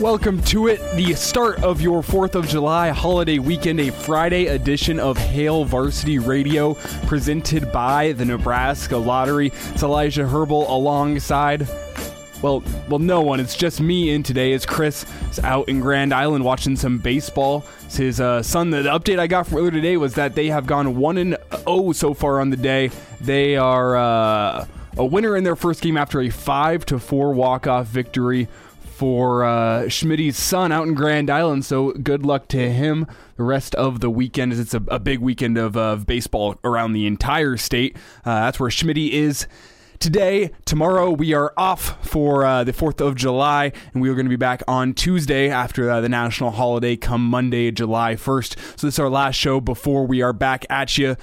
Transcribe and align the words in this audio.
Welcome 0.00 0.40
to 0.44 0.68
it, 0.68 0.80
the 0.96 1.12
start 1.12 1.62
of 1.62 1.82
your 1.82 2.00
4th 2.02 2.34
of 2.34 2.48
July 2.48 2.88
holiday 2.88 3.38
weekend, 3.38 3.80
a 3.80 3.90
Friday 3.90 4.46
edition 4.46 4.98
of 4.98 5.18
Hail 5.18 5.66
Varsity 5.66 6.18
Radio, 6.18 6.72
presented 7.06 7.70
by 7.70 8.12
the 8.12 8.24
Nebraska 8.24 8.96
Lottery. 8.96 9.48
It's 9.48 9.82
Elijah 9.82 10.26
Herbal 10.26 10.74
alongside, 10.74 11.68
well, 12.40 12.64
well, 12.88 12.98
no 12.98 13.20
one. 13.20 13.40
It's 13.40 13.54
just 13.54 13.78
me 13.78 14.08
in 14.14 14.22
today. 14.22 14.54
As 14.54 14.64
Chris 14.64 15.04
is 15.30 15.38
out 15.40 15.68
in 15.68 15.80
Grand 15.80 16.14
Island 16.14 16.46
watching 16.46 16.76
some 16.76 16.96
baseball. 16.96 17.66
It's 17.84 17.96
his 17.96 18.20
uh, 18.22 18.42
son. 18.42 18.70
The, 18.70 18.80
the 18.80 18.98
update 18.98 19.18
I 19.18 19.26
got 19.26 19.48
from 19.48 19.58
earlier 19.58 19.70
today 19.70 19.98
was 19.98 20.14
that 20.14 20.34
they 20.34 20.46
have 20.46 20.66
gone 20.66 20.96
one 20.96 21.18
and 21.18 21.36
zero 21.52 21.62
oh 21.66 21.92
so 21.92 22.14
far 22.14 22.40
on 22.40 22.48
the 22.48 22.56
day. 22.56 22.90
They 23.20 23.58
are 23.58 23.96
uh, 23.98 24.66
a 24.96 25.04
winner 25.04 25.36
in 25.36 25.44
their 25.44 25.56
first 25.56 25.82
game 25.82 25.98
after 25.98 26.22
a 26.22 26.30
five 26.30 26.86
to 26.86 26.98
four 26.98 27.34
walk 27.34 27.66
off 27.66 27.86
victory 27.88 28.48
for 29.00 29.44
uh, 29.44 29.88
Schmitz's 29.88 30.36
son 30.36 30.72
out 30.72 30.86
in 30.86 30.92
Grand 30.92 31.30
Island. 31.30 31.64
So 31.64 31.92
good 31.92 32.26
luck 32.26 32.48
to 32.48 32.70
him. 32.70 33.06
The 33.36 33.44
rest 33.44 33.74
of 33.76 34.00
the 34.00 34.10
weekend 34.10 34.52
is 34.52 34.60
it's 34.60 34.74
a, 34.74 34.82
a 34.88 34.98
big 34.98 35.20
weekend 35.20 35.56
of, 35.56 35.74
uh, 35.74 35.96
baseball 35.96 36.56
around 36.64 36.92
the 36.92 37.06
entire 37.06 37.56
state. 37.56 37.96
Uh, 38.26 38.40
that's 38.40 38.60
where 38.60 38.70
Schmitz 38.70 39.00
is 39.10 39.46
today. 40.00 40.50
Tomorrow 40.66 41.12
we 41.12 41.32
are 41.32 41.54
off 41.56 42.06
for 42.06 42.44
uh, 42.44 42.62
the 42.62 42.74
4th 42.74 43.00
of 43.00 43.14
July, 43.14 43.72
and 43.94 44.02
we 44.02 44.10
are 44.10 44.14
going 44.14 44.26
to 44.26 44.30
be 44.30 44.36
back 44.36 44.62
on 44.68 44.92
Tuesday 44.92 45.48
after 45.48 45.88
uh, 45.88 46.02
the 46.02 46.10
national 46.10 46.50
holiday 46.50 46.94
come 46.94 47.24
Monday, 47.24 47.70
July 47.70 48.16
1st. 48.16 48.58
So 48.78 48.86
this 48.86 48.96
is 48.96 48.98
our 48.98 49.08
last 49.08 49.36
show 49.36 49.62
before 49.62 50.06
we 50.06 50.20
are 50.20 50.34
back 50.34 50.66
at 50.68 50.98
you 50.98 51.16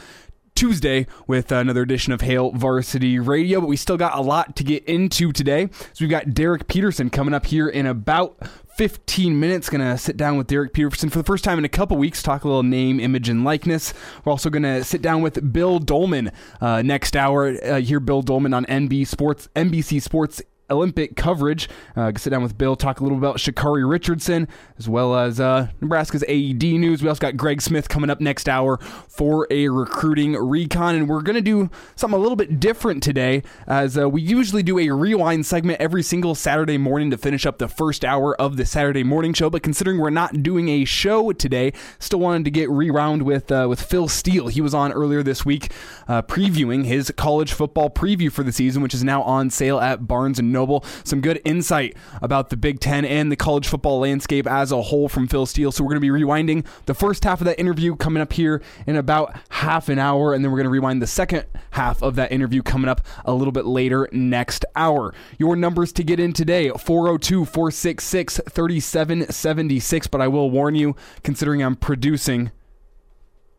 Tuesday 0.58 1.06
with 1.28 1.52
another 1.52 1.84
edition 1.84 2.14
of 2.14 2.22
Hail 2.22 2.50
Varsity 2.52 3.20
Radio. 3.20 3.62
But 3.62 3.68
we 3.68 3.78
still 3.78 3.96
got 3.96 4.18
a 4.18 4.22
lot 4.22 4.56
to 4.56 4.64
get 4.64 4.84
into 4.86 5.32
today. 5.32 5.70
So 5.72 5.94
we've 6.00 6.10
got 6.10 6.34
Derek 6.34 6.68
Peterson 6.68 7.12
coming 7.12 7.36
up 7.36 7.46
here 7.46 7.70
in 7.70 7.86
about 7.86 8.40
15 8.76 9.40
minutes. 9.40 9.70
Going 9.70 9.82
to 9.82 10.00
sit 10.00 10.18
down 10.18 10.36
with 10.36 10.48
Derek 10.48 10.74
Peterson 10.74 11.12
for 11.12 11.20
the 11.20 11.24
first 11.24 11.44
time 11.44 11.60
in 11.60 11.66
a 11.66 11.70
couple 11.70 11.96
weeks, 11.98 12.24
talk 12.24 12.44
a 12.44 12.48
little 12.48 12.64
name, 12.64 13.00
image, 13.00 13.30
and 13.30 13.44
likeness. 13.44 13.94
We're 14.26 14.32
also 14.32 14.50
going 14.50 14.64
to 14.64 14.84
sit 14.84 15.04
down 15.04 15.22
with 15.22 15.54
Bill 15.54 15.78
Dolman 15.78 16.32
uh, 16.60 16.82
next 16.82 17.16
hour. 17.16 17.56
Uh, 17.64 17.80
hear 17.80 18.00
Bill 18.00 18.24
Dolman 18.24 18.56
on 18.56 18.66
NB 18.66 19.06
Sports, 19.06 19.50
NBC 19.56 20.02
Sports 20.02 20.42
Olympic 20.70 21.16
coverage. 21.16 21.70
Uh, 21.96 22.12
sit 22.16 22.32
down 22.32 22.44
with 22.44 22.58
Bill, 22.58 22.76
talk 22.76 23.00
a 23.00 23.04
little 23.04 23.18
about 23.18 23.38
Sha'Carri 23.38 23.90
Richardson, 23.90 24.48
as 24.78 24.90
well 24.90 25.16
as 25.16 25.40
uh, 25.40 25.68
Nebraska's 25.82 26.24
AED 26.28 26.64
news. 26.64 27.02
We 27.02 27.10
also 27.10 27.20
got 27.20 27.38
Greg 27.38 27.62
Smith 27.62 27.90
coming 27.90 28.10
up 28.10 28.20
next 28.20 28.50
hour 28.50 28.78
for 29.08 29.48
a 29.50 29.70
recruiting 29.70 30.34
recon, 30.34 30.96
and 30.96 31.10
we're 31.10 31.22
going 31.22 31.36
to 31.36 31.42
do 31.42 31.70
something 31.96 32.18
a 32.18 32.22
little 32.22 32.36
bit 32.36 32.60
different 32.60 33.02
today, 33.02 33.44
as 33.68 33.98
uh, 33.98 34.10
we 34.10 34.22
usually 34.22 34.64
do 34.64 34.80
a 34.80 34.90
rewind 34.90 35.46
segment 35.46 35.80
every 35.80 36.04
single 36.04 36.36
Saturday 36.36 36.78
morning 36.78 37.10
to 37.12 37.18
finish 37.18 37.46
up 37.46 37.58
the 37.58 37.68
first 37.68 38.04
hour 38.04 38.40
of 38.40 38.58
the 38.58 38.66
Saturday 38.66 39.04
morning 39.04 39.34
show. 39.34 39.50
But 39.50 39.64
considering 39.64 40.00
we're 40.00 40.10
not 40.10 40.44
doing 40.44 40.70
a 40.70 40.86
show 40.86 41.32
today, 41.32 41.74
still 42.00 42.20
wanted 42.20 42.46
to 42.46 42.52
get 42.52 42.70
rewound 42.70 43.24
with 43.24 43.52
uh, 43.52 43.68
with 43.70 43.82
Phil 43.82 44.08
Steele. 44.08 44.48
He 44.48 44.62
was 44.62 44.74
on 44.74 44.92
earlier 44.92 45.24
this 45.24 45.46
week, 45.46 45.72
uh, 46.08 46.22
previewing 46.22 46.86
his 46.86 47.12
college 47.16 47.54
football 47.54 47.90
preview 47.90 48.32
for 48.32 48.44
the 48.44 48.52
season, 48.52 48.82
which 48.82 48.94
is 48.94 49.04
now 49.04 49.22
on 49.24 49.50
sale 49.50 49.80
at 49.80 50.08
Barnes 50.08 50.40
and 50.40 50.52
Noble. 50.58 50.84
Some 51.04 51.22
good 51.22 51.40
insight 51.46 51.96
about 52.20 52.50
the 52.50 52.58
Big 52.58 52.80
Ten 52.80 53.06
and 53.06 53.32
the 53.32 53.36
college 53.36 53.68
football 53.68 54.00
landscape 54.00 54.48
as 54.48 54.72
a 54.72 54.82
whole 54.82 55.08
from 55.08 55.28
Phil 55.28 55.46
Steele. 55.46 55.72
So 55.72 55.84
we're 55.84 55.92
going 55.92 56.02
to 56.02 56.12
be 56.12 56.26
rewinding 56.26 56.66
the 56.86 56.96
first 56.96 57.24
half 57.24 57.42
of 57.42 57.46
that 57.46 57.60
interview 57.60 57.96
coming 57.96 58.22
up 58.22 58.34
here 58.34 58.64
in 58.88 58.96
about 58.96 59.38
half 59.50 59.88
an 59.88 60.00
hour, 60.00 60.34
and 60.34 60.44
then 60.44 60.52
we're 60.52 60.58
going 60.58 60.66
to 60.66 60.72
rewind 60.72 61.00
the 61.00 61.08
second 61.08 61.46
half 61.72 62.02
of 62.02 62.16
that 62.16 62.32
interview 62.32 62.64
coming 62.64 62.90
up 62.90 63.02
a 63.26 63.34
little 63.34 63.52
bit 63.52 63.66
later 63.66 64.10
next 64.12 64.66
hour. 64.76 65.14
Your 65.38 65.56
numbers 65.56 65.92
to 65.94 66.04
get 66.04 66.20
in 66.20 66.34
today 66.34 66.70
402 66.70 67.46
466 67.46 68.42
3776. 68.50 70.08
But 70.08 70.22
I 70.22 70.28
will 70.28 70.50
warn 70.50 70.74
you, 70.74 70.96
considering 71.24 71.62
I'm 71.62 71.76
producing 71.76 72.52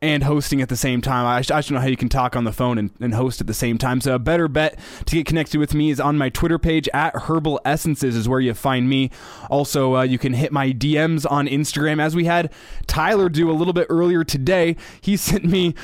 and 0.00 0.22
hosting 0.22 0.62
at 0.62 0.68
the 0.68 0.76
same 0.76 1.00
time. 1.00 1.26
I, 1.26 1.38
I 1.38 1.42
don't 1.42 1.70
know 1.72 1.80
how 1.80 1.86
you 1.86 1.96
can 1.96 2.08
talk 2.08 2.36
on 2.36 2.44
the 2.44 2.52
phone 2.52 2.78
and, 2.78 2.90
and, 3.00 3.14
host 3.14 3.40
at 3.40 3.46
the 3.46 3.54
same 3.54 3.78
time. 3.78 4.00
So 4.00 4.14
a 4.14 4.18
better 4.18 4.46
bet 4.46 4.78
to 5.06 5.16
get 5.16 5.26
connected 5.26 5.58
with 5.58 5.74
me 5.74 5.90
is 5.90 5.98
on 5.98 6.16
my 6.16 6.28
Twitter 6.28 6.58
page 6.58 6.88
at 6.94 7.14
Herbal 7.14 7.60
Essences 7.64 8.14
is 8.14 8.28
where 8.28 8.40
you 8.40 8.54
find 8.54 8.88
me. 8.88 9.10
Also, 9.50 9.96
uh, 9.96 10.02
you 10.02 10.18
can 10.18 10.34
hit 10.34 10.52
my 10.52 10.72
DMs 10.72 11.26
on 11.28 11.46
Instagram 11.48 12.00
as 12.00 12.14
we 12.14 12.26
had 12.26 12.52
Tyler 12.86 13.28
do 13.28 13.50
a 13.50 13.52
little 13.52 13.72
bit 13.72 13.86
earlier 13.90 14.22
today. 14.24 14.76
He 15.00 15.16
sent 15.28 15.44
me 15.44 15.74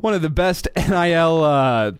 one 0.00 0.14
of 0.14 0.22
the 0.22 0.30
best 0.30 0.68
NIL. 0.76 1.44
Uh, 1.44 1.92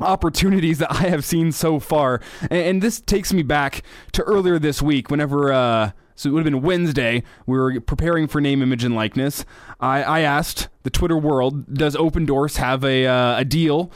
opportunities 0.00 0.78
that 0.78 0.90
I 0.90 1.08
have 1.08 1.24
seen 1.24 1.52
so 1.52 1.78
far. 1.78 2.20
And, 2.42 2.52
and, 2.52 2.82
this 2.82 3.00
takes 3.00 3.32
me 3.32 3.44
back 3.44 3.84
to 4.10 4.24
earlier 4.24 4.58
this 4.58 4.82
week 4.82 5.08
whenever 5.08 5.52
uh, 5.52 5.92
so 6.14 6.28
it 6.28 6.32
would 6.32 6.46
have 6.46 6.52
been 6.52 6.62
Wednesday. 6.62 7.22
We 7.46 7.58
were 7.58 7.80
preparing 7.80 8.28
for 8.28 8.40
name, 8.40 8.62
image, 8.62 8.84
and 8.84 8.94
likeness. 8.94 9.44
I, 9.80 10.02
I 10.02 10.20
asked 10.20 10.68
the 10.82 10.90
Twitter 10.90 11.16
world, 11.16 11.74
does 11.74 11.96
Opendorse 11.96 12.56
have 12.56 12.84
a, 12.84 13.06
uh, 13.06 13.38
a 13.38 13.44
deal 13.44 13.90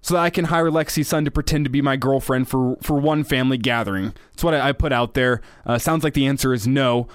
so 0.00 0.14
that 0.14 0.20
I 0.20 0.30
can 0.30 0.46
hire 0.46 0.70
Lexi 0.70 1.04
Sun 1.04 1.24
to 1.26 1.30
pretend 1.30 1.64
to 1.64 1.70
be 1.70 1.82
my 1.82 1.96
girlfriend 1.96 2.48
for, 2.48 2.76
for 2.82 2.98
one 2.98 3.24
family 3.24 3.58
gathering? 3.58 4.14
That's 4.32 4.44
what 4.44 4.54
I, 4.54 4.68
I 4.68 4.72
put 4.72 4.92
out 4.92 5.14
there. 5.14 5.42
Uh, 5.66 5.78
sounds 5.78 6.04
like 6.04 6.14
the 6.14 6.26
answer 6.26 6.54
is 6.54 6.66
no, 6.66 7.08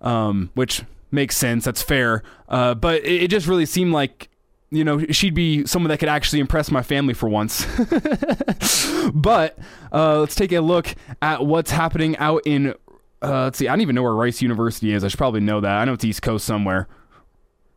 um, 0.00 0.50
which 0.54 0.84
makes 1.10 1.36
sense. 1.36 1.64
That's 1.64 1.82
fair. 1.82 2.22
Uh, 2.48 2.74
but 2.74 3.04
it, 3.04 3.24
it 3.24 3.28
just 3.28 3.46
really 3.46 3.66
seemed 3.66 3.92
like 3.92 4.28
you 4.70 4.84
know, 4.84 5.02
she'd 5.06 5.34
be 5.34 5.66
someone 5.66 5.88
that 5.88 5.98
could 5.98 6.10
actually 6.10 6.40
impress 6.40 6.70
my 6.70 6.82
family 6.82 7.14
for 7.14 7.26
once. 7.28 7.66
but 9.14 9.58
uh, 9.92 10.20
let's 10.20 10.34
take 10.34 10.52
a 10.52 10.60
look 10.60 10.94
at 11.22 11.44
what's 11.44 11.70
happening 11.70 12.16
out 12.18 12.42
in 12.44 12.74
uh, 13.22 13.44
let's 13.44 13.58
see. 13.58 13.68
I 13.68 13.72
don't 13.72 13.80
even 13.80 13.94
know 13.94 14.02
where 14.02 14.14
Rice 14.14 14.42
University 14.42 14.92
is. 14.92 15.04
I 15.04 15.08
should 15.08 15.18
probably 15.18 15.40
know 15.40 15.60
that. 15.60 15.78
I 15.78 15.84
know 15.84 15.94
it's 15.94 16.04
East 16.04 16.22
Coast 16.22 16.44
somewhere. 16.44 16.88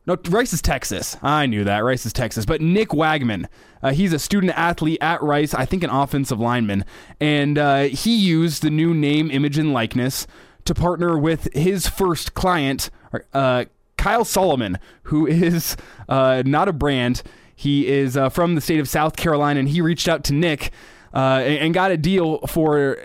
No, 0.07 0.17
Rice 0.29 0.51
is 0.51 0.61
Texas. 0.61 1.15
I 1.21 1.45
knew 1.45 1.63
that. 1.63 1.79
Rice 1.79 2.05
is 2.05 2.13
Texas. 2.13 2.45
But 2.45 2.59
Nick 2.59 2.89
Wagman, 2.89 3.47
uh, 3.83 3.91
he's 3.91 4.13
a 4.13 4.19
student 4.19 4.51
athlete 4.57 4.97
at 4.99 5.21
Rice, 5.21 5.53
I 5.53 5.65
think 5.65 5.83
an 5.83 5.91
offensive 5.91 6.39
lineman. 6.39 6.85
And 7.19 7.57
uh, 7.57 7.83
he 7.83 8.15
used 8.15 8.63
the 8.63 8.71
new 8.71 8.95
name, 8.95 9.29
image, 9.29 9.59
and 9.59 9.73
likeness 9.73 10.25
to 10.65 10.73
partner 10.73 11.17
with 11.17 11.53
his 11.53 11.87
first 11.87 12.33
client, 12.33 12.89
uh, 13.33 13.65
Kyle 13.97 14.25
Solomon, 14.25 14.79
who 15.03 15.27
is 15.27 15.77
uh, 16.09 16.41
not 16.45 16.67
a 16.67 16.73
brand. 16.73 17.21
He 17.55 17.87
is 17.87 18.17
uh, 18.17 18.29
from 18.29 18.55
the 18.55 18.61
state 18.61 18.79
of 18.79 18.89
South 18.89 19.15
Carolina, 19.15 19.59
and 19.59 19.69
he 19.69 19.81
reached 19.81 20.07
out 20.07 20.23
to 20.25 20.33
Nick 20.33 20.71
uh, 21.13 21.43
and 21.45 21.75
got 21.75 21.91
a 21.91 21.97
deal 21.97 22.39
for 22.47 22.97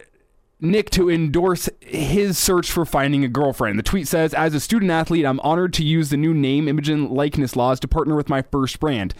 Nick 0.58 0.88
to 0.90 1.10
endorse 1.10 1.68
his 1.80 2.38
search 2.38 2.70
for 2.70 2.86
finding 2.86 3.24
a 3.24 3.28
girlfriend. 3.28 3.78
The 3.78 3.82
tweet 3.82 4.08
says, 4.08 4.32
As 4.32 4.54
a 4.54 4.60
student 4.60 4.90
athlete, 4.90 5.26
I'm 5.26 5.40
honored 5.40 5.74
to 5.74 5.84
use 5.84 6.08
the 6.08 6.16
new 6.16 6.32
name, 6.32 6.66
image, 6.66 6.88
and 6.88 7.10
likeness 7.10 7.56
laws 7.56 7.78
to 7.80 7.88
partner 7.88 8.14
with 8.16 8.30
my 8.30 8.40
first 8.40 8.80
brand. 8.80 9.12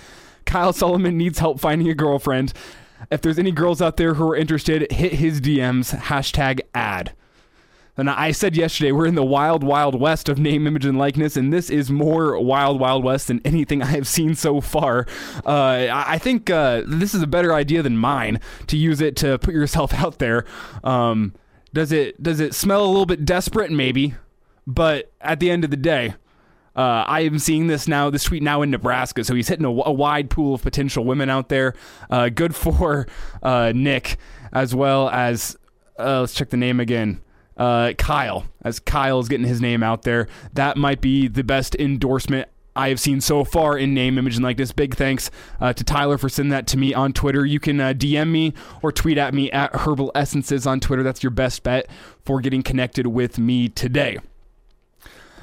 Kyle 0.46 0.72
Solomon 0.72 1.18
needs 1.18 1.38
help 1.38 1.60
finding 1.60 1.88
a 1.88 1.94
girlfriend. 1.94 2.54
If 3.10 3.20
there's 3.20 3.38
any 3.38 3.52
girls 3.52 3.82
out 3.82 3.98
there 3.98 4.14
who 4.14 4.30
are 4.30 4.36
interested, 4.36 4.90
hit 4.90 5.14
his 5.14 5.40
DMs, 5.40 5.94
hashtag 5.94 6.60
ad. 6.74 7.12
And 7.96 8.10
I 8.10 8.32
said 8.32 8.56
yesterday, 8.56 8.93
we're 8.93 9.06
in 9.06 9.14
the 9.14 9.25
wild, 9.25 9.64
wild 9.64 9.98
west 9.98 10.28
of 10.28 10.38
name, 10.38 10.66
image, 10.66 10.84
and 10.84 10.98
likeness, 10.98 11.37
and 11.37 11.52
this 11.52 11.70
is 11.70 11.90
more 11.90 12.38
wild, 12.38 12.78
wild 12.78 13.02
west 13.04 13.28
than 13.28 13.40
anything 13.44 13.82
I 13.82 13.87
have 13.87 14.06
seen 14.06 14.34
so 14.34 14.60
far. 14.60 15.06
Uh, 15.44 15.88
I 15.90 16.19
think 16.19 16.50
uh, 16.50 16.82
this 16.87 17.14
is 17.14 17.22
a 17.22 17.26
better 17.26 17.54
idea 17.54 17.82
than 17.82 17.96
mine 17.96 18.40
to 18.66 18.76
use 18.76 19.00
it 19.00 19.16
to 19.16 19.38
put 19.38 19.54
yourself 19.54 19.94
out 20.02 20.19
there. 20.19 20.44
Um, 20.84 21.34
does 21.72 21.93
it 21.93 22.22
does 22.22 22.40
it 22.40 22.54
smell 22.54 22.84
a 22.84 22.88
little 22.88 23.06
bit 23.06 23.25
desperate? 23.25 23.70
Maybe, 23.70 24.14
but 24.66 25.12
at 25.20 25.40
the 25.40 25.50
end 25.50 25.64
of 25.64 25.70
the 25.70 25.76
day, 25.76 26.14
Uh, 26.76 27.04
I 27.08 27.20
am 27.20 27.38
seeing 27.38 27.69
this 27.69 27.88
now, 27.88 28.10
this 28.10 28.25
tweet 28.25 28.43
now 28.43 28.60
in 28.60 28.70
Nebraska. 28.70 29.25
So 29.25 29.34
he's 29.34 29.48
hitting 29.48 29.64
a, 29.64 29.70
a 29.70 29.93
wide 29.93 30.28
pool 30.28 30.54
of 30.54 30.62
potential 30.62 31.06
women 31.06 31.31
out 31.31 31.48
there. 31.48 31.72
Uh, 32.10 32.28
good 32.28 32.54
for 32.62 33.06
uh, 33.43 33.72
Nick, 33.75 34.19
as 34.52 34.75
well 34.75 35.08
as, 35.08 35.56
uh, 35.98 36.20
let's 36.20 36.34
check 36.34 36.50
the 36.50 36.58
name 36.58 36.78
again. 36.78 37.20
Uh, 37.56 37.93
Kyle, 37.97 38.44
as 38.62 38.79
Kyle 38.79 39.19
is 39.19 39.29
getting 39.29 39.47
his 39.47 39.61
name 39.61 39.82
out 39.82 40.03
there. 40.03 40.29
That 40.53 40.76
might 40.76 41.00
be 41.00 41.26
the 41.26 41.43
best 41.43 41.75
endorsement 41.75 42.49
I 42.76 42.91
have 42.91 43.00
seen 43.00 43.23
so 43.23 43.43
far 43.43 43.79
in 43.79 43.94
name, 43.94 44.19
image, 44.19 44.37
and 44.37 44.44
likeness. 44.44 44.70
Big 44.70 44.94
thanks 44.94 45.31
uh, 45.61 45.73
to 45.73 45.82
Tyler 45.82 46.19
for 46.19 46.29
sending 46.29 46.50
that 46.50 46.67
to 46.69 46.76
me 46.76 46.93
on 46.93 47.14
Twitter. 47.14 47.47
You 47.47 47.58
can 47.58 47.81
uh, 47.81 47.94
DM 47.94 48.31
me 48.31 48.53
or 48.82 48.93
tweet 48.93 49.17
at 49.17 49.32
me 49.32 49.50
at 49.50 49.75
Herbal 49.75 50.12
Essences 50.14 50.67
on 50.67 50.79
Twitter. 50.79 51.03
That's 51.03 51.23
your 51.23 51.31
best 51.31 51.62
bet 51.62 51.88
for 52.23 52.41
getting 52.43 52.62
connected 52.62 53.06
with 53.06 53.38
me 53.38 53.70
today. 53.70 54.19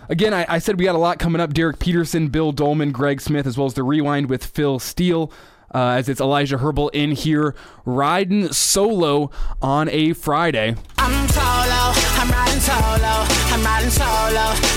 Again, 0.10 0.34
I, 0.34 0.46
I, 0.48 0.60
said 0.60 0.78
we 0.78 0.86
got 0.86 0.96
a 0.96 1.00
lot 1.00 1.18
coming 1.18 1.42
up. 1.42 1.54
Derek 1.54 1.80
Peterson, 1.80 2.28
Bill 2.28 2.52
Dolman, 2.52 2.92
Greg 2.92 3.22
Smith, 3.22 3.48
as 3.48 3.58
well 3.58 3.66
as 3.66 3.74
the 3.74 3.84
rewind 3.84 4.30
with 4.30 4.46
Phil 4.46 4.78
Steele. 4.78 5.32
Uh, 5.74 5.96
as 5.98 6.08
it's 6.08 6.22
Elijah 6.22 6.60
Herbal 6.60 6.90
in 6.90 7.14
here 7.14 7.56
riding 7.84 8.52
solo 8.54 9.32
on 9.62 9.90
a 9.90 10.14
Friday. 10.14 10.76
I'm 10.98 11.28
solo, 11.30 11.94
I'm 12.22 12.30
riding 12.30 12.60
solo, 12.60 13.26
I'm 13.52 13.64
riding 13.64 13.90
solo, 13.90 14.08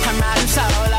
I'm 0.08 0.20
riding 0.20 0.46
solo. 0.46 0.95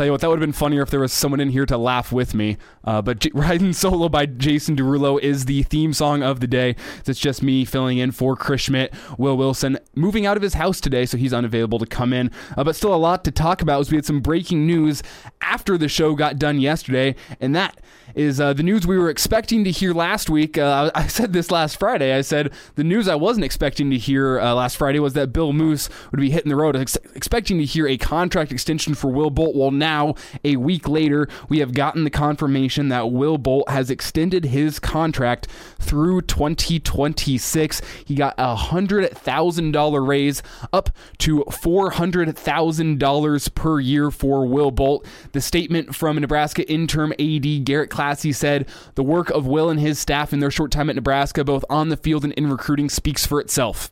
Tell 0.00 0.06
you 0.06 0.12
what, 0.12 0.22
that 0.22 0.30
would 0.30 0.40
have 0.40 0.48
been 0.48 0.54
funnier 0.54 0.80
if 0.80 0.88
there 0.88 1.00
was 1.00 1.12
someone 1.12 1.40
in 1.40 1.50
here 1.50 1.66
to 1.66 1.76
laugh 1.76 2.10
with 2.10 2.32
me. 2.32 2.56
Uh, 2.84 3.02
but 3.02 3.18
J- 3.18 3.32
Riding 3.34 3.74
Solo 3.74 4.08
by 4.08 4.24
Jason 4.24 4.74
Derulo 4.74 5.20
is 5.20 5.44
the 5.44 5.62
theme 5.64 5.92
song 5.92 6.22
of 6.22 6.40
the 6.40 6.46
day. 6.46 6.74
It's 7.04 7.20
just 7.20 7.42
me 7.42 7.66
filling 7.66 7.98
in 7.98 8.10
for 8.10 8.34
Chris 8.34 8.62
Schmitz. 8.62 8.96
Will 9.18 9.36
Wilson 9.36 9.78
moving 9.94 10.24
out 10.24 10.38
of 10.38 10.42
his 10.42 10.54
house 10.54 10.80
today, 10.80 11.04
so 11.04 11.18
he's 11.18 11.34
unavailable 11.34 11.78
to 11.80 11.84
come 11.84 12.14
in. 12.14 12.30
Uh, 12.56 12.64
but 12.64 12.76
still 12.76 12.94
a 12.94 12.96
lot 12.96 13.24
to 13.24 13.30
talk 13.30 13.60
about 13.60 13.78
as 13.78 13.90
we 13.90 13.98
had 13.98 14.06
some 14.06 14.20
breaking 14.20 14.66
news 14.66 15.02
after 15.42 15.76
the 15.76 15.86
show 15.86 16.14
got 16.14 16.38
done 16.38 16.58
yesterday, 16.58 17.14
and 17.38 17.54
that 17.54 17.78
is 18.14 18.40
uh, 18.40 18.52
the 18.52 18.62
news 18.62 18.86
we 18.86 18.98
were 18.98 19.10
expecting 19.10 19.64
to 19.64 19.70
hear 19.70 19.92
last 19.92 20.30
week. 20.30 20.58
Uh, 20.58 20.90
I 20.94 21.06
said 21.06 21.32
this 21.32 21.50
last 21.50 21.78
Friday. 21.78 22.14
I 22.14 22.20
said 22.20 22.52
the 22.74 22.84
news 22.84 23.08
I 23.08 23.14
wasn't 23.14 23.44
expecting 23.44 23.90
to 23.90 23.98
hear 23.98 24.40
uh, 24.40 24.54
last 24.54 24.76
Friday 24.76 25.00
was 25.00 25.14
that 25.14 25.32
Bill 25.32 25.52
Moos 25.52 25.88
would 26.10 26.20
be 26.20 26.30
hitting 26.30 26.50
the 26.50 26.56
road. 26.56 26.76
Ex- 26.76 26.98
expecting 27.14 27.58
to 27.58 27.64
hear 27.64 27.86
a 27.86 27.96
contract 27.96 28.52
extension 28.52 28.94
for 28.94 29.08
Will 29.08 29.30
Bolt. 29.30 29.54
Well, 29.54 29.70
now, 29.70 30.14
a 30.44 30.56
week 30.56 30.88
later, 30.88 31.28
we 31.48 31.58
have 31.58 31.74
gotten 31.74 32.04
the 32.04 32.10
confirmation 32.10 32.88
that 32.88 33.10
Will 33.10 33.38
Bolt 33.38 33.68
has 33.68 33.90
extended 33.90 34.46
his 34.46 34.78
contract 34.78 35.48
through 35.78 36.22
2026. 36.22 37.82
He 38.04 38.14
got 38.14 38.34
a 38.38 38.56
$100,000 38.56 40.06
raise 40.06 40.42
up 40.72 40.90
to 41.18 41.44
$400,000 41.44 43.54
per 43.54 43.80
year 43.80 44.10
for 44.10 44.46
Will 44.46 44.70
Bolt. 44.70 45.06
The 45.32 45.40
statement 45.40 45.94
from 45.94 46.16
Nebraska 46.16 46.68
interim 46.70 47.12
AD 47.12 47.64
Garrett 47.64 47.90
Klassy 48.00 48.32
said 48.32 48.66
the 48.94 49.02
work 49.02 49.28
of 49.28 49.46
Will 49.46 49.68
and 49.68 49.78
his 49.78 49.98
staff 49.98 50.32
in 50.32 50.38
their 50.40 50.50
short 50.50 50.70
time 50.70 50.88
at 50.88 50.96
Nebraska, 50.96 51.44
both 51.44 51.66
on 51.68 51.90
the 51.90 51.98
field 51.98 52.24
and 52.24 52.32
in 52.32 52.48
recruiting, 52.48 52.88
speaks 52.88 53.26
for 53.26 53.38
itself. 53.38 53.90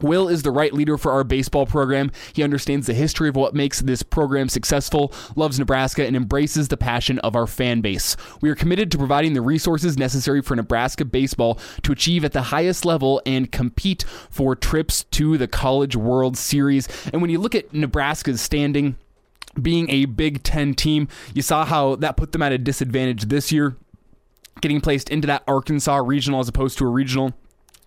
Will 0.00 0.28
is 0.28 0.44
the 0.44 0.52
right 0.52 0.72
leader 0.72 0.96
for 0.96 1.10
our 1.10 1.24
baseball 1.24 1.66
program. 1.66 2.12
He 2.32 2.44
understands 2.44 2.86
the 2.86 2.94
history 2.94 3.28
of 3.28 3.34
what 3.34 3.56
makes 3.56 3.80
this 3.80 4.04
program 4.04 4.48
successful, 4.48 5.12
loves 5.34 5.58
Nebraska, 5.58 6.06
and 6.06 6.14
embraces 6.14 6.68
the 6.68 6.76
passion 6.76 7.18
of 7.18 7.34
our 7.34 7.48
fan 7.48 7.80
base. 7.80 8.16
We 8.40 8.48
are 8.48 8.54
committed 8.54 8.92
to 8.92 8.98
providing 8.98 9.32
the 9.32 9.42
resources 9.42 9.98
necessary 9.98 10.40
for 10.40 10.54
Nebraska 10.54 11.04
baseball 11.04 11.58
to 11.82 11.90
achieve 11.90 12.24
at 12.24 12.34
the 12.34 12.42
highest 12.42 12.84
level 12.84 13.20
and 13.26 13.50
compete 13.50 14.04
for 14.30 14.54
trips 14.54 15.02
to 15.10 15.36
the 15.36 15.48
College 15.48 15.96
World 15.96 16.36
Series. 16.36 16.86
And 17.12 17.20
when 17.20 17.30
you 17.32 17.40
look 17.40 17.56
at 17.56 17.74
Nebraska's 17.74 18.40
standing, 18.40 18.98
being 19.60 19.90
a 19.90 20.04
Big 20.06 20.42
Ten 20.42 20.74
team. 20.74 21.08
You 21.34 21.42
saw 21.42 21.64
how 21.64 21.96
that 21.96 22.16
put 22.16 22.32
them 22.32 22.42
at 22.42 22.52
a 22.52 22.58
disadvantage 22.58 23.24
this 23.24 23.50
year, 23.52 23.76
getting 24.60 24.80
placed 24.80 25.08
into 25.08 25.26
that 25.26 25.42
Arkansas 25.46 25.96
regional 25.96 26.40
as 26.40 26.48
opposed 26.48 26.78
to 26.78 26.84
a 26.84 26.90
regional. 26.90 27.34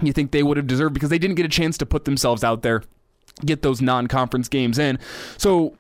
You 0.02 0.14
think 0.14 0.32
they 0.32 0.44
would 0.44 0.58
have 0.58 0.68
deserved 0.68 0.94
because 0.94 1.10
they 1.10 1.20
didn't 1.20 1.36
get 1.36 1.46
a 1.46 1.50
chance 1.50 1.78
to 1.78 1.86
put 1.86 2.06
themselves 2.06 2.44
out 2.44 2.64
there, 2.64 2.84
get 3.46 3.62
those 3.62 3.82
non-conference 3.82 4.48
games 4.48 4.80
in. 4.80 4.98
So 5.38 5.78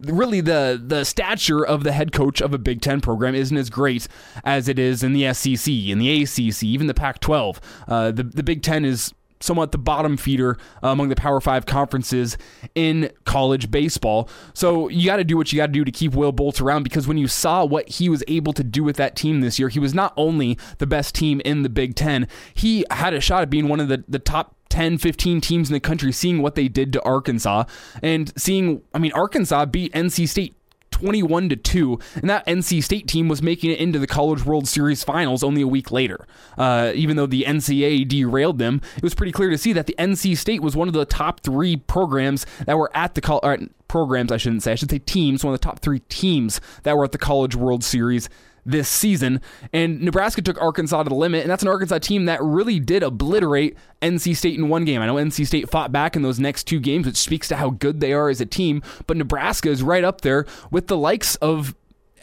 really 0.00 0.40
the 0.40 0.82
the 0.84 1.04
stature 1.04 1.64
of 1.64 1.84
the 1.84 1.92
head 1.92 2.12
coach 2.12 2.40
of 2.40 2.52
a 2.52 2.58
Big 2.58 2.80
Ten 2.80 3.00
program 3.00 3.34
isn't 3.34 3.56
as 3.56 3.70
great 3.70 4.08
as 4.44 4.68
it 4.68 4.78
is 4.78 5.02
in 5.02 5.12
the 5.12 5.32
SEC, 5.32 5.72
in 5.72 5.98
the 5.98 6.22
ACC, 6.22 6.64
even 6.64 6.86
the 6.86 6.94
Pac-12. 6.94 7.58
Uh, 7.88 8.10
the 8.10 8.22
the 8.22 8.42
Big 8.42 8.62
Ten 8.62 8.84
is 8.84 9.14
somewhat 9.42 9.72
the 9.72 9.78
bottom 9.78 10.16
feeder 10.16 10.56
uh, 10.82 10.88
among 10.88 11.08
the 11.08 11.16
Power 11.16 11.40
Five 11.40 11.66
conferences 11.66 12.38
in 12.74 13.10
college 13.24 13.70
baseball. 13.70 14.28
So 14.54 14.88
you 14.88 15.06
got 15.06 15.16
to 15.16 15.24
do 15.24 15.36
what 15.36 15.52
you 15.52 15.56
got 15.56 15.66
to 15.66 15.72
do 15.72 15.84
to 15.84 15.90
keep 15.90 16.14
Will 16.14 16.32
Bolts 16.32 16.60
around 16.60 16.84
because 16.84 17.06
when 17.06 17.18
you 17.18 17.28
saw 17.28 17.64
what 17.64 17.88
he 17.88 18.08
was 18.08 18.22
able 18.28 18.52
to 18.54 18.64
do 18.64 18.84
with 18.84 18.96
that 18.96 19.16
team 19.16 19.40
this 19.40 19.58
year, 19.58 19.68
he 19.68 19.78
was 19.78 19.94
not 19.94 20.12
only 20.16 20.58
the 20.78 20.86
best 20.86 21.14
team 21.14 21.40
in 21.44 21.62
the 21.62 21.68
Big 21.68 21.94
Ten, 21.94 22.28
he 22.54 22.84
had 22.90 23.14
a 23.14 23.20
shot 23.20 23.42
at 23.42 23.50
being 23.50 23.68
one 23.68 23.80
of 23.80 23.88
the, 23.88 24.04
the 24.08 24.18
top 24.18 24.56
10, 24.68 24.96
15 24.96 25.40
teams 25.42 25.68
in 25.68 25.74
the 25.74 25.80
country, 25.80 26.12
seeing 26.12 26.40
what 26.40 26.54
they 26.54 26.66
did 26.66 26.92
to 26.94 27.02
Arkansas 27.02 27.64
and 28.02 28.32
seeing, 28.40 28.80
I 28.94 28.98
mean, 28.98 29.12
Arkansas 29.12 29.66
beat 29.66 29.92
NC 29.92 30.26
State 30.26 30.56
21 30.92 31.48
to 31.48 31.56
2 31.56 31.98
and 32.16 32.30
that 32.30 32.46
NC 32.46 32.82
State 32.82 33.08
team 33.08 33.28
was 33.28 33.42
making 33.42 33.70
it 33.70 33.78
into 33.78 33.98
the 33.98 34.06
College 34.06 34.44
World 34.44 34.68
Series 34.68 35.02
finals 35.02 35.42
only 35.42 35.62
a 35.62 35.66
week 35.66 35.90
later. 35.90 36.26
Uh, 36.56 36.92
even 36.94 37.16
though 37.16 37.26
the 37.26 37.44
NCAA 37.44 38.06
derailed 38.06 38.58
them, 38.58 38.80
it 38.96 39.02
was 39.02 39.14
pretty 39.14 39.32
clear 39.32 39.50
to 39.50 39.58
see 39.58 39.72
that 39.72 39.86
the 39.86 39.96
NC 39.98 40.36
State 40.36 40.62
was 40.62 40.76
one 40.76 40.88
of 40.88 40.94
the 40.94 41.04
top 41.04 41.40
3 41.40 41.76
programs 41.76 42.46
that 42.66 42.78
were 42.78 42.90
at 42.96 43.14
the 43.14 43.20
college 43.20 43.68
programs 43.88 44.32
I 44.32 44.38
shouldn't 44.38 44.62
say. 44.62 44.72
I 44.72 44.74
should 44.74 44.90
say 44.90 45.00
teams, 45.00 45.44
one 45.44 45.52
of 45.52 45.60
the 45.60 45.64
top 45.64 45.80
3 45.80 45.98
teams 46.08 46.60
that 46.84 46.96
were 46.96 47.04
at 47.04 47.12
the 47.12 47.18
College 47.18 47.54
World 47.54 47.84
Series 47.84 48.28
this 48.64 48.88
season. 48.88 49.40
And 49.72 50.00
Nebraska 50.02 50.42
took 50.42 50.60
Arkansas 50.60 51.02
to 51.02 51.08
the 51.08 51.14
limit, 51.14 51.42
and 51.42 51.50
that's 51.50 51.62
an 51.62 51.68
Arkansas 51.68 51.98
team 51.98 52.26
that 52.26 52.42
really 52.42 52.78
did 52.78 53.02
obliterate 53.02 53.76
NC 54.00 54.36
State 54.36 54.58
in 54.58 54.68
one 54.68 54.84
game. 54.84 55.00
I 55.00 55.06
know 55.06 55.14
NC 55.14 55.46
State 55.46 55.70
fought 55.70 55.92
back 55.92 56.16
in 56.16 56.22
those 56.22 56.38
next 56.38 56.64
two 56.64 56.80
games, 56.80 57.06
which 57.06 57.16
speaks 57.16 57.48
to 57.48 57.56
how 57.56 57.70
good 57.70 58.00
they 58.00 58.12
are 58.12 58.28
as 58.28 58.40
a 58.40 58.46
team, 58.46 58.82
but 59.06 59.16
Nebraska 59.16 59.68
is 59.68 59.82
right 59.82 60.04
up 60.04 60.20
there 60.20 60.46
with 60.70 60.86
the 60.86 60.96
likes 60.96 61.36
of 61.36 61.74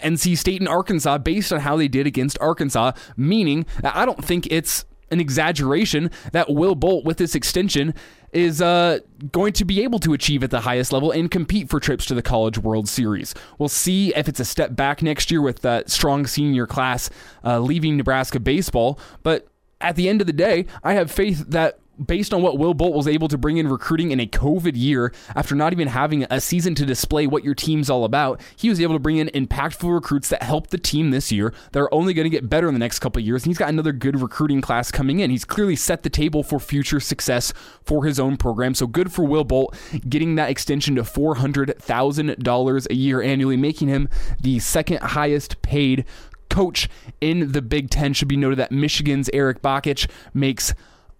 NC 0.03 0.37
State 0.37 0.61
and 0.61 0.69
Arkansas 0.69 1.17
based 1.17 1.51
on 1.51 1.59
how 1.59 1.75
they 1.75 1.87
did 1.87 2.07
against 2.07 2.39
Arkansas, 2.39 2.93
meaning 3.17 3.65
I 3.83 4.05
don't 4.05 4.23
think 4.23 4.47
it's 4.49 4.85
an 5.11 5.19
exaggeration 5.19 6.11
that 6.31 6.49
Will 6.53 6.75
Bolt, 6.75 7.03
with 7.03 7.17
this 7.17 7.35
extension, 7.35 7.93
is 8.31 8.61
uh, 8.61 8.99
going 9.31 9.53
to 9.53 9.65
be 9.65 9.83
able 9.83 9.99
to 9.99 10.13
achieve 10.13 10.43
at 10.43 10.51
the 10.51 10.61
highest 10.61 10.91
level 10.91 11.11
and 11.11 11.29
compete 11.31 11.69
for 11.69 11.79
trips 11.79 12.05
to 12.07 12.13
the 12.13 12.21
College 12.21 12.57
World 12.57 12.87
Series. 12.87 13.33
We'll 13.57 13.69
see 13.69 14.13
if 14.15 14.27
it's 14.27 14.39
a 14.39 14.45
step 14.45 14.75
back 14.75 15.01
next 15.01 15.31
year 15.31 15.41
with 15.41 15.61
that 15.61 15.89
strong 15.89 16.27
senior 16.27 16.67
class 16.67 17.09
uh, 17.43 17.59
leaving 17.59 17.97
Nebraska 17.97 18.39
baseball. 18.39 18.99
But 19.23 19.47
at 19.81 19.95
the 19.95 20.09
end 20.09 20.21
of 20.21 20.27
the 20.27 20.33
day, 20.33 20.65
I 20.83 20.93
have 20.93 21.09
faith 21.11 21.45
that 21.49 21.79
based 22.05 22.33
on 22.33 22.41
what 22.41 22.57
Will 22.57 22.73
Bolt 22.73 22.93
was 22.93 23.07
able 23.07 23.27
to 23.27 23.37
bring 23.37 23.57
in 23.57 23.67
recruiting 23.67 24.11
in 24.11 24.19
a 24.19 24.27
COVID 24.27 24.73
year 24.75 25.13
after 25.35 25.55
not 25.55 25.73
even 25.73 25.87
having 25.87 26.25
a 26.29 26.39
season 26.39 26.75
to 26.75 26.85
display 26.85 27.27
what 27.27 27.43
your 27.43 27.55
team's 27.55 27.89
all 27.89 28.05
about, 28.05 28.41
he 28.55 28.69
was 28.69 28.79
able 28.79 28.95
to 28.95 28.99
bring 28.99 29.17
in 29.17 29.27
impactful 29.29 29.93
recruits 29.93 30.29
that 30.29 30.43
helped 30.43 30.71
the 30.71 30.77
team 30.77 31.11
this 31.11 31.31
year. 31.31 31.53
They're 31.71 31.93
only 31.93 32.13
going 32.13 32.25
to 32.25 32.29
get 32.29 32.49
better 32.49 32.67
in 32.67 32.73
the 32.73 32.79
next 32.79 32.99
couple 32.99 33.21
years. 33.21 33.43
And 33.43 33.49
he's 33.49 33.57
got 33.57 33.69
another 33.69 33.91
good 33.91 34.19
recruiting 34.21 34.61
class 34.61 34.91
coming 34.91 35.19
in. 35.19 35.29
He's 35.29 35.45
clearly 35.45 35.75
set 35.75 36.03
the 36.03 36.09
table 36.09 36.43
for 36.43 36.59
future 36.59 36.99
success 36.99 37.53
for 37.83 38.05
his 38.05 38.19
own 38.19 38.37
program. 38.37 38.73
So 38.73 38.87
good 38.87 39.11
for 39.11 39.23
Will 39.23 39.43
Bolt 39.43 39.75
getting 40.07 40.35
that 40.35 40.49
extension 40.49 40.95
to 40.95 41.03
$400,000 41.03 42.87
a 42.89 42.95
year 42.95 43.21
annually, 43.21 43.57
making 43.57 43.87
him 43.87 44.09
the 44.39 44.59
second 44.59 44.99
highest 45.01 45.61
paid 45.61 46.05
coach 46.49 46.89
in 47.21 47.51
the 47.51 47.61
Big 47.61 47.89
Ten. 47.89 48.13
Should 48.13 48.27
be 48.27 48.37
noted 48.37 48.57
that 48.59 48.71
Michigan's 48.71 49.29
Erik 49.33 49.61
Bakich 49.61 50.09
makes 50.33 50.73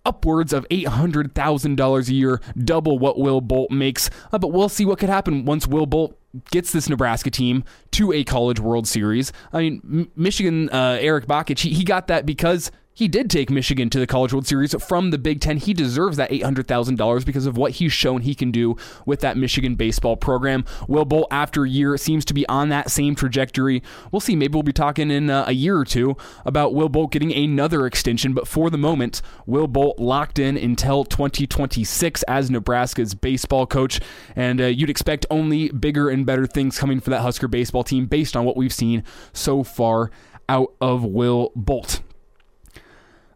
upwards 0.05 0.53
of 0.53 0.67
$800,000 0.69 2.09
a 2.09 2.13
year, 2.13 2.41
double 2.57 2.99
what 2.99 3.19
Will 3.19 3.41
Bolt 3.41 3.71
makes. 3.71 4.09
Uh, 4.31 4.37
but 4.37 4.49
we'll 4.49 4.69
see 4.69 4.85
what 4.85 4.99
could 4.99 5.09
happen 5.09 5.45
once 5.45 5.67
Will 5.67 5.85
Bolt 5.85 6.17
gets 6.51 6.71
this 6.71 6.89
Nebraska 6.89 7.31
team 7.31 7.63
to 7.91 8.11
a 8.13 8.23
College 8.23 8.59
World 8.59 8.87
Series. 8.87 9.31
I 9.51 9.59
mean, 9.59 9.81
M- 9.83 10.11
Michigan, 10.15 10.69
uh, 10.69 10.97
Erik 10.99 11.25
Bakich, 11.25 11.59
he, 11.59 11.73
he 11.73 11.83
got 11.83 12.07
that 12.07 12.25
because 12.25 12.71
he 12.99 13.07
did 13.07 13.29
take 13.29 13.49
Michigan 13.49 13.89
to 13.89 13.97
the 13.97 14.05
College 14.05 14.33
World 14.33 14.45
Series 14.45 14.75
from 14.83 15.11
the 15.11 15.17
Big 15.17 15.39
Ten. 15.39 15.55
He 15.55 15.73
deserves 15.73 16.17
that 16.17 16.31
$800,000 16.31 17.25
because 17.25 17.45
of 17.45 17.55
what 17.55 17.71
he's 17.71 17.93
shown 17.93 18.19
he 18.19 18.35
can 18.35 18.51
do 18.51 18.75
with 19.05 19.21
that 19.21 19.37
Michigan 19.37 19.75
baseball 19.75 20.17
program. 20.17 20.65
Will 20.85 21.05
Bolt, 21.05 21.29
after 21.31 21.63
a 21.63 21.69
year, 21.69 21.95
seems 21.95 22.25
to 22.25 22.33
be 22.33 22.45
on 22.49 22.67
that 22.67 22.91
same 22.91 23.15
trajectory. 23.15 23.81
We'll 24.11 24.19
see. 24.19 24.35
Maybe 24.35 24.53
we'll 24.53 24.63
be 24.63 24.73
talking 24.73 25.11
in 25.11 25.29
uh, 25.29 25.45
a 25.47 25.53
year 25.53 25.77
or 25.77 25.85
two 25.85 26.17
about 26.45 26.73
Will 26.73 26.89
Bolt 26.89 27.13
getting 27.13 27.31
another 27.31 27.85
extension. 27.85 28.33
But 28.33 28.49
for 28.49 28.69
the 28.69 28.77
moment, 28.77 29.21
Will 29.45 29.67
Bolt 29.67 29.97
locked 29.97 30.37
in 30.37 30.57
until 30.57 31.05
2026 31.05 32.23
as 32.23 32.51
Nebraska's 32.51 33.15
baseball 33.15 33.65
coach. 33.65 34.01
And 34.35 34.59
uh, 34.59 34.65
you'd 34.65 34.89
expect 34.89 35.25
only 35.31 35.69
bigger 35.69 36.09
and 36.09 36.25
better 36.25 36.45
things 36.45 36.77
coming 36.77 36.99
for 36.99 37.11
that 37.11 37.21
Husker 37.21 37.47
baseball 37.47 37.85
team 37.85 38.07
based 38.07 38.35
on 38.35 38.43
what 38.43 38.57
we've 38.57 38.73
seen 38.73 39.05
so 39.31 39.63
far 39.63 40.11
out 40.49 40.73
of 40.81 41.05
Will 41.05 41.53
Bolt. 41.55 42.01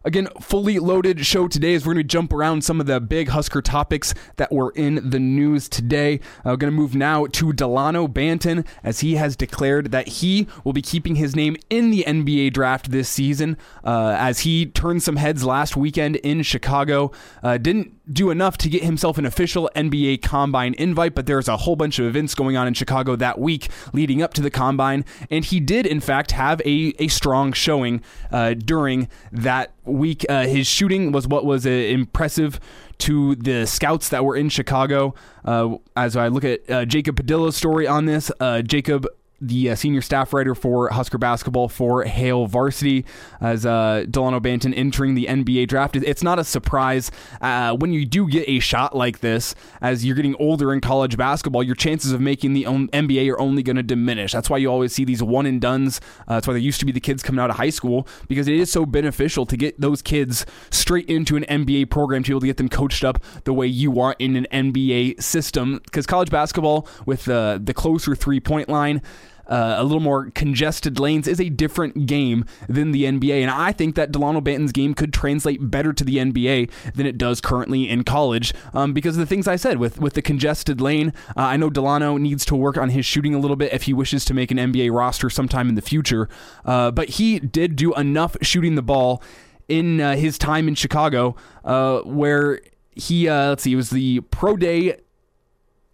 Again, 0.06 0.28
fully 0.38 0.78
loaded 0.78 1.24
show 1.24 1.48
today 1.48 1.74
as 1.74 1.86
we're 1.86 1.94
going 1.94 2.04
to 2.04 2.08
jump 2.08 2.32
around 2.34 2.62
some 2.62 2.78
of 2.78 2.86
the 2.86 3.00
big 3.00 3.28
Husker 3.28 3.62
topics 3.62 4.12
that 4.36 4.52
were 4.52 4.70
in 4.72 5.08
the 5.08 5.18
news 5.18 5.66
today. 5.66 6.20
We're 6.44 6.56
going 6.56 6.70
to 6.70 6.76
move 6.76 6.94
now 6.94 7.24
to 7.24 7.54
Delano 7.54 8.06
Banton 8.06 8.66
as 8.82 9.00
he 9.00 9.14
has 9.14 9.34
declared 9.34 9.92
that 9.92 10.06
he 10.06 10.46
will 10.62 10.74
be 10.74 10.82
keeping 10.82 11.14
his 11.14 11.34
name 11.34 11.56
in 11.70 11.90
the 11.90 12.04
NBA 12.06 12.52
draft 12.52 12.90
this 12.90 13.08
season 13.08 13.56
uh, 13.82 14.14
as 14.18 14.40
he 14.40 14.66
turned 14.66 15.02
some 15.02 15.16
heads 15.16 15.42
last 15.42 15.74
weekend 15.74 16.16
in 16.16 16.42
Chicago. 16.42 17.10
Uh, 17.42 17.56
didn't 17.56 17.94
do 18.10 18.30
enough 18.30 18.58
to 18.58 18.68
get 18.68 18.82
himself 18.82 19.18
an 19.18 19.26
official 19.26 19.70
NBA 19.74 20.22
Combine 20.22 20.74
invite, 20.74 21.14
but 21.14 21.26
there's 21.26 21.48
a 21.48 21.58
whole 21.58 21.76
bunch 21.76 21.98
of 21.98 22.06
events 22.06 22.34
going 22.34 22.56
on 22.56 22.66
in 22.66 22.74
Chicago 22.74 23.16
that 23.16 23.38
week 23.38 23.68
leading 23.92 24.22
up 24.22 24.34
to 24.34 24.42
the 24.42 24.50
Combine, 24.50 25.04
and 25.30 25.44
he 25.44 25.60
did, 25.60 25.86
in 25.86 26.00
fact, 26.00 26.32
have 26.32 26.60
a, 26.62 26.94
a 26.98 27.08
strong 27.08 27.52
showing 27.52 28.02
uh, 28.30 28.54
during 28.54 29.08
that 29.32 29.72
week. 29.84 30.24
Uh, 30.28 30.46
his 30.46 30.66
shooting 30.66 31.12
was 31.12 31.26
what 31.26 31.44
was 31.44 31.66
uh, 31.66 31.70
impressive 31.70 32.60
to 32.98 33.34
the 33.36 33.66
scouts 33.66 34.08
that 34.10 34.24
were 34.24 34.36
in 34.36 34.48
Chicago. 34.48 35.14
Uh, 35.44 35.76
as 35.96 36.16
I 36.16 36.28
look 36.28 36.44
at 36.44 36.70
uh, 36.70 36.84
Jacob 36.84 37.16
Padilla's 37.16 37.56
story 37.56 37.86
on 37.86 38.04
this, 38.06 38.30
uh, 38.40 38.62
Jacob 38.62 39.06
the 39.46 39.70
uh, 39.70 39.74
senior 39.74 40.00
staff 40.00 40.32
writer 40.32 40.54
for 40.54 40.88
Husker 40.88 41.18
basketball 41.18 41.68
for 41.68 42.04
Hail 42.04 42.46
Varsity 42.46 43.04
as 43.40 43.66
uh, 43.66 44.04
Delano 44.10 44.40
Banton 44.40 44.72
entering 44.76 45.14
the 45.14 45.26
NBA 45.26 45.68
draft. 45.68 45.96
It's 45.96 46.22
not 46.22 46.38
a 46.38 46.44
surprise 46.44 47.10
uh, 47.40 47.76
when 47.76 47.92
you 47.92 48.04
do 48.04 48.28
get 48.28 48.48
a 48.48 48.58
shot 48.58 48.96
like 48.96 49.20
this 49.20 49.54
as 49.80 50.04
you're 50.04 50.16
getting 50.16 50.36
older 50.36 50.72
in 50.72 50.80
college 50.80 51.16
basketball. 51.16 51.62
Your 51.62 51.74
chances 51.74 52.12
of 52.12 52.20
making 52.20 52.54
the 52.54 52.64
NBA 52.64 53.30
are 53.32 53.40
only 53.40 53.62
going 53.62 53.76
to 53.76 53.82
diminish. 53.82 54.32
That's 54.32 54.48
why 54.48 54.58
you 54.58 54.70
always 54.70 54.92
see 54.92 55.04
these 55.04 55.22
one 55.22 55.46
and 55.46 55.60
duns. 55.60 56.00
Uh, 56.26 56.34
that's 56.34 56.46
why 56.46 56.54
they 56.54 56.60
used 56.60 56.80
to 56.80 56.86
be 56.86 56.92
the 56.92 57.00
kids 57.00 57.22
coming 57.22 57.40
out 57.40 57.50
of 57.50 57.56
high 57.56 57.70
school 57.70 58.06
because 58.28 58.48
it 58.48 58.54
is 58.54 58.70
so 58.70 58.86
beneficial 58.86 59.46
to 59.46 59.56
get 59.56 59.80
those 59.80 60.02
kids 60.02 60.46
straight 60.70 61.08
into 61.08 61.36
an 61.36 61.44
NBA 61.44 61.90
program 61.90 62.22
to 62.22 62.28
be 62.28 62.32
able 62.32 62.40
to 62.40 62.46
get 62.46 62.56
them 62.56 62.68
coached 62.68 63.04
up 63.04 63.22
the 63.44 63.52
way 63.52 63.66
you 63.66 63.90
want 63.90 64.16
in 64.20 64.36
an 64.36 64.46
NBA 64.52 65.22
system. 65.22 65.80
Because 65.84 66.06
college 66.06 66.30
basketball 66.30 66.88
with 67.06 67.24
the 67.24 67.60
the 67.62 67.74
closer 67.74 68.14
three 68.14 68.40
point 68.40 68.68
line 68.68 69.02
uh, 69.46 69.76
a 69.78 69.84
little 69.84 70.00
more 70.00 70.30
congested 70.30 70.98
lanes 70.98 71.28
is 71.28 71.40
a 71.40 71.48
different 71.48 72.06
game 72.06 72.44
than 72.68 72.92
the 72.92 73.04
NBA. 73.04 73.42
And 73.42 73.50
I 73.50 73.72
think 73.72 73.94
that 73.94 74.12
Delano 74.12 74.40
Banton's 74.40 74.72
game 74.72 74.94
could 74.94 75.12
translate 75.12 75.70
better 75.70 75.92
to 75.92 76.04
the 76.04 76.18
NBA 76.18 76.70
than 76.94 77.06
it 77.06 77.18
does 77.18 77.40
currently 77.40 77.88
in 77.88 78.04
college 78.04 78.52
um, 78.72 78.92
because 78.92 79.16
of 79.16 79.20
the 79.20 79.26
things 79.26 79.46
I 79.48 79.56
said 79.56 79.78
with, 79.78 79.98
with 79.98 80.14
the 80.14 80.22
congested 80.22 80.80
lane. 80.80 81.12
Uh, 81.36 81.42
I 81.42 81.56
know 81.56 81.70
Delano 81.70 82.16
needs 82.16 82.44
to 82.46 82.56
work 82.56 82.76
on 82.78 82.90
his 82.90 83.06
shooting 83.06 83.34
a 83.34 83.38
little 83.38 83.56
bit 83.56 83.72
if 83.72 83.84
he 83.84 83.92
wishes 83.92 84.24
to 84.26 84.34
make 84.34 84.50
an 84.50 84.58
NBA 84.58 84.92
roster 84.92 85.30
sometime 85.30 85.68
in 85.68 85.74
the 85.74 85.82
future. 85.82 86.28
Uh, 86.64 86.90
but 86.90 87.10
he 87.10 87.38
did 87.38 87.76
do 87.76 87.94
enough 87.94 88.36
shooting 88.42 88.74
the 88.74 88.82
ball 88.82 89.22
in 89.68 90.00
uh, 90.00 90.16
his 90.16 90.38
time 90.38 90.68
in 90.68 90.74
Chicago 90.74 91.34
uh, 91.64 92.00
where 92.00 92.60
he, 92.94 93.28
uh, 93.28 93.48
let's 93.48 93.62
see, 93.62 93.72
it 93.72 93.76
was 93.76 93.90
the 93.90 94.20
pro 94.20 94.56
day 94.56 94.96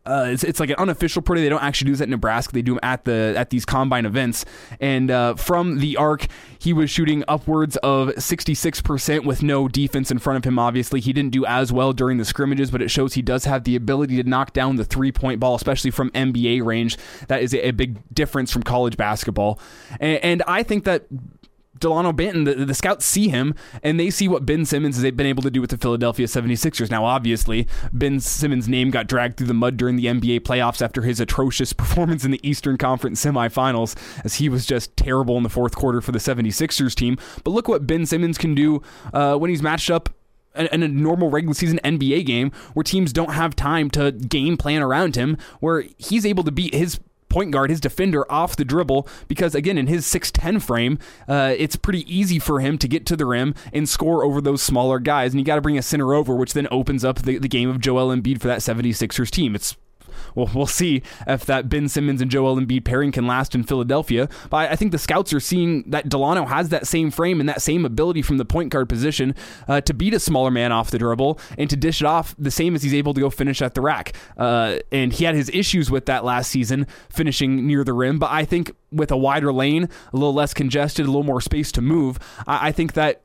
uh, 0.06 0.28
it's, 0.28 0.42
it's 0.44 0.58
like 0.58 0.70
an 0.70 0.76
unofficial 0.76 1.20
day. 1.20 1.42
They 1.42 1.48
don't 1.50 1.62
actually 1.62 1.86
do 1.86 1.92
this 1.92 2.00
at 2.00 2.08
Nebraska. 2.08 2.54
They 2.54 2.62
do 2.62 2.72
them 2.72 2.80
at 2.82 3.04
the 3.04 3.34
at 3.36 3.50
these 3.50 3.66
combine 3.66 4.06
events. 4.06 4.46
And 4.80 5.10
uh, 5.10 5.34
from 5.34 5.78
the 5.78 5.96
arc, 5.98 6.26
he 6.58 6.72
was 6.72 6.90
shooting 6.90 7.22
upwards 7.28 7.76
of 7.78 8.08
66% 8.08 9.24
with 9.24 9.42
no 9.42 9.68
defense 9.68 10.10
in 10.10 10.18
front 10.18 10.38
of 10.38 10.44
him. 10.44 10.58
Obviously, 10.58 11.00
he 11.00 11.12
didn't 11.12 11.32
do 11.32 11.44
as 11.44 11.70
well 11.70 11.92
during 11.92 12.16
the 12.16 12.24
scrimmages, 12.24 12.70
but 12.70 12.80
it 12.80 12.90
shows 12.90 13.14
he 13.14 13.22
does 13.22 13.44
have 13.44 13.64
the 13.64 13.76
ability 13.76 14.20
to 14.22 14.28
knock 14.28 14.52
down 14.54 14.76
the 14.76 14.84
three 14.84 15.12
point 15.12 15.38
ball, 15.38 15.54
especially 15.54 15.90
from 15.90 16.10
NBA 16.10 16.64
range. 16.64 16.96
That 17.28 17.42
is 17.42 17.52
a, 17.52 17.68
a 17.68 17.70
big 17.72 17.98
difference 18.12 18.50
from 18.50 18.62
college 18.62 18.96
basketball. 18.96 19.60
and, 20.00 20.24
and 20.24 20.42
I 20.46 20.62
think 20.62 20.84
that 20.84 21.06
Delano 21.78 22.12
Banton, 22.12 22.44
the, 22.44 22.64
the, 22.64 22.74
scouts 22.74 23.06
see 23.06 23.28
him 23.28 23.54
and 23.82 23.98
they 23.98 24.10
see 24.10 24.26
what 24.26 24.44
Ben 24.44 24.64
Simmons 24.64 25.00
has 25.00 25.10
been 25.12 25.26
able 25.26 25.42
to 25.44 25.50
do 25.50 25.60
with 25.60 25.70
the 25.70 25.78
Philadelphia 25.78 26.26
76ers. 26.26 26.90
Now, 26.90 27.04
obviously, 27.04 27.68
Ben 27.92 28.18
Simmons' 28.18 28.68
name 28.68 28.90
got 28.90 29.06
dragged 29.06 29.36
through 29.36 29.46
the 29.46 29.54
mud 29.54 29.76
during 29.76 29.96
the 29.96 30.06
NBA 30.06 30.40
playoffs 30.40 30.82
after 30.82 31.02
his 31.02 31.20
atrocious 31.20 31.72
performance 31.80 32.24
in 32.24 32.32
the 32.32 32.40
Eastern 32.42 32.76
Conference 32.76 33.24
semifinals, 33.24 33.96
as 34.24 34.34
he 34.34 34.48
was 34.48 34.66
just 34.66 34.96
terrible 34.96 35.36
in 35.36 35.44
the 35.44 35.48
fourth 35.48 35.76
quarter 35.76 36.00
for 36.00 36.10
the 36.10 36.18
76ers 36.18 36.94
team. 36.94 37.16
But 37.44 37.52
look 37.52 37.68
what 37.68 37.86
Ben 37.86 38.04
Simmons 38.04 38.36
can 38.36 38.54
do 38.54 38.82
uh, 39.12 39.36
when 39.36 39.50
he's 39.50 39.62
matched 39.62 39.90
up 39.90 40.10
in 40.56 40.82
a 40.82 40.88
normal 40.88 41.30
regular 41.30 41.54
season 41.54 41.78
NBA 41.84 42.26
game 42.26 42.50
where 42.74 42.82
teams 42.82 43.12
don't 43.12 43.32
have 43.32 43.54
time 43.54 43.88
to 43.90 44.10
game 44.10 44.56
plan 44.56 44.82
around 44.82 45.14
him, 45.14 45.36
where 45.60 45.84
he's 45.98 46.26
able 46.26 46.42
to 46.44 46.50
beat 46.50 46.74
his 46.74 46.98
point 47.30 47.50
guard, 47.50 47.70
his 47.70 47.80
defender, 47.80 48.30
off 48.30 48.56
the 48.56 48.64
dribble 48.64 49.08
because, 49.28 49.54
again, 49.54 49.78
in 49.78 49.86
his 49.86 50.04
6'10 50.04 50.60
frame, 50.60 50.98
uh, 51.26 51.54
it's 51.56 51.76
pretty 51.76 52.04
easy 52.14 52.38
for 52.38 52.60
him 52.60 52.76
to 52.76 52.86
get 52.86 53.06
to 53.06 53.16
the 53.16 53.24
rim 53.24 53.54
and 53.72 53.88
score 53.88 54.22
over 54.22 54.40
those 54.42 54.60
smaller 54.60 54.98
guys. 54.98 55.32
And 55.32 55.40
you 55.40 55.46
got 55.46 55.54
to 55.54 55.62
bring 55.62 55.78
a 55.78 55.82
center 55.82 56.12
over, 56.12 56.34
which 56.34 56.52
then 56.52 56.68
opens 56.70 57.04
up 57.04 57.22
the, 57.22 57.38
the 57.38 57.48
game 57.48 57.70
of 57.70 57.80
Joel 57.80 58.14
Embiid 58.14 58.40
for 58.40 58.48
that 58.48 58.58
76ers 58.58 59.30
team. 59.30 59.54
It's 59.54 59.76
well, 60.34 60.50
we'll 60.54 60.66
see 60.66 61.02
if 61.26 61.44
that 61.46 61.68
Ben 61.68 61.88
Simmons 61.88 62.20
and 62.20 62.30
Joel 62.30 62.56
Embiid 62.56 62.84
pairing 62.84 63.12
can 63.12 63.26
last 63.26 63.54
in 63.54 63.62
Philadelphia. 63.62 64.28
But 64.48 64.70
I 64.70 64.76
think 64.76 64.92
the 64.92 64.98
scouts 64.98 65.32
are 65.32 65.40
seeing 65.40 65.90
that 65.90 66.08
Delano 66.08 66.46
has 66.46 66.68
that 66.70 66.86
same 66.86 67.10
frame 67.10 67.40
and 67.40 67.48
that 67.48 67.62
same 67.62 67.84
ability 67.84 68.22
from 68.22 68.38
the 68.38 68.44
point 68.44 68.70
guard 68.70 68.88
position 68.88 69.34
uh, 69.68 69.80
to 69.82 69.94
beat 69.94 70.14
a 70.14 70.20
smaller 70.20 70.50
man 70.50 70.72
off 70.72 70.90
the 70.90 70.98
dribble 70.98 71.38
and 71.58 71.68
to 71.70 71.76
dish 71.76 72.00
it 72.00 72.06
off 72.06 72.34
the 72.38 72.50
same 72.50 72.74
as 72.74 72.82
he's 72.82 72.94
able 72.94 73.14
to 73.14 73.20
go 73.20 73.30
finish 73.30 73.62
at 73.62 73.74
the 73.74 73.80
rack. 73.80 74.14
Uh, 74.36 74.78
and 74.92 75.12
he 75.12 75.24
had 75.24 75.34
his 75.34 75.50
issues 75.50 75.90
with 75.90 76.06
that 76.06 76.24
last 76.24 76.50
season, 76.50 76.86
finishing 77.08 77.66
near 77.66 77.84
the 77.84 77.92
rim. 77.92 78.18
But 78.18 78.30
I 78.30 78.44
think 78.44 78.72
with 78.90 79.10
a 79.10 79.16
wider 79.16 79.52
lane, 79.52 79.88
a 80.12 80.16
little 80.16 80.34
less 80.34 80.54
congested, 80.54 81.06
a 81.06 81.08
little 81.08 81.22
more 81.22 81.40
space 81.40 81.72
to 81.72 81.80
move, 81.80 82.18
I, 82.46 82.68
I 82.68 82.72
think 82.72 82.94
that 82.94 83.22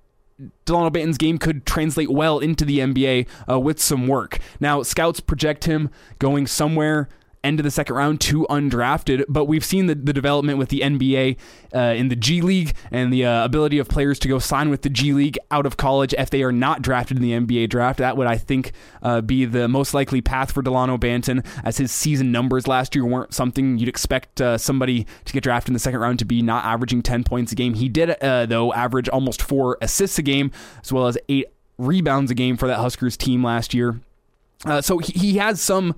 Delano 0.65 0.89
Banton's 0.89 1.17
game 1.17 1.37
could 1.37 1.65
translate 1.65 2.09
well 2.09 2.39
into 2.39 2.65
the 2.65 2.79
NBA 2.79 3.27
uh, 3.49 3.59
with 3.59 3.79
some 3.79 4.07
work. 4.07 4.39
Now, 4.59 4.83
scouts 4.83 5.19
project 5.19 5.65
him 5.65 5.89
going 6.19 6.47
somewhere 6.47 7.07
end 7.45 7.59
of 7.59 7.63
the 7.63 7.71
second 7.71 7.95
round 7.95 8.19
to 8.21 8.45
undrafted. 8.49 9.25
But 9.29 9.45
we've 9.45 9.63
seen 9.63 9.85
the, 9.85 9.95
the 9.95 10.13
development 10.13 10.57
with 10.57 10.69
the 10.69 10.81
NBA 10.81 11.37
uh, 11.73 11.79
in 11.79 12.09
the 12.09 12.15
G 12.15 12.41
League 12.41 12.73
and 12.91 13.13
the 13.13 13.25
uh, 13.25 13.45
ability 13.45 13.77
of 13.77 13.87
players 13.87 14.19
to 14.19 14.27
go 14.27 14.39
sign 14.39 14.69
with 14.69 14.81
the 14.81 14.89
G 14.89 15.13
League 15.13 15.37
out 15.51 15.65
of 15.65 15.77
college 15.77 16.13
if 16.17 16.29
they 16.29 16.43
are 16.43 16.51
not 16.51 16.81
drafted 16.81 17.17
in 17.17 17.23
the 17.23 17.31
NBA 17.31 17.69
draft. 17.69 17.99
That 17.99 18.17
would, 18.17 18.27
I 18.27 18.37
think, 18.37 18.71
uh, 19.01 19.21
be 19.21 19.45
the 19.45 19.67
most 19.67 19.93
likely 19.93 20.21
path 20.21 20.51
for 20.51 20.61
Delano 20.61 20.97
Banton, 20.97 21.45
as 21.63 21.77
his 21.77 21.91
season 21.91 22.31
numbers 22.31 22.67
last 22.67 22.95
year 22.95 23.05
weren't 23.05 23.33
something 23.33 23.77
you'd 23.77 23.89
expect 23.89 24.41
uh, 24.41 24.57
somebody 24.57 25.05
to 25.25 25.33
get 25.33 25.43
drafted 25.43 25.69
in 25.69 25.73
the 25.73 25.79
second 25.79 25.99
round 25.99 26.19
to 26.19 26.25
be 26.25 26.41
not 26.41 26.65
averaging 26.65 27.01
10 27.01 27.23
points 27.23 27.51
a 27.51 27.55
game. 27.55 27.75
He 27.75 27.89
did, 27.89 28.09
uh, 28.21 28.45
though, 28.45 28.73
average 28.73 29.09
almost 29.09 29.41
four 29.41 29.77
assists 29.81 30.17
a 30.17 30.21
game, 30.21 30.51
as 30.83 30.91
well 30.91 31.07
as 31.07 31.17
eight 31.29 31.47
rebounds 31.77 32.31
a 32.31 32.35
game 32.35 32.57
for 32.57 32.67
that 32.67 32.77
Huskers 32.77 33.17
team 33.17 33.43
last 33.43 33.73
year. 33.73 33.99
Uh, 34.65 34.81
so 34.81 34.97
he, 34.99 35.13
he 35.13 35.37
has 35.37 35.61
some 35.61 35.95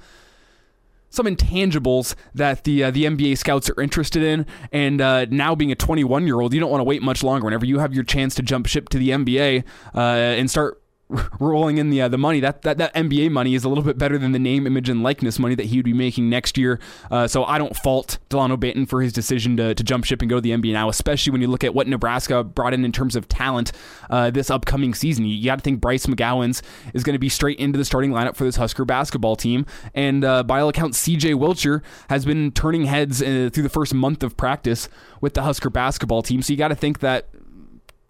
some 1.09 1.25
intangibles 1.25 2.15
that 2.33 2.63
the 2.63 2.85
uh, 2.85 2.91
the 2.91 3.05
NBA 3.05 3.37
scouts 3.37 3.69
are 3.69 3.81
interested 3.81 4.23
in. 4.23 4.45
And 4.71 5.01
uh, 5.01 5.25
now 5.25 5.55
being 5.55 5.71
a 5.71 5.75
21 5.75 6.25
year 6.25 6.39
old, 6.39 6.53
you 6.53 6.59
don't 6.59 6.71
want 6.71 6.81
to 6.81 6.85
wait 6.85 7.01
much 7.01 7.23
longer. 7.23 7.45
Whenever 7.45 7.65
you 7.65 7.79
have 7.79 7.93
your 7.93 8.03
chance 8.03 8.35
to 8.35 8.41
jump 8.41 8.67
ship 8.67 8.89
to 8.89 8.97
the 8.97 9.09
NBA 9.09 9.63
uh, 9.95 9.99
and 9.99 10.49
start 10.49 10.81
rolling 11.39 11.77
in 11.77 11.89
the 11.89 12.01
uh, 12.01 12.07
the 12.07 12.17
money. 12.17 12.39
That, 12.39 12.63
that 12.63 12.77
that 12.79 12.93
NBA 12.93 13.31
money 13.31 13.55
is 13.55 13.63
a 13.63 13.69
little 13.69 13.83
bit 13.83 13.97
better 13.97 14.17
than 14.17 14.33
the 14.33 14.39
name, 14.39 14.67
image, 14.67 14.89
and 14.89 15.03
likeness 15.03 15.39
money 15.39 15.55
that 15.55 15.67
he 15.67 15.77
would 15.77 15.85
be 15.85 15.93
making 15.93 16.29
next 16.29 16.57
year. 16.57 16.79
Uh, 17.09 17.27
so 17.27 17.45
I 17.45 17.57
don't 17.57 17.75
fault 17.77 18.19
Delano 18.29 18.57
Banton 18.57 18.87
for 18.87 19.01
his 19.01 19.13
decision 19.13 19.55
to, 19.57 19.73
to 19.73 19.83
jump 19.83 20.03
ship 20.03 20.21
and 20.21 20.29
go 20.29 20.35
to 20.35 20.41
the 20.41 20.51
NBA 20.51 20.73
now, 20.73 20.89
especially 20.89 21.31
when 21.31 21.41
you 21.41 21.47
look 21.47 21.63
at 21.63 21.73
what 21.73 21.87
Nebraska 21.87 22.43
brought 22.43 22.73
in 22.73 22.83
in 22.83 22.91
terms 22.91 23.15
of 23.15 23.29
talent 23.29 23.71
uh, 24.09 24.29
this 24.31 24.49
upcoming 24.49 24.93
season. 24.93 25.25
You, 25.25 25.45
got 25.45 25.59
to 25.59 25.61
think 25.61 25.79
Bryce 25.79 26.07
McGowens 26.07 26.61
is 26.93 27.03
going 27.03 27.13
to 27.13 27.19
be 27.19 27.29
straight 27.29 27.57
into 27.59 27.77
the 27.77 27.85
starting 27.85 28.11
lineup 28.11 28.35
for 28.35 28.43
this 28.43 28.57
Husker 28.57 28.83
basketball 28.83 29.37
team, 29.37 29.65
and 29.93 30.25
uh, 30.25 30.43
by 30.43 30.59
all 30.59 30.69
accounts, 30.69 30.97
C.J. 30.97 31.33
Wilcher 31.33 31.83
has 32.09 32.25
been 32.25 32.51
turning 32.51 32.85
heads 32.85 33.21
uh, 33.21 33.49
through 33.53 33.63
the 33.63 33.69
first 33.69 33.93
month 33.93 34.23
of 34.23 34.35
practice 34.35 34.89
with 35.21 35.35
the 35.35 35.43
Husker 35.43 35.69
basketball 35.69 36.21
team. 36.21 36.41
So 36.41 36.51
you 36.51 36.57
got 36.57 36.69
to 36.69 36.75
think 36.75 36.99
that. 36.99 37.27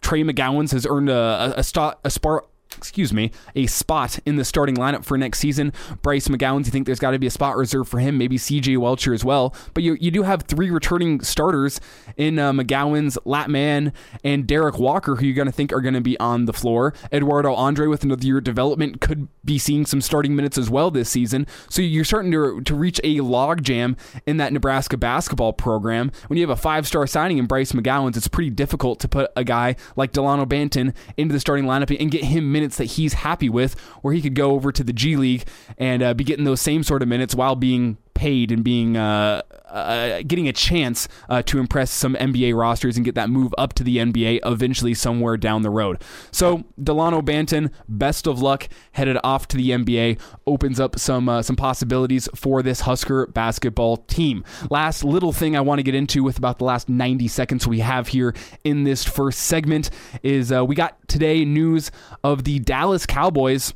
Trey 0.00 0.22
McGowens 0.22 0.70
has 0.70 0.86
earned 0.88 1.10
a, 1.10 1.56
a, 1.56 1.80
a, 1.80 1.96
a 2.04 2.10
spot 2.10 2.48
excuse 2.76 3.12
me, 3.12 3.30
a 3.54 3.66
spot 3.66 4.18
in 4.26 4.36
the 4.36 4.44
starting 4.44 4.76
lineup 4.76 5.04
for 5.04 5.16
next 5.18 5.38
season. 5.38 5.72
Bryce 6.02 6.28
McGowens, 6.28 6.66
you 6.66 6.70
think 6.70 6.86
there's 6.86 6.98
got 6.98 7.12
to 7.12 7.18
be 7.18 7.26
a 7.26 7.30
spot 7.30 7.56
reserved 7.56 7.90
for 7.90 7.98
him, 7.98 8.18
maybe 8.18 8.36
CJ 8.36 8.76
Wilcher 8.76 9.14
as 9.14 9.24
well. 9.24 9.54
But 9.74 9.82
you, 9.82 9.96
you 10.00 10.10
do 10.10 10.22
have 10.22 10.42
three 10.42 10.70
returning 10.70 11.20
starters 11.22 11.80
in 12.16 12.38
uh, 12.38 12.52
McGowens, 12.52 13.18
Lat 13.24 13.50
Mayen, 13.50 13.92
and 14.24 14.46
Derrick 14.46 14.78
Walker, 14.78 15.16
who 15.16 15.26
you're 15.26 15.34
going 15.34 15.46
to 15.46 15.52
think 15.52 15.72
are 15.72 15.80
going 15.80 15.94
to 15.94 16.00
be 16.00 16.18
on 16.20 16.44
the 16.44 16.52
floor. 16.52 16.94
Eduardo 17.12 17.54
Andre, 17.54 17.86
with 17.86 18.04
another 18.04 18.24
year 18.24 18.38
of 18.38 18.44
development, 18.44 19.00
could 19.00 19.28
be 19.44 19.58
seeing 19.58 19.86
some 19.86 20.00
starting 20.00 20.36
minutes 20.36 20.58
as 20.58 20.68
well 20.70 20.90
this 20.90 21.08
season. 21.08 21.46
So 21.68 21.82
you're 21.82 22.04
starting 22.04 22.30
to, 22.32 22.60
to 22.60 22.74
reach 22.74 23.00
a 23.02 23.18
logjam 23.18 23.98
in 24.26 24.36
that 24.36 24.52
Nebraska 24.52 24.96
basketball 24.96 25.52
program. 25.52 26.12
When 26.26 26.36
you 26.36 26.46
have 26.46 26.56
a 26.56 26.60
five 26.60 26.86
star 26.86 27.06
signing 27.06 27.38
in 27.38 27.46
Bryce 27.46 27.72
McGowens, 27.72 28.16
it's 28.16 28.28
pretty 28.28 28.50
difficult 28.50 29.00
to 29.00 29.08
put 29.08 29.30
a 29.36 29.44
guy 29.44 29.76
like 29.96 30.12
Delano 30.12 30.44
Banton 30.44 30.94
into 31.16 31.32
the 31.32 31.40
starting 31.40 31.64
lineup 31.64 31.96
and 31.98 32.10
get 32.10 32.24
him 32.24 32.52
minutes 32.58 32.76
that 32.78 32.84
he's 32.84 33.14
happy 33.14 33.48
with, 33.48 33.78
where 34.02 34.12
he 34.12 34.20
could 34.20 34.34
go 34.34 34.52
over 34.52 34.72
to 34.72 34.82
the 34.82 34.92
G 34.92 35.16
League 35.16 35.44
and 35.76 36.02
uh, 36.02 36.14
be 36.14 36.24
getting 36.24 36.44
those 36.44 36.60
same 36.60 36.82
sort 36.82 37.02
of 37.02 37.08
minutes 37.08 37.34
while 37.34 37.56
being 37.56 37.98
paid 38.18 38.50
and 38.50 38.64
being 38.64 38.96
uh, 38.96 39.42
uh, 39.70 40.22
getting 40.26 40.48
a 40.48 40.52
chance 40.52 41.06
uh, 41.28 41.40
to 41.42 41.60
impress 41.60 41.90
some 41.90 42.14
NBA 42.16 42.54
rosters 42.54 42.96
and 42.96 43.04
get 43.04 43.14
that 43.14 43.30
move 43.30 43.54
up 43.56 43.74
to 43.74 43.84
the 43.84 43.98
NBA 43.98 44.40
eventually 44.44 44.92
somewhere 44.92 45.36
down 45.36 45.62
the 45.62 45.70
road. 45.70 46.02
So 46.32 46.64
Delano 46.82 47.22
Banton, 47.22 47.70
best 47.88 48.26
of 48.26 48.42
luck, 48.42 48.68
headed 48.92 49.18
off 49.22 49.46
to 49.48 49.56
the 49.56 49.70
NBA, 49.70 50.18
opens 50.48 50.80
up 50.80 50.98
some 50.98 51.28
uh, 51.28 51.42
some 51.42 51.54
possibilities 51.54 52.28
for 52.34 52.60
this 52.60 52.80
Husker 52.80 53.28
basketball 53.28 53.98
team. 53.98 54.44
Last 54.68 55.04
little 55.04 55.32
thing 55.32 55.56
I 55.56 55.60
want 55.60 55.78
to 55.78 55.84
get 55.84 55.94
into 55.94 56.24
with 56.24 56.38
about 56.38 56.58
the 56.58 56.64
last 56.64 56.88
90 56.88 57.28
seconds 57.28 57.68
we 57.68 57.78
have 57.78 58.08
here 58.08 58.34
in 58.64 58.82
this 58.82 59.04
first 59.04 59.40
segment 59.40 59.90
is 60.24 60.50
uh, 60.50 60.64
we 60.64 60.74
got 60.74 60.96
today 61.06 61.44
news 61.44 61.92
of 62.24 62.42
the 62.42 62.58
Dallas 62.58 63.06
Cowboys 63.06 63.72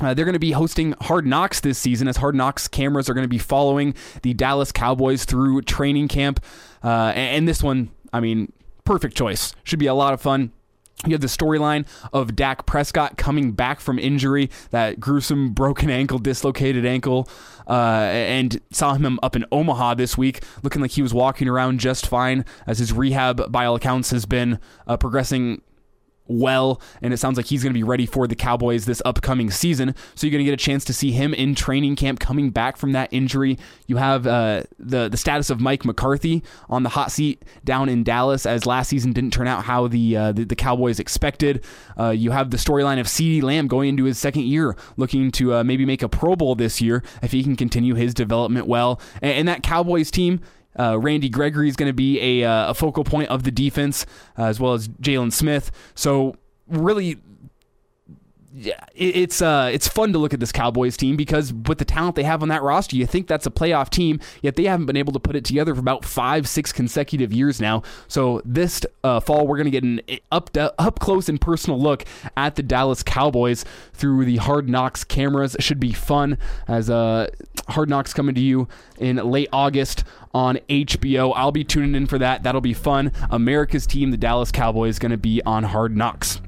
uh, 0.00 0.14
they're 0.14 0.24
going 0.24 0.34
to 0.34 0.38
be 0.38 0.52
hosting 0.52 0.94
Hard 1.00 1.26
Knocks 1.26 1.60
this 1.60 1.78
season, 1.78 2.08
as 2.08 2.18
Hard 2.18 2.34
Knocks 2.34 2.68
cameras 2.68 3.08
are 3.08 3.14
going 3.14 3.24
to 3.24 3.28
be 3.28 3.38
following 3.38 3.94
the 4.22 4.34
Dallas 4.34 4.72
Cowboys 4.72 5.24
through 5.24 5.62
training 5.62 6.08
camp. 6.08 6.44
Uh, 6.84 7.12
and 7.14 7.48
this 7.48 7.62
one, 7.62 7.90
I 8.12 8.20
mean, 8.20 8.52
perfect 8.84 9.16
choice. 9.16 9.54
Should 9.64 9.78
be 9.78 9.86
a 9.86 9.94
lot 9.94 10.12
of 10.12 10.20
fun. 10.20 10.52
You 11.04 11.12
have 11.12 11.20
the 11.20 11.26
storyline 11.26 11.86
of 12.12 12.34
Dak 12.34 12.64
Prescott 12.64 13.18
coming 13.18 13.52
back 13.52 13.80
from 13.80 13.98
injury, 13.98 14.50
that 14.70 14.98
gruesome 14.98 15.50
broken 15.50 15.90
ankle, 15.90 16.18
dislocated 16.18 16.86
ankle, 16.86 17.28
uh, 17.68 18.08
and 18.10 18.60
saw 18.70 18.94
him 18.94 19.18
up 19.22 19.36
in 19.36 19.44
Omaha 19.52 19.94
this 19.94 20.16
week, 20.16 20.42
looking 20.62 20.80
like 20.80 20.92
he 20.92 21.02
was 21.02 21.12
walking 21.12 21.48
around 21.48 21.80
just 21.80 22.06
fine, 22.06 22.46
as 22.66 22.78
his 22.78 22.94
rehab, 22.94 23.52
by 23.52 23.66
all 23.66 23.76
accounts, 23.76 24.10
has 24.10 24.24
been 24.24 24.58
uh, 24.86 24.96
progressing 24.96 25.60
well, 26.28 26.80
and 27.02 27.12
it 27.12 27.18
sounds 27.18 27.36
like 27.36 27.46
he's 27.46 27.62
going 27.62 27.72
to 27.72 27.78
be 27.78 27.84
ready 27.84 28.06
for 28.06 28.26
the 28.26 28.34
Cowboys 28.34 28.84
this 28.84 29.02
upcoming 29.04 29.50
season. 29.50 29.94
So 30.14 30.26
you're 30.26 30.32
going 30.32 30.44
to 30.44 30.50
get 30.50 30.54
a 30.54 30.64
chance 30.64 30.84
to 30.86 30.92
see 30.92 31.12
him 31.12 31.34
in 31.34 31.54
training 31.54 31.96
camp 31.96 32.20
coming 32.20 32.50
back 32.50 32.76
from 32.76 32.92
that 32.92 33.12
injury. 33.12 33.58
You 33.86 33.96
have 33.96 34.26
uh, 34.26 34.64
the 34.78 35.08
the 35.08 35.16
status 35.16 35.50
of 35.50 35.60
Mike 35.60 35.84
McCarthy 35.84 36.42
on 36.68 36.82
the 36.82 36.90
hot 36.90 37.12
seat 37.12 37.44
down 37.64 37.88
in 37.88 38.04
Dallas, 38.04 38.46
as 38.46 38.66
last 38.66 38.88
season 38.88 39.12
didn't 39.12 39.32
turn 39.32 39.46
out 39.46 39.64
how 39.64 39.88
the 39.88 40.16
uh, 40.16 40.32
the, 40.32 40.44
the, 40.44 40.56
Cowboys 40.56 40.98
expected. 40.98 41.64
Uh, 41.98 42.10
you 42.10 42.30
have 42.30 42.50
the 42.50 42.56
storyline 42.56 42.98
of 42.98 43.06
CeeDee 43.06 43.42
Lamb 43.42 43.68
going 43.68 43.90
into 43.90 44.04
his 44.04 44.18
second 44.18 44.44
year, 44.44 44.74
looking 44.96 45.30
to 45.32 45.54
uh, 45.54 45.64
maybe 45.64 45.84
make 45.84 46.02
a 46.02 46.08
Pro 46.08 46.34
Bowl 46.34 46.54
this 46.54 46.80
year 46.80 47.02
if 47.22 47.32
he 47.32 47.42
can 47.42 47.56
continue 47.56 47.94
his 47.94 48.14
development 48.14 48.66
well. 48.66 49.00
and, 49.22 49.32
and 49.32 49.48
that 49.48 49.62
Cowboys 49.62 50.10
team 50.10 50.40
uh, 50.78 50.98
Randy 50.98 51.28
Gregory 51.28 51.68
is 51.68 51.76
going 51.76 51.88
to 51.88 51.94
be 51.94 52.42
a, 52.42 52.48
uh, 52.48 52.70
a, 52.70 52.74
focal 52.74 53.04
point 53.04 53.28
of 53.30 53.42
the 53.42 53.50
defense, 53.50 54.06
uh, 54.38 54.44
as 54.44 54.60
well 54.60 54.74
as 54.74 54.88
Jaylon 54.88 55.32
Smith. 55.32 55.70
So, 55.94 56.36
really, 56.68 57.18
yeah, 58.58 58.86
it's 58.94 59.42
uh, 59.42 59.68
it's 59.70 59.86
fun 59.86 60.14
to 60.14 60.18
look 60.18 60.32
at 60.32 60.40
this 60.40 60.50
Cowboys 60.50 60.96
team 60.96 61.14
because 61.14 61.52
with 61.52 61.76
the 61.76 61.84
talent 61.84 62.16
they 62.16 62.22
have 62.22 62.42
on 62.42 62.48
that 62.48 62.62
roster, 62.62 62.96
you 62.96 63.04
think 63.04 63.26
that's 63.26 63.44
a 63.44 63.50
playoff 63.50 63.90
team. 63.90 64.18
Yet 64.40 64.56
they 64.56 64.64
haven't 64.64 64.86
been 64.86 64.96
able 64.96 65.12
to 65.12 65.20
put 65.20 65.36
it 65.36 65.44
together 65.44 65.74
for 65.74 65.80
about 65.80 66.06
five, 66.06 66.48
six 66.48 66.72
consecutive 66.72 67.34
years 67.34 67.60
now. 67.60 67.82
So 68.08 68.40
this 68.46 68.80
uh, 69.04 69.20
fall, 69.20 69.46
we're 69.46 69.58
going 69.58 69.70
to 69.70 69.70
get 69.70 69.84
an 69.84 70.00
up 70.32 70.50
to, 70.54 70.72
up 70.78 71.00
close 71.00 71.28
and 71.28 71.38
personal 71.38 71.78
look 71.78 72.06
at 72.34 72.56
the 72.56 72.62
Dallas 72.62 73.02
Cowboys 73.02 73.66
through 73.92 74.24
the 74.24 74.38
Hard 74.38 74.70
Knocks 74.70 75.04
cameras. 75.04 75.54
It 75.54 75.62
should 75.62 75.80
be 75.80 75.92
fun 75.92 76.38
as 76.66 76.88
uh, 76.88 77.28
Hard 77.68 77.90
Knocks 77.90 78.14
coming 78.14 78.34
to 78.36 78.40
you 78.40 78.68
in 78.98 79.16
late 79.16 79.50
August 79.52 80.02
on 80.32 80.56
HBO. 80.70 81.34
I'll 81.36 81.52
be 81.52 81.64
tuning 81.64 81.94
in 81.94 82.06
for 82.06 82.18
that. 82.20 82.42
That'll 82.42 82.62
be 82.62 82.74
fun. 82.74 83.12
America's 83.28 83.86
team, 83.86 84.12
the 84.12 84.16
Dallas 84.16 84.50
Cowboys, 84.50 84.98
going 84.98 85.12
to 85.12 85.18
be 85.18 85.42
on 85.42 85.64
Hard 85.64 85.94
Knocks. 85.94 86.40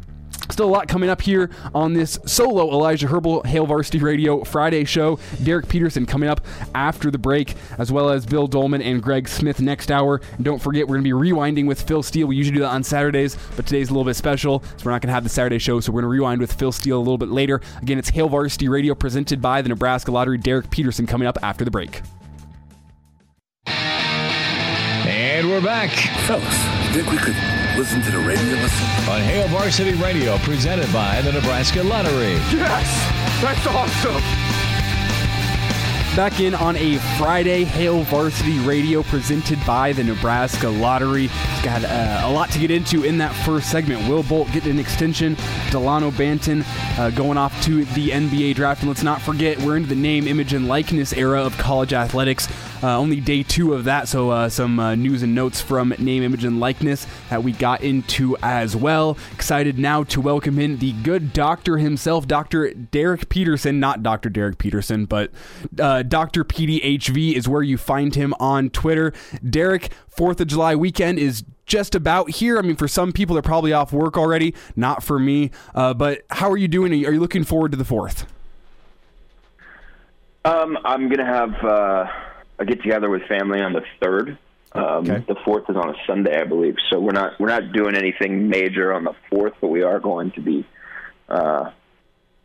Still 0.51 0.67
a 0.67 0.71
lot 0.71 0.89
coming 0.89 1.11
up 1.11 1.21
here 1.21 1.51
on 1.75 1.93
this 1.93 2.19
solo 2.25 2.71
Elijah 2.71 3.07
Herbal 3.07 3.43
Hail 3.43 3.67
Varsity 3.67 3.99
Radio 3.99 4.45
Friday 4.45 4.85
show. 4.85 5.19
Derek 5.43 5.69
Peterson 5.69 6.07
coming 6.07 6.29
up 6.29 6.41
after 6.75 7.11
the 7.11 7.19
break, 7.19 7.55
as 7.79 7.93
well 7.93 8.09
as 8.11 8.25
Bill 8.27 8.47
Dolman 8.47 8.83
and 8.83 9.03
Greg 9.03 9.29
Smith 9.29 9.61
next 9.61 9.91
hour. 9.91 10.21
And 10.37 10.45
don't 10.45 10.61
forget, 10.61 10.89
we're 10.89 11.01
going 11.01 11.05
to 11.05 11.23
be 11.23 11.31
rewinding 11.31 11.67
with 11.67 11.83
Phil 11.83 12.03
Steele. 12.03 12.27
We 12.27 12.37
usually 12.37 12.57
do 12.57 12.63
that 12.63 12.71
on 12.71 12.83
Saturdays, 12.83 13.37
but 13.57 13.67
today's 13.67 13.91
a 13.91 13.93
little 13.93 14.05
bit 14.05 14.17
special, 14.17 14.63
so 14.63 14.85
we're 14.85 14.93
not 14.93 15.03
going 15.03 15.09
to 15.09 15.15
have 15.15 15.25
the 15.25 15.31
Saturday 15.31 15.59
show, 15.59 15.81
so 15.81 15.93
we're 15.93 16.01
going 16.01 16.11
to 16.11 16.17
rewind 16.17 16.41
with 16.41 16.53
Phil 16.53 16.73
Steele 16.73 16.97
a 16.97 16.99
little 16.99 17.19
bit 17.19 17.29
later. 17.29 17.61
Again, 17.83 17.99
it's 17.99 18.09
Hail 18.09 18.29
Varsity 18.29 18.69
Radio 18.69 18.95
presented 18.95 19.43
by 19.43 19.63
the 19.63 19.69
Nebraska 19.69 20.11
Lottery. 20.11 20.39
Derek 20.39 20.71
Peterson 20.71 21.07
coming 21.07 21.29
up 21.29 21.39
after 21.43 21.65
the 21.65 21.71
break. 21.71 22.01
And 23.67 25.49
we're 25.49 25.61
back. 25.61 25.91
Fellas, 26.27 26.45
think 26.93 27.11
we 27.11 27.19
could 27.19 27.58
listen 27.79 28.03
to 28.03 28.11
the 28.11 28.19
radio 28.19 28.55
listen? 28.57 29.09
On 29.09 29.21
Hail 29.21 29.47
Varsity 29.47 29.93
Radio, 29.95 30.37
presented 30.39 30.93
by 30.93 31.23
the 31.23 31.31
Nebraska 31.31 31.81
Lottery. 31.81 32.33
Yes! 32.51 33.41
That's 33.41 33.65
awesome! 33.69 34.21
Back 36.17 36.41
in 36.41 36.57
on 36.57 36.75
a 36.75 36.97
Friday, 37.17 37.63
Hail 37.63 38.03
Varsity 38.03 38.59
Radio 38.61 39.05
presented 39.05 39.65
by 39.65 39.93
the 39.93 40.03
Nebraska 40.03 40.69
Lottery. 40.69 41.29
Got 41.63 41.85
uh, 41.85 42.23
a 42.25 42.33
lot 42.33 42.51
to 42.51 42.59
get 42.59 42.73
into 42.73 43.05
in 43.05 43.19
that 43.19 43.33
first 43.47 43.71
segment. 43.71 44.09
Will 44.09 44.25
Bolt 44.25 44.51
getting 44.51 44.73
an 44.73 44.79
extension, 44.81 45.37
Delano 45.71 46.11
Banton 46.11 46.65
uh, 46.99 47.11
going 47.11 47.39
off 47.39 47.63
to 47.63 47.85
the 47.85 48.11
NBA 48.11 48.57
draft. 48.57 48.81
And 48.81 48.89
let's 48.89 49.05
not 49.05 49.23
forget, 49.23 49.57
we're 49.61 49.77
into 49.77 49.89
the 49.89 49.95
name, 49.95 50.27
image, 50.27 50.53
and 50.53 50.67
likeness 50.67 51.13
era 51.13 51.41
of 51.41 51.57
college 51.59 51.93
athletics. 51.93 52.49
Uh, 52.81 52.97
only 52.97 53.21
day 53.21 53.43
two 53.43 53.75
of 53.75 53.85
that, 53.85 54.07
so 54.07 54.31
uh, 54.31 54.49
some 54.49 54.79
uh, 54.79 54.95
news 54.95 55.25
and 55.25 55.35
notes 55.35 55.61
from 55.61 55.93
Name, 55.99 56.23
Image, 56.23 56.45
and 56.45 56.61
Likeness 56.61 57.07
that 57.29 57.43
we 57.43 57.51
got 57.51 57.83
into 57.83 58.37
as 58.41 58.77
well. 58.77 59.19
Excited 59.33 59.79
now 59.81 60.05
to 60.05 60.21
welcome 60.21 60.61
in 60.61 60.79
the 60.79 60.93
good 61.03 61.33
doctor 61.33 61.79
himself, 61.79 62.29
Dr. 62.29 62.73
Derek 62.73 63.29
Peterson. 63.29 63.81
Not 63.81 64.05
Dr. 64.05 64.29
Derek 64.29 64.59
Peterson, 64.59 65.07
but 65.07 65.33
uh, 65.81 66.05
Dr. 66.05 66.45
PDHV 66.45 67.33
is 67.33 67.49
where 67.49 67.63
you 67.63 67.77
find 67.77 68.15
him 68.15 68.33
on 68.39 68.71
Twitter. 68.71 69.13
Derek, 69.49 69.91
4th 70.17 70.39
of 70.39 70.47
July 70.47 70.77
weekend 70.77 71.19
is 71.19 71.43
just 71.67 71.97
about 71.97 72.31
here. 72.31 72.59
I 72.59 72.63
mean, 72.63 72.77
for 72.77 72.89
some 72.89 73.11
people, 73.11 73.35
they're 73.35 73.43
probably 73.43 73.73
off 73.73 73.93
work 73.93 74.17
already. 74.17 74.55
Not 74.77 75.03
for 75.03 75.19
me. 75.19 75.51
Uh, 75.75 75.95
but 75.95 76.23
how 76.31 76.49
are 76.49 76.57
you 76.57 76.69
doing? 76.69 76.93
Are 76.93 77.13
you 77.13 77.21
looking 77.21 77.43
forward 77.43 77.73
to 77.73 77.77
the 77.77 77.85
4th? 77.85 78.25
Um, 80.45 80.79
I'm 80.85 81.09
going 81.09 81.19
to 81.19 81.27
have 81.27 81.55
uh, 81.65 82.07
a 82.59 82.65
get 82.65 82.83
together 82.83 83.09
with 83.09 83.23
family 83.23 83.61
on 83.61 83.73
the 83.73 83.83
third. 84.01 84.39
Um, 84.73 85.11
okay. 85.11 85.25
The 85.27 85.37
fourth 85.45 85.65
is 85.71 85.77
on 85.77 85.91
a 85.91 85.95
Sunday, 86.07 86.41
I 86.41 86.45
believe. 86.45 86.77
So 86.91 86.99
we're 87.01 87.13
not 87.13 87.39
we're 87.41 87.49
not 87.49 87.73
doing 87.73 87.97
anything 87.97 88.49
major 88.49 88.93
on 88.93 89.05
the 89.05 89.15
fourth, 89.31 89.55
but 89.61 89.69
we 89.69 89.83
are 89.83 89.99
going 89.99 90.31
to 90.33 90.41
be 90.41 90.67
uh, 91.29 91.71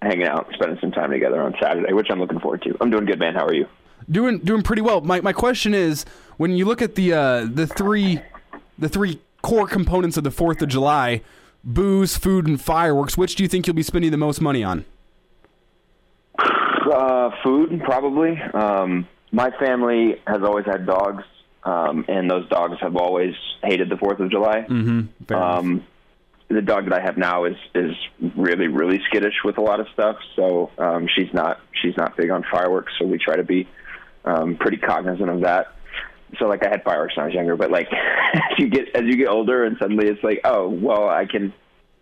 hanging 0.01 0.27
out, 0.27 0.47
spending 0.53 0.77
some 0.79 0.91
time 0.91 1.11
together 1.11 1.41
on 1.41 1.53
Saturday, 1.61 1.93
which 1.93 2.07
I'm 2.09 2.19
looking 2.19 2.39
forward 2.39 2.61
to. 2.63 2.77
I'm 2.79 2.89
doing 2.89 3.05
good, 3.05 3.19
man. 3.19 3.33
How 3.33 3.45
are 3.45 3.53
you? 3.53 3.67
Doing 4.09 4.39
doing 4.39 4.63
pretty 4.63 4.81
well. 4.81 5.01
My 5.01 5.21
my 5.21 5.33
question 5.33 5.73
is, 5.73 6.05
when 6.37 6.51
you 6.51 6.65
look 6.65 6.81
at 6.81 6.95
the 6.95 7.13
uh, 7.13 7.47
the 7.51 7.67
three 7.67 8.21
the 8.77 8.89
three 8.89 9.21
core 9.41 9.67
components 9.67 10.17
of 10.17 10.23
the 10.23 10.31
Fourth 10.31 10.61
of 10.61 10.69
July, 10.69 11.21
booze, 11.63 12.17
food, 12.17 12.47
and 12.47 12.59
fireworks, 12.59 13.17
which 13.17 13.35
do 13.35 13.43
you 13.43 13.49
think 13.49 13.67
you'll 13.67 13.75
be 13.75 13.83
spending 13.83 14.11
the 14.11 14.17
most 14.17 14.41
money 14.41 14.63
on? 14.63 14.85
Uh, 16.39 17.31
food, 17.43 17.81
probably. 17.83 18.39
Um, 18.53 19.07
my 19.33 19.49
family 19.59 20.21
has 20.27 20.43
always 20.43 20.65
had 20.65 20.85
dogs, 20.85 21.23
um, 21.63 22.05
and 22.07 22.29
those 22.29 22.47
dogs 22.49 22.75
have 22.81 22.95
always 22.95 23.33
hated 23.63 23.89
the 23.89 23.97
Fourth 23.97 24.19
of 24.19 24.29
July. 24.29 24.65
Mm-hmm. 24.69 25.33
Um, 25.33 25.83
the 26.49 26.61
dog 26.61 26.87
that 26.87 26.93
I 26.93 27.01
have 27.03 27.17
now 27.17 27.45
is 27.45 27.55
is 27.73 27.95
really 28.37 28.67
really 28.67 28.99
skittish 29.09 29.33
with 29.43 29.57
a 29.57 29.61
lot 29.61 29.79
of 29.79 29.87
stuff, 29.93 30.17
so 30.35 30.69
um, 30.77 31.07
she's 31.13 31.33
not 31.33 31.59
she's 31.81 31.97
not 31.97 32.15
big 32.15 32.29
on 32.29 32.45
fireworks. 32.51 32.93
So 32.99 33.07
we 33.07 33.17
try 33.17 33.35
to 33.35 33.43
be 33.43 33.67
um, 34.23 34.55
pretty 34.55 34.77
cognizant 34.77 35.29
of 35.29 35.41
that. 35.41 35.73
So 36.37 36.45
like 36.45 36.63
I 36.63 36.69
had 36.69 36.83
fireworks 36.83 37.17
when 37.17 37.23
I 37.23 37.27
was 37.27 37.35
younger, 37.35 37.55
but 37.55 37.71
like 37.71 37.87
as 38.33 38.59
you 38.59 38.69
get 38.69 38.95
as 38.95 39.03
you 39.05 39.15
get 39.15 39.29
older, 39.29 39.63
and 39.63 39.77
suddenly 39.79 40.07
it's 40.07 40.23
like 40.23 40.41
oh 40.43 40.69
well 40.69 41.09
I 41.09 41.25
can 41.25 41.53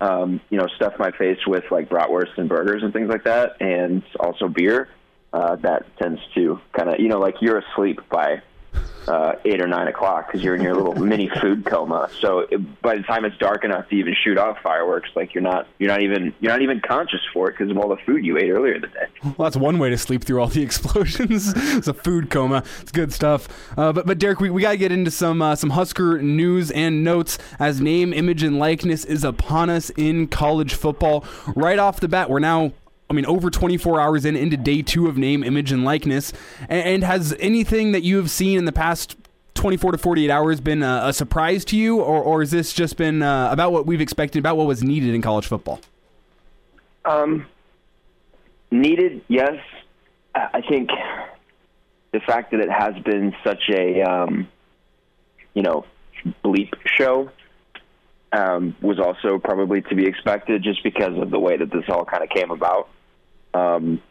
um, 0.02 0.42
you 0.50 0.58
know 0.58 0.66
stuff 0.76 0.94
my 0.98 1.12
face 1.12 1.38
with 1.46 1.64
like 1.70 1.88
bratwurst 1.88 2.36
and 2.36 2.46
burgers 2.46 2.82
and 2.82 2.92
things 2.92 3.08
like 3.08 3.24
that, 3.24 3.56
and 3.60 4.02
also 4.20 4.48
beer 4.48 4.90
uh, 5.32 5.56
that 5.56 5.84
tends 5.98 6.20
to 6.34 6.60
kind 6.72 6.90
of 6.90 7.00
you 7.00 7.08
know 7.08 7.18
like 7.18 7.36
you're 7.40 7.58
asleep 7.58 8.00
by 8.10 8.42
uh, 9.08 9.32
eight 9.44 9.60
or 9.60 9.66
nine 9.66 9.88
o'clock 9.88 10.26
because 10.26 10.42
you're 10.42 10.54
in 10.54 10.62
your 10.62 10.74
little 10.74 10.94
mini 11.04 11.28
food 11.40 11.64
coma. 11.64 12.08
So 12.20 12.40
it, 12.40 12.82
by 12.82 12.96
the 12.96 13.02
time 13.02 13.24
it's 13.24 13.36
dark 13.38 13.64
enough 13.64 13.88
to 13.88 13.96
even 13.96 14.14
shoot 14.22 14.38
off 14.38 14.58
fireworks, 14.62 15.10
like 15.14 15.34
you're 15.34 15.42
not 15.42 15.66
you're 15.78 15.88
not 15.88 16.02
even 16.02 16.32
you're 16.40 16.52
not 16.52 16.62
even 16.62 16.80
conscious 16.80 17.20
for 17.32 17.48
it 17.48 17.52
because 17.52 17.70
of 17.70 17.78
all 17.78 17.88
the 17.88 17.96
food 18.06 18.24
you 18.24 18.38
ate 18.38 18.50
earlier 18.50 18.74
in 18.74 18.82
the 18.82 18.88
day. 18.88 19.06
Well, 19.38 19.48
that's 19.48 19.56
one 19.56 19.78
way 19.78 19.88
to 19.88 19.96
sleep 19.96 20.24
through 20.24 20.40
all 20.40 20.48
the 20.48 20.62
explosions. 20.68 21.52
it's 21.56 21.88
a 21.88 21.94
food 21.94 22.28
coma. 22.28 22.64
It's 22.80 22.92
good 22.92 23.12
stuff. 23.12 23.48
Uh, 23.78 23.92
but 23.92 24.06
but 24.06 24.18
Derek, 24.18 24.40
we, 24.40 24.50
we 24.50 24.62
got 24.62 24.72
to 24.72 24.76
get 24.76 24.92
into 24.92 25.10
some 25.10 25.40
uh, 25.40 25.56
some 25.56 25.70
Husker 25.70 26.20
news 26.20 26.70
and 26.70 27.02
notes 27.02 27.38
as 27.58 27.80
name, 27.80 28.12
image, 28.12 28.42
and 28.42 28.58
likeness 28.58 29.04
is 29.04 29.24
upon 29.24 29.70
us 29.70 29.90
in 29.90 30.28
college 30.28 30.74
football. 30.74 31.24
Right 31.56 31.78
off 31.78 32.00
the 32.00 32.08
bat, 32.08 32.28
we're 32.28 32.40
now 32.40 32.72
I 33.12 33.14
mean, 33.14 33.26
over 33.26 33.50
24 33.50 34.00
hours 34.00 34.24
in 34.24 34.36
into 34.36 34.56
day 34.56 34.80
two 34.80 35.06
of 35.06 35.18
name, 35.18 35.44
image, 35.44 35.70
and 35.70 35.84
likeness. 35.84 36.32
And, 36.62 36.82
and 36.88 37.04
has 37.04 37.36
anything 37.38 37.92
that 37.92 38.02
you 38.02 38.16
have 38.16 38.30
seen 38.30 38.58
in 38.58 38.64
the 38.64 38.72
past 38.72 39.18
24 39.52 39.92
to 39.92 39.98
48 39.98 40.30
hours 40.30 40.62
been 40.62 40.82
a, 40.82 41.02
a 41.04 41.12
surprise 41.12 41.62
to 41.66 41.76
you, 41.76 42.00
or, 42.00 42.22
or 42.22 42.40
has 42.40 42.50
this 42.50 42.72
just 42.72 42.96
been 42.96 43.20
uh, 43.20 43.50
about 43.52 43.70
what 43.70 43.84
we've 43.84 44.00
expected, 44.00 44.38
about 44.38 44.56
what 44.56 44.66
was 44.66 44.82
needed 44.82 45.14
in 45.14 45.20
college 45.20 45.46
football? 45.46 45.78
Um, 47.04 47.44
needed, 48.70 49.22
yes. 49.28 49.60
I 50.34 50.62
think 50.66 50.88
the 52.12 52.20
fact 52.20 52.52
that 52.52 52.60
it 52.60 52.70
has 52.70 52.94
been 53.04 53.34
such 53.44 53.68
a 53.68 54.00
um, 54.00 54.48
you 55.52 55.62
know 55.62 55.84
bleep 56.42 56.72
show 56.86 57.30
um, 58.32 58.74
was 58.80 58.98
also 58.98 59.38
probably 59.38 59.82
to 59.82 59.94
be 59.94 60.06
expected, 60.06 60.62
just 60.62 60.82
because 60.82 61.18
of 61.18 61.30
the 61.30 61.38
way 61.38 61.58
that 61.58 61.70
this 61.70 61.84
all 61.90 62.06
kind 62.06 62.22
of 62.22 62.30
came 62.30 62.50
about. 62.50 62.88
Um, 63.54 64.02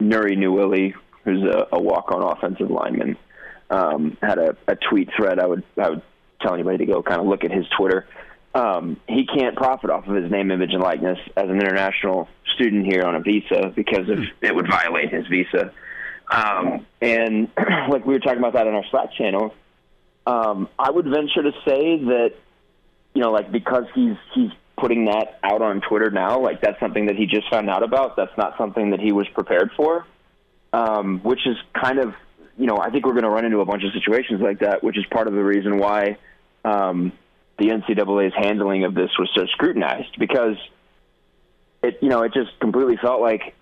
Nouri 0.00 0.36
Nouili, 0.36 0.94
who's 1.24 1.42
a, 1.42 1.68
a 1.72 1.80
walk-on 1.80 2.22
offensive 2.22 2.70
lineman, 2.70 3.16
um, 3.70 4.16
had 4.20 4.38
a, 4.38 4.56
a 4.66 4.76
tweet 4.76 5.10
thread. 5.16 5.38
I 5.38 5.46
would 5.46 5.64
I 5.80 5.90
would 5.90 6.02
tell 6.40 6.54
anybody 6.54 6.78
to 6.78 6.86
go 6.86 7.02
kind 7.02 7.20
of 7.20 7.26
look 7.26 7.44
at 7.44 7.50
his 7.50 7.66
Twitter. 7.76 8.06
Um, 8.54 9.00
he 9.08 9.26
can't 9.26 9.56
profit 9.56 9.90
off 9.90 10.06
of 10.06 10.14
his 10.14 10.30
name, 10.30 10.50
image, 10.50 10.72
and 10.72 10.82
likeness 10.82 11.18
as 11.36 11.48
an 11.48 11.56
international 11.56 12.28
student 12.54 12.86
here 12.86 13.02
on 13.02 13.16
a 13.16 13.20
visa 13.20 13.72
because 13.74 14.08
of, 14.08 14.18
it 14.42 14.54
would 14.54 14.68
violate 14.68 15.12
his 15.12 15.26
visa. 15.26 15.72
Um, 16.30 16.86
and 17.02 17.48
like 17.88 18.06
we 18.06 18.14
were 18.14 18.20
talking 18.20 18.38
about 18.38 18.52
that 18.52 18.68
on 18.68 18.74
our 18.74 18.84
Slack 18.90 19.12
channel, 19.14 19.54
um, 20.26 20.68
I 20.78 20.90
would 20.90 21.06
venture 21.06 21.42
to 21.42 21.52
say 21.66 21.98
that 21.98 22.34
you 23.14 23.22
know, 23.22 23.30
like 23.30 23.50
because 23.50 23.84
he's 23.94 24.16
he's 24.34 24.50
putting 24.84 25.06
that 25.06 25.38
out 25.42 25.62
on 25.62 25.80
Twitter 25.80 26.10
now, 26.10 26.38
like 26.38 26.60
that's 26.60 26.78
something 26.78 27.06
that 27.06 27.16
he 27.16 27.24
just 27.24 27.48
found 27.48 27.70
out 27.70 27.82
about. 27.82 28.16
That's 28.16 28.36
not 28.36 28.58
something 28.58 28.90
that 28.90 29.00
he 29.00 29.12
was 29.12 29.26
prepared 29.28 29.70
for, 29.74 30.06
um, 30.74 31.20
which 31.20 31.46
is 31.46 31.56
kind 31.72 31.98
of 31.98 32.12
you 32.58 32.66
know 32.66 32.76
I 32.76 32.90
think 32.90 33.06
we're 33.06 33.14
going 33.14 33.24
to 33.24 33.30
run 33.30 33.46
into 33.46 33.60
a 33.60 33.64
bunch 33.64 33.82
of 33.82 33.94
situations 33.94 34.42
like 34.42 34.58
that, 34.58 34.84
which 34.84 34.98
is 34.98 35.06
part 35.10 35.26
of 35.26 35.32
the 35.32 35.42
reason 35.42 35.78
why 35.78 36.18
um, 36.66 37.12
the 37.58 37.68
NCAA's 37.68 38.34
handling 38.36 38.84
of 38.84 38.94
this 38.94 39.08
was 39.18 39.30
so 39.34 39.46
scrutinized 39.46 40.18
because 40.18 40.56
it 41.82 42.00
you 42.02 42.10
know 42.10 42.20
it 42.20 42.34
just 42.34 42.50
completely 42.60 42.98
felt 42.98 43.22
like 43.22 43.54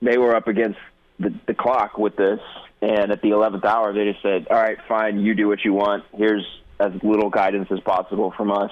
they 0.00 0.18
were 0.18 0.36
up 0.36 0.46
against 0.46 0.78
the, 1.18 1.34
the 1.48 1.54
clock 1.54 1.98
with 1.98 2.14
this, 2.14 2.38
and 2.80 3.10
at 3.10 3.22
the 3.22 3.30
eleventh 3.30 3.64
hour 3.64 3.92
they 3.92 4.04
just 4.04 4.22
said, 4.22 4.46
"All 4.48 4.56
right, 4.56 4.78
fine, 4.86 5.18
you 5.18 5.34
do 5.34 5.48
what 5.48 5.64
you 5.64 5.72
want. 5.72 6.04
Here's 6.14 6.46
as 6.78 6.92
little 7.02 7.28
guidance 7.28 7.72
as 7.72 7.80
possible 7.80 8.32
from 8.36 8.52
us." 8.52 8.70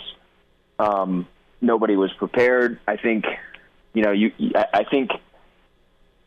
Um, 0.79 1.26
nobody 1.61 1.97
was 1.97 2.12
prepared. 2.14 2.79
I 2.87 2.97
think, 2.97 3.25
you 3.92 4.03
know, 4.03 4.12
you. 4.12 4.33
I 4.55 4.85
think 4.85 5.11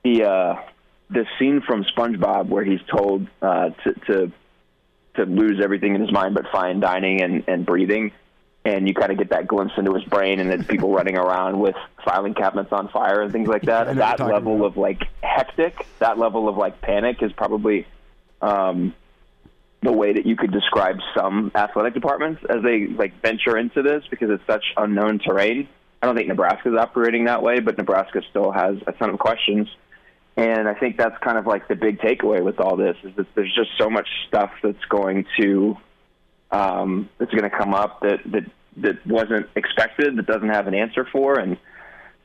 the 0.03 0.25
uh, 0.25 0.55
the 1.09 1.25
scene 1.37 1.61
from 1.61 1.83
SpongeBob 1.83 2.47
where 2.47 2.63
he's 2.63 2.81
told 2.89 3.27
uh, 3.41 3.69
to, 3.69 3.93
to 4.07 4.31
to 5.15 5.23
lose 5.25 5.59
everything 5.61 5.95
in 5.95 6.01
his 6.01 6.11
mind 6.11 6.35
but 6.35 6.45
fine 6.51 6.79
dining 6.79 7.21
and, 7.21 7.43
and 7.47 7.65
breathing, 7.65 8.11
and 8.63 8.87
you 8.87 8.93
kind 8.93 9.11
of 9.11 9.17
get 9.17 9.29
that 9.29 9.47
glimpse 9.47 9.73
into 9.77 9.93
his 9.93 10.03
brain, 10.05 10.39
and 10.39 10.49
then 10.49 10.63
people 10.63 10.91
running 10.93 11.17
around 11.17 11.59
with 11.59 11.75
filing 12.05 12.33
cabinets 12.33 12.71
on 12.71 12.89
fire 12.89 13.21
and 13.21 13.31
things 13.31 13.47
like 13.47 13.63
that. 13.63 13.87
That 13.95 14.19
level 14.19 14.57
about. 14.57 14.65
of 14.65 14.77
like 14.77 15.03
hectic, 15.21 15.85
that 15.99 16.17
level 16.17 16.47
of 16.47 16.57
like 16.57 16.81
panic 16.81 17.21
is 17.21 17.31
probably. 17.33 17.87
Um, 18.41 18.93
the 19.81 19.91
way 19.91 20.13
that 20.13 20.25
you 20.25 20.35
could 20.35 20.51
describe 20.51 20.97
some 21.15 21.51
athletic 21.55 21.93
departments 21.93 22.41
as 22.49 22.61
they 22.63 22.87
like 22.87 23.21
venture 23.21 23.57
into 23.57 23.81
this 23.81 24.03
because 24.09 24.29
it's 24.29 24.45
such 24.45 24.63
unknown 24.77 25.19
terrain. 25.19 25.67
I 26.01 26.05
don't 26.05 26.15
think 26.15 26.27
Nebraska's 26.27 26.75
operating 26.77 27.25
that 27.25 27.41
way, 27.41 27.59
but 27.59 27.77
Nebraska 27.77 28.21
still 28.29 28.51
has 28.51 28.75
a 28.87 28.91
ton 28.93 29.09
of 29.09 29.19
questions. 29.19 29.67
And 30.37 30.67
I 30.67 30.73
think 30.73 30.97
that's 30.97 31.17
kind 31.21 31.37
of 31.37 31.45
like 31.45 31.67
the 31.67 31.75
big 31.75 31.99
takeaway 31.99 32.41
with 32.41 32.59
all 32.59 32.77
this 32.77 32.95
is 33.03 33.13
that 33.17 33.27
there's 33.35 33.53
just 33.53 33.71
so 33.77 33.89
much 33.89 34.07
stuff 34.27 34.51
that's 34.63 34.83
going 34.89 35.25
to 35.39 35.77
um, 36.51 37.09
that's 37.17 37.31
going 37.31 37.49
to 37.49 37.55
come 37.55 37.73
up 37.73 38.01
that 38.01 38.19
that 38.31 38.49
that 38.77 39.05
wasn't 39.05 39.47
expected, 39.55 40.17
that 40.17 40.25
doesn't 40.25 40.49
have 40.49 40.67
an 40.67 40.73
answer 40.73 41.05
for, 41.11 41.37
and 41.39 41.57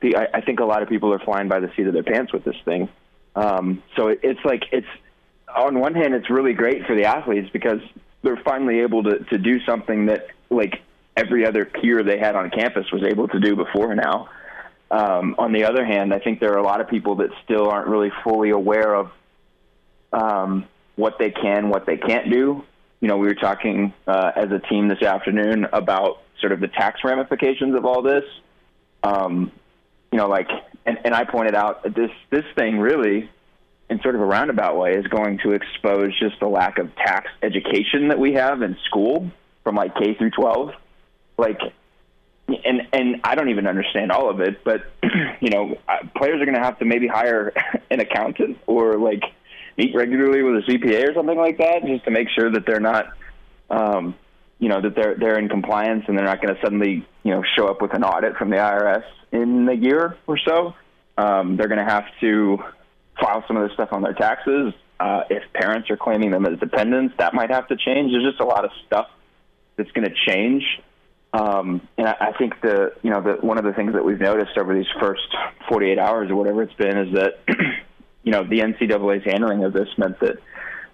the, 0.01 0.15
I, 0.15 0.37
I 0.37 0.41
think 0.41 0.59
a 0.59 0.65
lot 0.65 0.81
of 0.81 0.89
people 0.89 1.13
are 1.13 1.19
flying 1.19 1.49
by 1.49 1.59
the 1.59 1.69
seat 1.75 1.87
of 1.87 1.93
their 1.93 2.03
pants 2.03 2.31
with 2.31 2.43
this 2.43 2.55
thing. 2.63 2.89
Um, 3.35 3.83
so 3.95 4.07
it, 4.07 4.21
it's 4.23 4.39
like 4.45 4.63
it's 4.71 4.87
on 5.55 5.79
one 5.79 5.93
hand, 5.93 6.13
it's 6.13 6.29
really 6.29 6.53
great 6.53 6.85
for 6.85 6.95
the 6.95 7.05
athletes 7.05 7.49
because 7.51 7.79
they're 8.23 8.41
finally 8.43 8.79
able 8.79 9.03
to, 9.03 9.19
to 9.25 9.37
do 9.37 9.59
something 9.65 10.07
that 10.07 10.27
like 10.49 10.81
every 11.15 11.45
other 11.45 11.65
peer 11.65 12.03
they 12.03 12.17
had 12.17 12.35
on 12.35 12.49
campus 12.49 12.91
was 12.91 13.03
able 13.03 13.27
to 13.29 13.39
do 13.39 13.55
before 13.55 13.95
now. 13.95 14.29
Um, 14.91 15.35
on 15.37 15.51
the 15.51 15.65
other 15.65 15.85
hand, 15.85 16.13
I 16.13 16.19
think 16.19 16.39
there 16.39 16.53
are 16.53 16.59
a 16.59 16.63
lot 16.63 16.81
of 16.81 16.89
people 16.89 17.15
that 17.17 17.29
still 17.43 17.69
aren't 17.69 17.87
really 17.87 18.11
fully 18.23 18.51
aware 18.51 18.93
of 18.93 19.11
um, 20.13 20.65
what 20.95 21.17
they 21.19 21.31
can, 21.31 21.69
what 21.69 21.85
they 21.85 21.97
can't 21.97 22.31
do. 22.31 22.63
You 23.01 23.07
know, 23.07 23.17
we 23.17 23.27
were 23.27 23.35
talking 23.35 23.93
uh, 24.07 24.31
as 24.35 24.51
a 24.51 24.59
team 24.59 24.87
this 24.87 25.01
afternoon 25.01 25.65
about 25.73 26.21
sort 26.39 26.51
of 26.51 26.59
the 26.59 26.67
tax 26.67 27.01
ramifications 27.03 27.75
of 27.75 27.85
all 27.85 28.01
this. 28.01 28.23
Um, 29.03 29.51
you 30.11 30.17
know, 30.17 30.27
like, 30.27 30.47
and, 30.85 30.97
and 31.03 31.13
I 31.13 31.25
pointed 31.25 31.55
out 31.55 31.83
this 31.83 32.11
this 32.29 32.45
thing 32.55 32.79
really 32.79 33.29
in 33.89 34.01
sort 34.01 34.15
of 34.15 34.21
a 34.21 34.25
roundabout 34.25 34.77
way, 34.77 34.93
is 34.93 35.05
going 35.07 35.39
to 35.43 35.51
expose 35.51 36.17
just 36.19 36.39
the 36.39 36.47
lack 36.47 36.77
of 36.79 36.95
tax 36.95 37.29
education 37.43 38.07
that 38.09 38.19
we 38.19 38.33
have 38.33 38.61
in 38.61 38.77
school 38.85 39.29
from 39.63 39.75
like 39.75 39.95
K 39.95 40.15
through 40.15 40.31
12. 40.31 40.71
Like, 41.37 41.59
and 42.47 42.81
and 42.93 43.21
I 43.23 43.35
don't 43.35 43.49
even 43.49 43.67
understand 43.67 44.11
all 44.11 44.29
of 44.29 44.39
it, 44.39 44.63
but 44.63 44.81
you 45.41 45.49
know, 45.49 45.77
players 46.15 46.41
are 46.41 46.45
going 46.45 46.55
to 46.55 46.63
have 46.63 46.79
to 46.79 46.85
maybe 46.85 47.07
hire 47.07 47.51
an 47.91 47.99
accountant 47.99 48.57
or 48.67 48.97
like 48.97 49.23
meet 49.77 49.93
regularly 49.95 50.41
with 50.41 50.63
a 50.63 50.71
CPA 50.71 51.09
or 51.09 51.13
something 51.13 51.37
like 51.37 51.57
that, 51.57 51.83
just 51.85 52.05
to 52.05 52.11
make 52.11 52.29
sure 52.29 52.51
that 52.51 52.65
they're 52.65 52.79
not, 52.79 53.07
um, 53.69 54.15
you 54.59 54.69
know, 54.69 54.81
that 54.81 54.95
they're 54.95 55.15
they're 55.15 55.39
in 55.39 55.49
compliance 55.49 56.05
and 56.07 56.17
they're 56.17 56.25
not 56.25 56.41
going 56.41 56.55
to 56.55 56.61
suddenly 56.61 57.05
you 57.23 57.31
know 57.31 57.43
show 57.57 57.67
up 57.67 57.81
with 57.81 57.93
an 57.93 58.03
audit 58.03 58.35
from 58.37 58.49
the 58.49 58.57
IRS 58.57 59.03
in 59.31 59.67
a 59.67 59.73
year 59.73 60.17
or 60.27 60.37
so. 60.37 60.73
Um, 61.17 61.57
they're 61.57 61.67
going 61.67 61.85
to 61.85 61.91
have 61.91 62.05
to 62.21 62.59
file 63.19 63.43
some 63.47 63.57
of 63.57 63.63
this 63.63 63.73
stuff 63.73 63.89
on 63.91 64.01
their 64.01 64.13
taxes. 64.13 64.73
Uh, 64.99 65.21
if 65.29 65.43
parents 65.53 65.89
are 65.89 65.97
claiming 65.97 66.31
them 66.31 66.45
as 66.45 66.57
dependents, 66.59 67.13
that 67.17 67.33
might 67.33 67.49
have 67.49 67.67
to 67.67 67.75
change. 67.75 68.11
There's 68.11 68.23
just 68.23 68.39
a 68.39 68.45
lot 68.45 68.63
of 68.63 68.71
stuff 68.85 69.07
that's 69.75 69.91
going 69.91 70.07
to 70.07 70.15
change. 70.27 70.63
Um, 71.33 71.85
and 71.97 72.07
I, 72.07 72.15
I 72.19 72.31
think 72.37 72.61
the 72.61 72.93
you 73.01 73.09
know 73.09 73.21
the 73.21 73.45
one 73.45 73.57
of 73.57 73.65
the 73.65 73.73
things 73.73 73.93
that 73.93 74.05
we've 74.05 74.19
noticed 74.19 74.57
over 74.57 74.73
these 74.73 74.87
first 75.01 75.35
48 75.67 75.99
hours 75.99 76.31
or 76.31 76.35
whatever 76.35 76.63
it's 76.63 76.73
been 76.75 76.97
is 76.97 77.13
that 77.13 77.39
you 78.23 78.31
know 78.31 78.43
the 78.43 78.59
NCAA's 78.59 79.25
handling 79.25 79.65
of 79.65 79.73
this 79.73 79.89
meant 79.97 80.17
that 80.21 80.37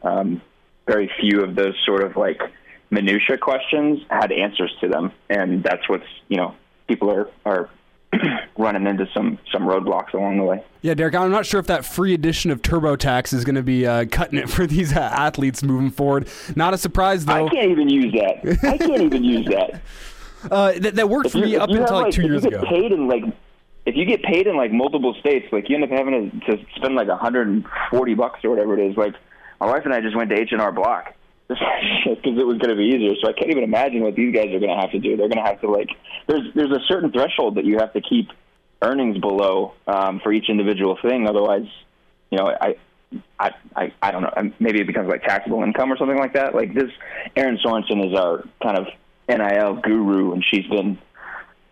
um, 0.01 0.41
very 0.87 1.11
few 1.19 1.41
of 1.43 1.55
those 1.55 1.75
sort 1.85 2.03
of 2.03 2.17
like 2.17 2.41
minutia 2.89 3.37
questions 3.37 3.99
had 4.09 4.31
answers 4.31 4.75
to 4.81 4.87
them, 4.87 5.11
and 5.29 5.63
that's 5.63 5.87
what's 5.87 6.07
you 6.27 6.37
know 6.37 6.55
people 6.87 7.11
are 7.11 7.29
are 7.45 7.69
running 8.57 8.87
into 8.87 9.07
some 9.13 9.37
some 9.51 9.63
roadblocks 9.63 10.13
along 10.13 10.37
the 10.37 10.43
way. 10.43 10.63
Yeah, 10.81 10.93
Derek, 10.93 11.15
I'm 11.15 11.31
not 11.31 11.45
sure 11.45 11.59
if 11.59 11.67
that 11.67 11.85
free 11.85 12.13
edition 12.13 12.51
of 12.51 12.61
TurboTax 12.61 13.33
is 13.33 13.45
going 13.45 13.55
to 13.55 13.63
be 13.63 13.85
uh, 13.85 14.05
cutting 14.05 14.39
it 14.39 14.49
for 14.49 14.67
these 14.67 14.95
uh, 14.95 14.99
athletes 14.99 15.63
moving 15.63 15.91
forward. 15.91 16.27
Not 16.55 16.73
a 16.73 16.77
surprise, 16.77 17.25
though. 17.25 17.45
I 17.45 17.49
can't 17.49 17.71
even 17.71 17.89
use 17.89 18.13
that. 18.13 18.67
I 18.67 18.77
can't 18.77 19.01
even 19.01 19.23
use 19.23 19.45
that. 19.47 19.81
Uh, 20.49 20.71
that, 20.79 20.95
that 20.95 21.07
worked 21.07 21.29
for 21.29 21.37
me 21.37 21.55
up 21.55 21.69
until 21.69 21.83
like, 21.83 22.05
like 22.05 22.13
two 22.15 22.23
years 22.23 22.43
you 22.43 22.49
get 22.49 22.61
ago. 22.61 22.67
Paid 22.67 22.91
in 22.91 23.07
like 23.07 23.23
if 23.85 23.95
you 23.95 24.05
get 24.05 24.23
paid 24.23 24.47
in 24.47 24.57
like 24.57 24.71
multiple 24.71 25.15
states, 25.19 25.45
like 25.51 25.69
you 25.69 25.75
end 25.75 25.83
up 25.83 25.91
having 25.91 26.41
to, 26.47 26.57
to 26.57 26.65
spend 26.75 26.95
like 26.95 27.07
140 27.07 28.13
bucks 28.15 28.43
or 28.43 28.49
whatever 28.49 28.75
it 28.79 28.89
is. 28.89 28.97
Like 28.97 29.13
my 29.59 29.67
wife 29.67 29.85
and 29.85 29.93
I 29.93 30.01
just 30.01 30.15
went 30.15 30.31
to 30.31 30.35
H 30.35 30.51
and 30.51 30.59
R 30.59 30.71
Block 30.71 31.13
because 32.05 32.39
it 32.39 32.45
was 32.45 32.57
going 32.57 32.69
to 32.69 32.75
be 32.75 32.95
easier. 32.95 33.15
So 33.21 33.29
I 33.29 33.33
can't 33.33 33.51
even 33.51 33.63
imagine 33.63 34.01
what 34.01 34.15
these 34.15 34.33
guys 34.33 34.47
are 34.47 34.59
going 34.59 34.75
to 34.75 34.81
have 34.81 34.91
to 34.91 34.99
do. 34.99 35.17
They're 35.17 35.29
going 35.29 35.43
to 35.43 35.49
have 35.49 35.61
to 35.61 35.69
like 35.69 35.89
there's 36.27 36.47
there's 36.55 36.71
a 36.71 36.81
certain 36.87 37.11
threshold 37.11 37.55
that 37.55 37.65
you 37.65 37.77
have 37.79 37.93
to 37.93 38.01
keep 38.01 38.29
earnings 38.81 39.17
below 39.17 39.73
um, 39.87 40.19
for 40.23 40.31
each 40.31 40.49
individual 40.49 40.97
thing. 41.01 41.27
Otherwise, 41.27 41.67
you 42.29 42.37
know, 42.37 42.47
I. 42.47 42.75
I, 43.37 43.51
I 43.75 43.93
I 44.01 44.11
don't 44.11 44.21
know. 44.21 44.53
Maybe 44.61 44.79
it 44.79 44.87
becomes 44.87 45.09
like 45.09 45.23
taxable 45.23 45.63
income 45.63 45.91
or 45.91 45.97
something 45.97 46.17
like 46.17 46.31
that. 46.35 46.55
Like 46.55 46.73
this, 46.73 46.89
Erin 47.35 47.57
Sorensen 47.57 48.09
is 48.09 48.17
our 48.17 48.45
kind 48.63 48.77
of 48.77 48.87
NIL 49.27 49.81
guru, 49.83 50.31
and 50.31 50.41
she's 50.49 50.65
been 50.67 50.97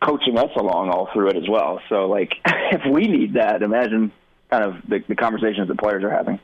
coaching 0.04 0.38
us 0.38 0.52
along 0.56 0.90
all 0.90 1.10
through 1.14 1.30
it 1.30 1.38
as 1.38 1.48
well. 1.48 1.82
So, 1.90 2.08
like, 2.08 2.34
if 2.46 2.82
we 2.92 3.08
need 3.08 3.34
that, 3.34 3.62
imagine 3.62 4.12
kind 4.50 4.64
of 4.64 4.76
the, 4.88 5.04
the 5.08 5.16
conversations 5.16 5.68
that 5.68 5.78
players 5.78 6.04
are 6.04 6.10
having. 6.10 6.40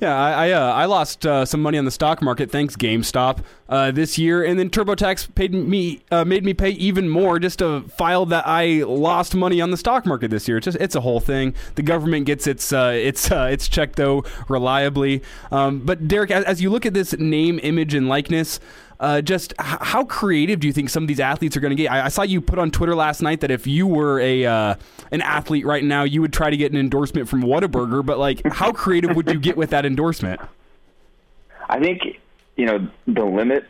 Yeah, 0.00 0.16
I 0.16 0.48
I, 0.48 0.50
uh, 0.52 0.72
I 0.72 0.84
lost 0.86 1.26
uh, 1.26 1.44
some 1.44 1.60
money 1.60 1.78
on 1.78 1.84
the 1.84 1.90
stock 1.90 2.22
market 2.22 2.50
thanks 2.50 2.74
GameStop 2.76 3.44
uh, 3.68 3.90
this 3.90 4.16
year, 4.16 4.42
and 4.42 4.58
then 4.58 4.70
TurboTax 4.70 5.34
paid 5.34 5.52
me 5.52 6.02
uh, 6.10 6.24
made 6.24 6.44
me 6.44 6.54
pay 6.54 6.70
even 6.70 7.08
more 7.08 7.38
just 7.38 7.58
to 7.58 7.82
file 7.82 8.24
that 8.26 8.46
I 8.46 8.82
lost 8.86 9.34
money 9.34 9.60
on 9.60 9.70
the 9.70 9.76
stock 9.76 10.06
market 10.06 10.30
this 10.30 10.48
year. 10.48 10.56
It's 10.56 10.64
just 10.64 10.78
it's 10.80 10.94
a 10.94 11.00
whole 11.00 11.20
thing. 11.20 11.54
The 11.74 11.82
government 11.82 12.26
gets 12.26 12.46
its 12.46 12.72
uh, 12.72 12.92
its 12.94 13.30
uh, 13.30 13.48
its 13.50 13.68
check 13.68 13.96
though 13.96 14.24
reliably. 14.48 15.22
Um, 15.50 15.80
but 15.80 16.08
Derek, 16.08 16.30
as, 16.30 16.44
as 16.44 16.62
you 16.62 16.70
look 16.70 16.86
at 16.86 16.94
this 16.94 17.16
name, 17.18 17.60
image, 17.62 17.94
and 17.94 18.08
likeness. 18.08 18.60
Uh, 19.00 19.20
just 19.20 19.52
h- 19.60 19.78
how 19.80 20.04
creative 20.04 20.60
do 20.60 20.66
you 20.66 20.72
think 20.72 20.88
some 20.88 21.02
of 21.02 21.08
these 21.08 21.20
athletes 21.20 21.56
are 21.56 21.60
going 21.60 21.76
to 21.76 21.82
get? 21.82 21.90
I-, 21.90 22.06
I 22.06 22.08
saw 22.08 22.22
you 22.22 22.40
put 22.40 22.58
on 22.58 22.70
Twitter 22.70 22.94
last 22.94 23.22
night 23.22 23.40
that 23.40 23.50
if 23.50 23.66
you 23.66 23.86
were 23.86 24.20
a 24.20 24.44
uh, 24.44 24.74
an 25.10 25.22
athlete 25.22 25.66
right 25.66 25.84
now, 25.84 26.04
you 26.04 26.20
would 26.20 26.32
try 26.32 26.50
to 26.50 26.56
get 26.56 26.72
an 26.72 26.78
endorsement 26.78 27.28
from 27.28 27.42
Whataburger. 27.42 28.04
But 28.04 28.18
like, 28.18 28.40
how 28.52 28.72
creative 28.72 29.16
would 29.16 29.28
you 29.30 29.38
get 29.38 29.56
with 29.56 29.70
that 29.70 29.84
endorsement? 29.84 30.40
I 31.68 31.80
think 31.80 32.02
you 32.56 32.66
know 32.66 32.88
the 33.06 33.24
limit 33.24 33.64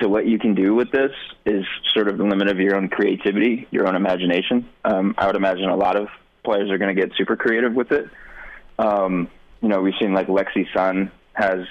to 0.00 0.08
what 0.08 0.26
you 0.26 0.38
can 0.38 0.54
do 0.54 0.74
with 0.74 0.90
this 0.90 1.12
is 1.44 1.64
sort 1.94 2.08
of 2.08 2.18
the 2.18 2.24
limit 2.24 2.48
of 2.48 2.58
your 2.58 2.76
own 2.76 2.88
creativity, 2.88 3.68
your 3.70 3.86
own 3.86 3.94
imagination. 3.94 4.68
Um, 4.84 5.14
I 5.18 5.26
would 5.26 5.36
imagine 5.36 5.68
a 5.68 5.76
lot 5.76 5.96
of 5.96 6.08
players 6.42 6.70
are 6.70 6.78
going 6.78 6.94
to 6.94 7.00
get 7.00 7.14
super 7.16 7.36
creative 7.36 7.74
with 7.74 7.92
it. 7.92 8.08
Um, 8.78 9.28
you 9.60 9.68
know, 9.68 9.80
we've 9.80 9.94
seen 10.00 10.14
like 10.14 10.28
Lexi 10.28 10.66
Sun 10.74 11.12
has 11.34 11.66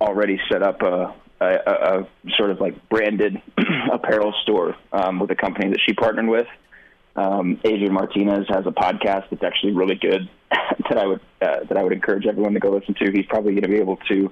already 0.00 0.40
set 0.50 0.62
up 0.62 0.82
a, 0.82 1.14
a, 1.44 2.00
a 2.00 2.08
sort 2.36 2.50
of 2.50 2.60
like 2.60 2.88
branded 2.88 3.40
apparel 3.92 4.34
store 4.42 4.76
um, 4.92 5.18
with 5.18 5.30
a 5.30 5.36
company 5.36 5.70
that 5.70 5.80
she 5.86 5.94
partnered 5.94 6.28
with. 6.28 6.46
Um, 7.16 7.60
Adrian 7.64 7.92
Martinez 7.92 8.46
has 8.48 8.66
a 8.66 8.72
podcast 8.72 9.30
that's 9.30 9.44
actually 9.44 9.72
really 9.72 9.94
good 9.94 10.28
that 10.88 10.98
I 10.98 11.06
would 11.06 11.20
uh, 11.40 11.64
that 11.68 11.76
I 11.76 11.82
would 11.82 11.92
encourage 11.92 12.26
everyone 12.26 12.54
to 12.54 12.60
go 12.60 12.70
listen 12.70 12.94
to. 12.94 13.12
He's 13.12 13.26
probably 13.26 13.52
going 13.52 13.62
to 13.62 13.68
be 13.68 13.78
able 13.78 13.98
to 14.08 14.30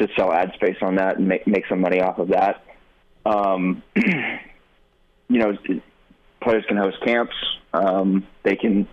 to 0.00 0.08
sell 0.16 0.32
ad 0.32 0.52
space 0.54 0.76
on 0.82 0.96
that 0.96 1.18
and 1.18 1.28
make 1.28 1.46
make 1.46 1.64
some 1.68 1.80
money 1.80 2.00
off 2.00 2.18
of 2.18 2.28
that. 2.28 2.64
Um, 3.24 3.82
you 3.96 5.38
know, 5.38 5.52
players 6.42 6.64
can 6.66 6.76
host 6.76 6.96
camps. 7.04 7.34
Um, 7.72 8.26
they 8.42 8.56
can, 8.56 8.88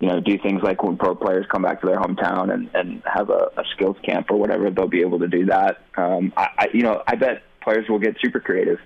you 0.00 0.08
know, 0.08 0.18
do 0.18 0.38
things 0.38 0.62
like 0.62 0.82
when 0.82 0.96
pro 0.96 1.14
players 1.14 1.46
come 1.52 1.62
back 1.62 1.82
to 1.82 1.86
their 1.86 1.98
hometown 1.98 2.52
and, 2.52 2.70
and 2.74 3.02
have 3.04 3.28
a, 3.28 3.50
a 3.58 3.64
skills 3.74 3.96
camp 4.02 4.30
or 4.30 4.38
whatever. 4.38 4.70
They'll 4.70 4.88
be 4.88 5.02
able 5.02 5.18
to 5.18 5.28
do 5.28 5.46
that. 5.46 5.82
Um, 5.96 6.32
I, 6.36 6.48
I, 6.58 6.66
you 6.72 6.82
know, 6.82 7.02
I 7.06 7.16
bet 7.16 7.42
players 7.62 7.86
will 7.88 7.98
get 7.98 8.16
super 8.22 8.40
creative. 8.40 8.78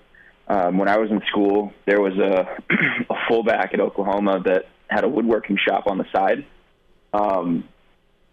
Um, 0.48 0.76
when 0.76 0.88
I 0.88 0.98
was 0.98 1.10
in 1.10 1.22
school, 1.28 1.72
there 1.86 2.00
was 2.00 2.18
a, 2.18 2.58
a 3.10 3.14
fullback 3.28 3.72
at 3.72 3.80
Oklahoma 3.80 4.42
that 4.44 4.66
had 4.88 5.04
a 5.04 5.08
woodworking 5.08 5.56
shop 5.56 5.86
on 5.86 5.98
the 5.98 6.04
side. 6.12 6.44
Um, 7.12 7.68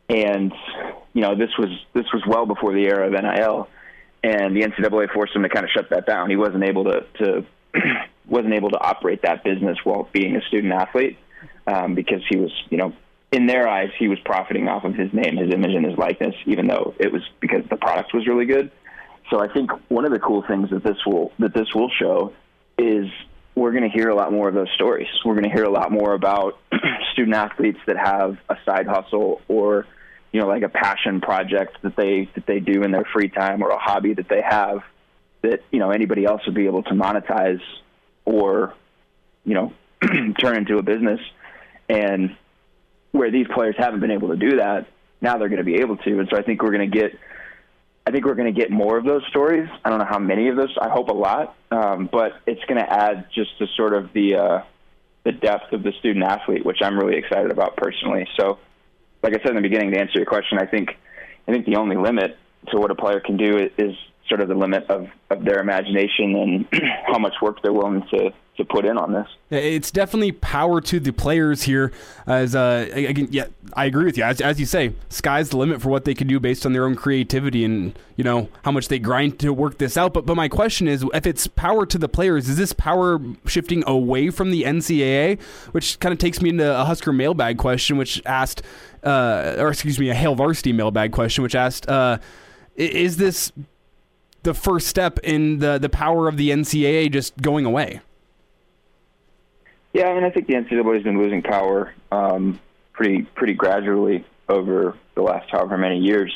and 0.10 0.52
you 1.13 1.22
know, 1.22 1.36
this 1.36 1.52
was 1.58 1.70
this 1.94 2.06
was 2.12 2.24
well 2.28 2.46
before 2.46 2.74
the 2.74 2.86
era 2.86 3.08
of 3.08 3.13
NIL, 3.13 3.70
and 4.24 4.56
the 4.56 4.62
NCAA 4.62 5.13
forced 5.13 5.36
him 5.36 5.44
to 5.44 5.50
kind 5.50 5.63
of 5.63 5.70
shut 5.72 5.91
that 5.91 6.06
down. 6.06 6.30
He 6.30 6.36
wasn't 6.36 6.63
able 6.63 6.86
to 6.86 7.06
to 7.20 7.46
wasn't 8.28 8.54
able 8.56 8.72
to 8.72 8.80
operate 8.80 9.22
that 9.22 9.44
business 9.44 9.78
while 9.84 10.10
being 10.12 10.36
a 10.36 10.41
student 10.48 10.74
athlete 10.74 11.17
um, 11.72 11.96
because 11.96 12.22
he 12.30 12.38
was, 12.38 12.52
you 12.70 12.78
know, 12.78 12.94
in 13.32 13.46
their 13.46 13.68
eyes, 13.68 13.90
he 13.98 14.08
was 14.08 14.20
profiting 14.26 14.68
off 14.68 14.84
of 14.84 14.94
his 14.94 15.12
name, 15.14 15.38
his 15.38 15.54
image, 15.54 15.74
and 15.74 15.86
his 15.86 15.98
likeness, 15.98 16.36
even 16.46 16.68
though 16.68 16.94
it 17.00 17.12
was 17.12 17.22
because 17.40 17.64
the 17.70 17.78
product 17.78 18.14
was 18.14 18.28
really 18.28 18.46
good. 18.46 18.72
So 19.30 19.40
I 19.40 19.48
think 19.48 19.72
one 19.88 20.04
of 20.06 20.12
the 20.12 20.20
cool 20.20 20.44
things 20.46 20.70
that 20.72 20.84
this 20.84 20.98
will 21.06 21.32
that 21.40 21.54
this 21.54 21.74
will 21.74 21.90
show 21.90 22.34
is 22.78 23.06
we're 23.56 23.72
going 23.72 23.84
to 23.84 23.90
hear 23.90 24.10
a 24.10 24.16
lot 24.16 24.32
more 24.34 24.50
of 24.50 24.54
those 24.54 24.70
stories. 24.76 25.08
We're 25.26 25.36
going 25.36 25.50
to 25.50 25.56
hear 25.56 25.64
a 25.64 25.72
lot 25.72 25.92
more 25.92 26.14
about 26.14 26.58
student 27.14 27.36
athletes 27.36 27.80
that 27.88 27.98
have 27.98 28.38
a 28.50 28.56
side 28.66 28.88
hustle 28.88 29.42
or 29.48 29.88
you 30.34 30.42
know 30.42 30.48
like 30.48 30.64
a 30.64 30.70
passion 30.70 31.22
project 31.22 31.78
that 31.84 31.96
they 31.96 32.30
that 32.36 32.46
they 32.46 32.60
do 32.60 32.84
in 32.84 32.92
their 32.92 33.06
free 33.14 33.30
time 33.30 33.64
or 33.64 33.70
a 33.70 33.78
hobby 33.78 34.14
that 34.14 34.28
they 34.28 34.42
have 34.42 34.80
that 35.42 35.64
you 35.72 35.80
know 35.80 35.92
anybody 35.92 36.26
else 36.26 36.42
would 36.46 36.56
be 36.56 36.66
able 36.66 36.84
to 36.84 36.94
monetize 36.94 37.62
or 38.26 38.74
you 39.46 39.54
know 39.54 39.74
turn 40.40 40.58
into 40.58 40.78
a 40.78 40.84
business 40.84 41.22
and 41.91 42.36
where 43.12 43.32
these 43.32 43.47
players 43.54 43.75
haven't 43.77 43.99
been 43.99 44.12
able 44.12 44.30
to 44.30 44.38
do 44.38 44.58
that 44.58 44.88
now 45.21 45.38
they're 45.38 45.49
going 45.49 45.58
to 45.58 45.63
be 45.63 45.75
able 45.75 45.97
to 45.97 46.19
and 46.19 46.27
so 46.32 46.38
I 46.38 46.41
think 46.41 46.63
we're 46.63 46.71
going 46.71 46.89
to 46.89 46.97
get 46.99 47.12
I 48.06 48.12
think 48.12 48.25
we're 48.25 48.36
going 48.36 48.54
to 48.54 48.60
get 48.60 48.71
more 48.71 48.97
of 48.97 49.06
those 49.06 49.21
stories. 49.30 49.69
I 49.86 49.89
don't 49.89 49.99
know 49.99 50.08
how 50.10 50.17
many 50.17 50.47
of 50.47 50.56
those. 50.56 50.75
I 50.82 50.89
hope 50.89 51.10
a 51.10 51.13
lot, 51.13 51.56
um, 51.69 52.10
but 52.12 52.34
it's 52.47 52.63
going 52.65 52.84
to 52.84 52.91
add 52.91 53.27
just 53.34 53.58
to 53.60 53.67
sort 53.77 53.93
of 53.93 54.12
the 54.13 54.36
uh, 54.36 54.63
the 55.23 55.32
depth 55.32 55.71
of 55.71 55.84
the 55.84 55.91
student 55.99 56.25
athlete, 56.25 56.65
which 56.65 56.80
I'm 56.82 56.97
really 56.97 57.17
excited 57.17 57.51
about 57.51 57.77
personally. 57.77 58.27
So, 58.39 58.58
like 59.21 59.34
I 59.34 59.43
said 59.43 59.51
in 59.51 59.56
the 59.58 59.62
beginning, 59.62 59.91
to 59.91 59.99
answer 59.99 60.17
your 60.17 60.25
question, 60.25 60.58
I 60.58 60.65
think 60.65 60.97
I 61.47 61.51
think 61.51 61.67
the 61.67 61.75
only 61.75 61.95
limit 61.95 62.38
to 62.71 62.77
what 62.77 62.89
a 62.89 62.95
player 62.95 63.19
can 63.19 63.38
do 63.38 63.58
is, 63.58 63.71
is 63.77 63.95
sort 64.28 64.42
of 64.42 64.48
the 64.48 64.56
limit 64.56 64.90
of, 64.90 65.08
of 65.30 65.44
their 65.44 65.60
imagination 65.60 66.36
and 66.36 66.68
how 67.08 67.20
much 67.20 67.34
work 67.42 67.62
they're 67.62 67.74
willing 67.74 68.04
to 68.12 68.32
to 68.58 68.66
put 68.66 68.86
in 68.86 68.98
on 68.98 69.14
this. 69.14 69.28
It's 69.50 69.92
definitely 69.92 70.34
power 70.34 70.82
to 70.82 71.00
the 71.00 71.12
players 71.12 71.64
here. 71.64 71.92
As 72.28 72.54
uh, 72.54 72.90
again, 72.92 73.30
yeah, 73.32 73.46
I 73.74 73.86
agree 73.86 74.06
with 74.06 74.18
you. 74.18 74.24
As, 74.24 74.42
as 74.42 74.60
you 74.60 74.66
say, 74.66 74.94
sky's 75.10 75.50
the 75.50 75.58
limit 75.58 75.82
for 75.82 75.90
what 75.90 76.06
they 76.06 76.14
can 76.14 76.28
do 76.28 76.40
based 76.40 76.66
on 76.66 76.74
their 76.74 76.86
own 76.86 76.96
creativity 76.96 77.64
and 77.64 77.98
you 78.18 78.24
know 78.24 78.50
how 78.64 78.72
much 78.72 78.88
they 78.90 79.00
grind 79.00 79.40
to 79.40 79.52
work 79.54 79.78
this 79.78 79.98
out. 79.98 80.14
But 80.14 80.26
but 80.26 80.36
my 80.36 80.48
question 80.48 80.88
is, 80.88 81.06
if 81.14 81.26
it's 81.26 81.48
power 81.48 81.86
to 81.86 81.98
the 81.98 82.10
players, 82.10 82.50
is 82.50 82.58
this 82.58 82.74
power 82.74 83.20
shifting 83.46 83.84
away 83.88 84.30
from 84.30 84.52
the 84.52 84.64
NCAA? 84.64 85.42
Which 85.72 86.00
kind 86.00 86.14
of 86.14 86.20
takes 86.20 86.42
me 86.42 86.50
into 86.50 86.80
a 86.80 86.86
Husker 86.86 87.14
mailbag 87.14 87.58
question, 87.58 87.98
which 87.98 88.22
asked, 88.26 88.62
uh, 89.04 89.56
or 89.58 89.70
excuse 89.70 89.98
me, 89.98 90.10
a 90.10 90.14
Hail 90.14 90.36
Varsity 90.36 90.74
mailbag 90.74 91.12
question, 91.12 91.44
which 91.44 91.56
asked. 91.56 91.88
Uh, 91.90 92.18
is 92.76 93.18
this 93.18 93.52
the 94.43 94.54
first 94.54 94.88
step 94.88 95.19
in 95.19 95.60
the 95.60 95.77
the 95.77 95.89
power 95.89 96.27
of 96.27 96.38
the 96.38 96.49
NCAA 96.49 97.12
just 97.12 97.38
going 97.38 97.65
away? 97.65 98.01
Yeah, 99.93 100.08
I 100.08 100.13
mean, 100.13 100.23
I 100.23 100.30
think 100.30 100.47
the 100.47 100.54
NCAA 100.54 100.93
has 100.95 101.04
been 101.04 101.17
losing 101.17 101.41
power 101.41 101.93
um, 102.12 102.60
pretty 102.93 103.23
pretty 103.36 103.54
gradually 103.54 104.25
over 104.47 104.97
the 105.15 105.21
last 105.21 105.49
however 105.51 105.77
many 105.77 105.99
years. 105.99 106.34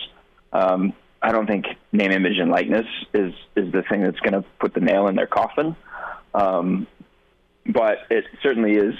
Um, 0.51 0.93
I 1.21 1.31
don't 1.31 1.47
think 1.47 1.65
name, 1.91 2.11
image, 2.11 2.37
and 2.37 2.51
likeness 2.51 2.85
is 3.13 3.33
is 3.55 3.71
the 3.71 3.83
thing 3.89 4.03
that's 4.03 4.19
going 4.19 4.33
to 4.33 4.47
put 4.59 4.73
the 4.73 4.81
nail 4.81 5.07
in 5.07 5.15
their 5.15 5.27
coffin, 5.27 5.75
um, 6.33 6.87
but 7.65 7.99
it 8.09 8.25
certainly 8.43 8.73
is 8.73 8.93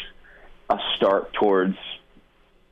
a 0.70 0.78
start 0.96 1.34
towards 1.34 1.78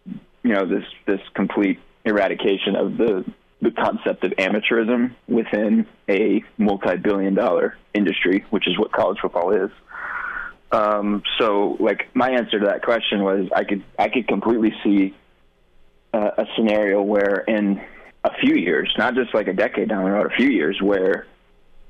you 0.06 0.54
know 0.54 0.66
this 0.66 0.86
this 1.06 1.22
complete 1.34 1.80
eradication 2.06 2.76
of 2.76 2.98
the 2.98 3.26
the 3.64 3.72
concept 3.72 4.24
of 4.24 4.32
amateurism 4.32 5.16
within 5.28 5.88
a 6.10 6.44
multi-billion 6.58 7.34
dollar 7.34 7.78
industry, 7.94 8.46
which 8.50 8.68
is 8.68 8.78
what 8.78 8.92
college 8.92 9.18
football 9.22 9.52
is. 9.52 9.72
Um, 10.72 11.24
so, 11.40 11.78
like 11.80 12.10
my 12.16 12.32
answer 12.32 12.60
to 12.60 12.66
that 12.66 12.84
question 12.84 13.24
was, 13.24 13.48
I 13.56 13.64
could 13.64 13.84
I 13.98 14.10
could 14.10 14.28
completely 14.28 14.74
see 14.84 15.16
uh, 16.14 16.32
a 16.38 16.46
scenario 16.56 17.02
where 17.02 17.44
in 17.48 17.82
a 18.24 18.32
few 18.42 18.56
years, 18.56 18.92
not 18.98 19.14
just 19.16 19.34
like 19.34 19.48
a 19.48 19.54
decade 19.54 19.90
down 19.90 20.04
the 20.04 20.12
road, 20.12 20.32
a 20.32 20.36
few 20.36 20.50
years, 20.50 20.82
where 20.82 21.28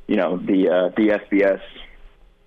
you 0.08 0.18
know 0.18 0.38
the 0.38 0.70
uh, 0.70 0.90
the 0.98 1.20
FBS 1.32 1.62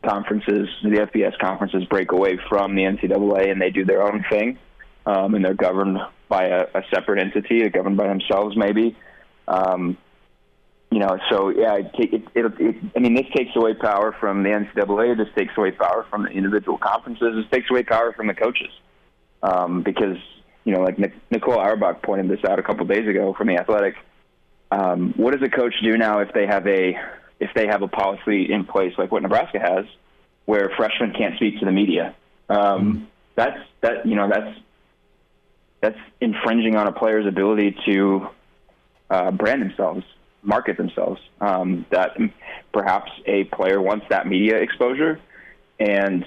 conferences, 0.05 0.69
the 0.83 1.09
FBS 1.11 1.39
conferences 1.39 1.85
break 1.87 2.12
away 2.12 2.39
from 2.49 2.75
the 2.75 2.83
NCAA 2.83 3.51
and 3.51 3.61
they 3.61 3.71
do 3.71 3.85
their 3.85 4.03
own 4.03 4.25
thing, 4.31 4.59
um, 5.07 5.35
and 5.35 5.45
they're 5.45 5.55
governed 5.55 5.99
by 6.29 6.45
a, 6.47 6.67
a 6.75 6.83
separate 6.93 7.21
entity, 7.21 7.61
they're 7.61 7.71
governed 7.71 7.97
by 7.97 8.09
themselves, 8.09 8.57
maybe. 8.57 8.97
Um, 9.48 9.96
you 10.90 11.00
know, 11.00 11.18
so 11.30 11.50
yeah, 11.50 11.74
it, 11.74 11.90
it, 11.98 12.22
it, 12.35 12.52
it, 12.61 12.76
I 12.96 13.00
mean, 13.00 13.14
this 13.14 13.26
takes 13.35 13.54
away 13.56 13.74
power 13.74 14.14
from 14.18 14.42
the 14.42 14.50
NCAA. 14.50 15.16
This 15.16 15.28
takes 15.37 15.52
away 15.56 15.72
power 15.72 16.06
from 16.09 16.24
the 16.24 16.30
individual 16.30 16.78
conferences. 16.78 17.35
This 17.35 17.50
takes 17.50 17.70
away 17.70 17.82
power 17.82 18.12
from 18.12 18.28
the 18.28 18.35
coaches, 18.35 18.70
um, 19.42 19.82
because 19.82 20.16
you 20.64 20.72
know, 20.72 20.82
like 20.82 20.98
Nicole 21.30 21.59
Auerbach 21.59 22.02
pointed 22.02 22.28
this 22.28 22.44
out 22.48 22.59
a 22.59 22.62
couple 22.62 22.87
days 22.87 23.09
ago 23.09 23.35
from 23.37 23.48
the 23.48 23.56
Athletic. 23.56 23.94
Um, 24.70 25.12
what 25.16 25.32
does 25.32 25.42
a 25.42 25.50
coach 25.50 25.74
do 25.82 25.96
now 25.96 26.20
if 26.20 26.32
they 26.32 26.46
have 26.46 26.66
a 26.66 26.98
if 27.40 27.50
they 27.54 27.66
have 27.66 27.82
a 27.82 27.88
policy 27.88 28.52
in 28.52 28.64
place 28.64 28.92
like 28.96 29.12
what 29.12 29.22
Nebraska 29.22 29.61
has, 29.61 29.85
where 30.44 30.70
freshmen 30.76 31.12
can't 31.12 31.37
speak 31.37 31.59
to 31.61 31.64
the 31.64 31.72
media? 31.72 32.14
Um, 32.48 32.59
mm-hmm. 32.59 33.04
That's 33.35 33.59
that 33.80 34.06
you 34.06 34.16
know 34.16 34.28
that's 34.28 34.59
that's 35.80 35.98
infringing 36.20 36.76
on 36.76 36.87
a 36.87 36.92
player's 36.92 37.26
ability 37.26 37.76
to 37.87 38.28
uh, 39.11 39.31
brand 39.31 39.62
themselves 39.62 40.05
market 40.47 40.77
themselves. 40.77 41.21
Um, 41.40 41.85
that 41.90 42.16
perhaps 42.73 43.11
a 43.27 43.45
player 43.45 43.83
wants 43.83 44.07
that 44.11 44.27
media 44.27 44.57
exposure, 44.57 45.21
and 45.79 46.25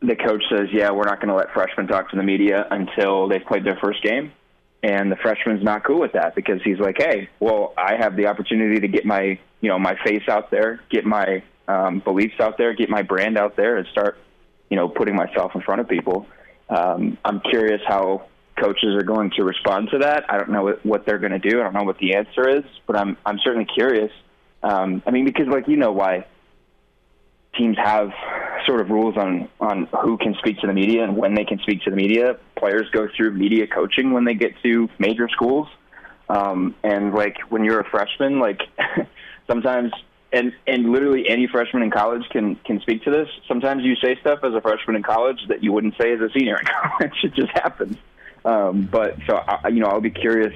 the 0.00 0.16
coach 0.16 0.42
says, 0.48 0.68
"Yeah, 0.72 0.90
we're 0.92 1.04
not 1.04 1.20
going 1.20 1.28
to 1.28 1.34
let 1.34 1.52
freshmen 1.52 1.88
talk 1.88 2.10
to 2.10 2.16
the 2.16 2.22
media 2.22 2.66
until 2.70 3.28
they've 3.28 3.44
played 3.44 3.64
their 3.64 3.78
first 3.82 4.02
game." 4.02 4.32
And 4.80 5.10
the 5.10 5.16
freshman's 5.16 5.64
not 5.64 5.82
cool 5.82 5.98
with 5.98 6.12
that 6.12 6.36
because 6.36 6.62
he's 6.62 6.78
like, 6.78 6.96
"Hey, 6.98 7.28
well, 7.40 7.74
I 7.76 7.96
have 7.96 8.16
the 8.16 8.28
opportunity 8.28 8.80
to 8.80 8.88
get 8.88 9.04
my, 9.04 9.38
you 9.60 9.68
know, 9.68 9.78
my 9.78 9.96
face 10.04 10.28
out 10.28 10.50
there, 10.50 10.80
get 10.88 11.04
my 11.04 11.42
um, 11.66 11.98
beliefs 11.98 12.40
out 12.40 12.56
there, 12.58 12.72
get 12.74 12.88
my 12.88 13.02
brand 13.02 13.36
out 13.36 13.56
there, 13.56 13.76
and 13.76 13.86
start, 13.88 14.18
you 14.70 14.76
know, 14.76 14.88
putting 14.88 15.16
myself 15.16 15.54
in 15.54 15.60
front 15.62 15.80
of 15.80 15.88
people." 15.88 16.26
Um, 16.70 17.18
I'm 17.24 17.40
curious 17.40 17.80
how 17.86 18.26
coaches 18.60 18.94
are 18.94 19.02
going 19.02 19.30
to 19.36 19.44
respond 19.44 19.88
to 19.92 19.98
that. 19.98 20.24
I 20.28 20.38
don't 20.38 20.50
know 20.50 20.76
what, 20.82 21.06
they're 21.06 21.18
going 21.18 21.32
to 21.32 21.38
do. 21.38 21.60
I 21.60 21.64
don't 21.64 21.74
know 21.74 21.84
what 21.84 21.98
the 21.98 22.14
answer 22.14 22.48
is, 22.48 22.64
but 22.86 22.96
I'm 22.96 23.16
I'm 23.24 23.38
certainly 23.42 23.66
curious. 23.66 24.12
Um, 24.62 25.02
I 25.06 25.10
mean, 25.10 25.24
because 25.24 25.46
like 25.46 25.68
you 25.68 25.76
know 25.76 25.92
why 25.92 26.26
teams 27.56 27.76
have 27.78 28.10
sort 28.66 28.80
of 28.80 28.90
rules 28.90 29.16
on 29.16 29.48
on 29.60 29.88
who 30.02 30.18
can 30.18 30.34
speak 30.38 30.58
to 30.60 30.66
the 30.66 30.72
media 30.72 31.04
and 31.04 31.16
when 31.16 31.34
they 31.34 31.44
can 31.44 31.58
speak 31.60 31.82
to 31.82 31.90
the 31.90 31.96
media. 31.96 32.38
Players 32.56 32.88
go 32.92 33.08
through 33.16 33.32
media 33.32 33.66
coaching 33.66 34.12
when 34.12 34.24
they 34.24 34.34
get 34.34 34.52
to 34.62 34.88
major 34.98 35.28
schools, 35.28 35.68
um, 36.28 36.74
and 36.82 37.14
like 37.14 37.38
when 37.50 37.64
you're 37.64 37.80
a 37.80 37.88
freshman, 37.88 38.38
like 38.38 38.60
sometimes. 39.46 39.92
And 40.30 40.52
and 40.66 40.92
literally 40.92 41.26
any 41.26 41.46
freshman 41.46 41.82
in 41.82 41.90
college 41.90 42.22
can 42.28 42.56
can 42.56 42.80
speak 42.80 43.02
to 43.04 43.10
this. 43.10 43.28
Sometimes 43.48 43.82
you 43.82 43.96
say 43.96 44.14
stuff 44.20 44.40
as 44.42 44.52
a 44.52 44.60
freshman 44.60 44.96
in 44.96 45.02
college 45.02 45.38
that 45.48 45.64
you 45.64 45.72
wouldn't 45.72 45.94
say 45.98 46.12
as 46.12 46.20
a 46.20 46.28
senior 46.38 46.58
in 46.58 46.66
college. 46.82 47.14
it 47.22 47.32
just 47.32 47.50
happens. 47.54 47.96
Um, 48.44 48.88
but 48.90 49.16
so 49.26 49.36
I, 49.36 49.68
you 49.68 49.80
know, 49.80 49.88
I'll 49.88 50.00
be 50.00 50.10
curious 50.10 50.54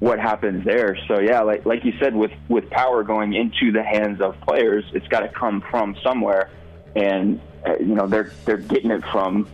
what 0.00 0.18
happens 0.18 0.64
there. 0.64 0.96
So 1.08 1.18
yeah, 1.20 1.40
like 1.40 1.66
like 1.66 1.84
you 1.84 1.92
said, 2.00 2.14
with 2.14 2.32
with 2.48 2.68
power 2.70 3.02
going 3.02 3.34
into 3.34 3.72
the 3.72 3.82
hands 3.82 4.20
of 4.20 4.40
players, 4.42 4.84
it's 4.92 5.08
got 5.08 5.20
to 5.20 5.28
come 5.28 5.62
from 5.70 5.96
somewhere, 6.02 6.50
and 6.94 7.40
uh, 7.66 7.76
you 7.78 7.94
know 7.94 8.06
they're 8.06 8.32
they're 8.44 8.58
getting 8.58 8.90
it 8.90 9.02
from 9.12 9.48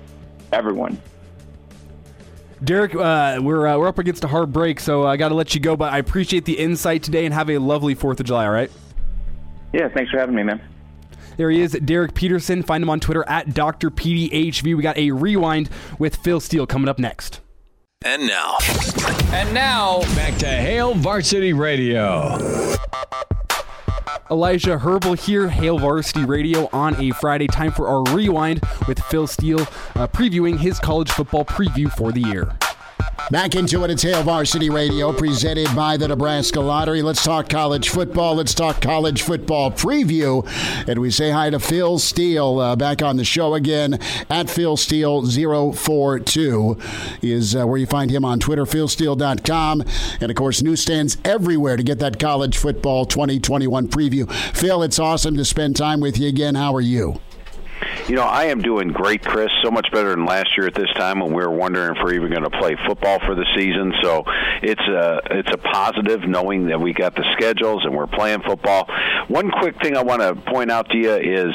everyone. 0.53 1.01
Derek, 2.62 2.95
uh, 2.95 3.40
we're 3.43 3.67
uh, 3.67 3.79
we're 3.79 3.88
up 3.88 3.99
against 3.99 4.25
a 4.25 4.29
hard 4.29 4.53
break, 4.53 4.81
so 4.81 5.07
I 5.07 5.17
got 5.17 5.31
to 5.31 5.35
let 5.35 5.55
you 5.55 5.61
go. 5.61 5.77
But 5.77 5.93
I 5.93 5.99
appreciate 5.99 6.45
the 6.45 6.59
insight 6.59 7.03
today, 7.03 7.25
and 7.25 7.35
have 7.35 7.51
a 7.51 7.59
lovely 7.59 7.95
Fourth 7.95 8.21
of 8.21 8.27
July. 8.27 8.47
All 8.47 8.53
right. 8.53 8.71
Yeah, 9.73 9.88
thanks 9.88 10.11
for 10.11 10.19
having 10.19 10.35
me, 10.35 10.45
man. 10.45 10.62
There 11.37 11.51
he 11.51 11.61
is, 11.61 11.73
Derek 11.73 12.14
Peterson. 12.14 12.62
Find 12.62 12.83
him 12.83 12.90
on 12.90 13.01
Twitter 13.01 13.25
at 13.27 13.55
Dr. 13.55 13.90
PDHV. 13.90 14.77
We 14.77 14.83
got 14.83 14.97
a 14.97 15.11
rewind 15.11 15.69
with 15.99 16.14
Phil 16.17 16.38
Steele 16.38 16.67
coming 16.67 16.88
up 16.88 16.99
next. 16.99 17.40
And 18.07 18.27
now. 18.27 18.59
And 19.33 19.55
now, 19.55 20.01
back 20.14 20.37
to 20.40 20.47
Hail 20.47 20.93
Varsity 20.93 21.55
Radio. 21.55 22.38
Elijah 24.31 24.77
Herbal 24.77 25.14
here, 25.14 25.49
Hail 25.49 25.79
Varsity 25.79 26.27
Radio 26.27 26.69
on 26.71 27.01
a 27.01 27.12
Friday. 27.12 27.47
Time 27.47 27.73
for 27.73 27.88
our 27.88 28.03
rewind 28.14 28.61
with 28.87 29.01
Phil 29.05 29.27
Steele 29.27 29.62
uh, 29.95 30.07
previewing 30.07 30.59
his 30.59 30.79
college 30.79 31.11
football 31.12 31.47
preview 31.47 31.90
for 31.90 32.12
the 32.12 32.21
year. 32.21 32.59
Back 33.30 33.54
into 33.54 33.83
it, 33.85 33.90
it's 33.90 34.02
Hail 34.02 34.22
Varsity 34.22 34.68
Radio, 34.68 35.11
presented 35.11 35.74
by 35.74 35.96
the 35.96 36.09
Nebraska 36.09 36.61
Lottery. 36.61 37.00
Let's 37.00 37.24
talk 37.24 37.48
college 37.48 37.88
football. 37.88 38.35
Let's 38.35 38.52
talk 38.52 38.83
college 38.83 39.22
football 39.22 39.70
preview. 39.70 40.46
And 40.87 41.00
we 41.00 41.11
say 41.11 41.30
hi 41.30 41.48
to 41.48 41.59
Phil 41.59 41.98
Steele 41.98 42.59
uh, 42.59 42.76
back 42.76 43.02
on 43.02 43.16
the 43.16 43.24
show 43.24 43.54
again 43.54 43.98
at 44.28 44.50
Phil 44.50 44.76
Steele 44.76 45.26
042 45.72 46.78
is 47.22 47.57
uh, 47.57 47.66
where 47.66 47.78
you 47.78 47.87
find 47.87 48.11
him 48.11 48.26
on 48.26 48.40
Twitter, 48.40 48.66
philsteele.com. 48.66 49.85
And 50.20 50.30
of 50.30 50.37
course, 50.37 50.62
newsstands 50.62 51.16
everywhere 51.24 51.78
to 51.78 51.83
get 51.83 52.00
that 52.00 52.20
college 52.20 52.59
football 52.59 53.07
2021 53.07 53.88
preview. 53.88 54.30
Phil, 54.54 54.83
it's 54.83 54.98
awesome 54.98 55.37
to 55.38 55.46
spend 55.46 55.76
time 55.76 56.00
with 56.00 56.18
you 56.18 56.28
again. 56.28 56.57
How 56.57 56.74
are 56.74 56.80
you? 56.83 57.20
You 58.08 58.16
know, 58.16 58.22
I 58.22 58.44
am 58.44 58.60
doing 58.60 58.88
great, 58.88 59.24
Chris. 59.24 59.50
So 59.62 59.70
much 59.70 59.90
better 59.90 60.10
than 60.10 60.26
last 60.26 60.56
year 60.56 60.66
at 60.66 60.74
this 60.74 60.92
time 60.94 61.20
when 61.20 61.32
we 61.32 61.42
were 61.42 61.50
wondering 61.50 61.96
if 61.96 62.02
we're 62.02 62.14
even 62.14 62.30
going 62.30 62.44
to 62.44 62.50
play 62.50 62.76
football 62.87 63.18
for 63.20 63.34
the 63.34 63.46
season. 63.56 63.94
So 64.02 64.24
it's 64.62 64.82
a 64.82 65.20
it's 65.30 65.50
a 65.52 65.56
positive 65.56 66.28
knowing 66.28 66.66
that 66.66 66.80
we 66.80 66.92
got 66.92 67.14
the 67.14 67.24
schedules 67.32 67.84
and 67.84 67.94
we're 67.94 68.06
playing 68.06 68.42
football. 68.42 68.88
One 69.28 69.50
quick 69.50 69.80
thing 69.80 69.96
I 69.96 70.02
want 70.02 70.20
to 70.20 70.34
point 70.34 70.70
out 70.70 70.90
to 70.90 70.98
you 70.98 71.14
is 71.14 71.54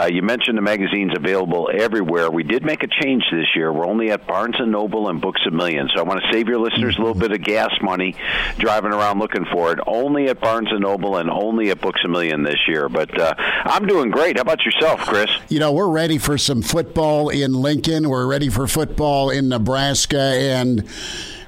uh, 0.00 0.06
you 0.06 0.22
mentioned 0.22 0.56
the 0.56 0.62
magazines 0.62 1.12
available 1.16 1.68
everywhere. 1.72 2.30
We 2.30 2.44
did 2.44 2.64
make 2.64 2.82
a 2.82 2.88
change 2.88 3.24
this 3.32 3.46
year. 3.56 3.72
We're 3.72 3.86
only 3.86 4.10
at 4.10 4.26
Barnes 4.26 4.56
and 4.58 4.70
Noble 4.70 5.08
and 5.08 5.20
Books 5.20 5.40
a 5.46 5.50
Million. 5.50 5.88
So 5.94 6.00
I 6.00 6.04
want 6.04 6.22
to 6.22 6.32
save 6.32 6.48
your 6.48 6.58
listeners 6.58 6.96
a 6.96 7.00
little 7.00 7.14
bit 7.14 7.32
of 7.32 7.42
gas 7.42 7.70
money 7.82 8.14
driving 8.58 8.92
around 8.92 9.18
looking 9.18 9.46
for 9.52 9.72
it. 9.72 9.80
Only 9.86 10.28
at 10.28 10.40
Barnes 10.40 10.68
and 10.70 10.80
Noble 10.80 11.16
and 11.16 11.30
only 11.30 11.70
at 11.70 11.80
Books 11.80 12.00
a 12.04 12.08
Million 12.08 12.42
this 12.42 12.60
year. 12.68 12.88
But 12.88 13.18
uh, 13.18 13.34
I'm 13.38 13.86
doing 13.86 14.10
great. 14.10 14.36
How 14.36 14.42
about 14.42 14.64
yourself, 14.64 15.00
Chris? 15.00 15.30
You 15.58 15.64
know, 15.64 15.72
we're 15.72 15.88
ready 15.88 16.18
for 16.18 16.38
some 16.38 16.62
football 16.62 17.30
in 17.30 17.52
Lincoln. 17.52 18.08
We're 18.08 18.28
ready 18.28 18.48
for 18.48 18.68
football 18.68 19.28
in 19.28 19.48
Nebraska 19.48 20.16
and 20.16 20.88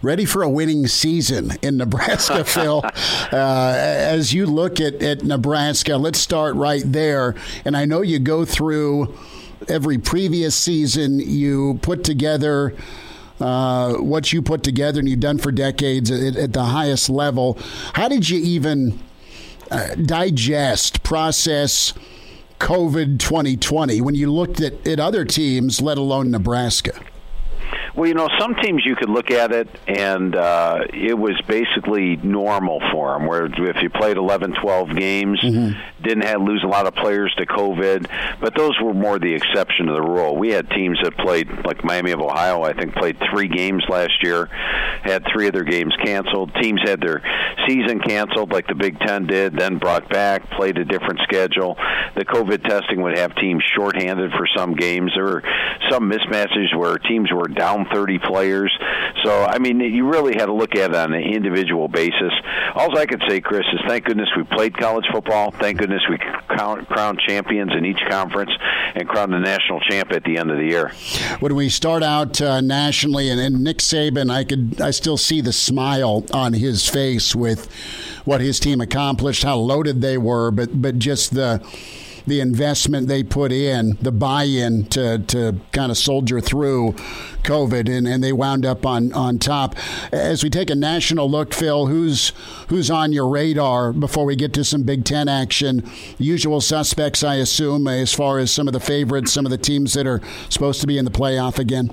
ready 0.03 0.25
for 0.25 0.43
a 0.43 0.51
winning 0.51 0.89
season 0.89 1.53
in 1.63 1.77
Nebraska, 1.77 2.43
Phil. 2.45 2.83
Uh, 2.85 3.73
as 3.77 4.35
you 4.35 4.47
look 4.47 4.81
at, 4.81 5.01
at 5.01 5.23
Nebraska, 5.23 5.97
let's 5.97 6.19
start 6.19 6.57
right 6.57 6.83
there. 6.85 7.37
And 7.65 7.77
I 7.77 7.85
know 7.85 8.03
you 8.03 8.19
go 8.19 8.45
through 8.45 9.17
every 9.69 9.99
previous 9.99 10.57
season, 10.57 11.21
you 11.21 11.79
put 11.81 12.03
together. 12.03 12.75
Uh, 13.39 13.95
what 13.95 14.33
you 14.33 14.43
put 14.43 14.65
together 14.65 14.99
and 14.99 15.09
you've 15.09 15.21
done 15.21 15.39
for 15.39 15.53
decades 15.53 16.11
at, 16.11 16.35
at 16.35 16.53
the 16.53 16.65
highest 16.65 17.09
level. 17.09 17.57
How 17.95 18.09
did 18.09 18.29
you 18.29 18.41
even 18.41 18.99
uh, 19.71 19.95
digest, 19.95 21.05
process 21.05 21.95
COVID 22.61 23.19
2020 23.19 24.01
when 24.03 24.15
you 24.15 24.31
looked 24.31 24.61
at, 24.61 24.87
at 24.87 25.01
other 25.01 25.25
teams, 25.25 25.81
let 25.81 25.99
alone 25.99 26.31
Nebraska? 26.31 27.01
Well, 27.95 28.07
you 28.07 28.15
know, 28.15 28.29
some 28.39 28.55
teams 28.55 28.83
you 28.85 28.97
could 28.97 29.11
look 29.11 29.31
at 29.31 29.53
it 29.53 29.69
and 29.87 30.35
uh, 30.37 30.85
it 30.93 31.19
was 31.19 31.41
basically 31.47 32.17
normal 32.17 32.81
for 32.93 33.13
them. 33.13 33.27
Where 33.27 33.47
if 33.47 33.83
you 33.83 33.91
played 33.91 34.17
11, 34.17 34.55
12 34.63 34.97
games, 34.97 35.41
mm-hmm. 35.41 36.03
didn't 36.03 36.25
have 36.25 36.41
lose 36.41 36.63
a 36.65 36.69
lot 36.69 36.87
of 36.87 36.95
players 36.95 37.35
to 37.39 37.47
COVID, 37.47 38.07
but 38.41 38.57
those 38.57 38.79
were 38.81 38.95
more 38.95 39.19
the 39.19 39.35
exception 39.35 39.87
to 39.87 39.93
the 39.93 40.03
rule. 40.03 40.37
We 40.37 40.51
had 40.51 40.71
teams 40.71 40.99
that 41.03 41.17
played, 41.17 41.49
like 41.65 41.85
Miami 41.85 42.13
of 42.13 42.21
Ohio, 42.21 42.63
I 42.63 42.73
think 42.73 42.95
played 42.95 43.17
three 43.33 43.49
games 43.49 43.85
last 43.89 44.23
year, 44.23 44.47
had 45.03 45.25
three 45.33 45.49
of 45.49 45.53
their 45.53 45.65
games 45.65 45.95
canceled. 46.05 46.53
Teams 46.61 46.81
had 46.85 47.01
their 47.01 47.23
season 47.67 48.01
canceled, 48.01 48.53
like 48.53 48.67
the 48.67 48.75
Big 48.75 48.99
Ten 49.01 49.27
did, 49.27 49.59
then 49.59 49.79
brought 49.79 50.09
back, 50.09 50.49
played 50.51 50.79
a 50.79 50.85
different 50.85 51.21
schedule. 51.25 51.77
The 52.17 52.25
COVID 52.25 52.69
testing 52.69 53.03
would 53.03 53.19
have 53.19 53.35
teams 53.37 53.63
shorthanded 53.75 54.33
for 54.33 54.47
some 54.57 54.75
games. 54.75 55.13
There 55.15 55.25
were 55.25 55.43
some 55.91 56.11
mismatches 56.11 56.77
where 56.77 56.99
teams 56.99 57.31
were 57.33 57.49
down 57.49 57.80
30 57.93 58.19
players. 58.19 58.77
So, 59.25 59.45
I 59.45 59.59
mean, 59.59 59.81
you 59.81 60.09
really 60.09 60.35
had 60.35 60.47
to 60.47 60.53
look 60.53 60.77
at 60.77 60.91
it 60.91 60.97
on 60.97 61.13
an 61.13 61.23
individual 61.23 61.89
basis. 61.89 62.33
All 62.75 62.97
I 62.97 63.07
could 63.07 63.23
say, 63.29 63.41
Chris, 63.41 63.67
is 63.73 63.81
thank 63.87 64.05
goodness 64.05 64.29
we 64.37 64.45
played 64.45 64.77
college 64.77 65.05
football. 65.13 65.51
Thank 65.51 65.79
goodness 65.79 66.03
we 66.09 66.19
crowned 66.49 67.21
champions 67.27 67.73
in 67.77 67.85
each 67.85 68.01
conference 68.09 68.51
and 68.95 69.09
crowned 69.09 69.33
the 69.33 69.39
national 69.39 69.81
champ 69.81 70.13
at 70.13 70.25
the 70.25 70.39
end 70.39 70.51
of 70.51 70.57
the 70.57 70.65
year. 70.65 70.93
When 71.41 71.55
we 71.55 71.69
start 71.69 72.03
out 72.03 72.41
uh, 72.41 72.61
nationally, 72.61 73.29
and, 73.29 73.41
and 73.41 73.63
Nick 73.63 73.79
Saban, 73.79 74.31
I 74.31 74.45
could 74.45 74.81
I 74.81 74.91
still 74.91 75.17
see 75.17 75.41
the 75.41 75.53
smile 75.53 76.25
on 76.33 76.53
his 76.53 76.89
face 76.89 77.35
with 77.35 77.71
what 78.25 78.41
his 78.41 78.61
team 78.61 78.81
accomplished, 78.81 79.43
how 79.43 79.57
loaded 79.57 80.01
they 80.01 80.19
were, 80.19 80.51
but 80.51 80.81
but 80.81 80.99
just 80.99 81.35
the 81.35 81.65
the 82.27 82.41
investment 82.41 83.09
they 83.09 83.23
put 83.23 83.53
in, 83.53 83.97
the 84.01 84.13
buy-in 84.13 84.87
to, 84.87 85.19
to 85.19 85.57
kind 85.73 85.91
of 85.91 85.99
soldier 85.99 86.41
through 86.41 86.93
COVID, 87.43 87.89
and, 87.89 88.07
and 88.07 88.23
they 88.23 88.33
wound 88.33 88.67
up 88.67 88.85
on, 88.87 89.13
on 89.13 89.39
top. 89.39 89.75
As 90.13 90.43
we 90.45 90.51
take 90.51 90.71
a 90.71 90.75
national 90.75 91.31
look, 91.31 91.55
Phil, 91.55 91.87
who's 91.87 92.33
who's 92.69 92.91
on 92.91 93.13
your 93.13 93.29
radar 93.29 93.93
before 93.93 94.25
we 94.25 94.37
get 94.37 94.53
to 94.55 94.65
some 94.65 94.83
Big 94.83 95.05
Ten 95.05 95.29
action? 95.29 95.89
Usual 96.19 96.61
suspects, 96.61 97.25
I 97.25 97.37
assume, 97.37 97.89
as 97.89 98.13
far 98.13 98.39
as 98.39 98.51
some 98.51 98.67
of 98.67 98.73
the 98.73 98.81
favorites, 98.81 99.33
some 99.33 99.47
of 99.47 99.51
the 99.51 99.59
teams 99.59 99.95
that 99.95 100.07
are 100.07 100.21
supposed 100.49 100.81
to 100.81 100.87
be 100.87 100.99
in 100.99 101.05
the 101.05 101.11
playoff 101.11 101.59
again. 101.59 101.91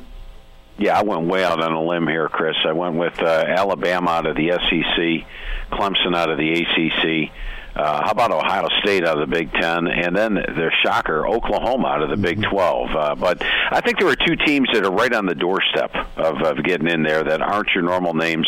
Yeah, 0.78 1.00
I 1.00 1.04
went 1.04 1.28
way 1.28 1.44
out 1.44 1.60
on 1.60 1.74
a 1.74 1.82
limb 1.82 2.08
here, 2.08 2.30
Chris. 2.30 2.56
I 2.64 2.72
went 2.72 2.96
with 2.96 3.20
uh, 3.20 3.46
Alabama 3.48 4.12
out 4.12 4.26
of 4.28 4.36
the 4.36 4.52
SEC, 4.52 5.28
Clemson 5.72 6.16
out 6.16 6.30
of 6.30 6.38
the 6.38 6.52
ACC. 6.54 7.32
Uh, 7.78 8.02
how 8.04 8.12
about 8.12 8.32
Ohio 8.32 8.68
State 8.82 9.06
out 9.06 9.22
of 9.22 9.30
the 9.30 9.36
Big 9.36 9.52
Ten, 9.54 9.86
and 9.88 10.16
then 10.16 10.34
their 10.34 10.74
shocker, 10.84 11.28
Oklahoma 11.28 11.88
out 11.90 12.02
of 12.02 12.10
the 12.10 12.18
Big 12.18 12.42
12. 12.42 12.90
Uh, 12.90 13.16
but 13.16 13.44
I 13.70 13.82
think 13.82 14.00
there 14.00 14.08
are 14.08 14.16
two 14.16 14.36
teams 14.48 14.68
that 14.74 14.84
are 14.84 14.92
right 14.92 15.14
on 15.14 15.28
the 15.28 15.36
doorstep 15.36 15.94
of, 16.18 16.42
of 16.42 16.64
getting 16.64 16.88
in 16.88 17.04
there 17.04 17.24
that 17.24 17.40
aren't 17.40 17.70
your 17.76 17.84
normal 17.84 18.16
names. 18.16 18.48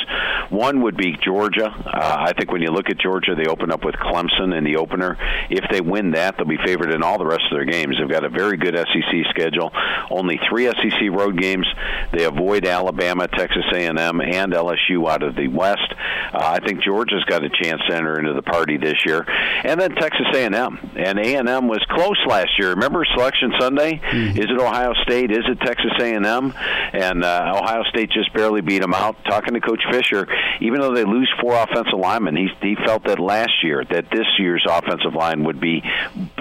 One 0.50 0.82
would 0.82 0.98
be 0.98 1.16
Georgia. 1.24 1.68
Uh, 1.68 2.16
I 2.20 2.34
think 2.34 2.52
when 2.52 2.64
you 2.64 2.72
look 2.72 2.90
at 2.90 2.98
Georgia, 2.98 3.36
they 3.36 3.46
open 3.46 3.72
up 3.72 3.86
with 3.86 3.94
Clemson 3.96 4.58
in 4.58 4.64
the 4.64 4.78
opener. 4.78 5.16
If 5.52 5.70
they 5.70 5.82
win 5.82 6.12
that, 6.12 6.38
they'll 6.38 6.48
be 6.48 6.58
favored 6.66 6.92
in 6.92 7.04
all 7.04 7.20
the 7.20 7.28
rest 7.28 7.44
of 7.52 7.56
their 7.56 7.66
games. 7.66 7.98
They've 8.00 8.10
got 8.10 8.24
a 8.24 8.30
very 8.30 8.58
good 8.58 8.76
SEC 8.76 9.26
schedule. 9.30 9.72
Only 10.10 10.40
three 10.50 10.66
SEC 10.66 11.12
road 11.12 11.40
games. 11.40 11.68
They 12.14 12.24
avoid 12.24 12.66
Alabama, 12.66 13.28
Texas 13.28 13.66
A&M, 13.74 14.00
and 14.00 14.54
LSU 14.54 15.08
out 15.08 15.22
of 15.22 15.36
the 15.36 15.50
West. 15.50 15.94
Uh, 16.34 16.40
I 16.40 16.66
think 16.66 16.82
Georgia's 16.82 17.24
got 17.26 17.44
a 17.44 17.50
chance 17.50 17.82
to 17.88 17.96
enter 17.96 18.18
into 18.20 18.34
the 18.34 18.42
party 18.42 18.78
this 18.78 18.98
year 19.06 19.19
year, 19.20 19.62
and 19.64 19.80
then 19.80 19.92
Texas 19.96 20.28
A&M. 20.34 20.92
And 20.96 21.20
A&M 21.20 21.68
was 21.68 21.84
close 21.90 22.18
last 22.28 22.58
year. 22.58 22.70
Remember 22.72 23.06
Selection 23.14 23.54
Sunday? 23.60 23.98
Mm-hmm. 23.98 24.38
Is 24.38 24.46
it 24.50 24.60
Ohio 24.60 24.94
State? 25.04 25.32
Is 25.32 25.46
it 25.48 25.60
Texas 25.62 25.92
A&M? 26.00 26.54
And 26.94 27.24
uh, 27.24 27.54
Ohio 27.56 27.84
State 27.84 28.12
just 28.12 28.34
barely 28.34 28.62
beat 28.62 28.82
them 28.82 28.94
out. 28.94 29.24
Talking 29.26 29.54
to 29.54 29.62
Coach 29.62 29.84
Fisher, 29.92 30.28
even 30.62 30.82
though 30.82 30.94
they 30.94 31.04
lose 31.04 31.32
four 31.42 31.56
offensive 31.56 32.00
linemen, 32.00 32.36
he, 32.36 32.50
he 32.62 32.76
felt 32.86 33.04
that 33.06 33.20
last 33.20 33.64
year 33.64 33.84
that 33.90 34.10
this 34.12 34.28
year's 34.38 34.66
offensive 34.70 35.14
line 35.14 35.44
would 35.44 35.60
be 35.60 35.84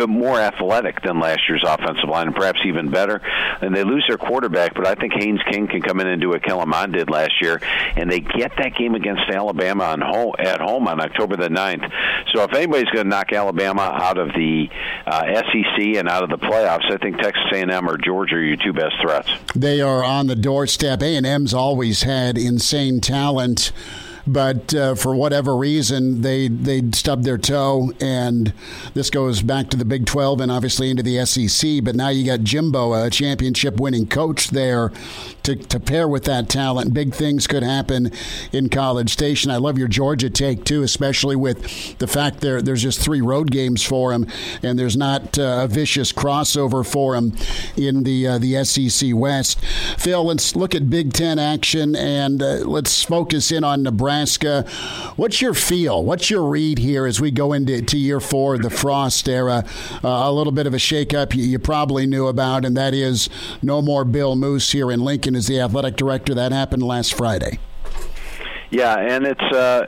more 0.06 0.38
athletic 0.40 1.02
than 1.02 1.20
last 1.20 1.40
year's 1.48 1.64
offensive 1.66 2.08
line, 2.08 2.28
and 2.28 2.36
perhaps 2.36 2.60
even 2.64 2.90
better. 2.90 3.20
And 3.60 3.74
they 3.74 3.84
lose 3.84 4.04
their 4.08 4.18
quarterback, 4.18 4.74
but 4.74 4.86
I 4.86 4.94
think 4.94 5.12
Haynes 5.14 5.40
King 5.50 5.66
can 5.68 5.82
come 5.82 6.00
in 6.00 6.06
and 6.06 6.20
do 6.20 6.30
what 6.30 6.42
Kellen 6.42 6.68
Mond 6.68 6.92
did 6.92 7.10
last 7.10 7.40
year, 7.40 7.60
and 7.96 8.10
they 8.10 8.20
get 8.20 8.52
that 8.58 8.74
game 8.76 8.94
against 8.94 9.22
Alabama 9.30 9.84
on 9.84 10.00
home, 10.00 10.34
at 10.38 10.60
home 10.60 10.88
on 10.88 11.00
October 11.00 11.36
the 11.36 11.48
9th. 11.48 11.90
So 12.32 12.42
if 12.42 12.54
anybody's 12.68 12.92
going 12.92 13.06
to 13.06 13.10
knock 13.10 13.32
Alabama 13.32 13.82
out 13.82 14.18
of 14.18 14.28
the 14.28 14.68
uh, 15.06 15.22
SEC 15.34 15.96
and 15.96 16.08
out 16.08 16.22
of 16.22 16.30
the 16.30 16.36
playoffs, 16.36 16.92
I 16.92 16.98
think 16.98 17.18
Texas 17.18 17.44
A&M 17.52 17.88
or 17.88 17.96
Georgia 17.96 18.36
are 18.36 18.42
your 18.42 18.56
two 18.56 18.72
best 18.72 18.96
threats. 19.00 19.30
They 19.54 19.80
are 19.80 20.04
on 20.04 20.26
the 20.26 20.36
doorstep. 20.36 21.02
A&M's 21.02 21.54
always 21.54 22.02
had 22.02 22.36
insane 22.36 23.00
talent 23.00 23.72
but 24.28 24.74
uh, 24.74 24.94
for 24.94 25.14
whatever 25.14 25.56
reason, 25.56 26.22
they 26.22 26.48
they 26.48 26.82
stubbed 26.92 27.24
their 27.24 27.38
toe, 27.38 27.92
and 28.00 28.52
this 28.94 29.10
goes 29.10 29.42
back 29.42 29.70
to 29.70 29.76
the 29.76 29.84
Big 29.84 30.06
12 30.06 30.40
and 30.40 30.52
obviously 30.52 30.90
into 30.90 31.02
the 31.02 31.24
SEC. 31.24 31.82
But 31.82 31.94
now 31.94 32.08
you 32.08 32.24
got 32.24 32.40
Jimbo, 32.40 32.92
a 32.92 33.10
championship 33.10 33.80
winning 33.80 34.06
coach 34.06 34.48
there, 34.48 34.92
to, 35.42 35.56
to 35.56 35.80
pair 35.80 36.06
with 36.06 36.24
that 36.24 36.48
talent. 36.48 36.92
Big 36.92 37.14
things 37.14 37.46
could 37.46 37.62
happen 37.62 38.12
in 38.52 38.68
College 38.68 39.10
Station. 39.10 39.50
I 39.50 39.56
love 39.56 39.78
your 39.78 39.88
Georgia 39.88 40.28
take 40.28 40.64
too, 40.64 40.82
especially 40.82 41.36
with 41.36 41.98
the 41.98 42.06
fact 42.06 42.40
there 42.40 42.60
there's 42.60 42.82
just 42.82 43.00
three 43.00 43.22
road 43.22 43.50
games 43.50 43.82
for 43.82 44.12
him, 44.12 44.26
and 44.62 44.78
there's 44.78 44.96
not 44.96 45.38
uh, 45.38 45.60
a 45.62 45.68
vicious 45.68 46.12
crossover 46.12 46.86
for 46.86 47.14
him 47.14 47.34
in 47.76 48.02
the 48.02 48.26
uh, 48.26 48.38
the 48.38 48.62
SEC 48.64 49.10
West. 49.14 49.64
Phil, 49.96 50.24
let's 50.24 50.54
look 50.54 50.74
at 50.74 50.90
Big 50.90 51.12
Ten 51.12 51.38
action 51.38 51.96
and 51.96 52.42
uh, 52.42 52.58
let's 52.66 53.02
focus 53.02 53.50
in 53.50 53.64
on 53.64 53.82
Nebraska. 53.82 54.17
What's 55.16 55.40
your 55.40 55.54
feel? 55.54 56.04
What's 56.04 56.30
your 56.30 56.44
read 56.44 56.78
here 56.78 57.06
as 57.06 57.20
we 57.20 57.30
go 57.30 57.52
into 57.52 57.82
to 57.82 57.98
year 57.98 58.20
four 58.20 58.54
of 58.54 58.62
the 58.62 58.70
Frost 58.70 59.28
era? 59.28 59.64
Uh, 60.02 60.08
a 60.08 60.32
little 60.32 60.52
bit 60.52 60.66
of 60.66 60.74
a 60.74 60.78
shakeup 60.78 61.34
you, 61.34 61.42
you 61.42 61.58
probably 61.58 62.06
knew 62.06 62.26
about, 62.26 62.64
and 62.64 62.76
that 62.76 62.94
is 62.94 63.28
no 63.62 63.82
more 63.82 64.04
Bill 64.04 64.36
Moos 64.36 64.72
here 64.72 64.90
in 64.90 65.00
Lincoln 65.00 65.34
as 65.34 65.46
the 65.46 65.60
athletic 65.60 65.96
director. 65.96 66.34
That 66.34 66.52
happened 66.52 66.82
last 66.82 67.14
Friday. 67.14 67.58
Yeah, 68.70 68.96
and 68.98 69.26
it's 69.26 69.40
uh, 69.40 69.86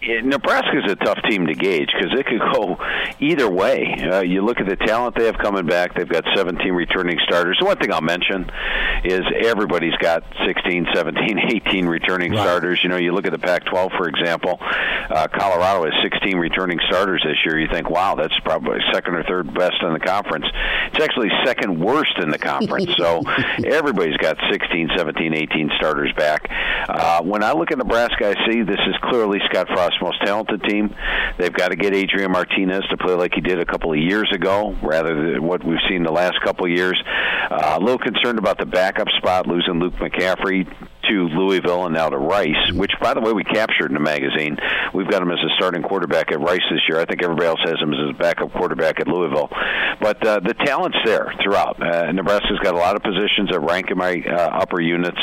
Nebraska 0.00 0.78
is 0.84 0.92
a 0.92 0.96
tough 0.96 1.18
team 1.28 1.46
to 1.46 1.54
gauge 1.54 1.90
because 1.92 2.18
it 2.18 2.26
could 2.26 2.40
go 2.52 2.76
either 3.18 3.50
way. 3.50 3.94
Uh, 4.00 4.20
you 4.20 4.44
look 4.44 4.60
at 4.60 4.68
the 4.68 4.76
talent 4.76 5.16
they 5.16 5.26
have 5.26 5.38
coming 5.38 5.66
back; 5.66 5.94
they've 5.94 6.08
got 6.08 6.24
17 6.36 6.72
returning 6.72 7.18
starters. 7.24 7.58
one 7.60 7.76
thing 7.78 7.92
I'll 7.92 8.00
mention 8.00 8.48
is 9.04 9.22
everybody's 9.44 9.96
got 9.96 10.22
16, 10.46 10.86
17, 10.94 11.38
18 11.66 11.86
returning 11.86 12.32
right. 12.32 12.40
starters. 12.40 12.80
You 12.82 12.90
know, 12.90 12.96
you 12.96 13.12
look 13.12 13.26
at 13.26 13.32
the 13.32 13.38
Pac-12, 13.38 13.96
for 13.96 14.08
example. 14.08 14.58
Uh, 14.60 15.26
Colorado 15.28 15.84
has 15.84 15.94
16 16.02 16.36
returning 16.36 16.78
starters 16.88 17.22
this 17.24 17.36
year. 17.44 17.58
You 17.58 17.68
think, 17.72 17.90
wow, 17.90 18.14
that's 18.14 18.38
probably 18.44 18.78
second 18.92 19.16
or 19.16 19.24
third 19.24 19.52
best 19.52 19.82
in 19.82 19.92
the 19.92 20.00
conference. 20.00 20.46
It's 20.92 21.02
actually 21.02 21.30
second 21.44 21.80
worst 21.80 22.18
in 22.18 22.30
the 22.30 22.38
conference. 22.38 22.94
so 22.96 23.22
everybody's 23.66 24.16
got 24.18 24.36
16, 24.50 24.90
17, 24.96 25.34
18 25.34 25.70
starters 25.76 26.12
back. 26.16 26.48
Uh, 26.88 27.22
when 27.22 27.42
I 27.42 27.52
look 27.52 27.72
at 27.72 27.78
Nebraska, 27.78 28.28
I 28.28 28.50
see 28.50 28.62
this 28.62 28.80
is 28.86 28.94
clearly 29.02 29.40
Scott 29.50 29.66
Frost 29.68 29.87
most 30.02 30.24
talented 30.24 30.62
team. 30.64 30.94
They've 31.38 31.52
got 31.52 31.68
to 31.68 31.76
get 31.76 31.94
Adrian 31.94 32.30
Martinez 32.32 32.82
to 32.90 32.96
play 32.96 33.14
like 33.14 33.32
he 33.34 33.40
did 33.40 33.60
a 33.60 33.66
couple 33.66 33.92
of 33.92 33.98
years 33.98 34.30
ago, 34.34 34.76
rather 34.82 35.14
than 35.14 35.42
what 35.42 35.64
we've 35.64 35.78
seen 35.88 36.02
the 36.02 36.12
last 36.12 36.40
couple 36.44 36.66
of 36.66 36.72
years. 36.72 37.00
Uh, 37.50 37.76
a 37.78 37.80
little 37.80 37.98
concerned 37.98 38.38
about 38.38 38.58
the 38.58 38.66
backup 38.66 39.08
spot, 39.16 39.46
losing 39.46 39.80
Luke 39.80 39.94
McCaffrey 39.94 40.66
to 41.08 41.28
Louisville 41.28 41.86
and 41.86 41.94
now 41.94 42.08
to 42.08 42.18
Rice, 42.18 42.72
which, 42.72 42.92
by 43.00 43.14
the 43.14 43.20
way, 43.20 43.32
we 43.32 43.44
captured 43.44 43.86
in 43.86 43.94
the 43.94 44.00
magazine. 44.00 44.56
We've 44.94 45.08
got 45.08 45.22
him 45.22 45.30
as 45.30 45.38
a 45.38 45.54
starting 45.56 45.82
quarterback 45.82 46.32
at 46.32 46.40
Rice 46.40 46.62
this 46.70 46.80
year. 46.88 47.00
I 47.00 47.04
think 47.04 47.22
everybody 47.22 47.46
else 47.46 47.60
has 47.64 47.80
him 47.80 47.92
as 47.92 48.10
a 48.10 48.12
backup 48.12 48.52
quarterback 48.52 49.00
at 49.00 49.08
Louisville. 49.08 49.48
But 50.00 50.26
uh, 50.26 50.40
the 50.40 50.54
talent's 50.54 50.98
there 51.04 51.32
throughout. 51.42 51.82
Uh, 51.82 52.12
Nebraska's 52.12 52.58
got 52.62 52.74
a 52.74 52.78
lot 52.78 52.96
of 52.96 53.02
positions 53.02 53.50
that 53.50 53.60
rank 53.60 53.90
in 53.90 53.98
my 53.98 54.22
uh, 54.28 54.60
upper 54.60 54.80
units, 54.80 55.18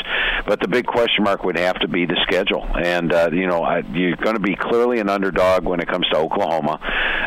but 0.46 0.60
the 0.60 0.68
big 0.68 0.86
question 0.86 1.24
mark 1.24 1.44
would 1.44 1.58
have 1.58 1.80
to 1.80 1.88
be 1.88 2.06
the 2.06 2.18
schedule. 2.24 2.66
And, 2.76 3.14
uh, 3.14 3.30
you 3.32 3.48
know, 3.48 3.64
I, 3.64 3.80
you're 3.94 4.16
going 4.18 4.36
to 4.36 4.42
be 4.42 4.56
clearly 4.56 5.00
an 5.00 5.10
underdog 5.10 5.66
when 5.66 5.80
it 5.80 5.88
comes 5.88 6.08
to 6.10 6.18
Oklahoma. 6.18 6.80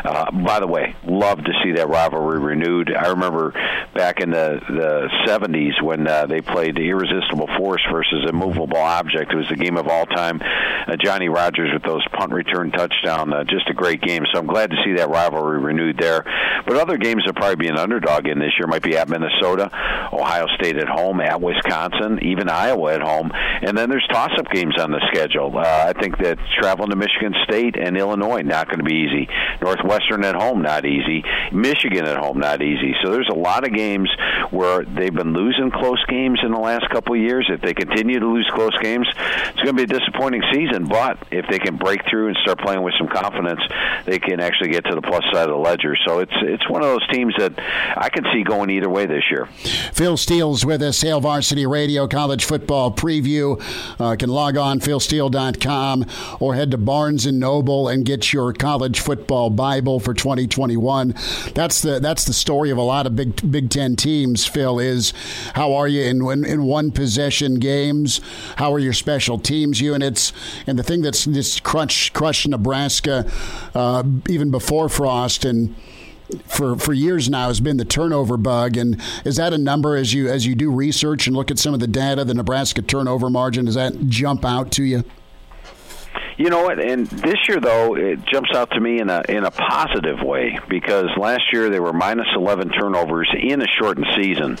Uh, 0.03 0.31
by 0.45 0.59
the 0.59 0.67
way, 0.67 0.95
love 1.05 1.37
to 1.43 1.51
see 1.63 1.73
that 1.73 1.89
rivalry 1.89 2.39
renewed. 2.39 2.93
I 2.95 3.09
remember 3.09 3.51
back 3.93 4.21
in 4.21 4.29
the, 4.31 4.59
the 4.69 5.09
70s 5.27 5.81
when 5.81 6.07
uh, 6.07 6.25
they 6.25 6.41
played 6.41 6.75
the 6.75 6.89
Irresistible 6.89 7.49
Force 7.57 7.81
versus 7.91 8.25
a 8.41 8.49
immovable 8.49 8.77
object. 8.77 9.31
It 9.31 9.35
was 9.35 9.49
the 9.49 9.55
game 9.55 9.77
of 9.77 9.87
all 9.87 10.05
time. 10.05 10.41
Uh, 10.41 10.95
Johnny 10.97 11.29
Rodgers 11.29 11.69
with 11.73 11.83
those 11.83 12.05
punt 12.13 12.31
return 12.31 12.71
touchdown, 12.71 13.33
uh, 13.33 13.43
just 13.43 13.69
a 13.69 13.73
great 13.73 14.01
game. 14.01 14.23
So 14.31 14.39
I'm 14.39 14.47
glad 14.47 14.71
to 14.71 14.77
see 14.83 14.93
that 14.97 15.09
rivalry 15.09 15.59
renewed 15.59 15.97
there. 15.97 16.23
But 16.65 16.77
other 16.77 16.97
games 16.97 17.23
that 17.25 17.35
probably 17.35 17.55
be 17.55 17.67
an 17.67 17.77
underdog 17.77 18.27
in 18.27 18.39
this 18.39 18.51
year 18.59 18.67
might 18.67 18.83
be 18.83 18.97
at 18.97 19.09
Minnesota, 19.09 19.69
Ohio 20.11 20.47
State 20.55 20.77
at 20.77 20.87
home, 20.87 21.21
at 21.21 21.39
Wisconsin, 21.41 22.19
even 22.23 22.49
Iowa 22.49 22.93
at 22.93 23.01
home, 23.01 23.31
and 23.33 23.77
then 23.77 23.89
there's 23.89 24.07
toss-up 24.11 24.49
games 24.51 24.75
on 24.79 24.91
the 24.91 25.01
schedule. 25.11 25.57
Uh, 25.57 25.93
I 25.95 25.99
think 25.99 26.17
that 26.19 26.37
traveling 26.59 26.89
to 26.89 26.95
Michigan 26.95 27.33
State 27.43 27.75
and 27.77 27.97
Illinois 27.97 28.41
not 28.41 28.67
going 28.67 28.79
to 28.79 28.85
be 28.85 29.07
easy. 29.07 29.27
Northwestern 29.61 30.23
at 30.23 30.35
home 30.35 30.61
not 30.61 30.85
easy. 30.85 31.23
Michigan 31.51 32.05
at 32.05 32.17
home 32.17 32.39
not 32.39 32.61
easy. 32.61 32.93
So 33.03 33.11
there's 33.11 33.29
a 33.29 33.37
lot 33.37 33.65
of 33.65 33.73
games 33.73 34.09
where 34.51 34.83
they've 34.83 35.13
been 35.13 35.33
losing 35.33 35.71
close 35.71 36.03
games 36.07 36.39
in 36.43 36.51
the 36.51 36.59
last 36.59 36.89
couple 36.89 37.15
of 37.15 37.21
years. 37.21 37.49
If 37.49 37.61
they 37.61 37.73
continue 37.73 38.19
to 38.19 38.28
lose 38.33 38.39
lose 38.39 38.49
close 38.53 38.77
games, 38.81 39.07
it's 39.09 39.61
going 39.61 39.67
to 39.67 39.73
be 39.73 39.83
a 39.83 39.99
disappointing 39.99 40.41
season. 40.53 40.85
But 40.85 41.17
if 41.31 41.45
they 41.49 41.59
can 41.59 41.77
break 41.77 42.01
through 42.09 42.29
and 42.29 42.37
start 42.37 42.59
playing 42.59 42.83
with 42.83 42.93
some 42.97 43.07
confidence, 43.07 43.61
they 44.05 44.19
can 44.19 44.39
actually 44.39 44.69
get 44.69 44.85
to 44.85 44.95
the 44.95 45.01
plus 45.01 45.23
side 45.31 45.49
of 45.49 45.49
the 45.49 45.57
ledger. 45.57 45.95
So 46.05 46.19
it's 46.19 46.33
it's 46.41 46.69
one 46.69 46.81
of 46.81 46.89
those 46.89 47.07
teams 47.09 47.33
that 47.37 47.53
I 47.97 48.09
can 48.09 48.25
see 48.33 48.43
going 48.43 48.69
either 48.69 48.89
way 48.89 49.05
this 49.05 49.23
year. 49.29 49.47
Phil 49.93 50.17
Steele's 50.17 50.65
with 50.65 50.81
us, 50.81 51.01
Hail 51.01 51.19
Varsity 51.19 51.65
Radio 51.65 52.07
College 52.07 52.45
Football 52.45 52.91
Preview. 52.91 53.61
Uh, 53.99 54.15
can 54.15 54.29
log 54.29 54.57
on 54.57 54.79
philsteele.com 54.79 56.05
or 56.39 56.55
head 56.55 56.71
to 56.71 56.77
Barnes 56.77 57.25
and 57.25 57.39
Noble 57.39 57.87
and 57.87 58.05
get 58.05 58.33
your 58.33 58.53
college 58.53 58.99
football 58.99 59.49
Bible 59.49 59.99
for 59.99 60.13
2021. 60.13 61.13
That's 61.53 61.81
the 61.81 61.99
that's 61.99 62.25
the 62.25 62.33
story 62.33 62.69
of 62.69 62.77
a 62.77 62.81
lot 62.81 63.05
of 63.05 63.15
Big 63.15 63.51
Big 63.51 63.69
Ten 63.69 63.95
teams. 63.95 64.45
Phil 64.45 64.79
is 64.79 65.13
how 65.55 65.73
are 65.73 65.87
you 65.87 66.03
in, 66.03 66.45
in 66.45 66.63
one 66.63 66.91
possession 66.91 67.55
games? 67.55 68.18
How 68.57 68.73
are 68.73 68.79
your 68.79 68.93
special 68.93 69.37
teams 69.37 69.81
units? 69.81 70.33
And 70.67 70.77
the 70.77 70.83
thing 70.83 71.01
that's 71.01 71.25
just 71.25 71.63
crushed, 71.63 72.13
crushed 72.13 72.47
Nebraska 72.47 73.29
uh, 73.73 74.03
even 74.27 74.51
before 74.51 74.89
Frost 74.89 75.45
and 75.45 75.75
for 76.45 76.77
for 76.77 76.93
years 76.93 77.29
now 77.29 77.47
has 77.47 77.59
been 77.59 77.77
the 77.77 77.85
turnover 77.85 78.37
bug 78.37 78.77
and 78.77 79.01
is 79.25 79.37
that 79.37 79.51
a 79.51 79.57
number 79.57 79.95
as 79.95 80.13
you 80.13 80.29
as 80.29 80.45
you 80.45 80.53
do 80.53 80.71
research 80.71 81.25
and 81.25 81.35
look 81.35 81.49
at 81.49 81.57
some 81.57 81.73
of 81.73 81.79
the 81.79 81.87
data 81.87 82.23
the 82.23 82.35
Nebraska 82.35 82.83
turnover 82.83 83.31
margin 83.31 83.65
does 83.65 83.73
that 83.75 84.07
jump 84.07 84.45
out 84.45 84.71
to 84.73 84.83
you 84.83 85.03
you 86.39 86.49
know 86.49 86.63
what? 86.63 86.79
And 86.79 87.05
this 87.05 87.35
year, 87.49 87.59
though, 87.59 87.97
it 87.97 88.23
jumps 88.25 88.51
out 88.55 88.71
to 88.71 88.79
me 88.79 89.01
in 89.01 89.09
a 89.09 89.21
in 89.27 89.43
a 89.43 89.51
positive 89.51 90.21
way 90.23 90.57
because 90.69 91.07
last 91.17 91.43
year 91.51 91.69
they 91.69 91.81
were 91.81 91.91
minus 91.91 92.27
11 92.33 92.69
turnovers 92.69 93.29
in 93.37 93.61
a 93.61 93.67
shortened 93.77 94.07
season, 94.15 94.57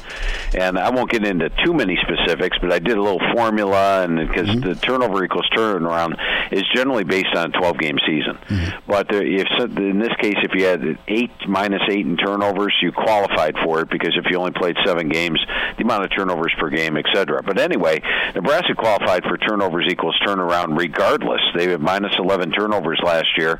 and 0.53 0.77
I 0.77 0.89
won't 0.89 1.09
get 1.09 1.25
into 1.25 1.49
too 1.63 1.73
many 1.73 1.97
specifics, 2.01 2.57
but 2.59 2.73
I 2.73 2.79
did 2.79 2.97
a 2.97 3.01
little 3.01 3.21
formula, 3.33 4.03
and 4.03 4.27
because 4.27 4.49
mm-hmm. 4.49 4.67
the 4.67 4.75
turnover 4.75 5.23
equals 5.23 5.49
turnaround 5.55 6.19
is 6.51 6.63
generally 6.75 7.05
based 7.05 7.33
on 7.33 7.51
a 7.55 7.57
12 7.57 7.77
game 7.77 7.97
season. 8.05 8.37
Mm-hmm. 8.49 8.79
But 8.85 9.07
if 9.11 9.47
in 9.77 9.99
this 9.99 10.13
case, 10.19 10.35
if 10.43 10.51
you 10.55 10.65
had 10.65 10.99
eight 11.07 11.31
minus 11.47 11.81
eight 11.89 12.05
in 12.05 12.17
turnovers, 12.17 12.75
you 12.81 12.91
qualified 12.91 13.55
for 13.63 13.79
it 13.79 13.89
because 13.89 14.17
if 14.17 14.29
you 14.29 14.37
only 14.37 14.51
played 14.51 14.75
seven 14.85 15.07
games, 15.07 15.39
the 15.77 15.85
amount 15.85 16.03
of 16.03 16.11
turnovers 16.11 16.53
per 16.59 16.69
game, 16.69 16.97
etc. 16.97 17.41
But 17.41 17.57
anyway, 17.57 18.01
Nebraska 18.35 18.75
qualified 18.75 19.23
for 19.23 19.37
turnovers 19.37 19.87
equals 19.89 20.19
turnaround 20.27 20.77
regardless. 20.77 21.39
They 21.55 21.68
had 21.71 21.81
minus 21.81 22.11
11 22.17 22.51
turnovers 22.51 22.99
last 23.03 23.27
year. 23.37 23.59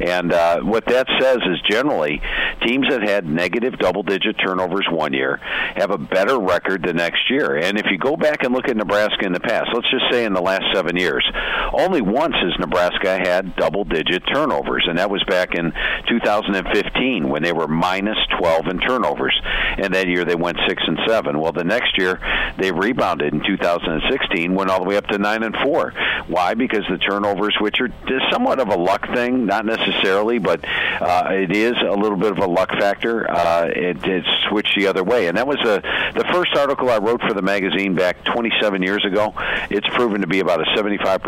And 0.00 0.32
uh, 0.32 0.60
what 0.60 0.86
that 0.86 1.06
says 1.20 1.38
is 1.38 1.60
generally 1.68 2.20
teams 2.66 2.86
that 2.90 3.02
had 3.02 3.26
negative 3.26 3.78
double 3.78 4.02
digit 4.02 4.36
turnovers 4.44 4.86
one 4.90 5.12
year 5.12 5.38
have 5.76 5.90
a 5.90 5.98
better 5.98 6.38
record 6.38 6.82
the 6.84 6.92
next 6.92 7.30
year. 7.30 7.56
And 7.56 7.78
if 7.78 7.86
you 7.90 7.98
go 7.98 8.16
back 8.16 8.44
and 8.44 8.54
look 8.54 8.68
at 8.68 8.76
Nebraska 8.76 9.24
in 9.24 9.32
the 9.32 9.40
past, 9.40 9.68
let's 9.74 9.90
just 9.90 10.04
say 10.10 10.24
in 10.24 10.32
the 10.32 10.40
last 10.40 10.64
seven 10.72 10.96
years, 10.96 11.24
only 11.72 12.00
once 12.00 12.34
has 12.34 12.58
Nebraska 12.58 13.18
had 13.18 13.56
double 13.56 13.84
digit 13.84 14.22
turnovers, 14.32 14.86
and 14.88 14.98
that 14.98 15.10
was 15.10 15.22
back 15.24 15.54
in 15.54 15.72
2015 16.08 17.28
when 17.28 17.42
they 17.42 17.52
were 17.52 17.68
minus 17.68 18.18
12 18.38 18.66
in 18.68 18.78
turnovers. 18.80 19.38
And 19.78 19.94
that 19.94 20.08
year 20.08 20.24
they 20.24 20.34
went 20.34 20.58
six 20.66 20.82
and 20.86 20.98
seven. 21.06 21.38
Well, 21.40 21.52
the 21.52 21.64
next 21.64 21.98
year 21.98 22.20
they 22.58 22.72
rebounded 22.72 23.32
in 23.32 23.42
2016, 23.46 24.54
went 24.54 24.70
all 24.70 24.80
the 24.80 24.88
way 24.88 24.96
up 24.96 25.06
to 25.08 25.18
nine 25.18 25.42
and 25.42 25.54
four. 25.62 25.92
Why? 26.26 26.54
Because 26.54 26.84
the 26.90 26.98
turnovers, 26.98 27.47
which 27.60 27.80
are 27.80 27.90
somewhat 28.30 28.60
of 28.60 28.68
a 28.68 28.76
luck 28.76 29.06
thing, 29.14 29.46
not 29.46 29.64
necessarily, 29.64 30.38
but 30.38 30.64
uh, 30.64 31.28
it 31.30 31.54
is 31.54 31.74
a 31.86 31.92
little 31.92 32.16
bit 32.16 32.32
of 32.32 32.38
a 32.38 32.46
luck 32.46 32.70
factor. 32.70 33.30
Uh, 33.30 33.66
it, 33.66 34.04
it 34.04 34.24
switched 34.48 34.74
the 34.76 34.86
other 34.86 35.04
way, 35.04 35.28
and 35.28 35.36
that 35.36 35.46
was 35.46 35.58
a, 35.60 35.80
the 36.14 36.24
first 36.32 36.56
article 36.56 36.90
I 36.90 36.98
wrote 36.98 37.20
for 37.22 37.34
the 37.34 37.42
magazine 37.42 37.94
back 37.94 38.24
27 38.24 38.82
years 38.82 39.04
ago. 39.04 39.32
It's 39.70 39.88
proven 39.94 40.20
to 40.20 40.26
be 40.26 40.40
about 40.40 40.60
a 40.60 40.70
75% 40.76 41.22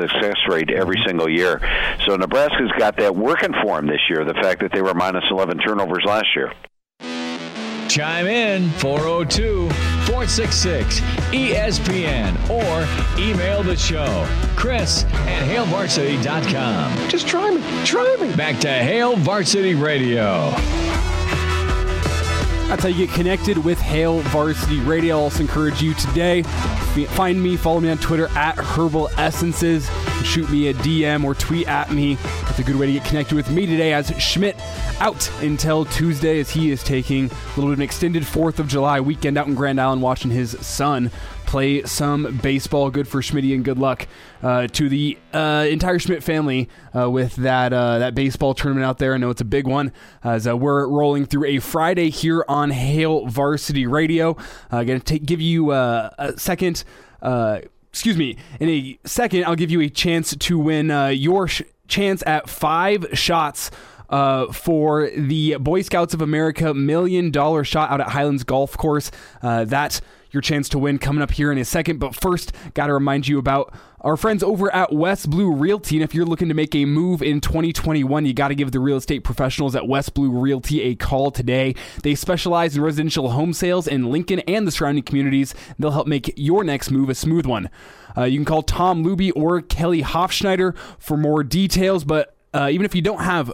success 0.00 0.36
rate 0.48 0.70
every 0.70 0.96
single 1.06 1.28
year. 1.28 1.60
So 2.06 2.16
Nebraska's 2.16 2.72
got 2.78 2.96
that 2.98 3.14
working 3.14 3.54
for 3.62 3.76
them 3.76 3.86
this 3.86 4.00
year. 4.08 4.24
The 4.24 4.34
fact 4.34 4.60
that 4.60 4.72
they 4.72 4.82
were 4.82 4.94
minus 4.94 5.24
11 5.30 5.58
turnovers 5.58 6.04
last 6.04 6.28
year. 6.34 6.52
Chime 7.88 8.26
in 8.26 8.68
402 8.70 9.95
466 10.06 11.00
ESPN 11.32 12.34
or 12.48 13.20
email 13.20 13.62
the 13.62 13.76
show. 13.76 14.26
Chris 14.56 15.04
at 15.04 15.42
HailVarsity.com. 15.48 17.08
Just 17.08 17.26
try 17.26 17.50
me. 17.50 17.62
Try 17.84 18.16
me. 18.20 18.34
Back 18.34 18.58
to 18.60 18.68
Hail 18.68 19.16
Varsity 19.16 19.74
Radio. 19.74 20.54
That's 22.68 22.82
how 22.82 22.88
you 22.88 23.06
get 23.06 23.14
connected 23.14 23.58
with 23.58 23.80
Hail 23.80 24.20
Varsity 24.20 24.80
Radio. 24.80 25.16
I'll 25.16 25.24
also 25.24 25.40
encourage 25.40 25.82
you 25.82 25.94
today. 25.94 26.42
Find 26.42 27.42
me, 27.42 27.56
follow 27.56 27.80
me 27.80 27.90
on 27.90 27.98
Twitter 27.98 28.28
at 28.36 28.56
Herbal 28.56 29.08
Essences 29.16 29.88
shoot 30.26 30.50
me 30.50 30.68
a 30.68 30.74
DM 30.74 31.24
or 31.24 31.34
tweet 31.34 31.68
at 31.68 31.90
me. 31.92 32.16
That's 32.42 32.58
a 32.58 32.64
good 32.64 32.76
way 32.76 32.86
to 32.86 32.92
get 32.92 33.04
connected 33.04 33.36
with 33.36 33.50
me 33.50 33.64
today 33.64 33.92
as 33.92 34.08
Schmitz 34.20 34.60
out 35.00 35.30
until 35.40 35.84
Tuesday 35.84 36.40
as 36.40 36.50
he 36.50 36.70
is 36.70 36.82
taking 36.82 37.26
a 37.26 37.34
little 37.50 37.66
bit 37.66 37.74
of 37.74 37.78
an 37.78 37.82
extended 37.82 38.24
4th 38.24 38.58
of 38.58 38.66
July 38.66 39.00
weekend 39.00 39.38
out 39.38 39.46
in 39.46 39.54
Grand 39.54 39.80
Island 39.80 40.02
watching 40.02 40.30
his 40.30 40.58
son 40.60 41.10
play 41.46 41.82
some 41.84 42.38
baseball. 42.42 42.90
Good 42.90 43.08
for 43.08 43.22
Schmitz 43.22 43.46
and 43.46 43.64
good 43.64 43.78
luck 43.78 44.06
uh, 44.42 44.66
to 44.68 44.88
the 44.88 45.16
uh, 45.32 45.66
entire 45.68 45.98
Schmitz 45.98 46.24
family 46.24 46.68
uh, 46.94 47.10
with 47.10 47.36
that 47.36 47.72
uh, 47.72 47.98
that 47.98 48.14
baseball 48.14 48.54
tournament 48.54 48.84
out 48.84 48.98
there. 48.98 49.14
I 49.14 49.16
know 49.18 49.30
it's 49.30 49.40
a 49.40 49.44
big 49.46 49.66
one 49.66 49.92
as 50.24 50.46
uh, 50.46 50.56
we're 50.56 50.86
rolling 50.88 51.26
through 51.26 51.46
a 51.46 51.58
Friday 51.58 52.10
here 52.10 52.44
on 52.48 52.70
Hail 52.70 53.26
Varsity 53.26 53.86
Radio. 53.86 54.36
Uh, 54.70 54.84
going 54.84 55.00
to 55.00 55.18
give 55.18 55.40
you 55.40 55.72
a 55.72 56.34
second. 56.36 56.84
excuse 57.22 58.16
me. 58.16 58.36
In 58.60 58.68
a 58.68 58.98
second, 59.04 59.44
I'll 59.44 59.56
give 59.56 59.70
you 59.70 59.80
a 59.80 59.88
chance 59.88 60.34
to 60.36 60.58
win 60.58 60.88
your 61.14 61.48
sh- 61.48 61.62
chance 61.88 62.22
at 62.26 62.48
five 62.48 63.06
shots. 63.12 63.70
Uh, 64.08 64.52
for 64.52 65.10
the 65.10 65.56
Boy 65.56 65.82
Scouts 65.82 66.14
of 66.14 66.22
America 66.22 66.72
million 66.72 67.32
dollar 67.32 67.64
shot 67.64 67.90
out 67.90 68.00
at 68.00 68.10
Highlands 68.10 68.44
Golf 68.44 68.76
Course. 68.76 69.10
Uh, 69.42 69.64
that 69.64 70.00
your 70.36 70.42
chance 70.42 70.68
to 70.68 70.78
win 70.78 70.98
coming 70.98 71.22
up 71.22 71.30
here 71.30 71.50
in 71.50 71.56
a 71.56 71.64
second. 71.64 71.98
But 71.98 72.14
first, 72.14 72.52
got 72.74 72.88
to 72.88 72.92
remind 72.92 73.26
you 73.26 73.38
about 73.38 73.74
our 74.02 74.18
friends 74.18 74.42
over 74.42 74.72
at 74.74 74.92
West 74.92 75.30
Blue 75.30 75.50
Realty. 75.50 75.96
And 75.96 76.04
if 76.04 76.14
you're 76.14 76.26
looking 76.26 76.48
to 76.48 76.54
make 76.54 76.74
a 76.74 76.84
move 76.84 77.22
in 77.22 77.40
2021, 77.40 78.26
you 78.26 78.34
got 78.34 78.48
to 78.48 78.54
give 78.54 78.70
the 78.70 78.78
real 78.78 78.98
estate 78.98 79.24
professionals 79.24 79.74
at 79.74 79.88
West 79.88 80.12
Blue 80.12 80.30
Realty 80.30 80.82
a 80.82 80.94
call 80.94 81.30
today. 81.30 81.74
They 82.02 82.14
specialize 82.14 82.76
in 82.76 82.82
residential 82.82 83.30
home 83.30 83.54
sales 83.54 83.88
in 83.88 84.10
Lincoln 84.10 84.40
and 84.40 84.66
the 84.66 84.70
surrounding 84.70 85.04
communities. 85.04 85.54
They'll 85.78 85.92
help 85.92 86.06
make 86.06 86.34
your 86.36 86.62
next 86.62 86.90
move 86.90 87.08
a 87.08 87.14
smooth 87.14 87.46
one. 87.46 87.70
Uh, 88.14 88.24
you 88.24 88.38
can 88.38 88.44
call 88.44 88.62
Tom 88.62 89.02
Luby 89.02 89.32
or 89.34 89.62
Kelly 89.62 90.02
Hofschneider 90.02 90.76
for 90.98 91.16
more 91.16 91.42
details. 91.42 92.04
But 92.04 92.36
uh, 92.52 92.68
even 92.70 92.84
if 92.84 92.94
you 92.94 93.00
don't 93.00 93.22
have 93.22 93.50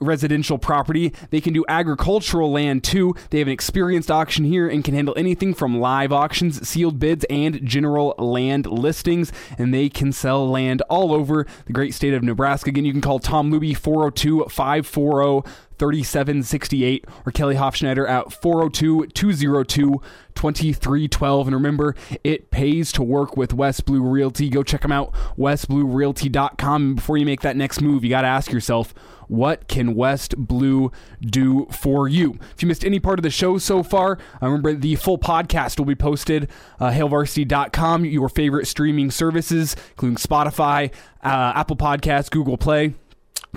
residential 0.00 0.58
property. 0.58 1.12
They 1.30 1.40
can 1.40 1.52
do 1.52 1.64
agricultural 1.68 2.50
land 2.52 2.84
too. 2.84 3.14
They 3.30 3.38
have 3.38 3.48
an 3.48 3.52
experienced 3.52 4.10
auctioneer 4.10 4.68
and 4.68 4.84
can 4.84 4.94
handle 4.94 5.14
anything 5.16 5.54
from 5.54 5.80
live 5.80 6.12
auctions, 6.12 6.66
sealed 6.68 6.98
bids, 6.98 7.24
and 7.30 7.64
general 7.64 8.14
land 8.18 8.66
listings. 8.66 9.32
And 9.56 9.72
they 9.72 9.88
can 9.88 10.12
sell 10.12 10.48
land 10.48 10.82
all 10.88 11.12
over 11.12 11.46
the 11.66 11.72
great 11.72 11.94
state 11.94 12.14
of 12.14 12.22
Nebraska. 12.22 12.70
Again, 12.70 12.84
you 12.84 12.92
can 12.92 13.00
call 13.00 13.18
Tom 13.18 13.50
Luby 13.50 13.76
402 13.76 14.46
540 14.50 15.67
3768 15.78 17.04
or 17.26 17.32
Kelly 17.32 17.54
Hofschneider 17.54 18.08
at 18.08 18.32
402 18.32 19.06
202 19.06 20.00
2312. 20.34 21.46
And 21.48 21.54
remember, 21.54 21.94
it 22.22 22.50
pays 22.50 22.92
to 22.92 23.02
work 23.02 23.36
with 23.36 23.52
West 23.52 23.84
Blue 23.84 24.02
Realty. 24.02 24.48
Go 24.48 24.62
check 24.62 24.82
them 24.82 24.92
out, 24.92 25.12
westbluerealty.com. 25.36 26.82
And 26.82 26.96
before 26.96 27.16
you 27.16 27.26
make 27.26 27.40
that 27.40 27.56
next 27.56 27.80
move, 27.80 28.04
you 28.04 28.10
got 28.10 28.22
to 28.22 28.28
ask 28.28 28.52
yourself, 28.52 28.94
what 29.26 29.68
can 29.68 29.94
West 29.94 30.36
Blue 30.36 30.90
do 31.20 31.66
for 31.70 32.08
you? 32.08 32.38
If 32.54 32.62
you 32.62 32.68
missed 32.68 32.84
any 32.84 32.98
part 32.98 33.18
of 33.18 33.22
the 33.22 33.30
show 33.30 33.58
so 33.58 33.82
far, 33.82 34.18
uh, 34.42 34.46
remember 34.46 34.74
the 34.74 34.96
full 34.96 35.18
podcast 35.18 35.78
will 35.78 35.86
be 35.86 35.94
posted 35.94 36.48
uh, 36.80 36.90
hailvarsity.com, 36.90 38.04
your 38.04 38.28
favorite 38.28 38.66
streaming 38.66 39.10
services, 39.10 39.76
including 39.90 40.16
Spotify, 40.16 40.92
uh, 41.22 41.52
Apple 41.54 41.76
Podcasts, 41.76 42.30
Google 42.30 42.56
Play. 42.56 42.94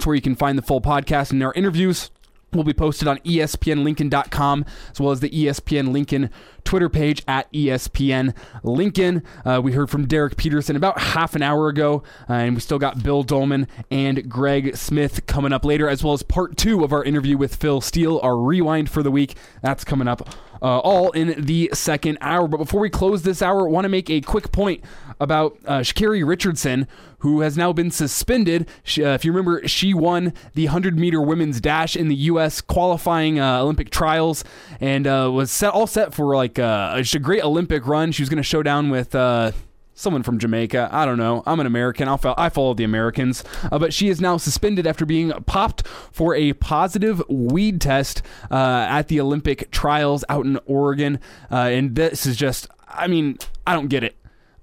It's 0.01 0.07
where 0.07 0.15
you 0.15 0.21
can 0.23 0.33
find 0.33 0.57
the 0.57 0.63
full 0.63 0.81
podcast. 0.81 1.29
And 1.29 1.43
our 1.43 1.53
interviews. 1.53 2.09
Will 2.53 2.65
be 2.65 2.73
posted 2.73 3.07
on 3.07 3.17
espnlincoln.com 3.19 4.65
as 4.91 4.99
well 4.99 5.11
as 5.11 5.21
the 5.21 5.29
espn 5.29 5.93
lincoln 5.93 6.29
twitter 6.65 6.89
page 6.89 7.23
at 7.25 7.49
espn 7.53 8.35
lincoln. 8.61 9.23
Uh, 9.45 9.61
we 9.63 9.71
heard 9.71 9.89
from 9.89 10.05
derek 10.05 10.35
peterson 10.35 10.75
about 10.75 10.99
half 10.99 11.33
an 11.33 11.41
hour 11.41 11.69
ago 11.69 12.03
uh, 12.29 12.33
and 12.33 12.55
we 12.55 12.59
still 12.59 12.77
got 12.77 13.01
bill 13.01 13.23
doleman 13.23 13.69
and 13.89 14.29
greg 14.29 14.75
smith 14.75 15.25
coming 15.27 15.53
up 15.53 15.63
later 15.63 15.87
as 15.87 16.03
well 16.03 16.11
as 16.11 16.23
part 16.23 16.57
two 16.57 16.83
of 16.83 16.91
our 16.91 17.05
interview 17.05 17.37
with 17.37 17.55
phil 17.55 17.79
steele 17.79 18.19
our 18.21 18.35
rewind 18.35 18.89
for 18.89 19.01
the 19.01 19.11
week. 19.11 19.37
That's 19.61 19.85
coming 19.85 20.09
up 20.09 20.27
uh, 20.61 20.79
all 20.79 21.11
in 21.11 21.33
the 21.43 21.69
second 21.73 22.17
hour. 22.21 22.47
But 22.47 22.57
before 22.57 22.81
we 22.81 22.89
close 22.89 23.23
this 23.23 23.41
hour, 23.41 23.67
want 23.67 23.85
to 23.85 23.89
make 23.89 24.09
a 24.09 24.21
quick 24.21 24.51
point 24.51 24.83
about 25.21 25.57
uh, 25.65 25.83
Richardson, 25.99 26.87
who 27.19 27.41
has 27.41 27.55
now 27.55 27.71
been 27.71 27.91
suspended. 27.91 28.67
She, 28.83 29.05
uh, 29.05 29.13
if 29.13 29.23
you 29.23 29.31
remember, 29.31 29.67
she 29.67 29.93
won 29.93 30.33
the 30.55 30.65
100 30.65 30.97
meter 30.97 31.21
women's 31.21 31.61
dash 31.61 31.95
in 31.95 32.07
the 32.07 32.15
U.S. 32.15 32.59
qualifying 32.59 33.39
uh, 33.39 33.61
Olympic 33.61 33.91
trials 33.91 34.43
and 34.79 35.05
uh, 35.05 35.29
was 35.31 35.51
set 35.51 35.73
all 35.73 35.87
set 35.87 36.13
for 36.13 36.35
like 36.35 36.57
uh, 36.59 37.01
a 37.13 37.19
great 37.19 37.43
Olympic 37.43 37.85
run. 37.85 38.11
She 38.11 38.23
was 38.23 38.29
going 38.29 38.37
to 38.37 38.43
show 38.43 38.63
down 38.63 38.89
with 38.89 39.13
uh, 39.13 39.51
someone 39.93 40.23
from 40.23 40.39
Jamaica. 40.39 40.89
I 40.91 41.05
don't 41.05 41.17
know. 41.17 41.43
I'm 41.45 41.59
an 41.59 41.67
American. 41.67 42.07
I'll 42.07 42.19
I 42.37 42.49
follow 42.49 42.73
the 42.73 42.83
Americans. 42.83 43.43
Uh, 43.71 43.77
but 43.77 43.93
she 43.93 44.09
is 44.09 44.19
now 44.19 44.37
suspended 44.37 44.87
after 44.87 45.05
being 45.05 45.31
popped 45.45 45.87
for 45.87 46.33
a 46.35 46.53
positive 46.53 47.21
weed 47.29 47.79
test 47.79 48.21
uh, 48.49 48.87
at 48.89 49.07
the 49.07 49.21
Olympic 49.21 49.69
trials 49.71 50.25
out 50.27 50.45
in 50.45 50.59
Oregon. 50.65 51.19
Uh, 51.51 51.55
and 51.55 51.95
this 51.95 52.25
is 52.25 52.35
just, 52.35 52.67
I 52.87 53.07
mean, 53.07 53.37
I 53.65 53.73
don't 53.73 53.87
get 53.87 54.03
it. 54.03 54.15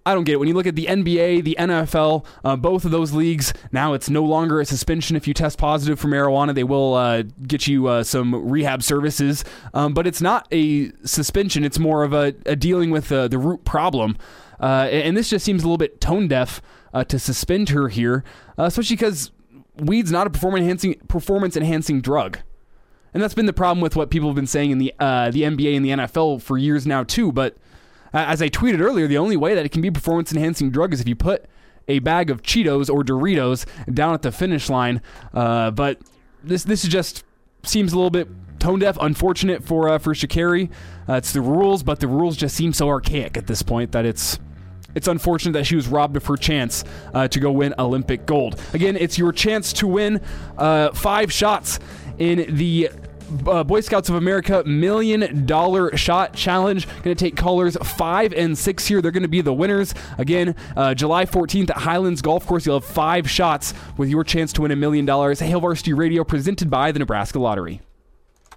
I 0.08 0.14
don't 0.14 0.24
get 0.24 0.34
it. 0.34 0.36
When 0.36 0.48
you 0.48 0.54
look 0.54 0.66
at 0.66 0.74
the 0.74 0.86
NBA, 0.86 1.44
the 1.44 1.56
NFL, 1.58 2.24
uh, 2.44 2.56
both 2.56 2.84
of 2.84 2.90
those 2.90 3.12
leagues, 3.12 3.52
now 3.72 3.92
it's 3.92 4.08
no 4.08 4.24
longer 4.24 4.60
a 4.60 4.64
suspension 4.64 5.16
if 5.16 5.28
you 5.28 5.34
test 5.34 5.58
positive 5.58 6.00
for 6.00 6.08
marijuana. 6.08 6.54
They 6.54 6.64
will 6.64 6.94
uh, 6.94 7.22
get 7.46 7.66
you 7.66 7.88
uh, 7.88 8.04
some 8.04 8.34
rehab 8.48 8.82
services, 8.82 9.44
um, 9.74 9.92
but 9.92 10.06
it's 10.06 10.22
not 10.22 10.48
a 10.50 10.90
suspension. 11.04 11.64
It's 11.64 11.78
more 11.78 12.04
of 12.04 12.12
a, 12.12 12.34
a 12.46 12.56
dealing 12.56 12.90
with 12.90 13.08
the 13.08 13.28
root 13.38 13.64
problem. 13.64 14.16
Uh, 14.60 14.88
and 14.90 15.16
this 15.16 15.30
just 15.30 15.44
seems 15.44 15.62
a 15.62 15.66
little 15.66 15.78
bit 15.78 16.00
tone 16.00 16.28
deaf 16.28 16.60
uh, 16.92 17.04
to 17.04 17.18
suspend 17.18 17.70
her 17.70 17.88
here, 17.88 18.24
uh, 18.58 18.64
especially 18.64 18.96
because 18.96 19.30
weed's 19.76 20.10
not 20.10 20.26
a 20.26 20.30
performance 20.30 20.62
enhancing 20.62 20.94
performance 21.08 21.56
enhancing 21.56 22.00
drug. 22.00 22.38
And 23.14 23.22
that's 23.22 23.34
been 23.34 23.46
the 23.46 23.52
problem 23.52 23.80
with 23.80 23.96
what 23.96 24.10
people 24.10 24.28
have 24.28 24.36
been 24.36 24.46
saying 24.46 24.70
in 24.70 24.78
the 24.78 24.92
uh, 24.98 25.30
the 25.30 25.42
NBA 25.42 25.76
and 25.76 25.84
the 25.84 25.90
NFL 25.90 26.42
for 26.42 26.58
years 26.58 26.86
now 26.86 27.04
too. 27.04 27.32
But 27.32 27.56
as 28.12 28.42
I 28.42 28.48
tweeted 28.48 28.80
earlier, 28.80 29.06
the 29.06 29.18
only 29.18 29.36
way 29.36 29.54
that 29.54 29.64
it 29.64 29.70
can 29.70 29.82
be 29.82 29.90
performance 29.90 30.32
enhancing 30.32 30.70
drug 30.70 30.92
is 30.92 31.00
if 31.00 31.08
you 31.08 31.16
put 31.16 31.44
a 31.88 31.98
bag 32.00 32.30
of 32.30 32.42
Cheetos 32.42 32.92
or 32.92 33.02
Doritos 33.02 33.66
down 33.92 34.14
at 34.14 34.22
the 34.22 34.30
finish 34.32 34.68
line. 34.68 35.00
Uh, 35.32 35.70
but 35.70 35.98
this 36.42 36.64
this 36.64 36.84
is 36.84 36.90
just 36.90 37.24
seems 37.62 37.92
a 37.92 37.96
little 37.96 38.10
bit 38.10 38.28
tone 38.58 38.78
deaf. 38.78 38.96
Unfortunate 39.00 39.64
for 39.64 39.88
uh, 39.88 39.98
for 39.98 40.14
Sha'Carri. 40.14 40.70
Uh, 41.08 41.14
it's 41.14 41.32
the 41.32 41.40
rules, 41.40 41.82
but 41.82 42.00
the 42.00 42.08
rules 42.08 42.36
just 42.36 42.54
seem 42.54 42.72
so 42.72 42.88
archaic 42.88 43.36
at 43.36 43.46
this 43.46 43.62
point 43.62 43.92
that 43.92 44.04
it's 44.04 44.38
it's 44.94 45.08
unfortunate 45.08 45.52
that 45.52 45.66
she 45.66 45.76
was 45.76 45.86
robbed 45.86 46.16
of 46.16 46.26
her 46.26 46.36
chance 46.36 46.84
uh, 47.14 47.28
to 47.28 47.40
go 47.40 47.52
win 47.52 47.74
Olympic 47.78 48.26
gold. 48.26 48.60
Again, 48.72 48.96
it's 48.96 49.18
your 49.18 49.32
chance 49.32 49.72
to 49.74 49.86
win 49.86 50.20
uh, 50.56 50.92
five 50.92 51.32
shots 51.32 51.78
in 52.18 52.56
the 52.56 52.90
uh, 53.46 53.64
Boy 53.64 53.80
Scouts 53.80 54.08
of 54.08 54.14
America 54.14 54.62
Million 54.66 55.46
Dollar 55.46 55.96
Shot 55.96 56.34
Challenge. 56.34 56.86
Going 57.02 57.14
to 57.14 57.14
take 57.14 57.36
callers 57.36 57.76
five 57.76 58.32
and 58.32 58.56
six 58.56 58.86
here. 58.86 59.00
They're 59.02 59.10
going 59.10 59.22
to 59.22 59.28
be 59.28 59.40
the 59.40 59.54
winners. 59.54 59.94
Again, 60.18 60.54
uh, 60.76 60.94
July 60.94 61.24
14th 61.24 61.70
at 61.70 61.78
Highlands 61.78 62.22
Golf 62.22 62.46
Course. 62.46 62.66
You'll 62.66 62.80
have 62.80 62.88
five 62.88 63.30
shots 63.30 63.74
with 63.96 64.08
your 64.08 64.24
chance 64.24 64.52
to 64.54 64.62
win 64.62 64.70
a 64.70 64.76
million 64.76 65.04
dollars. 65.06 65.40
Hail 65.40 65.60
Varsity 65.60 65.92
Radio 65.92 66.24
presented 66.24 66.70
by 66.70 66.92
the 66.92 66.98
Nebraska 66.98 67.38
Lottery. 67.38 67.80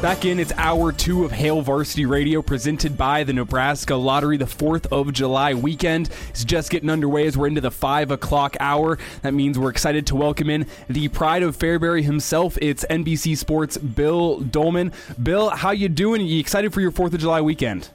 Back 0.00 0.24
in, 0.24 0.38
it's 0.38 0.52
hour 0.56 0.92
two 0.92 1.24
of 1.24 1.32
Hail 1.32 1.60
Varsity 1.60 2.06
Radio, 2.06 2.40
presented 2.40 2.96
by 2.96 3.24
the 3.24 3.32
Nebraska 3.32 3.96
Lottery. 3.96 4.36
The 4.36 4.44
4th 4.44 4.86
of 4.92 5.12
July 5.12 5.54
weekend 5.54 6.08
is 6.32 6.44
just 6.44 6.70
getting 6.70 6.88
underway 6.88 7.26
as 7.26 7.36
we're 7.36 7.48
into 7.48 7.60
the 7.60 7.72
5 7.72 8.12
o'clock 8.12 8.56
hour. 8.60 8.96
That 9.22 9.34
means 9.34 9.58
we're 9.58 9.70
excited 9.70 10.06
to 10.06 10.14
welcome 10.14 10.50
in 10.50 10.68
the 10.86 11.08
pride 11.08 11.42
of 11.42 11.58
Fairbury 11.58 12.04
himself. 12.04 12.56
It's 12.62 12.84
NBC 12.88 13.36
Sports' 13.36 13.76
Bill 13.76 14.38
Doleman. 14.38 14.92
Bill, 15.20 15.50
how 15.50 15.72
you 15.72 15.88
doing? 15.88 16.20
Are 16.20 16.24
you 16.24 16.38
excited 16.38 16.72
for 16.72 16.80
your 16.80 16.92
4th 16.92 17.14
of 17.14 17.18
July 17.18 17.40
weekend? 17.40 17.90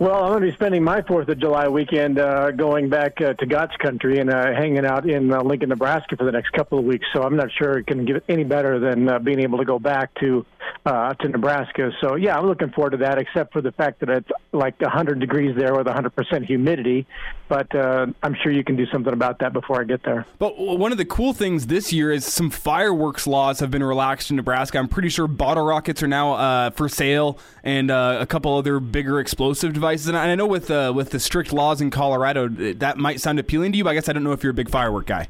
Well, 0.00 0.14
I'm 0.14 0.30
going 0.30 0.40
to 0.40 0.46
be 0.46 0.54
spending 0.54 0.82
my 0.82 1.02
Fourth 1.02 1.28
of 1.28 1.38
July 1.38 1.68
weekend 1.68 2.18
uh, 2.18 2.52
going 2.52 2.88
back 2.88 3.20
uh, 3.20 3.34
to 3.34 3.44
God's 3.44 3.76
country 3.76 4.18
and 4.18 4.30
uh, 4.30 4.54
hanging 4.54 4.86
out 4.86 5.06
in 5.06 5.30
uh, 5.30 5.42
Lincoln, 5.42 5.68
Nebraska 5.68 6.16
for 6.16 6.24
the 6.24 6.32
next 6.32 6.52
couple 6.52 6.78
of 6.78 6.86
weeks. 6.86 7.04
So 7.12 7.22
I'm 7.22 7.36
not 7.36 7.50
sure 7.52 7.76
it 7.76 7.86
can 7.86 8.06
get 8.06 8.24
any 8.26 8.44
better 8.44 8.78
than 8.78 9.10
uh, 9.10 9.18
being 9.18 9.40
able 9.40 9.58
to 9.58 9.66
go 9.66 9.78
back 9.78 10.14
to 10.20 10.46
uh, 10.86 11.14
to 11.14 11.28
Nebraska. 11.28 11.90
So 12.00 12.16
yeah, 12.16 12.38
I'm 12.38 12.46
looking 12.46 12.70
forward 12.70 12.90
to 12.90 12.96
that. 12.98 13.18
Except 13.18 13.52
for 13.52 13.60
the 13.60 13.72
fact 13.72 14.00
that 14.00 14.08
it's 14.08 14.30
like 14.52 14.80
100 14.80 15.20
degrees 15.20 15.56
there 15.56 15.74
with 15.74 15.86
100% 15.86 16.44
humidity. 16.44 17.06
But 17.48 17.74
uh, 17.74 18.06
I'm 18.22 18.36
sure 18.42 18.52
you 18.52 18.62
can 18.62 18.76
do 18.76 18.86
something 18.86 19.12
about 19.12 19.40
that 19.40 19.52
before 19.52 19.80
I 19.80 19.84
get 19.84 20.02
there. 20.04 20.24
But 20.38 20.58
one 20.58 20.92
of 20.92 20.98
the 20.98 21.04
cool 21.04 21.32
things 21.32 21.66
this 21.66 21.92
year 21.92 22.12
is 22.12 22.24
some 22.24 22.48
fireworks 22.50 23.26
laws 23.26 23.60
have 23.60 23.70
been 23.70 23.82
relaxed 23.82 24.30
in 24.30 24.36
Nebraska. 24.36 24.78
I'm 24.78 24.88
pretty 24.88 25.08
sure 25.08 25.26
bottle 25.26 25.64
rockets 25.64 26.02
are 26.02 26.08
now 26.08 26.34
uh, 26.34 26.70
for 26.70 26.88
sale, 26.88 27.38
and 27.64 27.90
uh, 27.90 28.18
a 28.20 28.26
couple 28.26 28.56
other 28.56 28.78
bigger 28.78 29.18
explosive 29.18 29.72
devices. 29.72 30.06
And 30.06 30.16
I 30.16 30.34
know 30.34 30.46
with 30.46 30.70
uh, 30.70 30.92
with 30.94 31.10
the 31.10 31.18
strict 31.18 31.52
laws 31.52 31.80
in 31.80 31.90
Colorado, 31.90 32.48
that 32.48 32.98
might 32.98 33.20
sound 33.20 33.38
appealing 33.40 33.72
to 33.72 33.78
you. 33.78 33.84
But 33.84 33.90
I 33.90 33.94
guess 33.94 34.08
I 34.08 34.12
don't 34.12 34.24
know 34.24 34.32
if 34.32 34.42
you're 34.42 34.52
a 34.52 34.54
big 34.54 34.70
firework 34.70 35.06
guy. 35.06 35.26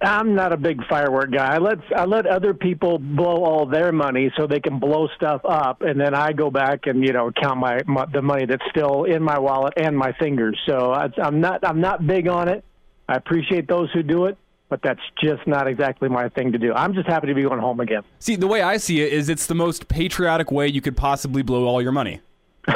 I'm 0.00 0.34
not 0.34 0.52
a 0.52 0.56
big 0.56 0.86
firework 0.86 1.30
guy. 1.32 1.54
I 1.54 1.58
let 1.58 1.78
I 1.94 2.04
let 2.04 2.26
other 2.26 2.54
people 2.54 2.98
blow 2.98 3.44
all 3.44 3.66
their 3.66 3.92
money 3.92 4.30
so 4.36 4.46
they 4.46 4.60
can 4.60 4.78
blow 4.78 5.08
stuff 5.16 5.42
up, 5.44 5.82
and 5.82 6.00
then 6.00 6.14
I 6.14 6.32
go 6.32 6.50
back 6.50 6.86
and 6.86 7.02
you 7.04 7.12
know 7.12 7.30
count 7.30 7.58
my, 7.58 7.80
my 7.86 8.06
the 8.12 8.22
money 8.22 8.46
that's 8.46 8.64
still 8.70 9.04
in 9.04 9.22
my 9.22 9.38
wallet 9.38 9.74
and 9.76 9.96
my 9.96 10.12
fingers. 10.18 10.58
So 10.66 10.92
I, 10.92 11.08
I'm 11.22 11.40
not 11.40 11.66
I'm 11.66 11.80
not 11.80 12.06
big 12.06 12.28
on 12.28 12.48
it. 12.48 12.64
I 13.08 13.16
appreciate 13.16 13.68
those 13.68 13.90
who 13.92 14.02
do 14.02 14.26
it, 14.26 14.38
but 14.68 14.80
that's 14.82 15.00
just 15.22 15.46
not 15.46 15.68
exactly 15.68 16.08
my 16.08 16.28
thing 16.30 16.52
to 16.52 16.58
do. 16.58 16.72
I'm 16.72 16.94
just 16.94 17.06
happy 17.06 17.26
to 17.28 17.34
be 17.34 17.42
going 17.42 17.60
home 17.60 17.80
again. 17.80 18.02
See, 18.18 18.36
the 18.36 18.46
way 18.46 18.62
I 18.62 18.78
see 18.78 19.02
it 19.02 19.12
is, 19.12 19.28
it's 19.28 19.46
the 19.46 19.54
most 19.54 19.88
patriotic 19.88 20.50
way 20.50 20.68
you 20.68 20.80
could 20.80 20.96
possibly 20.96 21.42
blow 21.42 21.66
all 21.66 21.82
your 21.82 21.92
money. 21.92 22.20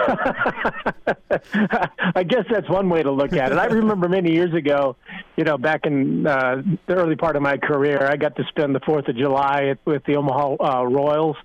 I 2.14 2.24
guess 2.26 2.44
that's 2.50 2.68
one 2.68 2.88
way 2.88 3.02
to 3.02 3.10
look 3.10 3.32
at 3.32 3.52
it. 3.52 3.58
I 3.58 3.66
remember 3.66 4.08
many 4.08 4.32
years 4.32 4.54
ago, 4.54 4.96
you 5.36 5.44
know, 5.44 5.56
back 5.58 5.86
in 5.86 6.26
uh, 6.26 6.62
the 6.86 6.94
early 6.94 7.16
part 7.16 7.36
of 7.36 7.42
my 7.42 7.56
career, 7.56 8.06
I 8.06 8.16
got 8.16 8.36
to 8.36 8.44
spend 8.48 8.74
the 8.74 8.80
Fourth 8.80 9.08
of 9.08 9.16
July 9.16 9.76
with 9.84 10.04
the 10.04 10.16
Omaha 10.16 10.56
uh, 10.60 10.84
Royals 10.84 11.36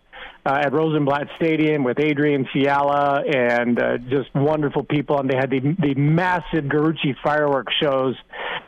uh, 0.45 0.61
at 0.65 0.73
Rosenblatt 0.73 1.27
Stadium 1.37 1.83
with 1.83 1.99
Adrian 1.99 2.47
Fiala 2.51 3.23
and 3.23 3.81
uh, 3.81 3.97
just 3.97 4.33
wonderful 4.35 4.83
people, 4.83 5.19
and 5.19 5.29
they 5.29 5.35
had 5.35 5.49
the 5.49 5.59
the 5.79 5.95
massive 5.95 6.65
Garucci 6.65 7.15
fireworks 7.23 7.73
shows 7.81 8.15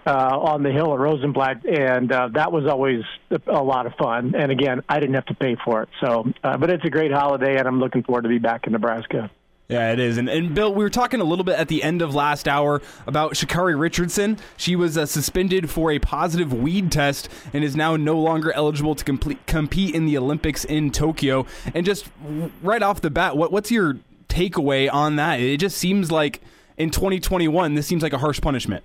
uh, 0.05 0.11
on 0.11 0.63
the 0.63 0.71
hill 0.71 0.93
at 0.93 0.99
Rosenblatt, 0.99 1.65
and 1.65 2.11
uh, 2.11 2.29
that 2.33 2.51
was 2.51 2.65
always 2.65 3.01
a 3.47 3.63
lot 3.63 3.85
of 3.85 3.93
fun. 3.95 4.35
And 4.35 4.51
again, 4.51 4.81
I 4.87 4.99
didn't 4.99 5.15
have 5.15 5.25
to 5.25 5.35
pay 5.35 5.57
for 5.65 5.83
it, 5.83 5.89
so 6.01 6.31
uh, 6.43 6.57
but 6.57 6.69
it's 6.69 6.85
a 6.85 6.89
great 6.89 7.11
holiday, 7.11 7.57
and 7.57 7.67
I'm 7.67 7.79
looking 7.79 8.03
forward 8.03 8.23
to 8.23 8.29
be 8.29 8.39
back 8.39 8.67
in 8.67 8.73
Nebraska. 8.73 9.29
Yeah, 9.67 9.91
it 9.91 9.99
is. 9.99 10.17
And, 10.17 10.29
and 10.29 10.53
Bill, 10.53 10.73
we 10.73 10.83
were 10.83 10.91
talking 10.91 11.21
a 11.21 11.23
little 11.23 11.43
bit 11.43 11.57
at 11.57 11.69
the 11.69 11.81
end 11.81 12.03
of 12.03 12.13
last 12.13 12.47
hour 12.47 12.81
about 13.07 13.33
Sha'Carri 13.33 13.79
Richardson. 13.79 14.37
She 14.57 14.75
was 14.75 14.95
uh, 14.95 15.07
suspended 15.07 15.71
for 15.71 15.91
a 15.91 15.97
positive 15.97 16.53
weed 16.53 16.91
test 16.91 17.29
and 17.51 17.63
is 17.63 17.75
now 17.75 17.95
no 17.95 18.19
longer 18.19 18.51
eligible 18.53 18.93
to 18.93 19.03
complete, 19.03 19.45
compete 19.47 19.95
in 19.95 20.05
the 20.05 20.17
Olympics 20.17 20.65
in 20.65 20.91
Tokyo. 20.91 21.47
And 21.73 21.83
just 21.83 22.05
right 22.61 22.83
off 22.83 23.01
the 23.01 23.09
bat, 23.09 23.37
what, 23.37 23.51
what's 23.51 23.71
your 23.71 23.97
takeaway 24.29 24.91
on 24.93 25.15
that? 25.15 25.39
It 25.39 25.57
just 25.57 25.77
seems 25.79 26.11
like 26.11 26.41
in 26.77 26.91
2021, 26.91 27.73
this 27.73 27.87
seems 27.87 28.03
like 28.03 28.13
a 28.13 28.19
harsh 28.19 28.39
punishment. 28.39 28.83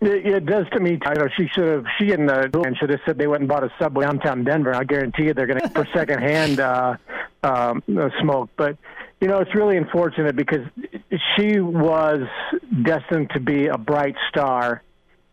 It, 0.00 0.26
it 0.26 0.46
does 0.46 0.66
to 0.72 0.80
me. 0.80 0.98
I 1.06 1.14
know 1.14 1.28
she 1.36 1.48
should 1.48 1.68
have. 1.68 1.86
She 1.98 2.12
and 2.12 2.28
the 2.28 2.50
and 2.66 2.76
should 2.76 2.90
have 2.90 3.00
said 3.06 3.16
they 3.16 3.26
went 3.26 3.40
and 3.40 3.48
bought 3.48 3.64
a 3.64 3.72
subway 3.78 4.04
downtown 4.04 4.44
Denver. 4.44 4.74
I 4.74 4.84
guarantee 4.84 5.24
you 5.24 5.34
they're 5.34 5.46
going 5.46 5.60
to 5.60 5.68
for 5.70 5.86
secondhand 5.94 6.60
uh, 6.60 6.96
um, 7.42 7.82
smoke. 8.20 8.50
But 8.56 8.76
you 9.20 9.28
know, 9.28 9.38
it's 9.38 9.54
really 9.54 9.76
unfortunate 9.76 10.36
because 10.36 10.66
she 11.36 11.58
was 11.60 12.20
destined 12.82 13.30
to 13.30 13.40
be 13.40 13.66
a 13.66 13.78
bright 13.78 14.14
star 14.28 14.82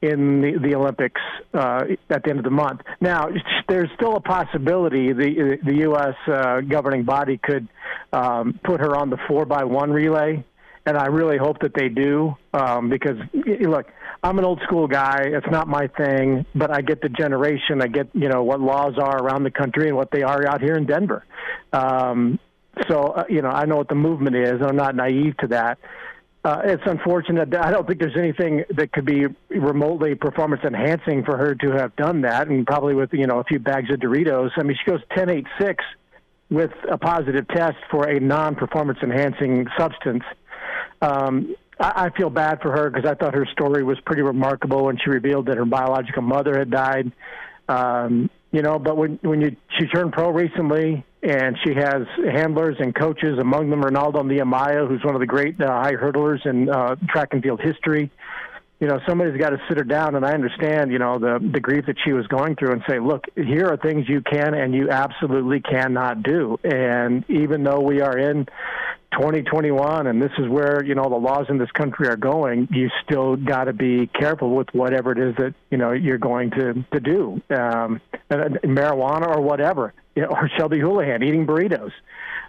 in 0.01 0.41
the, 0.41 0.57
the 0.61 0.75
Olympics 0.75 1.21
uh, 1.53 1.84
at 2.09 2.23
the 2.23 2.29
end 2.29 2.39
of 2.39 2.43
the 2.43 2.51
month. 2.51 2.81
Now, 2.99 3.29
there's 3.67 3.89
still 3.95 4.15
a 4.15 4.21
possibility 4.21 5.13
the 5.13 5.57
the 5.63 5.75
U.S. 5.88 6.15
Uh, 6.27 6.61
governing 6.61 7.03
body 7.03 7.39
could 7.41 7.67
um, 8.11 8.59
put 8.63 8.81
her 8.81 8.95
on 8.95 9.09
the 9.09 9.17
four 9.27 9.45
by 9.45 9.63
one 9.63 9.91
relay, 9.91 10.45
and 10.86 10.97
I 10.97 11.05
really 11.05 11.38
hope 11.38 11.59
that 11.59 11.73
they 11.73 11.88
do 11.88 12.36
um, 12.53 12.89
because 12.89 13.17
look, 13.61 13.86
I'm 14.21 14.39
an 14.39 14.45
old 14.45 14.61
school 14.63 14.88
guy. 14.88 15.23
It's 15.25 15.49
not 15.49 15.67
my 15.67 15.88
thing, 15.88 16.45
but 16.53 16.69
I 16.69 16.81
get 16.81 17.01
the 17.01 17.09
generation. 17.09 17.81
I 17.81 17.88
get 17.88 18.07
you 18.13 18.27
know 18.27 18.43
what 18.43 18.59
laws 18.59 18.95
are 18.97 19.17
around 19.17 19.43
the 19.43 19.51
country 19.51 19.88
and 19.88 19.95
what 19.95 20.11
they 20.11 20.23
are 20.23 20.45
out 20.47 20.61
here 20.61 20.75
in 20.75 20.86
Denver. 20.86 21.25
Um, 21.71 22.39
so, 22.88 23.07
uh, 23.09 23.24
you 23.30 23.41
know, 23.41 23.49
I 23.49 23.65
know 23.65 23.78
what 23.78 23.89
the 23.89 23.95
movement 23.95 24.36
is, 24.36 24.61
I'm 24.61 24.76
not 24.76 24.95
naive 24.95 25.38
to 25.38 25.47
that. 25.47 25.78
Uh, 26.45 26.61
it's 26.65 26.84
unfortunate. 26.86 27.55
I 27.55 27.71
don't 27.71 27.88
think 27.88 28.01
there's 28.01 28.17
anything 28.17 28.65
that 28.76 28.91
could 28.91 29.05
be 29.05 29.28
remotely 29.49 30.13
performance 30.15 30.61
enhancing 30.65 31.24
for 31.24 31.38
her 31.38 31.55
to 31.55 31.71
have 31.71 31.95
done 31.95 32.21
that, 32.21 32.49
and 32.49 32.67
probably 32.67 32.95
with 32.95 33.13
you 33.13 33.28
know 33.28 33.39
a 33.39 33.45
few 33.45 33.59
bags 33.59 33.89
of 33.89 33.99
Doritos. 34.01 34.51
I 34.57 34.63
mean, 34.63 34.78
she 34.84 34.91
goes 34.91 34.99
10.86 35.15 35.78
with 36.49 36.71
a 36.91 36.97
positive 36.97 37.47
test 37.47 37.78
for 37.89 38.09
a 38.09 38.19
non-performance 38.19 38.99
enhancing 39.01 39.67
substance. 39.78 40.24
Um, 41.01 41.55
I, 41.80 42.07
I 42.07 42.09
feel 42.09 42.30
bad 42.30 42.61
for 42.61 42.71
her 42.71 42.89
because 42.89 43.09
I 43.09 43.15
thought 43.15 43.36
her 43.36 43.47
story 43.53 43.84
was 43.84 43.97
pretty 44.01 44.21
remarkable 44.21 44.84
when 44.86 44.97
she 44.97 45.09
revealed 45.09 45.45
that 45.45 45.55
her 45.55 45.65
biological 45.65 46.24
mother 46.24 46.59
had 46.59 46.69
died. 46.69 47.11
Um, 47.69 48.30
you 48.53 48.61
know, 48.61 48.77
but 48.77 48.95
when 48.95 49.19
when 49.23 49.41
you 49.41 49.57
she 49.77 49.87
turned 49.87 50.13
pro 50.13 50.29
recently, 50.29 51.03
and 51.23 51.57
she 51.65 51.73
has 51.73 52.03
handlers 52.31 52.75
and 52.79 52.93
coaches, 52.93 53.39
among 53.39 53.71
them 53.71 53.83
Renaldo 53.83 54.21
Nehemiah, 54.21 54.85
who's 54.85 55.03
one 55.03 55.15
of 55.15 55.21
the 55.21 55.25
great 55.25 55.59
uh, 55.59 55.67
high 55.67 55.93
hurdlers 55.93 56.45
in 56.45 56.69
uh, 56.69 56.95
track 57.09 57.29
and 57.31 57.41
field 57.41 57.59
history. 57.59 58.11
You 58.84 58.89
know, 58.89 58.99
somebody's 59.07 59.39
got 59.39 59.51
to 59.51 59.61
sit 59.69 59.77
her 59.77 59.86
down, 59.86 60.15
and 60.15 60.25
I 60.25 60.34
understand, 60.34 60.91
you 60.91 60.99
know, 60.99 61.17
the 61.17 61.39
the 61.39 61.61
grief 61.61 61.86
that 61.86 61.95
she 62.03 62.11
was 62.11 62.27
going 62.27 62.57
through, 62.57 62.73
and 62.73 62.81
say, 62.86 62.99
look, 62.99 63.23
here 63.34 63.67
are 63.67 63.77
things 63.77 64.09
you 64.09 64.19
can 64.19 64.53
and 64.53 64.75
you 64.75 64.89
absolutely 64.89 65.61
cannot 65.61 66.21
do. 66.21 66.59
And 66.65 67.23
even 67.29 67.63
though 67.63 67.79
we 67.79 68.01
are 68.01 68.17
in 68.17 68.45
2021 69.13 70.07
and 70.07 70.21
this 70.21 70.34
is 70.38 70.49
where 70.49 70.84
you 70.84 70.95
know 70.95 71.07
the 71.07 71.15
laws 71.15 71.45
in 71.47 71.57
this 71.57 71.71
country 71.71 72.09
are 72.09 72.17
going 72.17 72.67
you 72.71 72.89
still 73.05 73.36
got 73.36 73.65
to 73.65 73.73
be 73.73 74.07
careful 74.07 74.55
with 74.55 74.67
whatever 74.73 75.11
it 75.11 75.19
is 75.19 75.36
that 75.36 75.53
you 75.69 75.77
know 75.77 75.91
you're 75.91 76.17
going 76.17 76.49
to 76.49 76.73
to 76.91 76.99
do 76.99 77.39
um 77.51 78.01
marijuana 78.31 79.27
or 79.27 79.39
whatever 79.39 79.93
you 80.15 80.23
know, 80.23 80.29
or 80.29 80.49
Shelby 80.57 80.79
Houlihan 80.79 81.21
eating 81.21 81.45
burritos 81.45 81.91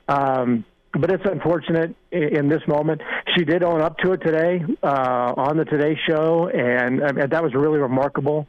um 0.09 0.65
but 0.99 1.11
it's 1.11 1.25
unfortunate 1.25 1.95
in 2.13 2.49
this 2.49 2.63
moment. 2.67 3.03
She 3.37 3.45
did 3.45 3.63
own 3.63 3.81
up 3.81 3.99
to 3.99 4.13
it 4.13 4.19
today 4.19 4.63
uh, 4.83 5.35
on 5.37 5.57
the 5.57 5.65
Today 5.65 5.99
Show, 6.09 6.49
and, 6.49 7.01
and 7.01 7.31
that 7.33 7.43
was 7.43 7.55
really 7.55 7.79
remarkable. 7.79 8.47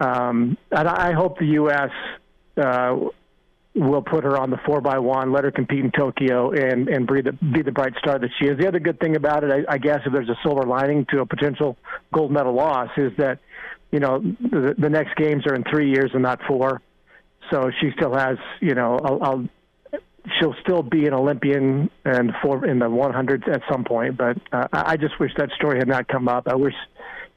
Um, 0.00 0.56
and 0.70 0.88
I 0.88 1.12
hope 1.12 1.38
the 1.38 1.46
U.S. 1.46 1.90
Uh, 2.56 3.10
will 3.74 4.02
put 4.02 4.24
her 4.24 4.38
on 4.38 4.50
the 4.50 4.58
four 4.64 4.80
by 4.80 4.98
one, 4.98 5.32
let 5.32 5.44
her 5.44 5.50
compete 5.50 5.84
in 5.84 5.90
Tokyo, 5.90 6.52
and 6.52 6.88
and 6.88 7.06
be 7.06 7.22
the 7.22 7.32
be 7.32 7.62
the 7.62 7.72
bright 7.72 7.94
star 7.98 8.18
that 8.18 8.30
she 8.38 8.46
is. 8.46 8.58
The 8.58 8.68
other 8.68 8.80
good 8.80 9.00
thing 9.00 9.16
about 9.16 9.44
it, 9.44 9.52
I, 9.52 9.74
I 9.74 9.78
guess, 9.78 10.00
if 10.06 10.12
there's 10.12 10.28
a 10.28 10.38
silver 10.42 10.62
lining 10.62 11.06
to 11.10 11.20
a 11.20 11.26
potential 11.26 11.76
gold 12.12 12.30
medal 12.30 12.54
loss, 12.54 12.90
is 12.96 13.12
that 13.18 13.40
you 13.90 14.00
know 14.00 14.20
the, 14.20 14.74
the 14.78 14.88
next 14.88 15.16
games 15.16 15.46
are 15.46 15.54
in 15.54 15.64
three 15.64 15.90
years 15.90 16.10
and 16.14 16.22
not 16.22 16.40
four, 16.46 16.82
so 17.50 17.70
she 17.80 17.90
still 17.96 18.14
has 18.14 18.38
you 18.60 18.74
know 18.74 18.98
I'll 18.98 19.48
she'll 20.38 20.54
still 20.62 20.82
be 20.82 21.06
an 21.06 21.14
Olympian 21.14 21.90
and 22.04 22.32
for 22.42 22.64
in 22.64 22.78
the 22.78 22.86
100s 22.86 23.48
at 23.48 23.62
some 23.70 23.84
point. 23.84 24.16
But 24.16 24.38
uh, 24.52 24.68
I 24.72 24.96
just 24.96 25.18
wish 25.20 25.32
that 25.36 25.50
story 25.52 25.78
had 25.78 25.88
not 25.88 26.08
come 26.08 26.28
up. 26.28 26.48
I 26.48 26.54
wish 26.54 26.74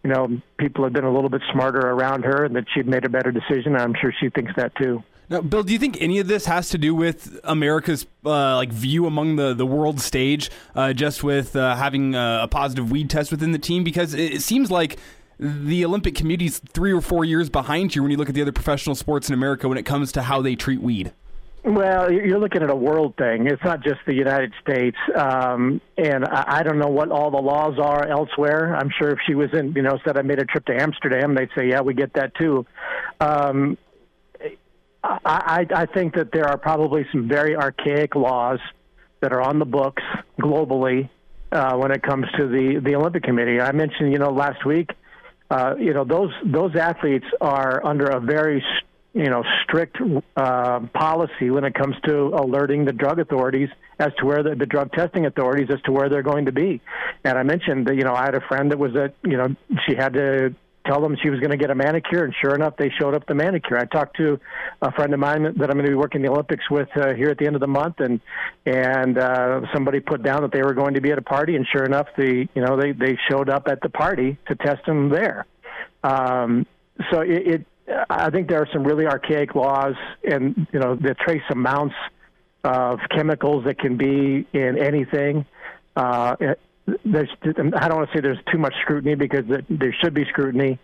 you 0.03 0.09
know 0.09 0.41
people 0.57 0.83
had 0.83 0.93
been 0.93 1.03
a 1.03 1.13
little 1.13 1.29
bit 1.29 1.41
smarter 1.51 1.79
around 1.79 2.23
her 2.23 2.45
and 2.45 2.55
that 2.55 2.65
she'd 2.73 2.87
made 2.87 3.05
a 3.05 3.09
better 3.09 3.31
decision. 3.31 3.75
I'm 3.75 3.93
sure 3.99 4.13
she 4.19 4.29
thinks 4.29 4.53
that 4.55 4.75
too. 4.75 5.03
Now, 5.29 5.41
Bill, 5.41 5.61
do 5.61 5.73
you 5.73 5.79
think 5.79 6.01
any 6.01 6.19
of 6.19 6.27
this 6.27 6.45
has 6.45 6.69
to 6.69 6.77
do 6.77 6.95
with 6.95 7.37
America's 7.43 8.05
uh, 8.25 8.55
like 8.55 8.71
view 8.71 9.05
among 9.05 9.35
the 9.35 9.53
the 9.53 9.65
world 9.65 9.99
stage, 9.99 10.49
uh, 10.73 10.93
just 10.93 11.23
with 11.23 11.55
uh, 11.55 11.75
having 11.75 12.15
uh, 12.15 12.43
a 12.43 12.47
positive 12.47 12.89
weed 12.89 13.09
test 13.09 13.31
within 13.31 13.51
the 13.51 13.59
team? 13.59 13.83
Because 13.83 14.13
it, 14.13 14.35
it 14.35 14.41
seems 14.41 14.71
like 14.71 14.97
the 15.39 15.83
Olympic 15.85 16.15
committee's 16.15 16.59
three 16.59 16.93
or 16.93 17.01
four 17.01 17.25
years 17.25 17.49
behind 17.49 17.93
you 17.93 18.01
when 18.01 18.11
you 18.11 18.17
look 18.17 18.29
at 18.29 18.35
the 18.35 18.41
other 18.41 18.51
professional 18.53 18.95
sports 18.95 19.27
in 19.27 19.33
America 19.33 19.67
when 19.67 19.77
it 19.77 19.83
comes 19.83 20.11
to 20.13 20.23
how 20.23 20.41
they 20.41 20.55
treat 20.55 20.81
weed. 20.81 21.11
Well, 21.63 22.11
you're 22.11 22.39
looking 22.39 22.63
at 22.63 22.69
a 22.69 22.75
world 22.75 23.15
thing. 23.17 23.47
It's 23.47 23.63
not 23.63 23.83
just 23.83 23.99
the 24.05 24.13
United 24.13 24.53
States. 24.61 24.97
Um, 25.15 25.81
and 25.97 26.23
I, 26.25 26.63
don't 26.63 26.79
know 26.79 26.87
what 26.87 27.11
all 27.11 27.29
the 27.29 27.41
laws 27.41 27.77
are 27.77 28.07
elsewhere. 28.07 28.75
I'm 28.75 28.89
sure 28.97 29.09
if 29.09 29.19
she 29.27 29.35
was 29.35 29.49
in, 29.53 29.73
you 29.73 29.81
know, 29.81 29.99
said 30.05 30.17
I 30.17 30.21
made 30.21 30.39
a 30.39 30.45
trip 30.45 30.65
to 30.67 30.81
Amsterdam, 30.81 31.35
they'd 31.35 31.49
say, 31.57 31.67
yeah, 31.69 31.81
we 31.81 31.93
get 31.93 32.13
that 32.13 32.35
too. 32.35 32.65
Um, 33.19 33.77
I, 35.03 35.65
I 35.73 35.85
think 35.87 36.15
that 36.15 36.31
there 36.31 36.45
are 36.45 36.57
probably 36.57 37.05
some 37.11 37.27
very 37.27 37.55
archaic 37.55 38.15
laws 38.15 38.59
that 39.21 39.33
are 39.33 39.41
on 39.41 39.59
the 39.59 39.65
books 39.65 40.03
globally 40.39 41.09
uh, 41.51 41.75
when 41.75 41.91
it 41.91 42.03
comes 42.03 42.25
to 42.37 42.47
the 42.47 42.79
the 42.83 42.95
Olympic 42.95 43.23
Committee. 43.23 43.59
I 43.61 43.71
mentioned, 43.71 44.11
you 44.11 44.19
know, 44.19 44.31
last 44.31 44.65
week, 44.65 44.91
uh, 45.49 45.75
you 45.79 45.93
know, 45.93 46.03
those 46.03 46.31
those 46.45 46.75
athletes 46.75 47.25
are 47.39 47.85
under 47.85 48.05
a 48.05 48.19
very 48.19 48.63
you 49.17 49.29
know 49.29 49.43
strict 49.63 49.97
uh, 50.35 50.79
policy 50.93 51.49
when 51.49 51.63
it 51.63 51.73
comes 51.73 51.95
to 52.05 52.27
alerting 52.35 52.85
the 52.85 52.93
drug 52.93 53.19
authorities 53.19 53.69
as 53.99 54.13
to 54.19 54.25
where 54.25 54.43
the, 54.43 54.53
the 54.55 54.65
drug 54.65 54.91
testing 54.93 55.25
authorities 55.25 55.67
as 55.71 55.81
to 55.81 55.91
where 55.91 56.07
they're 56.07 56.21
going 56.23 56.45
to 56.45 56.51
be. 56.51 56.79
And 57.23 57.37
I 57.37 57.43
mentioned 57.43 57.87
that 57.87 57.95
you 57.95 58.03
know 58.03 58.13
I 58.13 58.25
had 58.25 58.35
a 58.35 58.41
friend 58.41 58.71
that 58.71 58.77
was 58.77 58.95
at 58.95 59.15
you 59.23 59.37
know 59.37 59.55
she 59.87 59.95
had 59.95 60.13
to 60.13 60.53
tell 60.85 61.01
them 61.01 61.17
she 61.21 61.29
was 61.29 61.39
going 61.39 61.51
to 61.51 61.57
get 61.57 61.69
a 61.69 61.75
manicure, 61.75 62.23
and 62.23 62.33
sure 62.41 62.55
enough, 62.55 62.75
they 62.77 62.89
showed 62.99 63.13
up 63.13 63.25
the 63.27 63.35
manicure. 63.35 63.77
I 63.77 63.85
talked 63.85 64.17
to 64.17 64.39
a 64.81 64.91
friend 64.93 65.13
of 65.13 65.19
mine 65.19 65.43
that 65.43 65.69
I'm 65.69 65.75
going 65.75 65.85
to 65.85 65.91
be 65.91 65.95
working 65.95 66.21
the 66.21 66.29
Olympics 66.29 66.69
with 66.71 66.87
uh, 66.95 67.13
here 67.13 67.29
at 67.29 67.37
the 67.37 67.45
end 67.45 67.55
of 67.55 67.61
the 67.61 67.67
month, 67.67 67.99
and 67.99 68.21
and 68.65 69.17
uh, 69.17 69.61
somebody 69.73 69.99
put 69.99 70.23
down 70.23 70.43
that 70.43 70.51
they 70.51 70.61
were 70.61 70.73
going 70.73 70.93
to 70.93 71.01
be 71.01 71.11
at 71.11 71.17
a 71.17 71.23
party, 71.23 71.55
and 71.55 71.65
sure 71.71 71.83
enough, 71.83 72.07
the 72.17 72.47
you 72.53 72.61
know 72.61 72.79
they 72.79 72.91
they 72.91 73.17
showed 73.29 73.49
up 73.49 73.67
at 73.67 73.81
the 73.81 73.89
party 73.89 74.37
to 74.47 74.55
test 74.55 74.85
them 74.85 75.09
there. 75.09 75.45
Um, 76.03 76.65
so 77.11 77.21
it, 77.21 77.47
it 77.47 77.65
I 78.09 78.29
think 78.29 78.49
there 78.49 78.61
are 78.61 78.67
some 78.73 78.83
really 78.83 79.05
archaic 79.05 79.55
laws, 79.55 79.95
and 80.23 80.67
you 80.71 80.79
know 80.79 80.95
the 80.95 81.13
trace 81.13 81.43
amounts 81.49 81.95
of 82.63 82.99
chemicals 83.15 83.65
that 83.65 83.79
can 83.79 83.97
be 83.97 84.45
in 84.53 84.77
anything. 84.77 85.45
Uh, 85.95 86.35
there's, 87.05 87.29
I 87.43 87.87
don't 87.87 87.97
want 87.97 88.11
to 88.11 88.17
say 88.17 88.21
there's 88.21 88.39
too 88.51 88.57
much 88.57 88.73
scrutiny 88.81 89.15
because 89.15 89.45
there 89.69 89.95
should 90.01 90.13
be 90.13 90.25
scrutiny, 90.25 90.79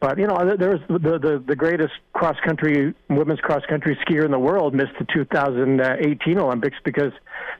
but 0.00 0.18
you 0.18 0.26
know 0.26 0.56
there's 0.58 0.80
the 0.88 0.98
the, 0.98 1.42
the 1.46 1.56
greatest 1.56 1.92
cross 2.12 2.36
country 2.44 2.94
women's 3.08 3.40
cross 3.40 3.64
country 3.66 3.98
skier 4.06 4.24
in 4.24 4.30
the 4.30 4.38
world 4.38 4.74
missed 4.74 4.92
the 4.98 5.06
2018 5.12 6.38
Olympics 6.38 6.76
because 6.84 7.12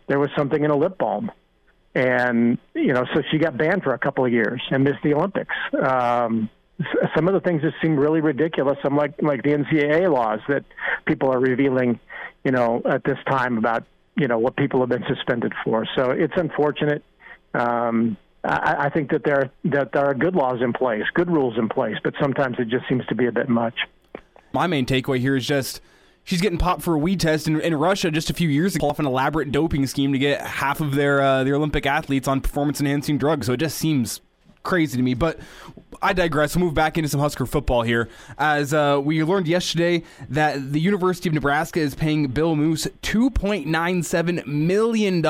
there 0.06 0.18
was 0.18 0.30
something 0.36 0.62
in 0.62 0.70
a 0.70 0.76
lip 0.76 0.96
balm, 0.98 1.30
and 1.94 2.58
you 2.74 2.92
know 2.92 3.04
so 3.14 3.22
she 3.30 3.38
got 3.38 3.56
banned 3.56 3.82
for 3.82 3.92
a 3.92 3.98
couple 3.98 4.24
of 4.24 4.32
years 4.32 4.62
and 4.70 4.84
missed 4.84 5.02
the 5.02 5.14
Olympics. 5.14 5.54
Um, 5.82 6.48
some 7.14 7.28
of 7.28 7.34
the 7.34 7.40
things 7.40 7.62
just 7.62 7.76
seem 7.82 7.96
really 7.98 8.20
ridiculous. 8.20 8.78
Some 8.82 8.96
like 8.96 9.14
like 9.22 9.42
the 9.42 9.50
NCAA 9.50 10.12
laws 10.12 10.40
that 10.48 10.64
people 11.06 11.32
are 11.32 11.40
revealing, 11.40 11.98
you 12.44 12.50
know, 12.50 12.82
at 12.84 13.04
this 13.04 13.18
time 13.28 13.58
about 13.58 13.84
you 14.16 14.28
know 14.28 14.38
what 14.38 14.56
people 14.56 14.80
have 14.80 14.88
been 14.88 15.04
suspended 15.08 15.52
for. 15.64 15.86
So 15.96 16.10
it's 16.10 16.34
unfortunate. 16.36 17.02
Um, 17.54 18.16
I, 18.44 18.86
I 18.86 18.88
think 18.90 19.10
that 19.10 19.24
there 19.24 19.50
that 19.64 19.92
there 19.92 20.06
are 20.06 20.14
good 20.14 20.34
laws 20.34 20.60
in 20.60 20.72
place, 20.72 21.04
good 21.14 21.30
rules 21.30 21.58
in 21.58 21.68
place, 21.68 21.96
but 22.02 22.14
sometimes 22.20 22.56
it 22.58 22.68
just 22.68 22.86
seems 22.88 23.06
to 23.06 23.14
be 23.14 23.26
a 23.26 23.32
bit 23.32 23.48
much. 23.48 23.74
My 24.52 24.66
main 24.66 24.86
takeaway 24.86 25.18
here 25.18 25.36
is 25.36 25.46
just 25.46 25.80
she's 26.24 26.40
getting 26.40 26.58
popped 26.58 26.82
for 26.82 26.94
a 26.94 26.98
weed 26.98 27.20
test 27.20 27.48
in, 27.48 27.60
in 27.60 27.74
Russia 27.74 28.10
just 28.10 28.30
a 28.30 28.34
few 28.34 28.48
years 28.48 28.76
ago 28.76 28.88
off 28.88 28.98
an 28.98 29.06
elaborate 29.06 29.50
doping 29.50 29.86
scheme 29.86 30.12
to 30.12 30.18
get 30.18 30.40
half 30.42 30.80
of 30.80 30.94
their 30.94 31.22
uh, 31.22 31.44
their 31.44 31.54
Olympic 31.54 31.86
athletes 31.86 32.28
on 32.28 32.40
performance 32.42 32.80
enhancing 32.80 33.16
drugs. 33.16 33.46
So 33.46 33.54
it 33.54 33.60
just 33.60 33.78
seems 33.78 34.20
crazy 34.62 34.96
to 34.96 35.02
me. 35.02 35.14
But 35.14 35.38
I 36.02 36.12
digress. 36.12 36.56
We'll 36.56 36.66
move 36.66 36.74
back 36.74 36.96
into 36.98 37.08
some 37.08 37.20
Husker 37.20 37.46
football 37.46 37.82
here. 37.82 38.08
As 38.38 38.72
uh, 38.72 39.00
we 39.02 39.22
learned 39.22 39.48
yesterday 39.48 40.02
that 40.28 40.72
the 40.72 40.80
University 40.80 41.28
of 41.28 41.34
Nebraska 41.34 41.80
is 41.80 41.94
paying 41.94 42.28
Bill 42.28 42.56
Moos 42.56 42.86
$2.97 43.02 44.46
million 44.46 45.24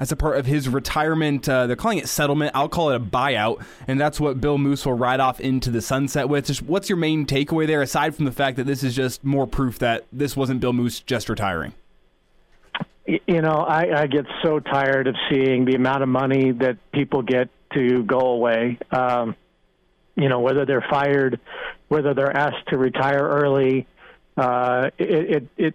as 0.00 0.12
a 0.12 0.16
part 0.16 0.38
of 0.38 0.46
his 0.46 0.68
retirement. 0.68 1.48
Uh, 1.48 1.66
they're 1.66 1.76
calling 1.76 1.98
it 1.98 2.08
settlement. 2.08 2.52
I'll 2.54 2.68
call 2.68 2.90
it 2.90 2.96
a 2.96 3.00
buyout. 3.00 3.64
And 3.86 4.00
that's 4.00 4.20
what 4.20 4.40
Bill 4.40 4.58
Moos 4.58 4.84
will 4.84 4.94
ride 4.94 5.20
off 5.20 5.40
into 5.40 5.70
the 5.70 5.80
sunset 5.80 6.28
with. 6.28 6.46
Just 6.46 6.62
what's 6.62 6.88
your 6.88 6.98
main 6.98 7.26
takeaway 7.26 7.66
there, 7.66 7.82
aside 7.82 8.14
from 8.14 8.24
the 8.24 8.32
fact 8.32 8.56
that 8.56 8.64
this 8.64 8.82
is 8.82 8.94
just 8.94 9.24
more 9.24 9.46
proof 9.46 9.78
that 9.78 10.06
this 10.12 10.36
wasn't 10.36 10.60
Bill 10.60 10.72
Moos 10.72 11.00
just 11.00 11.28
retiring? 11.28 11.72
You 13.06 13.40
know, 13.40 13.64
I, 13.66 14.02
I 14.02 14.06
get 14.06 14.26
so 14.42 14.60
tired 14.60 15.06
of 15.06 15.14
seeing 15.30 15.64
the 15.64 15.74
amount 15.74 16.02
of 16.02 16.10
money 16.10 16.52
that 16.52 16.76
people 16.92 17.22
get 17.22 17.48
to 17.72 18.02
go 18.02 18.18
away. 18.18 18.78
Um, 18.90 19.34
you 20.18 20.28
know, 20.28 20.40
whether 20.40 20.66
they're 20.66 20.84
fired, 20.90 21.40
whether 21.88 22.12
they're 22.12 22.36
asked 22.36 22.68
to 22.68 22.78
retire 22.78 23.22
early, 23.22 23.86
uh, 24.36 24.90
it, 24.98 25.36
it, 25.36 25.48
it 25.56 25.74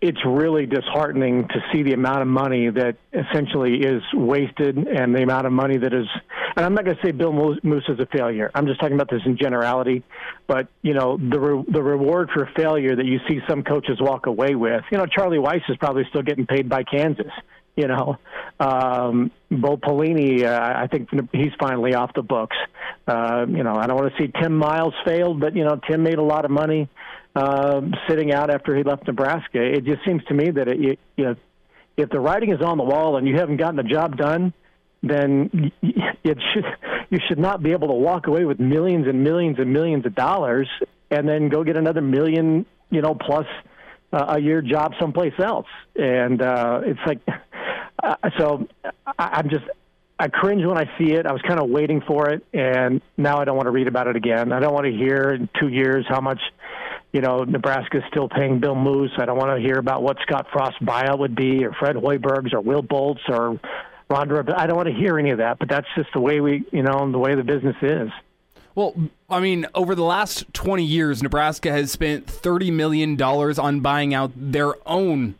it's 0.00 0.20
really 0.26 0.66
disheartening 0.66 1.48
to 1.48 1.54
see 1.72 1.82
the 1.82 1.94
amount 1.94 2.20
of 2.20 2.28
money 2.28 2.68
that 2.68 2.96
essentially 3.14 3.78
is 3.78 4.02
wasted 4.12 4.76
and 4.76 5.14
the 5.14 5.22
amount 5.22 5.46
of 5.46 5.52
money 5.52 5.78
that 5.78 5.94
is 5.94 6.06
and 6.56 6.64
I'm 6.64 6.74
not 6.74 6.84
going 6.84 6.96
to 6.96 7.02
say 7.02 7.10
Bill 7.10 7.32
Moos 7.32 7.84
is 7.88 7.98
a 7.98 8.06
failure. 8.06 8.50
I'm 8.54 8.66
just 8.66 8.80
talking 8.80 8.94
about 8.94 9.10
this 9.10 9.22
in 9.26 9.36
generality. 9.36 10.04
But 10.46 10.68
you 10.82 10.94
know, 10.94 11.16
the 11.16 11.40
re- 11.40 11.64
the 11.68 11.82
reward 11.82 12.30
for 12.32 12.48
failure 12.56 12.94
that 12.94 13.06
you 13.06 13.18
see 13.28 13.40
some 13.48 13.62
coaches 13.62 13.98
walk 14.00 14.26
away 14.26 14.54
with. 14.54 14.82
You 14.92 14.98
know, 14.98 15.06
Charlie 15.06 15.38
Weis 15.38 15.62
is 15.68 15.76
probably 15.78 16.04
still 16.10 16.22
getting 16.22 16.46
paid 16.46 16.68
by 16.68 16.84
Kansas. 16.84 17.32
You 17.76 17.88
know, 17.88 18.18
um, 18.60 19.32
Bo 19.50 19.76
Pelini, 19.76 20.44
uh, 20.44 20.74
I 20.76 20.86
think 20.86 21.08
he's 21.32 21.52
finally 21.58 21.94
off 21.94 22.12
the 22.14 22.22
books. 22.22 22.56
Uh, 23.06 23.46
you 23.48 23.64
know, 23.64 23.74
I 23.74 23.88
don't 23.88 23.96
want 23.96 24.12
to 24.14 24.22
see 24.22 24.30
Tim 24.40 24.56
Miles 24.56 24.94
failed, 25.04 25.40
but 25.40 25.56
you 25.56 25.64
know, 25.64 25.80
Tim 25.90 26.04
made 26.04 26.18
a 26.18 26.22
lot 26.22 26.44
of 26.44 26.52
money 26.52 26.88
uh, 27.34 27.80
sitting 28.08 28.32
out 28.32 28.50
after 28.50 28.76
he 28.76 28.84
left 28.84 29.06
Nebraska. 29.06 29.60
It 29.60 29.84
just 29.84 30.04
seems 30.06 30.22
to 30.26 30.34
me 30.34 30.50
that 30.50 30.68
it, 30.68 30.98
you, 31.16 31.24
know, 31.24 31.34
if 31.96 32.10
the 32.10 32.20
writing 32.20 32.52
is 32.52 32.62
on 32.62 32.78
the 32.78 32.84
wall 32.84 33.16
and 33.16 33.26
you 33.26 33.36
haven't 33.36 33.56
gotten 33.56 33.76
the 33.76 33.82
job 33.82 34.16
done, 34.16 34.52
then 35.02 35.72
it 35.82 36.38
should 36.52 36.64
you 37.10 37.18
should 37.28 37.38
not 37.38 37.62
be 37.62 37.72
able 37.72 37.88
to 37.88 37.94
walk 37.94 38.26
away 38.26 38.44
with 38.44 38.58
millions 38.58 39.06
and 39.06 39.22
millions 39.22 39.58
and 39.58 39.72
millions 39.72 40.06
of 40.06 40.14
dollars 40.14 40.68
and 41.10 41.28
then 41.28 41.48
go 41.48 41.62
get 41.62 41.76
another 41.76 42.00
million, 42.00 42.66
you 42.90 43.02
know, 43.02 43.14
plus 43.14 43.46
a 44.14 44.40
year 44.40 44.62
job 44.62 44.92
someplace 45.00 45.34
else. 45.38 45.66
And 45.96 46.40
uh, 46.40 46.80
it's 46.84 47.00
like 47.06 47.20
uh, 48.02 48.16
so 48.38 48.68
I, 49.06 49.12
I'm 49.18 49.50
just 49.50 49.64
I 50.18 50.28
cringe 50.28 50.64
when 50.64 50.78
I 50.78 50.84
see 50.96 51.12
it. 51.12 51.26
I 51.26 51.32
was 51.32 51.42
kind 51.42 51.60
of 51.60 51.68
waiting 51.68 52.00
for 52.06 52.30
it, 52.30 52.46
and 52.52 53.00
now 53.16 53.40
I 53.40 53.44
don't 53.44 53.56
want 53.56 53.66
to 53.66 53.72
read 53.72 53.88
about 53.88 54.06
it 54.06 54.14
again. 54.16 54.52
I 54.52 54.60
don't 54.60 54.72
want 54.72 54.86
to 54.86 54.92
hear 54.92 55.30
in 55.30 55.48
two 55.60 55.68
years 55.68 56.06
how 56.08 56.20
much, 56.20 56.40
you 57.12 57.20
know, 57.20 57.42
Nebraska 57.42 57.98
is 57.98 58.04
still 58.10 58.28
paying 58.28 58.60
Bill 58.60 58.76
Moos. 58.76 59.10
I 59.18 59.24
don't 59.24 59.36
want 59.36 59.58
to 59.58 59.66
hear 59.66 59.76
about 59.76 60.02
what 60.02 60.18
Scott 60.22 60.46
Frost's 60.52 60.78
buyout 60.78 61.18
would 61.18 61.34
be, 61.34 61.64
or 61.64 61.72
Fred 61.72 61.96
Hoiberg's, 61.96 62.54
or 62.54 62.60
Will 62.60 62.82
Bolt's, 62.82 63.22
or 63.28 63.58
Rhonda. 64.08 64.54
I 64.56 64.68
don't 64.68 64.76
want 64.76 64.88
to 64.88 64.94
hear 64.94 65.18
any 65.18 65.30
of 65.30 65.38
that. 65.38 65.58
But 65.58 65.68
that's 65.68 65.88
just 65.96 66.10
the 66.14 66.20
way 66.20 66.40
we, 66.40 66.64
you 66.70 66.82
know, 66.82 67.10
the 67.10 67.18
way 67.18 67.34
the 67.34 67.42
business 67.42 67.76
is. 67.82 68.10
Well, 68.74 68.94
I 69.30 69.40
mean, 69.40 69.66
over 69.74 69.94
the 69.94 70.02
last 70.02 70.52
20 70.52 70.84
years, 70.84 71.22
Nebraska 71.22 71.70
has 71.70 71.92
spent 71.92 72.26
$30 72.26 72.72
million 72.72 73.20
on 73.22 73.80
buying 73.80 74.14
out 74.14 74.32
their 74.34 74.74
own 74.86 75.36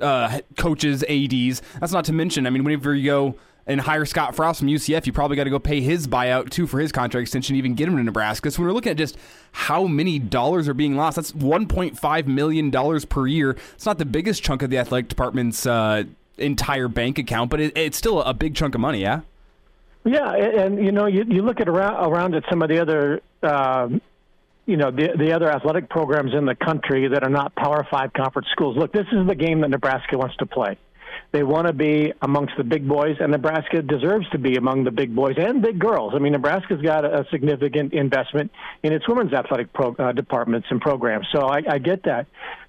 uh, 0.00 0.40
coaches, 0.56 1.04
ADs. 1.08 1.62
That's 1.80 1.92
not 1.92 2.04
to 2.06 2.12
mention, 2.12 2.46
I 2.46 2.50
mean, 2.50 2.64
whenever 2.64 2.94
you 2.94 3.04
go 3.04 3.36
and 3.66 3.80
hire 3.80 4.04
Scott 4.04 4.34
Frost 4.34 4.58
from 4.58 4.68
UCF, 4.68 5.06
you 5.06 5.12
probably 5.12 5.36
got 5.36 5.44
to 5.44 5.50
go 5.50 5.58
pay 5.58 5.80
his 5.80 6.06
buyout 6.06 6.50
too 6.50 6.66
for 6.66 6.80
his 6.80 6.92
contract 6.92 7.22
extension, 7.22 7.56
even 7.56 7.74
get 7.74 7.88
him 7.88 7.96
to 7.96 8.02
Nebraska. 8.02 8.50
So 8.50 8.60
when 8.60 8.68
we're 8.68 8.74
looking 8.74 8.90
at 8.90 8.98
just 8.98 9.16
how 9.52 9.86
many 9.86 10.18
dollars 10.18 10.68
are 10.68 10.74
being 10.74 10.96
lost, 10.96 11.16
that's 11.16 11.32
$1.5 11.32 12.26
million 12.26 12.70
per 13.08 13.26
year. 13.26 13.56
It's 13.74 13.86
not 13.86 13.98
the 13.98 14.04
biggest 14.04 14.42
chunk 14.42 14.62
of 14.62 14.70
the 14.70 14.78
athletic 14.78 15.08
department's 15.08 15.64
uh, 15.64 16.04
entire 16.38 16.88
bank 16.88 17.18
account, 17.18 17.50
but 17.50 17.60
it, 17.60 17.76
it's 17.76 17.96
still 17.96 18.20
a 18.22 18.34
big 18.34 18.54
chunk 18.54 18.74
of 18.74 18.80
money, 18.80 19.00
yeah? 19.00 19.20
Yeah, 20.04 20.32
and, 20.32 20.84
you 20.84 20.92
know, 20.92 21.06
you, 21.06 21.24
you 21.26 21.42
look 21.42 21.60
at 21.60 21.68
around, 21.68 22.12
around 22.12 22.34
at 22.34 22.44
some 22.50 22.62
of 22.62 22.68
the 22.68 22.80
other. 22.80 23.20
Um, 23.42 24.00
you 24.66 24.76
know 24.76 24.90
the 24.90 25.08
the 25.18 25.32
other 25.32 25.50
athletic 25.50 25.90
programs 25.90 26.32
in 26.34 26.46
the 26.46 26.54
country 26.54 27.08
that 27.08 27.22
are 27.22 27.30
not 27.30 27.54
Power 27.54 27.86
Five 27.90 28.12
conference 28.12 28.48
schools. 28.52 28.76
Look, 28.76 28.92
this 28.92 29.06
is 29.12 29.26
the 29.26 29.34
game 29.34 29.60
that 29.60 29.68
Nebraska 29.68 30.16
wants 30.16 30.36
to 30.38 30.46
play. 30.46 30.78
They 31.32 31.42
want 31.42 31.66
to 31.66 31.72
be 31.72 32.12
amongst 32.22 32.54
the 32.56 32.64
big 32.64 32.88
boys, 32.88 33.16
and 33.20 33.32
Nebraska 33.32 33.82
deserves 33.82 34.28
to 34.30 34.38
be 34.38 34.56
among 34.56 34.84
the 34.84 34.90
big 34.90 35.14
boys 35.14 35.34
and 35.36 35.60
big 35.60 35.78
girls. 35.78 36.12
I 36.14 36.18
mean, 36.18 36.32
Nebraska's 36.32 36.80
got 36.80 37.04
a 37.04 37.26
significant 37.30 37.92
investment 37.92 38.52
in 38.82 38.92
its 38.92 39.06
women's 39.08 39.32
athletic 39.32 39.72
pro, 39.72 39.94
uh, 39.96 40.12
departments 40.12 40.68
and 40.70 40.80
programs, 40.80 41.26
so 41.32 41.46
I, 41.46 41.60
I 41.68 41.78
get 41.78 42.04
that. 42.04 42.26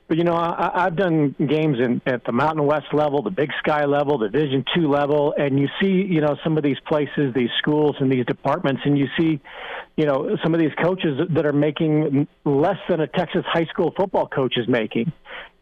But 0.07 0.17
you 0.17 0.23
know, 0.23 0.35
I, 0.35 0.85
I've 0.85 0.95
done 0.95 1.35
games 1.39 1.77
in 1.83 2.01
at 2.05 2.23
the 2.25 2.31
Mountain 2.31 2.65
West 2.65 2.93
level, 2.93 3.23
the 3.23 3.31
Big 3.31 3.49
Sky 3.59 3.85
level, 3.85 4.19
the 4.19 4.29
Division 4.29 4.63
Two 4.75 4.87
level, 4.89 5.33
and 5.37 5.59
you 5.59 5.67
see, 5.81 5.87
you 5.87 6.21
know, 6.21 6.35
some 6.43 6.57
of 6.57 6.63
these 6.63 6.79
places, 6.87 7.33
these 7.33 7.49
schools, 7.57 7.95
and 7.99 8.11
these 8.11 8.25
departments, 8.25 8.81
and 8.85 8.97
you 8.97 9.07
see, 9.17 9.39
you 9.97 10.05
know, 10.05 10.37
some 10.43 10.53
of 10.53 10.59
these 10.59 10.73
coaches 10.83 11.19
that 11.33 11.45
are 11.45 11.53
making 11.53 12.27
less 12.43 12.77
than 12.87 12.99
a 12.99 13.07
Texas 13.07 13.43
high 13.47 13.65
school 13.65 13.93
football 13.97 14.27
coach 14.27 14.57
is 14.57 14.67
making 14.67 15.11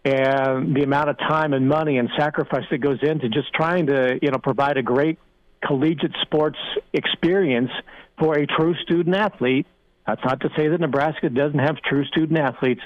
and 0.06 0.76
the 0.76 0.84
amount 0.84 1.10
of 1.10 1.18
time 1.18 1.54
and 1.54 1.68
money 1.68 1.98
and 1.98 2.10
sacrifice 2.18 2.66
that 2.72 2.80
goes 2.80 3.00
into 3.02 3.30
just 3.30 3.54
trying 3.54 3.88
to 3.88 4.20
you 4.22 4.32
know 4.32 4.38
provide 4.38 4.78
a 4.78 4.84
great 4.84 5.18
collegiate 5.66 6.16
sports 6.22 6.58
experience 6.91 7.72
for 8.20 8.38
a 8.38 8.46
true 8.46 8.76
student 8.84 9.16
athlete. 9.16 9.66
That's 10.06 10.22
not 10.26 10.41
to 10.41 10.49
say 10.58 10.68
that 10.68 10.80
Nebraska 10.80 11.30
doesn't 11.30 11.60
have 11.60 11.78
true 11.78 12.06
student 12.06 12.39
athletes, 12.39 12.82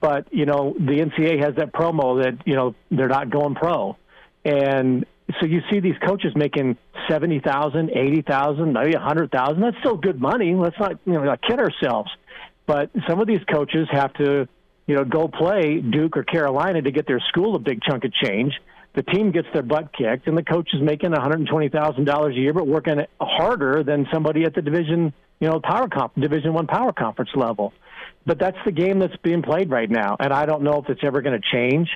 but 0.00 0.32
you 0.32 0.46
know 0.46 0.74
the 0.78 0.98
NCAA 0.98 1.42
has 1.44 1.54
that 1.56 1.72
promo 1.72 2.22
that 2.22 2.46
you 2.46 2.54
know 2.54 2.74
they're 2.90 3.08
not 3.08 3.30
going 3.30 3.54
pro, 3.54 3.96
and 4.44 5.06
so 5.40 5.46
you 5.46 5.60
see 5.70 5.80
these 5.80 5.96
coaches 6.04 6.32
making 6.34 6.76
seventy 7.08 7.40
thousand, 7.40 7.90
eighty 7.90 8.22
thousand, 8.22 8.72
maybe 8.72 8.94
a 8.94 9.00
hundred 9.00 9.30
thousand. 9.30 9.60
That's 9.60 9.78
still 9.78 9.96
good 9.96 10.20
money. 10.20 10.54
Let's 10.54 10.78
not 10.78 10.98
you 11.04 11.12
know 11.12 11.24
not 11.24 11.40
kid 11.42 11.60
ourselves. 11.60 12.10
But 12.66 12.90
some 13.08 13.20
of 13.20 13.28
these 13.28 13.44
coaches 13.48 13.86
have 13.92 14.12
to 14.14 14.48
you 14.86 14.94
know, 14.94 15.04
go 15.04 15.28
play 15.28 15.80
Duke 15.80 16.16
or 16.16 16.22
Carolina 16.22 16.80
to 16.82 16.90
get 16.90 17.06
their 17.06 17.20
school 17.28 17.56
a 17.56 17.58
big 17.58 17.82
chunk 17.82 18.04
of 18.04 18.12
change. 18.12 18.52
The 18.94 19.02
team 19.02 19.30
gets 19.30 19.48
their 19.52 19.62
butt 19.62 19.92
kicked, 19.92 20.26
and 20.26 20.38
the 20.38 20.42
coach 20.42 20.70
is 20.72 20.80
making 20.80 21.10
one 21.10 21.20
hundred 21.20 21.46
twenty 21.48 21.68
thousand 21.68 22.04
dollars 22.04 22.34
a 22.36 22.40
year, 22.40 22.54
but 22.54 22.66
working 22.66 23.00
harder 23.20 23.82
than 23.82 24.06
somebody 24.12 24.44
at 24.44 24.54
the 24.54 24.62
division, 24.62 25.12
you 25.40 25.48
know, 25.48 25.60
power 25.60 25.88
comp, 25.88 26.14
Division 26.14 26.54
One 26.54 26.66
power 26.66 26.92
conference 26.92 27.30
level. 27.34 27.72
But 28.24 28.38
that's 28.38 28.56
the 28.64 28.72
game 28.72 28.98
that's 28.98 29.16
being 29.22 29.42
played 29.42 29.70
right 29.70 29.88
now, 29.88 30.16
and 30.18 30.32
I 30.32 30.46
don't 30.46 30.62
know 30.62 30.82
if 30.82 30.88
it's 30.88 31.02
ever 31.04 31.22
going 31.22 31.40
to 31.40 31.48
change. 31.52 31.88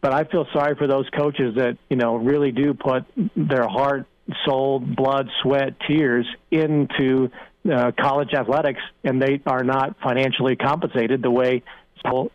But 0.00 0.12
I 0.12 0.24
feel 0.24 0.46
sorry 0.52 0.74
for 0.76 0.86
those 0.86 1.08
coaches 1.10 1.56
that 1.56 1.78
you 1.88 1.96
know 1.96 2.16
really 2.16 2.52
do 2.52 2.74
put 2.74 3.04
their 3.36 3.66
heart, 3.66 4.06
soul, 4.44 4.78
blood, 4.78 5.28
sweat, 5.42 5.74
tears 5.88 6.26
into 6.50 7.30
uh, 7.70 7.92
college 7.98 8.32
athletics, 8.34 8.80
and 9.04 9.20
they 9.20 9.40
are 9.46 9.64
not 9.64 9.96
financially 10.02 10.56
compensated 10.56 11.22
the 11.22 11.30
way, 11.30 11.62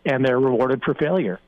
and 0.04 0.24
they're 0.24 0.40
rewarded 0.40 0.82
for 0.82 0.94
failure. 0.94 1.40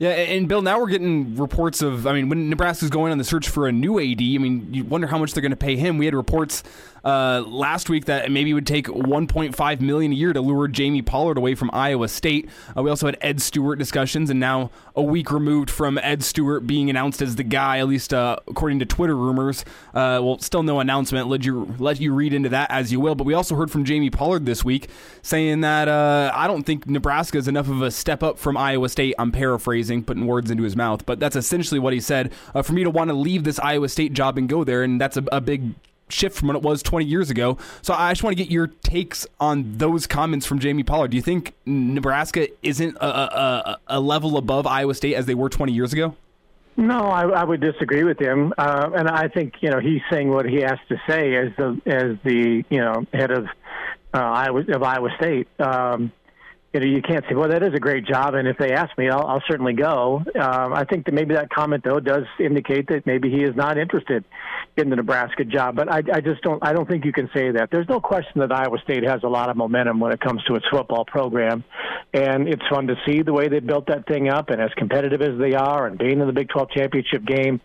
Yeah, 0.00 0.12
and 0.12 0.48
Bill, 0.48 0.62
now 0.62 0.80
we're 0.80 0.88
getting 0.88 1.36
reports 1.36 1.82
of. 1.82 2.06
I 2.06 2.14
mean, 2.14 2.30
when 2.30 2.48
Nebraska's 2.48 2.88
going 2.88 3.12
on 3.12 3.18
the 3.18 3.24
search 3.24 3.50
for 3.50 3.68
a 3.68 3.72
new 3.72 4.00
AD, 4.00 4.18
I 4.18 4.38
mean, 4.38 4.72
you 4.72 4.82
wonder 4.82 5.06
how 5.06 5.18
much 5.18 5.34
they're 5.34 5.42
going 5.42 5.50
to 5.50 5.56
pay 5.56 5.76
him. 5.76 5.98
We 5.98 6.06
had 6.06 6.14
reports 6.14 6.62
uh, 7.04 7.42
last 7.46 7.88
week 7.88 8.06
that 8.06 8.30
maybe 8.30 8.52
would 8.52 8.66
take 8.66 8.86
1.5 8.86 9.80
million 9.80 10.12
a 10.12 10.14
year 10.14 10.32
to 10.32 10.40
lure 10.40 10.68
Jamie 10.68 11.02
Pollard 11.02 11.38
away 11.38 11.54
from 11.54 11.70
Iowa 11.72 12.08
State. 12.08 12.48
Uh, 12.76 12.82
we 12.82 12.90
also 12.90 13.06
had 13.06 13.16
Ed 13.20 13.40
Stewart 13.40 13.78
discussions, 13.78 14.30
and 14.30 14.40
now 14.40 14.70
a 14.94 15.02
week 15.02 15.30
removed 15.30 15.70
from 15.70 15.98
Ed 15.98 16.22
Stewart 16.22 16.66
being 16.66 16.90
announced 16.90 17.22
as 17.22 17.36
the 17.36 17.42
guy, 17.42 17.78
at 17.78 17.88
least 17.88 18.12
uh, 18.12 18.36
according 18.48 18.78
to 18.80 18.86
Twitter 18.86 19.16
rumors. 19.16 19.64
Uh, 19.94 20.20
well, 20.22 20.38
still 20.38 20.62
no 20.62 20.80
announcement. 20.80 21.28
Let 21.28 21.44
you 21.44 21.74
let 21.78 22.00
you 22.00 22.12
read 22.14 22.32
into 22.32 22.48
that 22.50 22.70
as 22.70 22.92
you 22.92 23.00
will. 23.00 23.14
But 23.14 23.24
we 23.24 23.34
also 23.34 23.54
heard 23.54 23.70
from 23.70 23.84
Jamie 23.84 24.10
Pollard 24.10 24.46
this 24.46 24.64
week 24.64 24.88
saying 25.22 25.60
that 25.62 25.88
uh, 25.88 26.32
I 26.34 26.46
don't 26.46 26.64
think 26.64 26.86
Nebraska 26.86 27.38
is 27.38 27.48
enough 27.48 27.68
of 27.68 27.82
a 27.82 27.90
step 27.90 28.22
up 28.22 28.38
from 28.38 28.56
Iowa 28.56 28.88
State. 28.88 29.14
I'm 29.18 29.32
paraphrasing, 29.32 30.04
putting 30.04 30.26
words 30.26 30.50
into 30.50 30.62
his 30.62 30.76
mouth, 30.76 31.06
but 31.06 31.20
that's 31.20 31.36
essentially 31.36 31.80
what 31.80 31.92
he 31.92 32.00
said. 32.00 32.32
Uh, 32.54 32.62
for 32.62 32.72
me 32.72 32.84
to 32.84 32.90
want 32.90 33.08
to 33.08 33.14
leave 33.14 33.44
this 33.44 33.58
Iowa 33.58 33.88
State 33.88 34.12
job 34.12 34.38
and 34.38 34.48
go 34.48 34.64
there, 34.64 34.82
and 34.82 35.00
that's 35.00 35.16
a, 35.16 35.24
a 35.32 35.40
big 35.40 35.74
shift 36.10 36.36
from 36.36 36.48
what 36.48 36.56
it 36.56 36.62
was 36.62 36.82
20 36.82 37.06
years 37.06 37.30
ago. 37.30 37.58
So 37.82 37.94
I 37.94 38.12
just 38.12 38.22
want 38.22 38.36
to 38.36 38.42
get 38.42 38.50
your 38.50 38.68
takes 38.68 39.26
on 39.38 39.78
those 39.78 40.06
comments 40.06 40.46
from 40.46 40.58
Jamie 40.58 40.82
Pollard. 40.82 41.10
Do 41.10 41.16
you 41.16 41.22
think 41.22 41.54
Nebraska 41.66 42.48
isn't 42.62 42.96
a, 42.96 43.06
a, 43.06 43.78
a 43.88 44.00
level 44.00 44.36
above 44.36 44.66
Iowa 44.66 44.94
State 44.94 45.14
as 45.14 45.26
they 45.26 45.34
were 45.34 45.48
20 45.48 45.72
years 45.72 45.92
ago? 45.92 46.14
No, 46.76 46.98
I, 46.98 47.24
I 47.28 47.44
would 47.44 47.60
disagree 47.60 48.04
with 48.04 48.18
him, 48.18 48.54
uh, 48.56 48.90
and 48.94 49.06
I 49.06 49.28
think 49.28 49.54
you 49.60 49.70
know 49.70 49.80
he's 49.80 50.00
saying 50.10 50.30
what 50.30 50.46
he 50.46 50.62
has 50.62 50.78
to 50.88 50.96
say 51.06 51.34
as 51.34 51.48
the 51.58 51.78
as 51.84 52.16
the 52.24 52.64
you 52.70 52.80
know 52.80 53.04
head 53.12 53.30
of 53.30 53.44
uh, 54.14 54.18
Iowa 54.18 54.60
of 54.60 54.82
Iowa 54.82 55.10
State. 55.18 55.48
Um, 55.58 56.10
you 56.72 56.78
know, 56.78 56.86
you 56.86 57.02
can't 57.02 57.24
say, 57.28 57.34
well, 57.34 57.48
that 57.48 57.64
is 57.64 57.74
a 57.74 57.80
great 57.80 58.06
job, 58.06 58.34
and 58.34 58.46
if 58.46 58.56
they 58.56 58.72
ask 58.72 58.96
me, 58.96 59.08
I'll, 59.08 59.26
I'll 59.26 59.42
certainly 59.48 59.72
go. 59.72 60.22
Um, 60.40 60.72
I 60.72 60.84
think 60.84 61.04
that 61.06 61.14
maybe 61.14 61.34
that 61.34 61.50
comment 61.50 61.82
though 61.84 61.98
does 61.98 62.24
indicate 62.38 62.86
that 62.88 63.06
maybe 63.06 63.28
he 63.28 63.42
is 63.42 63.56
not 63.56 63.76
interested 63.76 64.24
in 64.76 64.88
the 64.88 64.94
Nebraska 64.94 65.44
job. 65.44 65.74
But 65.74 65.92
I, 65.92 65.98
I 66.14 66.20
just 66.20 66.42
don't, 66.42 66.64
I 66.64 66.72
don't 66.72 66.88
think 66.88 67.04
you 67.04 67.12
can 67.12 67.28
say 67.34 67.50
that. 67.50 67.70
There's 67.72 67.88
no 67.88 67.98
question 67.98 68.40
that 68.40 68.52
Iowa 68.52 68.78
State 68.84 69.02
has 69.02 69.20
a 69.24 69.28
lot 69.28 69.50
of 69.50 69.56
momentum 69.56 69.98
when 69.98 70.12
it 70.12 70.20
comes 70.20 70.44
to 70.44 70.54
its 70.54 70.64
football 70.70 71.04
program, 71.04 71.64
and 72.14 72.46
it's 72.46 72.62
fun 72.70 72.86
to 72.86 72.94
see 73.04 73.22
the 73.22 73.32
way 73.32 73.48
they 73.48 73.58
built 73.58 73.88
that 73.88 74.06
thing 74.06 74.28
up, 74.28 74.50
and 74.50 74.60
as 74.60 74.70
competitive 74.76 75.22
as 75.22 75.40
they 75.40 75.54
are, 75.54 75.88
and 75.88 75.98
being 75.98 76.20
in 76.20 76.26
the 76.28 76.32
Big 76.32 76.50
12 76.50 76.70
championship 76.70 77.24
game. 77.24 77.60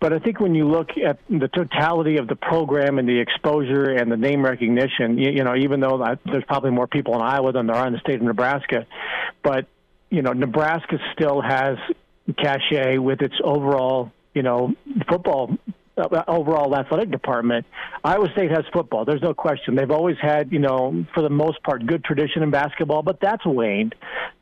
But 0.00 0.14
I 0.14 0.18
think 0.18 0.40
when 0.40 0.54
you 0.54 0.66
look 0.66 0.88
at 0.96 1.18
the 1.28 1.48
totality 1.48 2.16
of 2.16 2.26
the 2.26 2.36
program 2.36 2.98
and 2.98 3.06
the 3.06 3.20
exposure 3.20 3.90
and 3.90 4.10
the 4.10 4.16
name 4.16 4.42
recognition, 4.42 5.18
you, 5.18 5.30
you 5.30 5.44
know, 5.44 5.54
even 5.54 5.80
though 5.80 6.02
there's 6.24 6.44
probably 6.44 6.70
more 6.70 6.86
people 6.86 7.14
in 7.16 7.20
Iowa 7.20 7.52
than 7.52 7.66
there 7.66 7.76
are 7.76 7.86
in 7.86 7.92
the 7.92 8.00
state 8.00 8.16
of 8.16 8.22
Nebraska 8.22 8.45
Nebraska. 8.46 8.86
But, 9.42 9.66
you 10.10 10.22
know, 10.22 10.32
Nebraska 10.32 10.98
still 11.14 11.40
has 11.40 11.76
cachet 12.38 12.98
with 12.98 13.22
its 13.22 13.34
overall, 13.42 14.12
you 14.34 14.42
know, 14.42 14.74
football 15.08 15.56
uh, 15.98 16.22
overall 16.28 16.76
athletic 16.76 17.10
department. 17.10 17.64
Iowa 18.04 18.28
State 18.32 18.50
has 18.50 18.64
football. 18.72 19.04
There's 19.06 19.22
no 19.22 19.32
question. 19.32 19.76
They've 19.76 19.90
always 19.90 20.16
had, 20.20 20.52
you 20.52 20.58
know, 20.58 21.06
for 21.14 21.22
the 21.22 21.30
most 21.30 21.62
part, 21.62 21.86
good 21.86 22.04
tradition 22.04 22.42
in 22.42 22.50
basketball, 22.50 23.02
but 23.02 23.18
that's 23.20 23.44
waned. 23.46 23.94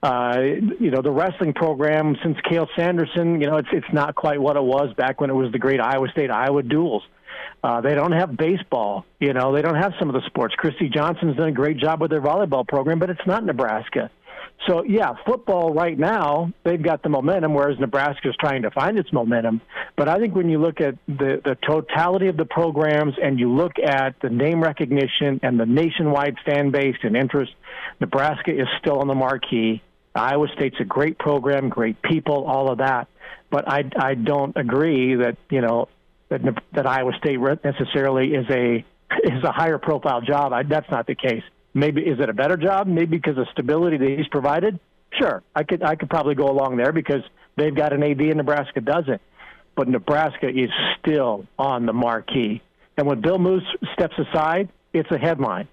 Uh, 0.02 0.38
you 0.80 0.90
know, 0.90 1.00
the 1.00 1.12
wrestling 1.12 1.52
program 1.52 2.16
since 2.24 2.36
Cael 2.50 2.66
Sanderson, 2.76 3.40
you 3.40 3.46
know, 3.46 3.56
it's 3.58 3.68
it's 3.72 3.92
not 3.92 4.16
quite 4.16 4.40
what 4.40 4.56
it 4.56 4.64
was 4.64 4.92
back 4.96 5.20
when 5.20 5.30
it 5.30 5.34
was 5.34 5.52
the 5.52 5.58
great 5.58 5.80
Iowa 5.80 6.08
State 6.10 6.30
Iowa 6.30 6.62
duels. 6.62 7.02
Uh, 7.64 7.80
they 7.80 7.94
don't 7.94 8.12
have 8.12 8.36
baseball. 8.36 9.06
You 9.18 9.32
know, 9.32 9.54
they 9.54 9.62
don't 9.62 9.76
have 9.76 9.94
some 9.98 10.10
of 10.10 10.14
the 10.14 10.20
sports. 10.26 10.54
Christy 10.54 10.90
Johnson's 10.90 11.38
done 11.38 11.48
a 11.48 11.52
great 11.52 11.78
job 11.78 11.98
with 11.98 12.10
their 12.10 12.20
volleyball 12.20 12.68
program, 12.68 12.98
but 12.98 13.08
it's 13.08 13.26
not 13.26 13.42
Nebraska. 13.42 14.10
So 14.68 14.84
yeah, 14.84 15.14
football 15.26 15.72
right 15.72 15.98
now 15.98 16.52
they've 16.62 16.82
got 16.82 17.02
the 17.02 17.08
momentum, 17.08 17.54
whereas 17.54 17.78
Nebraska 17.80 18.28
is 18.28 18.36
trying 18.38 18.62
to 18.62 18.70
find 18.70 18.98
its 18.98 19.10
momentum. 19.14 19.62
But 19.96 20.10
I 20.10 20.18
think 20.18 20.34
when 20.34 20.50
you 20.50 20.60
look 20.60 20.82
at 20.82 20.96
the 21.08 21.40
the 21.42 21.56
totality 21.66 22.28
of 22.28 22.36
the 22.36 22.44
programs 22.44 23.14
and 23.20 23.40
you 23.40 23.50
look 23.50 23.78
at 23.82 24.14
the 24.20 24.28
name 24.28 24.62
recognition 24.62 25.40
and 25.42 25.58
the 25.58 25.66
nationwide 25.66 26.36
fan 26.44 26.70
base 26.70 26.96
and 27.02 27.16
interest, 27.16 27.52
Nebraska 27.98 28.52
is 28.52 28.68
still 28.78 28.98
on 28.98 29.08
the 29.08 29.14
marquee. 29.14 29.82
Iowa 30.14 30.48
State's 30.54 30.76
a 30.80 30.84
great 30.84 31.18
program, 31.18 31.70
great 31.70 32.00
people, 32.02 32.44
all 32.44 32.70
of 32.70 32.78
that. 32.78 33.08
But 33.50 33.66
I 33.66 33.84
I 33.96 34.14
don't 34.14 34.54
agree 34.56 35.16
that 35.16 35.38
you 35.50 35.62
know 35.62 35.88
that 36.42 36.62
that 36.72 36.86
Iowa 36.86 37.12
State 37.18 37.38
necessarily 37.64 38.34
is 38.34 38.46
a 38.50 38.84
is 39.24 39.44
a 39.44 39.52
higher 39.52 39.78
profile 39.78 40.20
job. 40.20 40.52
I, 40.52 40.62
that's 40.62 40.90
not 40.90 41.06
the 41.06 41.14
case. 41.14 41.42
Maybe 41.72 42.02
is 42.02 42.20
it 42.20 42.28
a 42.28 42.32
better 42.32 42.56
job? 42.56 42.86
Maybe 42.86 43.16
because 43.16 43.38
of 43.38 43.46
stability 43.52 43.96
that 43.98 44.08
he's 44.18 44.28
provided. 44.28 44.78
Sure, 45.18 45.42
I 45.54 45.62
could 45.64 45.82
I 45.82 45.96
could 45.96 46.10
probably 46.10 46.34
go 46.34 46.48
along 46.48 46.76
there 46.76 46.92
because 46.92 47.22
they've 47.56 47.74
got 47.74 47.92
an 47.92 48.02
AD 48.02 48.20
and 48.20 48.36
Nebraska 48.36 48.80
doesn't. 48.80 49.20
But 49.76 49.88
Nebraska 49.88 50.48
is 50.48 50.70
still 51.00 51.46
on 51.58 51.86
the 51.86 51.92
marquee. 51.92 52.62
And 52.96 53.08
when 53.08 53.20
Bill 53.20 53.38
Moos 53.38 53.64
steps 53.92 54.14
aside, 54.18 54.68
it's 54.92 55.10
a 55.10 55.18
headline, 55.18 55.66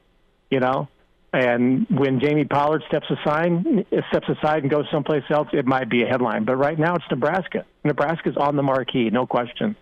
you 0.50 0.60
know. 0.60 0.88
And 1.34 1.86
when 1.90 2.20
Jamie 2.20 2.46
Pollard 2.46 2.84
steps 2.88 3.06
aside, 3.10 3.86
steps 4.10 4.28
aside 4.28 4.64
and 4.64 4.72
goes 4.72 4.86
someplace 4.92 5.24
else, 5.30 5.48
it 5.54 5.66
might 5.66 5.90
be 5.90 6.04
a 6.04 6.08
headline. 6.08 6.44
But 6.44 6.58
right 6.58 6.78
now, 6.78 6.96
it's 6.96 7.06
Nebraska. 7.10 7.66
Nebraska's 7.86 8.36
on 8.36 8.56
the 8.58 8.64
marquee, 8.64 9.10
no 9.12 9.26
question. 9.26 9.76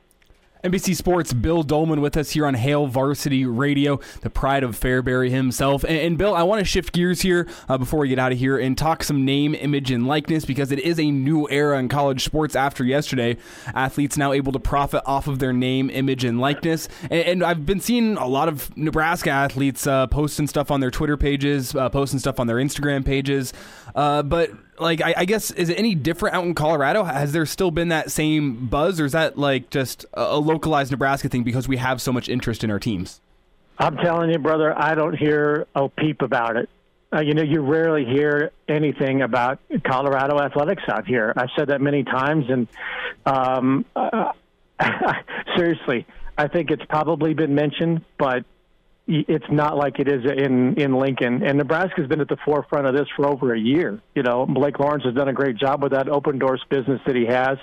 NBC 0.64 0.94
Sports, 0.94 1.32
Bill 1.32 1.64
Doleman 1.64 2.02
with 2.02 2.18
us 2.18 2.32
here 2.32 2.46
on 2.46 2.54
Hail 2.54 2.86
Varsity 2.86 3.46
Radio, 3.46 3.98
the 4.22 4.30
pride 4.30 4.62
of 4.62 4.78
Fairbury 4.78 5.30
himself. 5.30 5.84
And, 5.84 5.96
and 5.96 6.18
Bill, 6.18 6.36
I 6.36 6.44
want 6.44 6.60
to 6.60 6.66
shift 6.66 6.92
gears 6.92 7.22
here 7.22 7.48
uh, 7.70 7.78
before 7.78 8.02
we 8.02 8.10
get 8.10 8.20
out 8.20 8.34
of 8.34 8.38
here 8.38 8.58
and 8.58 8.78
talk 8.78 9.06
some 9.06 9.24
name, 9.24 9.56
image, 9.56 9.90
and 9.90 10.06
likeness 10.06 10.44
because 10.44 10.74
it 10.74 10.80
is 10.80 11.00
a 11.00 11.12
new 11.12 11.48
era 11.50 11.80
in 11.80 11.88
college 11.88 12.26
sports 12.26 12.58
after 12.58 12.84
yesterday. 12.84 13.38
Athletes 13.74 14.18
now 14.18 14.34
able 14.34 14.52
to 14.52 14.60
profit 14.60 15.02
off 15.06 15.28
of 15.28 15.40
their 15.40 15.54
name, 15.54 15.90
image, 15.90 16.26
and 16.26 16.42
likeness. 16.42 16.90
And, 17.04 17.14
and 17.14 17.44
I've 17.44 17.66
been 17.66 17.80
seeing 17.80 18.18
a 18.18 18.28
lot 18.28 18.50
of 18.50 18.76
Nebraska 18.76 19.30
athletes 19.30 19.88
uh, 19.88 20.08
posting 20.08 20.48
stuff 20.48 20.72
on 20.72 20.82
their 20.82 20.92
Twitter 20.92 21.16
pages, 21.16 21.74
uh, 21.74 21.88
posting 21.88 22.20
stuff 22.20 22.38
on 22.38 22.48
their 22.48 22.58
Instagram 22.58 23.06
pages. 23.06 23.54
Uh, 23.96 24.24
but 24.24 24.52
like 24.80 25.02
I, 25.02 25.14
I, 25.18 25.26
guess 25.26 25.52
is 25.52 25.70
it 25.70 25.78
any 25.78 25.96
different 25.96 26.36
out 26.36 26.46
in 26.46 26.54
Colorado? 26.56 27.04
Has 27.04 27.32
there 27.32 27.46
still 27.46 27.72
been 27.72 27.90
that 27.90 28.12
same 28.12 28.68
buzz, 28.68 29.00
or 29.00 29.06
is 29.06 29.12
that 29.12 29.38
like 29.38 29.70
just 29.70 30.06
a, 30.14 30.38
localized 30.38 30.92
Nebraska 30.92 31.30
thing 31.30 31.44
because 31.44 31.68
we 31.68 31.78
have 31.78 32.02
so 32.02 32.12
much 32.12 32.30
interest 32.30 32.64
in 32.64 32.72
our 32.72 32.80
teams? 32.80 33.22
I'm 33.78 33.98
telling 33.98 34.30
you, 34.30 34.40
brother, 34.40 34.78
I 34.78 34.96
don't 34.96 35.18
hear 35.18 35.68
a 35.76 35.88
peep 35.88 36.22
about 36.22 36.58
it. 36.58 36.70
Uh, 37.12 37.22
you 37.22 37.34
know, 37.34 37.42
you 37.42 37.62
rarely 37.62 38.06
hear 38.06 38.52
anything 38.68 39.22
about 39.22 39.60
Colorado 39.86 40.40
athletics 40.40 40.84
out 40.88 41.08
here. 41.08 41.34
I've 41.36 41.50
said 41.58 41.70
that 41.70 41.82
many 41.82 42.04
times, 42.04 42.46
and 42.50 42.68
um, 43.26 43.86
uh, 43.96 44.32
seriously, 45.58 46.06
I 46.38 46.48
think 46.48 46.72
it's 46.72 46.86
probably 46.86 47.34
been 47.34 47.56
mentioned, 47.56 48.04
but 48.18 48.46
it's 49.10 49.46
not 49.50 49.76
like 49.76 50.00
it 50.00 50.08
is 50.08 50.24
in 50.26 50.80
in 50.80 50.94
Lincoln. 50.94 51.44
And 51.44 51.58
Nebraska's 51.58 52.08
been 52.08 52.22
at 52.22 52.28
the 52.28 52.38
forefront 52.46 52.88
of 52.88 52.94
this 52.94 53.08
for 53.16 53.28
over 53.28 53.54
a 53.54 53.60
year. 53.60 54.02
You 54.16 54.24
know, 54.24 54.46
Blake 54.46 54.80
Lawrence 54.80 55.04
has 55.04 55.16
done 55.16 55.28
a 55.28 55.34
great 55.34 55.58
job 55.58 55.82
with 55.82 55.94
that 55.94 56.06
Opendorse 56.08 56.60
business 56.70 57.02
that 57.06 57.16
he 57.16 57.26
has. 57.26 57.58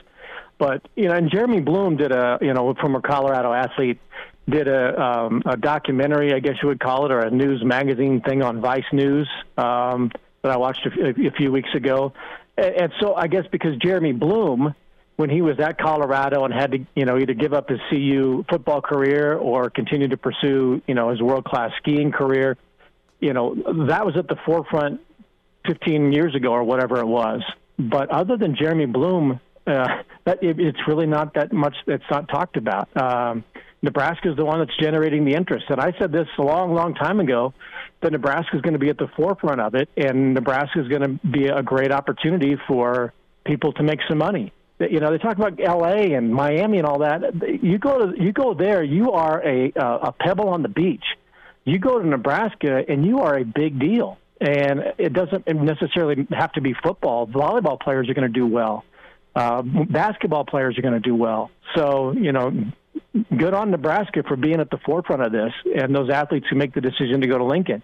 But 0.58 0.82
you 0.96 1.08
know, 1.08 1.14
and 1.14 1.30
Jeremy 1.30 1.60
Bloom 1.60 1.96
did 1.96 2.12
a 2.12 2.38
you 2.40 2.52
know 2.52 2.70
a 2.70 3.00
Colorado 3.02 3.52
athlete 3.52 4.00
did 4.48 4.68
a 4.68 5.00
um, 5.00 5.42
a 5.46 5.56
documentary, 5.56 6.32
I 6.32 6.40
guess 6.40 6.54
you 6.62 6.68
would 6.68 6.80
call 6.80 7.06
it, 7.06 7.12
or 7.12 7.20
a 7.20 7.30
news 7.30 7.62
magazine 7.64 8.20
thing 8.20 8.42
on 8.42 8.60
Vice 8.60 8.84
News 8.92 9.28
um, 9.56 10.10
that 10.42 10.52
I 10.52 10.56
watched 10.56 10.86
a, 10.86 11.08
a 11.10 11.30
few 11.32 11.52
weeks 11.52 11.70
ago. 11.74 12.12
And, 12.56 12.74
and 12.74 12.92
so 13.00 13.14
I 13.14 13.26
guess 13.26 13.44
because 13.50 13.76
Jeremy 13.76 14.12
Bloom 14.12 14.74
when 15.16 15.30
he 15.30 15.40
was 15.40 15.58
at 15.58 15.78
Colorado 15.78 16.44
and 16.44 16.52
had 16.52 16.72
to, 16.72 16.86
you 16.94 17.06
know, 17.06 17.18
either 17.18 17.34
give 17.34 17.54
up 17.54 17.68
his 17.68 17.80
CU 17.90 18.44
football 18.48 18.82
career 18.82 19.34
or 19.34 19.70
continue 19.70 20.08
to 20.08 20.16
pursue, 20.16 20.82
you 20.86 20.94
know, 20.94 21.10
his 21.10 21.20
world 21.20 21.44
class 21.44 21.70
skiing 21.78 22.12
career, 22.12 22.56
you 23.18 23.32
know, 23.32 23.54
that 23.88 24.04
was 24.04 24.14
at 24.16 24.28
the 24.28 24.36
forefront 24.44 25.00
15 25.66 26.12
years 26.12 26.34
ago 26.34 26.50
or 26.50 26.62
whatever 26.62 26.98
it 26.98 27.06
was. 27.06 27.42
But 27.78 28.10
other 28.10 28.36
than 28.36 28.56
Jeremy 28.56 28.86
Bloom, 28.86 29.40
uh, 29.66 30.02
that 30.24 30.42
it, 30.42 30.60
it's 30.60 30.78
really 30.86 31.06
not 31.06 31.34
that 31.34 31.52
much 31.52 31.74
that's 31.86 32.04
not 32.10 32.28
talked 32.28 32.56
about. 32.56 32.88
Um, 32.96 33.42
Nebraska 33.82 34.30
is 34.30 34.36
the 34.36 34.44
one 34.44 34.58
that's 34.58 34.76
generating 34.78 35.24
the 35.24 35.34
interest, 35.34 35.66
and 35.68 35.80
I 35.80 35.92
said 35.98 36.10
this 36.10 36.26
a 36.38 36.42
long, 36.42 36.74
long 36.74 36.94
time 36.94 37.20
ago 37.20 37.52
that 38.00 38.12
Nebraska 38.12 38.56
is 38.56 38.62
going 38.62 38.72
to 38.72 38.78
be 38.78 38.88
at 38.88 38.98
the 38.98 39.08
forefront 39.16 39.60
of 39.60 39.74
it, 39.74 39.88
and 39.96 40.34
Nebraska 40.34 40.80
is 40.80 40.88
going 40.88 41.02
to 41.02 41.26
be 41.26 41.46
a 41.46 41.62
great 41.62 41.92
opportunity 41.92 42.56
for 42.66 43.12
people 43.44 43.72
to 43.74 43.82
make 43.82 44.00
some 44.08 44.18
money 44.18 44.52
you 44.78 45.00
know 45.00 45.10
they 45.10 45.18
talk 45.18 45.36
about 45.36 45.58
L.A. 45.60 46.12
and 46.14 46.32
Miami 46.32 46.78
and 46.78 46.86
all 46.86 47.00
that. 47.00 47.22
You 47.62 47.78
go 47.78 48.06
to 48.10 48.22
you 48.22 48.32
go 48.32 48.54
there, 48.54 48.82
you 48.82 49.12
are 49.12 49.42
a 49.44 49.72
a 49.76 50.12
pebble 50.12 50.48
on 50.48 50.62
the 50.62 50.68
beach. 50.68 51.04
You 51.64 51.78
go 51.78 51.98
to 51.98 52.06
Nebraska 52.06 52.84
and 52.88 53.04
you 53.04 53.20
are 53.20 53.36
a 53.36 53.44
big 53.44 53.78
deal. 53.78 54.18
And 54.40 54.92
it 54.98 55.12
doesn't 55.12 55.46
necessarily 55.46 56.26
have 56.30 56.52
to 56.52 56.60
be 56.60 56.74
football. 56.74 57.26
Volleyball 57.26 57.80
players 57.80 58.08
are 58.10 58.14
going 58.14 58.30
to 58.30 58.40
do 58.40 58.46
well. 58.46 58.84
Uh, 59.34 59.62
basketball 59.62 60.44
players 60.44 60.78
are 60.78 60.82
going 60.82 60.94
to 60.94 61.00
do 61.00 61.14
well. 61.14 61.50
So 61.74 62.12
you 62.12 62.32
know, 62.32 62.52
good 63.36 63.54
on 63.54 63.70
Nebraska 63.70 64.22
for 64.26 64.36
being 64.36 64.60
at 64.60 64.70
the 64.70 64.78
forefront 64.84 65.22
of 65.22 65.32
this 65.32 65.52
and 65.78 65.94
those 65.94 66.10
athletes 66.10 66.46
who 66.50 66.56
make 66.56 66.74
the 66.74 66.80
decision 66.80 67.20
to 67.20 67.26
go 67.26 67.38
to 67.38 67.44
Lincoln. 67.44 67.82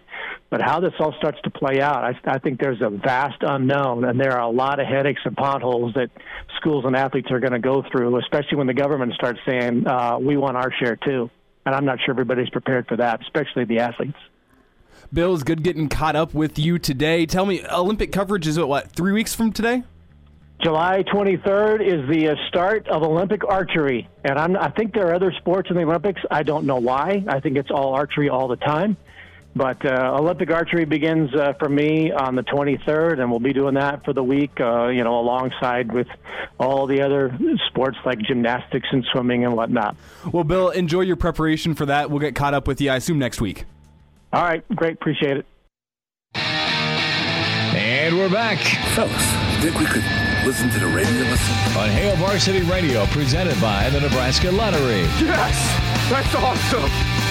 But 0.49 0.61
how 0.61 0.79
this 0.79 0.93
all 0.99 1.13
starts 1.17 1.39
to 1.43 1.49
play 1.49 1.81
out, 1.81 2.03
I, 2.03 2.13
I 2.25 2.39
think 2.39 2.59
there's 2.59 2.81
a 2.81 2.89
vast 2.89 3.37
unknown, 3.41 4.05
and 4.05 4.19
there 4.19 4.33
are 4.33 4.41
a 4.41 4.49
lot 4.49 4.79
of 4.79 4.87
headaches 4.87 5.21
and 5.25 5.35
potholes 5.35 5.93
that 5.95 6.09
schools 6.57 6.85
and 6.85 6.95
athletes 6.95 7.31
are 7.31 7.39
going 7.39 7.53
to 7.53 7.59
go 7.59 7.83
through, 7.91 8.17
especially 8.19 8.57
when 8.57 8.67
the 8.67 8.73
government 8.73 9.13
starts 9.13 9.39
saying, 9.47 9.87
uh, 9.87 10.17
we 10.19 10.37
want 10.37 10.57
our 10.57 10.71
share 10.71 10.95
too. 10.95 11.29
And 11.65 11.73
I'm 11.73 11.85
not 11.85 11.99
sure 11.99 12.13
everybody's 12.13 12.49
prepared 12.49 12.87
for 12.87 12.97
that, 12.97 13.21
especially 13.21 13.65
the 13.65 13.79
athletes. 13.79 14.17
Bill, 15.11 15.33
it's 15.33 15.43
good 15.43 15.63
getting 15.63 15.89
caught 15.89 16.15
up 16.15 16.33
with 16.33 16.57
you 16.57 16.79
today. 16.79 17.25
Tell 17.25 17.45
me, 17.45 17.63
Olympic 17.71 18.11
coverage 18.11 18.47
is 18.47 18.59
what, 18.59 18.91
three 18.91 19.11
weeks 19.11 19.33
from 19.33 19.53
today? 19.53 19.83
July 20.63 21.03
23rd 21.03 21.85
is 21.85 22.09
the 22.09 22.29
uh, 22.29 22.35
start 22.47 22.87
of 22.87 23.03
Olympic 23.03 23.45
archery, 23.45 24.07
and 24.23 24.39
I'm, 24.39 24.55
I 24.55 24.69
think 24.69 24.93
there 24.93 25.07
are 25.07 25.13
other 25.13 25.33
sports 25.39 25.69
in 25.69 25.75
the 25.75 25.83
Olympics. 25.83 26.21
I 26.31 26.43
don't 26.43 26.65
know 26.65 26.77
why. 26.77 27.21
I 27.27 27.41
think 27.41 27.57
it's 27.57 27.69
all 27.69 27.93
archery 27.93 28.29
all 28.29 28.47
the 28.47 28.55
time. 28.55 28.95
But 29.55 29.85
uh, 29.85 30.15
Olympic 30.17 30.49
archery 30.49 30.85
begins 30.85 31.35
uh, 31.35 31.53
for 31.59 31.67
me 31.67 32.11
on 32.11 32.35
the 32.35 32.43
23rd, 32.43 33.19
and 33.19 33.29
we'll 33.29 33.41
be 33.41 33.51
doing 33.51 33.75
that 33.75 34.05
for 34.05 34.13
the 34.13 34.23
week, 34.23 34.59
uh, 34.59 34.87
you 34.87 35.03
know, 35.03 35.19
alongside 35.19 35.91
with 35.91 36.07
all 36.59 36.87
the 36.87 37.01
other 37.01 37.37
sports 37.67 37.97
like 38.05 38.19
gymnastics 38.19 38.87
and 38.91 39.05
swimming 39.11 39.43
and 39.45 39.53
whatnot. 39.55 39.95
Well, 40.31 40.45
Bill, 40.45 40.69
enjoy 40.69 41.01
your 41.01 41.17
preparation 41.17 41.75
for 41.75 41.85
that. 41.87 42.09
We'll 42.09 42.19
get 42.19 42.35
caught 42.35 42.53
up 42.53 42.67
with 42.67 42.79
you, 42.79 42.89
I 42.89 42.95
assume, 42.95 43.19
next 43.19 43.41
week. 43.41 43.65
All 44.31 44.43
right, 44.43 44.63
great. 44.75 44.93
Appreciate 44.93 45.37
it. 45.37 45.45
And 46.35 48.17
we're 48.17 48.31
back. 48.31 48.59
Fellas, 48.95 49.43
think 49.61 49.79
we 49.79 49.85
could 49.85 50.22
listen 50.45 50.69
to 50.69 50.79
the 50.79 50.87
radio 50.87 51.23
lesson? 51.23 51.77
On 51.79 51.89
Hail 51.89 52.15
Varsity 52.17 52.63
Radio, 52.63 53.05
presented 53.07 53.59
by 53.61 53.89
the 53.91 54.01
Nebraska 54.01 54.51
Lottery. 54.51 55.01
Yes! 55.19 56.09
That's 56.09 56.35
awesome! 56.35 57.22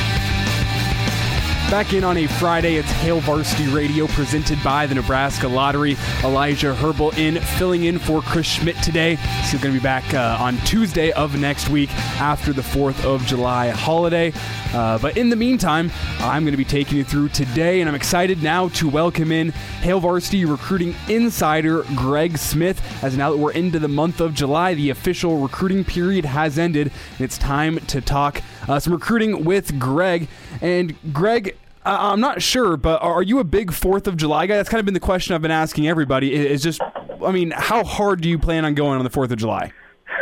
Back 1.73 1.95
in 1.95 2.05
on 2.05 2.19
a 2.19 2.27
Friday, 2.27 2.77
it's 2.77 2.91
Hail 2.91 3.21
Varsity 3.21 3.67
Radio 3.69 4.07
presented 4.09 4.63
by 4.63 4.87
the 4.87 4.95
Nebraska 4.95 5.49
Lottery. 5.49 5.97
Elijah 6.23 6.75
Herbal 6.75 7.13
in, 7.13 7.41
filling 7.41 7.85
in 7.85 7.99
for 7.99 8.21
Chris 8.21 8.47
Schmitz 8.47 8.85
today. 8.85 9.15
He's 9.15 9.53
going 9.53 9.75
to 9.75 9.81
be 9.81 9.83
back 9.83 10.13
uh, 10.13 10.37
on 10.39 10.59
Tuesday 10.67 11.13
of 11.13 11.41
next 11.41 11.71
week 11.71 11.91
after 12.21 12.53
the 12.53 12.61
4th 12.61 13.03
of 13.07 13.25
July 13.25 13.71
holiday. 13.71 14.35
Uh, 14.75 14.99
but 14.99 15.17
in 15.17 15.31
the 15.31 15.37
meantime, 15.37 15.91
I'm 16.19 16.45
going 16.45 16.53
to 16.53 16.59
be 16.59 16.65
taking 16.67 16.99
you 16.99 17.05
through 17.05 17.31
today, 17.31 17.81
and 17.81 17.89
I'm 17.89 17.95
excited 17.95 18.43
now 18.43 18.69
to 18.69 18.87
welcome 18.91 19.33
in 19.33 19.49
Hail 19.81 19.99
Varsity 19.99 20.45
recruiting 20.45 20.95
insider 21.09 21.85
Greg 21.95 22.37
Smith. 22.37 22.83
As 23.03 23.17
now 23.17 23.31
that 23.31 23.39
we're 23.39 23.53
into 23.53 23.79
the 23.79 23.89
month 23.89 24.21
of 24.21 24.35
July, 24.35 24.75
the 24.75 24.91
official 24.91 25.39
recruiting 25.39 25.85
period 25.85 26.27
has 26.27 26.59
ended, 26.59 26.93
and 27.13 27.21
it's 27.23 27.39
time 27.39 27.79
to 27.87 28.03
talk 28.03 28.43
uh, 28.69 28.79
some 28.79 28.93
recruiting 28.93 29.47
with 29.47 29.79
Greg. 29.79 30.29
And 30.61 30.95
Greg, 31.15 31.57
I'm 31.85 32.21
not 32.21 32.43
sure, 32.43 32.77
but 32.77 33.03
are 33.03 33.23
you 33.23 33.39
a 33.41 33.45
big 33.45 33.73
Fourth 33.73 34.07
of 34.07 34.17
July 34.17 34.47
guy? 34.47 34.57
That's 34.57 34.69
kind 34.69 34.79
of 34.79 34.85
been 34.85 34.95
the 34.95 35.01
question 35.01 35.35
I've 35.35 35.43
been 35.43 35.51
asking 35.51 35.89
everybody. 35.89 36.33
Is 36.33 36.63
just, 36.63 36.81
I 37.25 37.33
mean, 37.33 37.51
how 37.51 37.83
hard 37.85 38.21
do 38.21 38.29
you 38.29 38.39
plan 38.39 38.65
on 38.65 38.75
going 38.75 38.99
on 38.99 39.05
the 39.05 39.11
Fourth 39.11 39.33
of 39.33 39.39
July? 39.39 39.73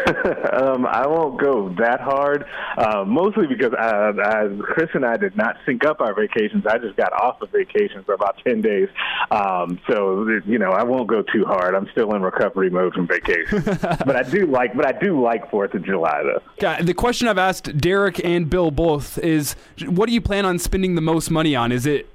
um, 0.52 0.86
I 0.86 1.06
won't 1.06 1.40
go 1.40 1.74
that 1.78 2.00
hard, 2.00 2.44
uh, 2.76 3.04
mostly 3.04 3.46
because 3.46 3.72
uh, 3.72 4.12
I, 4.22 4.48
Chris 4.62 4.90
and 4.94 5.04
I 5.04 5.16
did 5.16 5.36
not 5.36 5.56
sync 5.66 5.84
up 5.84 6.00
our 6.00 6.14
vacations. 6.14 6.66
I 6.66 6.78
just 6.78 6.96
got 6.96 7.12
off 7.12 7.40
of 7.42 7.50
vacation 7.50 8.02
for 8.04 8.14
about 8.14 8.40
ten 8.44 8.60
days, 8.60 8.88
um, 9.30 9.80
so 9.88 10.26
you 10.46 10.58
know 10.58 10.70
I 10.70 10.84
won't 10.84 11.08
go 11.08 11.22
too 11.22 11.44
hard. 11.44 11.74
I'm 11.74 11.88
still 11.92 12.14
in 12.14 12.22
recovery 12.22 12.70
mode 12.70 12.94
from 12.94 13.06
vacation, 13.06 13.62
but 13.64 14.16
I 14.16 14.22
do 14.22 14.46
like, 14.46 14.74
but 14.74 14.86
I 14.86 14.92
do 14.92 15.20
like 15.20 15.50
Fourth 15.50 15.74
of 15.74 15.84
July 15.84 16.22
though. 16.22 16.42
Yeah, 16.60 16.82
the 16.82 16.94
question 16.94 17.28
I've 17.28 17.38
asked 17.38 17.78
Derek 17.78 18.24
and 18.24 18.48
Bill 18.48 18.70
both 18.70 19.18
is, 19.18 19.54
what 19.86 20.06
do 20.06 20.12
you 20.12 20.20
plan 20.20 20.44
on 20.44 20.58
spending 20.58 20.94
the 20.94 21.00
most 21.00 21.30
money 21.30 21.54
on? 21.54 21.72
Is 21.72 21.86
it 21.86 22.08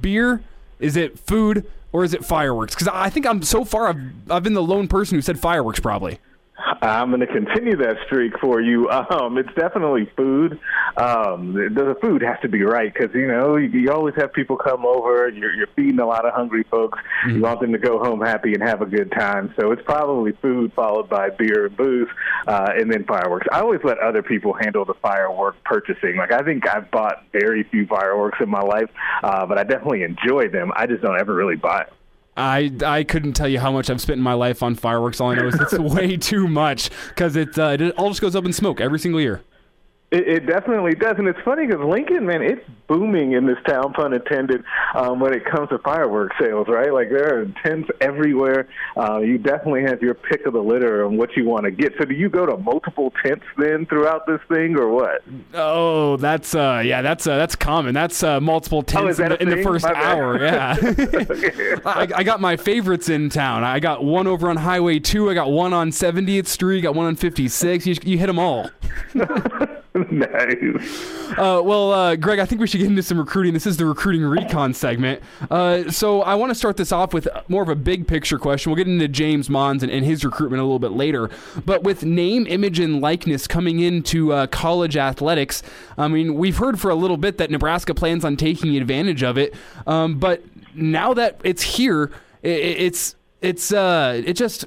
beer? 0.00 0.42
Is 0.80 0.96
it 0.96 1.18
food? 1.18 1.66
Or 1.94 2.04
is 2.04 2.14
it 2.14 2.24
fireworks? 2.24 2.74
Because 2.74 2.88
I 2.88 3.10
think 3.10 3.26
I'm 3.26 3.42
so 3.42 3.66
far 3.66 3.88
I've 3.88 4.00
I've 4.30 4.42
been 4.42 4.54
the 4.54 4.62
lone 4.62 4.88
person 4.88 5.16
who 5.18 5.20
said 5.20 5.38
fireworks 5.38 5.78
probably. 5.78 6.18
I'm 6.82 7.10
going 7.10 7.20
to 7.20 7.26
continue 7.26 7.76
that 7.76 7.96
streak 8.06 8.38
for 8.40 8.60
you. 8.60 8.88
Um, 9.12 9.38
it's 9.38 9.52
definitely 9.54 10.10
food. 10.16 10.58
Um, 10.96 11.54
the, 11.54 11.94
the 11.94 11.96
food 12.00 12.22
has 12.22 12.38
to 12.42 12.48
be 12.48 12.62
right 12.62 12.92
because 12.92 13.14
you 13.14 13.26
know 13.26 13.56
you, 13.56 13.68
you 13.68 13.92
always 13.92 14.14
have 14.16 14.32
people 14.32 14.56
come 14.56 14.84
over. 14.86 15.26
And 15.26 15.36
you're, 15.36 15.52
you're 15.54 15.68
feeding 15.74 15.98
a 15.98 16.06
lot 16.06 16.26
of 16.26 16.34
hungry 16.34 16.64
folks. 16.70 16.98
Mm-hmm. 17.24 17.36
You 17.36 17.42
want 17.42 17.60
them 17.60 17.72
to 17.72 17.78
go 17.78 17.98
home 17.98 18.20
happy 18.20 18.54
and 18.54 18.62
have 18.62 18.82
a 18.82 18.86
good 18.86 19.10
time. 19.12 19.54
So 19.58 19.72
it's 19.72 19.82
probably 19.82 20.32
food 20.42 20.72
followed 20.74 21.08
by 21.08 21.30
beer 21.30 21.66
and 21.66 21.76
booze, 21.76 22.08
uh, 22.46 22.72
and 22.76 22.92
then 22.92 23.04
fireworks. 23.04 23.46
I 23.52 23.60
always 23.60 23.80
let 23.84 23.98
other 23.98 24.22
people 24.22 24.52
handle 24.52 24.84
the 24.84 24.94
firework 24.94 25.62
purchasing. 25.64 26.16
Like 26.16 26.32
I 26.32 26.42
think 26.42 26.68
I've 26.68 26.90
bought 26.90 27.24
very 27.32 27.64
few 27.64 27.86
fireworks 27.86 28.38
in 28.40 28.48
my 28.48 28.62
life, 28.62 28.90
uh, 29.22 29.46
but 29.46 29.58
I 29.58 29.64
definitely 29.64 30.02
enjoy 30.02 30.48
them. 30.48 30.72
I 30.76 30.86
just 30.86 31.02
don't 31.02 31.18
ever 31.18 31.34
really 31.34 31.56
buy 31.56 31.84
them. 31.84 31.94
I 32.36 32.72
I 32.84 33.04
couldn't 33.04 33.34
tell 33.34 33.48
you 33.48 33.60
how 33.60 33.70
much 33.72 33.90
I've 33.90 34.00
spent 34.00 34.18
in 34.18 34.22
my 34.22 34.32
life 34.34 34.62
on 34.62 34.74
fireworks. 34.74 35.20
All 35.20 35.30
I 35.30 35.34
know 35.34 35.46
is 35.48 35.60
it's 35.60 35.78
way 35.78 36.16
too 36.16 36.48
much 36.48 36.90
because 37.08 37.36
it 37.36 37.58
uh, 37.58 37.76
it 37.78 37.94
all 37.96 38.08
just 38.08 38.20
goes 38.20 38.34
up 38.34 38.44
in 38.44 38.52
smoke 38.52 38.80
every 38.80 38.98
single 38.98 39.20
year. 39.20 39.42
It, 40.12 40.28
it 40.28 40.46
definitely 40.46 40.94
does, 40.94 41.14
and 41.16 41.26
it's 41.26 41.40
funny 41.42 41.66
because 41.66 41.82
Lincoln, 41.82 42.26
man, 42.26 42.42
it's 42.42 42.60
booming 42.86 43.32
in 43.32 43.46
this 43.46 43.56
town, 43.66 43.94
pun 43.94 44.12
intended, 44.12 44.62
um, 44.94 45.20
when 45.20 45.32
it 45.32 45.42
comes 45.46 45.70
to 45.70 45.78
fireworks 45.78 46.36
sales, 46.38 46.66
right? 46.68 46.92
Like 46.92 47.08
there 47.08 47.40
are 47.40 47.46
tents 47.64 47.88
everywhere. 48.02 48.68
Uh, 48.94 49.20
you 49.20 49.38
definitely 49.38 49.84
have 49.84 50.02
your 50.02 50.12
pick 50.12 50.44
of 50.44 50.52
the 50.52 50.60
litter 50.60 51.06
on 51.06 51.16
what 51.16 51.34
you 51.34 51.46
want 51.46 51.64
to 51.64 51.70
get. 51.70 51.94
So, 51.98 52.04
do 52.04 52.14
you 52.14 52.28
go 52.28 52.44
to 52.44 52.58
multiple 52.58 53.10
tents 53.24 53.46
then 53.56 53.86
throughout 53.86 54.26
this 54.26 54.40
thing, 54.48 54.76
or 54.76 54.90
what? 54.90 55.22
Oh, 55.54 56.18
that's 56.18 56.54
uh, 56.54 56.82
yeah, 56.84 57.00
that's 57.00 57.26
uh, 57.26 57.38
that's 57.38 57.56
common. 57.56 57.94
That's 57.94 58.22
uh, 58.22 58.38
multiple 58.38 58.80
oh, 58.80 58.82
tents 58.82 59.18
oh, 59.18 59.24
in, 59.24 59.28
the, 59.30 59.42
in, 59.42 59.48
the, 59.48 59.62
first 59.62 59.86
hour. 59.86 60.32
Yeah, 60.42 60.76
I, 61.86 62.08
I, 62.16 62.22
got 62.22 62.40
my 62.40 62.56
favorites 62.56 63.08
in 63.08 63.30
town. 63.30 63.64
I 63.64 63.80
got 63.80 64.04
one 64.04 64.26
over 64.26 64.50
on 64.50 64.56
Highway 64.56 64.98
Two. 64.98 65.30
I 65.30 65.34
got 65.34 65.50
one 65.50 65.72
on 65.72 65.90
70th 65.90 66.48
Street. 66.48 66.82
Got 66.82 66.94
one 66.94 67.06
on 67.06 67.16
56. 67.16 67.86
You, 67.86 67.96
you 68.02 68.18
hit 68.18 68.26
them 68.26 68.38
all. 68.38 68.68
nice. 70.12 71.32
Uh, 71.38 71.60
well, 71.64 71.92
uh, 71.92 72.16
Greg, 72.16 72.38
I 72.38 72.44
think 72.44 72.60
we 72.60 72.66
should 72.66 72.78
get 72.78 72.88
into 72.88 73.02
some 73.02 73.18
recruiting. 73.18 73.52
This 73.54 73.66
is 73.66 73.76
the 73.76 73.86
recruiting 73.86 74.22
recon 74.22 74.74
segment. 74.74 75.22
Uh, 75.50 75.90
so 75.90 76.22
I 76.22 76.34
want 76.34 76.50
to 76.50 76.54
start 76.54 76.76
this 76.76 76.92
off 76.92 77.14
with 77.14 77.26
more 77.48 77.62
of 77.62 77.68
a 77.68 77.74
big 77.74 78.06
picture 78.06 78.38
question. 78.38 78.70
We'll 78.70 78.76
get 78.76 78.86
into 78.86 79.08
James 79.08 79.48
Mons 79.48 79.82
and, 79.82 79.90
and 79.90 80.04
his 80.04 80.24
recruitment 80.24 80.60
a 80.60 80.64
little 80.64 80.78
bit 80.78 80.92
later. 80.92 81.30
But 81.64 81.82
with 81.82 82.04
name, 82.04 82.46
image, 82.46 82.78
and 82.78 83.00
likeness 83.00 83.46
coming 83.46 83.80
into 83.80 84.32
uh, 84.32 84.46
college 84.48 84.96
athletics, 84.96 85.62
I 85.96 86.08
mean, 86.08 86.34
we've 86.34 86.58
heard 86.58 86.78
for 86.78 86.90
a 86.90 86.94
little 86.94 87.16
bit 87.16 87.38
that 87.38 87.50
Nebraska 87.50 87.94
plans 87.94 88.24
on 88.24 88.36
taking 88.36 88.76
advantage 88.76 89.22
of 89.22 89.38
it. 89.38 89.54
Um, 89.86 90.18
but 90.18 90.42
now 90.74 91.14
that 91.14 91.40
it's 91.44 91.62
here, 91.62 92.10
it, 92.42 92.50
it's 92.50 93.16
it's 93.40 93.72
uh, 93.72 94.22
it 94.24 94.34
just 94.34 94.66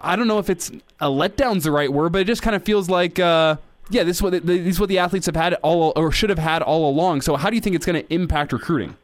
I 0.00 0.16
don't 0.16 0.28
know 0.28 0.38
if 0.38 0.50
it's 0.50 0.70
a 1.00 1.06
letdown's 1.06 1.64
the 1.64 1.70
right 1.70 1.92
word, 1.92 2.12
but 2.12 2.20
it 2.20 2.26
just 2.26 2.42
kind 2.42 2.56
of 2.56 2.62
feels 2.64 2.90
like 2.90 3.18
uh, 3.18 3.56
yeah, 3.90 4.02
this 4.04 4.18
is 4.18 4.22
what 4.22 4.32
the, 4.32 4.40
this 4.40 4.74
is 4.74 4.80
what 4.80 4.88
the 4.88 4.98
athletes 4.98 5.26
have 5.26 5.36
had 5.36 5.54
all 5.54 5.92
or 5.96 6.12
should 6.12 6.30
have 6.30 6.38
had 6.38 6.62
all 6.62 6.90
along. 6.90 7.22
So 7.22 7.36
how 7.36 7.50
do 7.50 7.56
you 7.56 7.62
think 7.62 7.76
it's 7.76 7.86
going 7.86 8.02
to 8.02 8.14
impact 8.14 8.52
recruiting? 8.52 8.96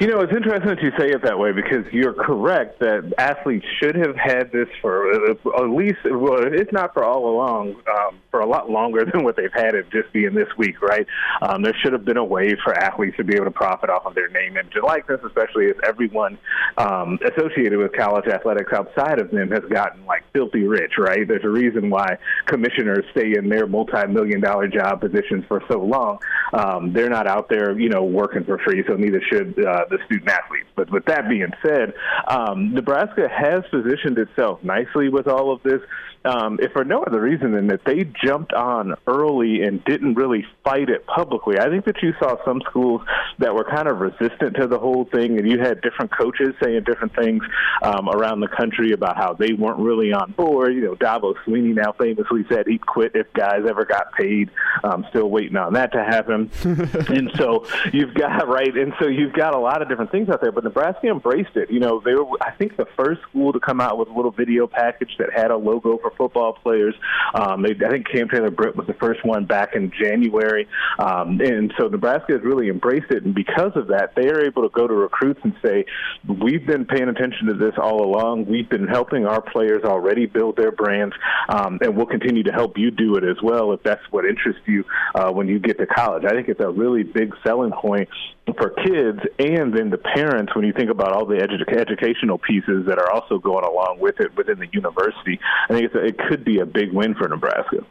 You 0.00 0.08
know, 0.08 0.20
it's 0.20 0.32
interesting 0.32 0.68
that 0.68 0.82
you 0.82 0.90
say 0.98 1.10
it 1.10 1.22
that 1.22 1.38
way 1.38 1.52
because 1.52 1.86
you're 1.92 2.14
correct 2.14 2.80
that 2.80 3.12
athletes 3.16 3.64
should 3.80 3.94
have 3.94 4.16
had 4.16 4.50
this 4.50 4.66
for 4.82 5.30
uh, 5.30 5.62
at 5.62 5.70
least, 5.70 5.98
well, 6.04 6.42
if 6.42 6.72
not 6.72 6.92
for 6.92 7.04
all 7.04 7.28
along, 7.30 7.76
um, 7.96 8.18
for 8.32 8.40
a 8.40 8.46
lot 8.46 8.68
longer 8.68 9.04
than 9.04 9.22
what 9.22 9.36
they've 9.36 9.52
had 9.52 9.76
it 9.76 9.88
just 9.90 10.12
being 10.12 10.34
this 10.34 10.48
week, 10.58 10.82
right? 10.82 11.06
Um, 11.42 11.62
there 11.62 11.74
should 11.80 11.92
have 11.92 12.04
been 12.04 12.16
a 12.16 12.24
way 12.24 12.56
for 12.64 12.74
athletes 12.74 13.16
to 13.18 13.24
be 13.24 13.36
able 13.36 13.44
to 13.44 13.52
profit 13.52 13.88
off 13.88 14.04
of 14.04 14.16
their 14.16 14.28
name, 14.28 14.56
and 14.56 14.68
likeness, 14.82 15.20
especially 15.24 15.66
as 15.66 15.76
everyone 15.86 16.38
um, 16.76 17.18
associated 17.24 17.78
with 17.78 17.92
college 17.92 18.26
athletics 18.26 18.72
outside 18.72 19.20
of 19.20 19.30
them 19.30 19.50
has 19.50 19.62
gotten 19.70 20.04
like 20.06 20.24
filthy 20.32 20.66
rich, 20.66 20.94
right? 20.98 21.26
There's 21.28 21.44
a 21.44 21.48
reason 21.48 21.90
why 21.90 22.18
commissioners 22.46 23.04
stay 23.12 23.34
in 23.36 23.48
their 23.48 23.68
multi-million 23.68 24.40
dollar 24.40 24.66
job 24.66 25.00
positions 25.00 25.44
for 25.46 25.62
so 25.70 25.78
long. 25.78 26.18
Um, 26.52 26.92
they're 26.92 27.10
not 27.10 27.28
out 27.28 27.48
there, 27.48 27.78
you 27.78 27.88
know, 27.88 28.02
working 28.02 28.44
for 28.44 28.58
free, 28.58 28.82
so 28.88 28.94
neither 28.94 29.22
should 29.30 29.64
uh, 29.64 29.83
the 29.90 29.98
student 30.06 30.30
athletes. 30.30 30.68
But 30.76 30.90
with 30.90 31.04
that 31.06 31.28
being 31.28 31.52
said, 31.64 31.94
um, 32.28 32.74
Nebraska 32.74 33.28
has 33.28 33.62
positioned 33.70 34.18
itself 34.18 34.62
nicely 34.62 35.08
with 35.08 35.26
all 35.26 35.52
of 35.52 35.62
this 35.62 35.80
um, 36.24 36.58
if 36.62 36.72
for 36.72 36.84
no 36.84 37.02
other 37.02 37.20
reason 37.20 37.52
than 37.52 37.66
that 37.68 37.84
they 37.84 38.04
jumped 38.24 38.52
on 38.52 38.94
early 39.06 39.62
and 39.62 39.84
didn't 39.84 40.14
really 40.14 40.46
fight 40.64 40.88
it 40.88 41.06
publicly. 41.06 41.58
I 41.58 41.68
think 41.68 41.84
that 41.84 42.02
you 42.02 42.14
saw 42.18 42.36
some 42.44 42.62
schools 42.68 43.02
that 43.38 43.54
were 43.54 43.64
kind 43.64 43.88
of 43.88 43.98
resistant 43.98 44.56
to 44.56 44.66
the 44.66 44.78
whole 44.78 45.04
thing, 45.04 45.38
and 45.38 45.50
you 45.50 45.58
had 45.58 45.80
different 45.82 46.16
coaches 46.16 46.54
saying 46.62 46.82
different 46.84 47.14
things 47.14 47.42
um, 47.82 48.08
around 48.08 48.40
the 48.40 48.48
country 48.48 48.92
about 48.92 49.16
how 49.16 49.34
they 49.34 49.52
weren't 49.52 49.78
really 49.78 50.12
on 50.12 50.32
board. 50.32 50.74
You 50.74 50.80
know, 50.80 50.94
Dabo 50.94 51.34
Swinney 51.46 51.74
now 51.74 51.92
famously 51.92 52.44
said 52.48 52.66
he'd 52.66 52.86
quit 52.86 53.12
if 53.14 53.32
guys 53.34 53.60
ever 53.68 53.84
got 53.84 54.12
paid. 54.12 54.50
I'm 54.82 55.04
still 55.10 55.28
waiting 55.28 55.56
on 55.56 55.74
that 55.74 55.92
to 55.92 56.02
happen. 56.02 56.50
and 56.64 57.30
so 57.36 57.66
you've 57.92 58.14
got 58.14 58.48
right, 58.48 58.74
and 58.74 58.94
so 58.98 59.08
you've 59.08 59.34
got 59.34 59.54
a 59.54 59.58
lot 59.58 59.74
lot 59.74 59.82
of 59.82 59.88
different 59.88 60.12
things 60.12 60.28
out 60.28 60.40
there, 60.40 60.52
but 60.52 60.62
Nebraska 60.62 61.08
embraced 61.08 61.56
it. 61.56 61.68
You 61.68 61.80
know, 61.80 62.00
they 62.04 62.14
were, 62.14 62.26
I 62.40 62.52
think, 62.52 62.76
the 62.76 62.86
first 62.96 63.20
school 63.22 63.52
to 63.52 63.58
come 63.58 63.80
out 63.80 63.98
with 63.98 64.08
a 64.08 64.12
little 64.12 64.30
video 64.30 64.68
package 64.68 65.16
that 65.18 65.32
had 65.34 65.50
a 65.50 65.56
logo 65.56 65.98
for 65.98 66.12
football 66.16 66.54
players. 66.54 66.94
Um, 67.34 67.64
I 67.64 67.90
think 67.90 68.08
Cam 68.08 68.28
Taylor 68.28 68.50
Britt 68.50 68.76
was 68.76 68.86
the 68.86 68.94
first 68.94 69.24
one 69.24 69.44
back 69.44 69.74
in 69.74 69.90
January. 69.90 70.68
Um, 70.98 71.40
and 71.40 71.72
so 71.78 71.88
Nebraska 71.88 72.32
has 72.32 72.42
really 72.42 72.68
embraced 72.68 73.10
it. 73.10 73.24
And 73.24 73.34
because 73.34 73.72
of 73.76 73.88
that, 73.88 74.14
they 74.14 74.28
are 74.28 74.44
able 74.44 74.62
to 74.62 74.68
go 74.68 74.86
to 74.86 74.94
recruits 74.94 75.40
and 75.42 75.54
say, 75.64 75.84
we've 76.26 76.66
been 76.66 76.84
paying 76.84 77.08
attention 77.08 77.46
to 77.48 77.54
this 77.54 77.74
all 77.80 78.04
along. 78.04 78.46
We've 78.46 78.68
been 78.68 78.86
helping 78.86 79.26
our 79.26 79.40
players 79.40 79.82
already 79.84 80.26
build 80.26 80.56
their 80.56 80.72
brands, 80.72 81.14
um, 81.48 81.78
and 81.82 81.96
we'll 81.96 82.06
continue 82.06 82.42
to 82.44 82.52
help 82.52 82.78
you 82.78 82.90
do 82.90 83.16
it 83.16 83.24
as 83.24 83.36
well 83.42 83.72
if 83.72 83.82
that's 83.82 84.02
what 84.10 84.24
interests 84.24 84.62
you 84.66 84.84
uh, 85.14 85.30
when 85.30 85.48
you 85.48 85.58
get 85.58 85.78
to 85.78 85.86
college. 85.86 86.24
I 86.24 86.30
think 86.30 86.48
it's 86.48 86.60
a 86.60 86.70
really 86.70 87.02
big 87.02 87.34
selling 87.44 87.72
point 87.72 88.08
for 88.46 88.70
kids 88.70 89.20
and 89.38 89.72
then 89.76 89.90
the 89.90 89.98
parents 89.98 90.54
when 90.54 90.64
you 90.66 90.72
think 90.72 90.90
about 90.90 91.12
all 91.12 91.24
the 91.24 91.36
edu- 91.36 91.76
educational 91.76 92.38
pieces 92.38 92.84
that 92.86 92.98
are 92.98 93.10
also 93.10 93.38
going 93.38 93.64
along 93.64 93.98
with 94.00 94.20
it 94.20 94.36
within 94.36 94.58
the 94.58 94.68
university. 94.72 95.40
I 95.68 95.72
think 95.72 95.86
it's 95.86 95.94
a, 95.94 96.04
it 96.04 96.18
could 96.18 96.44
be 96.44 96.60
a 96.60 96.66
big 96.66 96.92
win 96.92 97.14
for 97.14 97.26
Nebraska. 97.28 97.84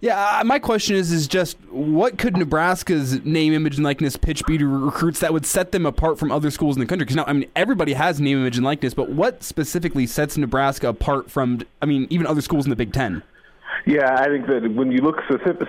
Yeah, 0.00 0.42
my 0.44 0.58
question 0.58 0.96
is 0.96 1.12
is 1.12 1.26
just 1.26 1.56
what 1.70 2.18
could 2.18 2.36
Nebraska's 2.36 3.24
name, 3.24 3.54
image, 3.54 3.76
and 3.76 3.84
likeness 3.84 4.18
pitch 4.18 4.44
be 4.44 4.58
to 4.58 4.66
recruits 4.66 5.20
that 5.20 5.32
would 5.32 5.46
set 5.46 5.72
them 5.72 5.86
apart 5.86 6.18
from 6.18 6.30
other 6.30 6.50
schools 6.50 6.76
in 6.76 6.80
the 6.80 6.86
country? 6.86 7.06
Because 7.06 7.16
now, 7.16 7.24
I 7.26 7.32
mean, 7.32 7.48
everybody 7.56 7.94
has 7.94 8.20
name, 8.20 8.38
image, 8.38 8.58
and 8.58 8.66
likeness, 8.66 8.92
but 8.92 9.10
what 9.10 9.42
specifically 9.42 10.06
sets 10.06 10.36
Nebraska 10.36 10.88
apart 10.88 11.30
from, 11.30 11.62
I 11.80 11.86
mean, 11.86 12.06
even 12.10 12.26
other 12.26 12.42
schools 12.42 12.66
in 12.66 12.70
the 12.70 12.76
Big 12.76 12.92
Ten? 12.92 13.22
Yeah, 13.86 14.14
I 14.14 14.26
think 14.26 14.46
that 14.46 14.72
when 14.74 14.90
you 14.90 14.98
look 14.98 15.16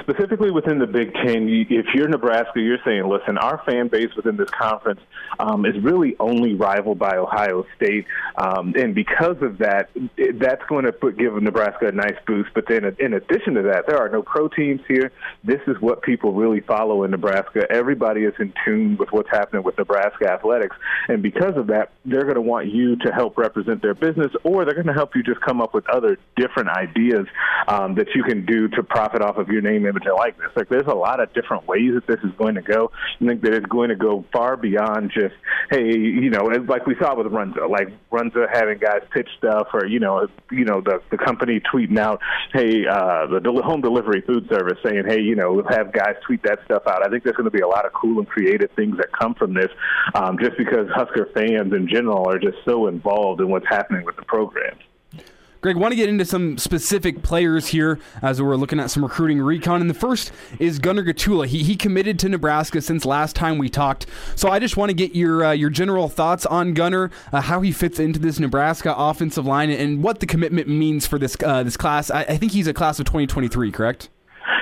specifically 0.01 0.51
within 0.51 0.79
the 0.79 0.87
Big 0.87 1.13
Ten, 1.13 1.47
if 1.49 1.85
you're 1.93 2.07
Nebraska, 2.07 2.61
you're 2.61 2.79
saying, 2.85 3.07
listen, 3.07 3.37
our 3.37 3.61
fan 3.65 3.87
base 3.89 4.15
within 4.15 4.37
this 4.37 4.49
conference 4.49 5.01
um, 5.39 5.65
is 5.65 5.75
really 5.83 6.15
only 6.19 6.53
rivaled 6.53 6.99
by 6.99 7.17
Ohio 7.17 7.65
State, 7.75 8.05
um, 8.37 8.73
and 8.77 8.95
because 8.95 9.37
of 9.41 9.57
that, 9.57 9.89
that's 10.39 10.63
going 10.67 10.85
to 10.85 10.91
put, 10.91 11.17
give 11.17 11.33
Nebraska 11.41 11.87
a 11.87 11.91
nice 11.91 12.15
boost. 12.25 12.51
But 12.53 12.65
then, 12.67 12.95
in 12.99 13.13
addition 13.13 13.55
to 13.55 13.63
that, 13.63 13.85
there 13.87 13.97
are 13.97 14.09
no 14.09 14.21
pro 14.21 14.47
teams 14.47 14.81
here. 14.87 15.11
This 15.43 15.61
is 15.67 15.75
what 15.81 16.01
people 16.01 16.33
really 16.33 16.61
follow 16.61 17.03
in 17.03 17.11
Nebraska. 17.11 17.65
Everybody 17.69 18.21
is 18.21 18.33
in 18.39 18.53
tune 18.63 18.97
with 18.97 19.11
what's 19.11 19.29
happening 19.29 19.63
with 19.63 19.77
Nebraska 19.77 20.31
athletics, 20.31 20.75
and 21.07 21.21
because 21.21 21.57
of 21.57 21.67
that, 21.67 21.91
they're 22.05 22.23
going 22.23 22.35
to 22.35 22.41
want 22.41 22.67
you 22.67 22.95
to 22.97 23.11
help 23.11 23.37
represent 23.37 23.81
their 23.81 23.95
business, 23.95 24.31
or 24.43 24.63
they're 24.63 24.73
going 24.73 24.87
to 24.87 24.93
help 24.93 25.15
you 25.15 25.23
just 25.23 25.41
come 25.41 25.61
up 25.61 25.73
with 25.73 25.87
other 25.89 26.17
different 26.37 26.69
ideas 26.69 27.27
um, 27.67 27.94
that 27.95 28.07
you 28.15 28.23
can 28.23 28.45
do 28.45 28.67
to 28.69 28.83
profit 28.83 29.21
off 29.21 29.37
of 29.37 29.49
your 29.49 29.61
name, 29.61 29.85
image, 29.85 30.03
and 30.05 30.15
likeness. 30.15 30.51
Like 30.55 30.69
there's 30.69 30.87
a 30.87 30.95
lot 30.95 31.19
of 31.19 31.33
different 31.33 31.67
ways 31.67 31.91
that 31.93 32.07
this 32.07 32.19
is 32.23 32.35
going 32.37 32.55
to 32.55 32.61
go. 32.61 32.91
I 33.21 33.25
think 33.25 33.41
that 33.41 33.53
it's 33.53 33.65
going 33.65 33.89
to 33.89 33.95
go 33.95 34.25
far 34.31 34.57
beyond 34.57 35.11
just, 35.13 35.35
hey, 35.69 35.97
you 35.97 36.29
know, 36.29 36.43
like 36.67 36.85
we 36.85 36.95
saw 36.99 37.15
with 37.15 37.27
Runza, 37.27 37.69
like 37.69 37.89
Runza 38.11 38.47
having 38.53 38.77
guys 38.77 39.01
pitch 39.13 39.29
stuff, 39.37 39.67
or 39.73 39.85
you 39.85 39.99
know, 39.99 40.27
you 40.51 40.65
know, 40.65 40.81
the 40.81 41.01
the 41.11 41.17
company 41.17 41.61
tweeting 41.73 41.97
out, 41.97 42.21
hey, 42.53 42.85
uh, 42.85 43.27
the 43.27 43.39
del- 43.39 43.61
home 43.63 43.81
delivery 43.81 44.21
food 44.21 44.47
service 44.49 44.77
saying, 44.85 45.03
hey, 45.07 45.21
you 45.21 45.35
know, 45.35 45.53
we'll 45.53 45.67
have 45.69 45.91
guys 45.91 46.15
tweet 46.25 46.43
that 46.43 46.59
stuff 46.65 46.83
out. 46.87 47.05
I 47.05 47.09
think 47.09 47.23
there's 47.23 47.35
going 47.35 47.45
to 47.45 47.51
be 47.51 47.61
a 47.61 47.67
lot 47.67 47.85
of 47.85 47.93
cool 47.93 48.19
and 48.19 48.27
creative 48.27 48.71
things 48.75 48.97
that 48.97 49.11
come 49.11 49.33
from 49.35 49.53
this, 49.53 49.69
um, 50.13 50.37
just 50.39 50.57
because 50.57 50.87
Husker 50.93 51.29
fans 51.33 51.73
in 51.73 51.87
general 51.87 52.29
are 52.29 52.39
just 52.39 52.57
so 52.65 52.87
involved 52.87 53.41
in 53.41 53.49
what's 53.49 53.67
happening 53.67 54.05
with 54.05 54.15
the 54.15 54.23
program. 54.23 54.77
Greg, 55.65 55.77
want 55.77 55.91
to 55.93 55.95
get 55.95 56.09
into 56.09 56.23
some 56.23 56.59
specific 56.59 57.23
players 57.23 57.65
here 57.65 57.97
as 58.21 58.39
we're 58.39 58.55
looking 58.55 58.79
at 58.79 58.91
some 58.91 59.01
recruiting 59.01 59.41
recon. 59.41 59.81
And 59.81 59.89
the 59.89 59.95
first 59.95 60.31
is 60.59 60.77
Gunnar 60.77 61.01
Gottula. 61.01 61.47
He, 61.47 61.63
he 61.63 61.75
committed 61.75 62.19
to 62.19 62.29
Nebraska 62.29 62.79
since 62.81 63.03
last 63.03 63.35
time 63.35 63.57
we 63.57 63.67
talked. 63.67 64.05
So 64.35 64.49
I 64.49 64.59
just 64.59 64.77
want 64.77 64.91
to 64.91 64.93
get 64.93 65.15
your 65.15 65.43
uh, 65.43 65.51
your 65.53 65.71
general 65.71 66.07
thoughts 66.07 66.45
on 66.45 66.75
Gunnar, 66.75 67.09
uh, 67.33 67.41
how 67.41 67.61
he 67.61 67.71
fits 67.71 67.99
into 67.99 68.19
this 68.19 68.39
Nebraska 68.39 68.93
offensive 68.95 69.47
line, 69.47 69.71
and 69.71 70.03
what 70.03 70.19
the 70.19 70.27
commitment 70.27 70.67
means 70.67 71.07
for 71.07 71.17
this 71.17 71.35
uh, 71.43 71.63
this 71.63 71.77
class. 71.77 72.11
I, 72.11 72.21
I 72.21 72.37
think 72.37 72.51
he's 72.51 72.67
a 72.67 72.73
class 72.73 72.99
of 72.99 73.07
2023, 73.07 73.71
correct? 73.71 74.09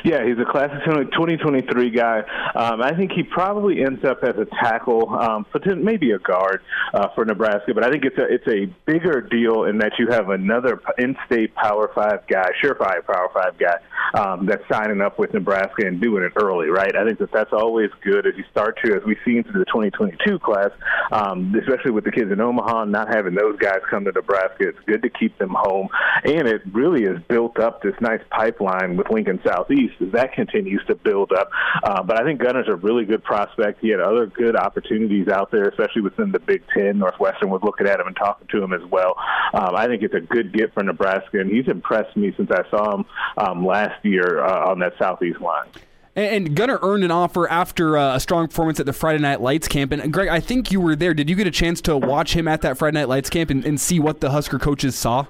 Yeah, 0.04 0.26
he's 0.26 0.38
a 0.38 0.50
class 0.50 0.70
of 0.72 0.84
2023 0.84 1.90
guy. 1.92 2.20
Um, 2.56 2.82
I 2.82 2.96
think 2.96 3.12
he 3.12 3.24
probably 3.24 3.84
ends 3.84 4.04
up 4.04 4.24
as 4.24 4.36
a 4.36 4.46
tackle, 4.62 5.10
um, 5.10 5.46
maybe 5.78 6.12
a 6.12 6.20
guard 6.20 6.62
uh, 6.94 7.08
for 7.16 7.26
Nebraska. 7.26 7.74
But 7.74 7.86
I 7.86 7.90
think 7.90 8.04
it's 8.06 8.18
a 8.18 8.26
it's 8.26 8.48
a 8.48 8.66
bigger 8.86 9.22
deal 9.22 9.64
in 9.66 9.78
that 9.80 9.94
you 9.98 10.08
have 10.10 10.30
another 10.30 10.82
in-state 10.98 11.56
Power 11.56 11.92
Five 11.96 12.28
guy, 12.28 12.50
surefire 12.62 13.06
Power 13.06 13.30
Five 13.34 13.58
guy, 13.58 13.78
um, 14.14 14.46
that's 14.46 14.64
signing 14.70 15.02
up 15.02 15.20
with 15.20 15.34
Nebraska 15.34 15.86
and 15.86 16.02
doing 16.02 16.24
it 16.24 16.34
early, 16.36 16.68
right? 16.68 16.96
I 16.96 17.06
think 17.06 17.20
that 17.20 17.32
that's 17.32 17.54
always 17.54 17.90
good 18.04 18.28
as 18.28 18.34
you 18.38 18.44
start 18.52 18.78
to, 18.84 18.96
as 18.96 19.04
we've 19.06 19.18
seen 19.26 19.44
through 19.44 19.60
the 19.60 19.66
2022 19.66 20.40
class, 20.40 20.72
um, 21.12 21.54
especially 21.56 21.92
with 21.92 22.04
the 22.04 22.12
kids 22.12 22.32
in 22.32 22.40
Omaha, 22.40 22.86
not 22.86 23.08
having 23.14 23.36
those 23.36 23.58
guys 23.58 23.80
come 23.90 24.06
to 24.06 24.12
Nebraska. 24.12 24.68
It's 24.70 24.80
good 24.86 25.02
to 25.04 25.10
keep 25.10 25.38
them 25.38 25.56
home, 25.58 25.88
and 26.24 26.48
it 26.48 26.62
really 26.72 27.06
has 27.06 27.22
built 27.28 27.60
up 27.60 27.82
this 27.82 27.96
nice 28.02 28.22
pipeline 28.30 28.98
with 28.98 29.10
Lincoln 29.10 29.40
Southeast 29.74 30.02
as 30.02 30.12
that 30.12 30.34
continues 30.34 30.84
to 30.88 30.96
build 30.96 31.32
up. 31.32 31.50
Uh, 31.84 32.04
but 32.04 32.20
I 32.20 32.24
think 32.24 32.40
Gunnar's 32.40 32.68
a 32.68 32.76
really 32.76 33.06
good 33.06 33.24
prospect. 33.24 33.82
He 33.82 33.90
had 33.90 34.00
other 34.00 34.28
good 34.28 34.56
opportunities 34.56 35.28
out 35.28 35.52
there, 35.52 35.68
especially 35.70 36.02
within 36.02 36.32
the 36.32 36.40
Big 36.40 36.64
Ten. 36.74 37.00
Northwestern 37.00 37.50
was 37.50 37.62
looking 37.64 37.88
at 37.88 38.00
him 38.00 38.08
and 38.08 38.16
talking 38.16 38.48
to 38.48 38.64
him 38.64 38.74
as 38.74 38.84
well. 38.90 39.16
Um, 39.54 39.76
I 39.76 39.88
think 39.88 40.04
it's 40.04 40.14
a 40.14 40.22
good 40.22 40.54
get 40.54 40.74
for 40.74 40.84
Nebraska, 40.84 41.40
and 41.40 41.50
he's 41.50 41.68
impressed 41.68 42.16
me 42.16 42.34
since 42.36 42.52
I 42.52 42.70
saw 42.70 42.96
him 42.96 43.06
um, 43.38 43.66
last 43.66 44.04
year 44.04 44.44
uh, 44.44 44.70
on 44.70 44.80
that 44.80 44.94
Southeast 44.98 45.42
line. 45.42 45.68
And 46.16 46.56
Gunner 46.56 46.78
earned 46.84 47.04
an 47.04 47.10
offer 47.10 47.50
after 47.50 47.98
uh, 47.98 48.16
a 48.16 48.20
strong 48.20 48.48
performance 48.48 48.80
at 48.80 48.86
the 48.86 48.94
Friday 48.94 49.18
Night 49.20 49.42
Lights 49.42 49.68
camp. 49.68 49.92
And 49.92 50.14
Greg, 50.14 50.30
I 50.30 50.40
think 50.40 50.72
you 50.72 50.80
were 50.80 50.96
there. 50.96 51.16
Did 51.16 51.28
you 51.28 51.36
get 51.36 51.48
a 51.48 51.52
chance 51.52 51.82
to 51.82 51.98
watch 51.98 52.36
him 52.36 52.48
at 52.48 52.62
that 52.62 52.78
Friday 52.78 53.00
Night 53.00 53.10
Lights 53.10 53.32
camp 53.32 53.50
and, 53.50 53.66
and 53.66 53.82
see 53.82 54.00
what 54.00 54.22
the 54.22 54.30
Husker 54.30 54.60
coaches 54.60 54.96
saw? 54.96 55.26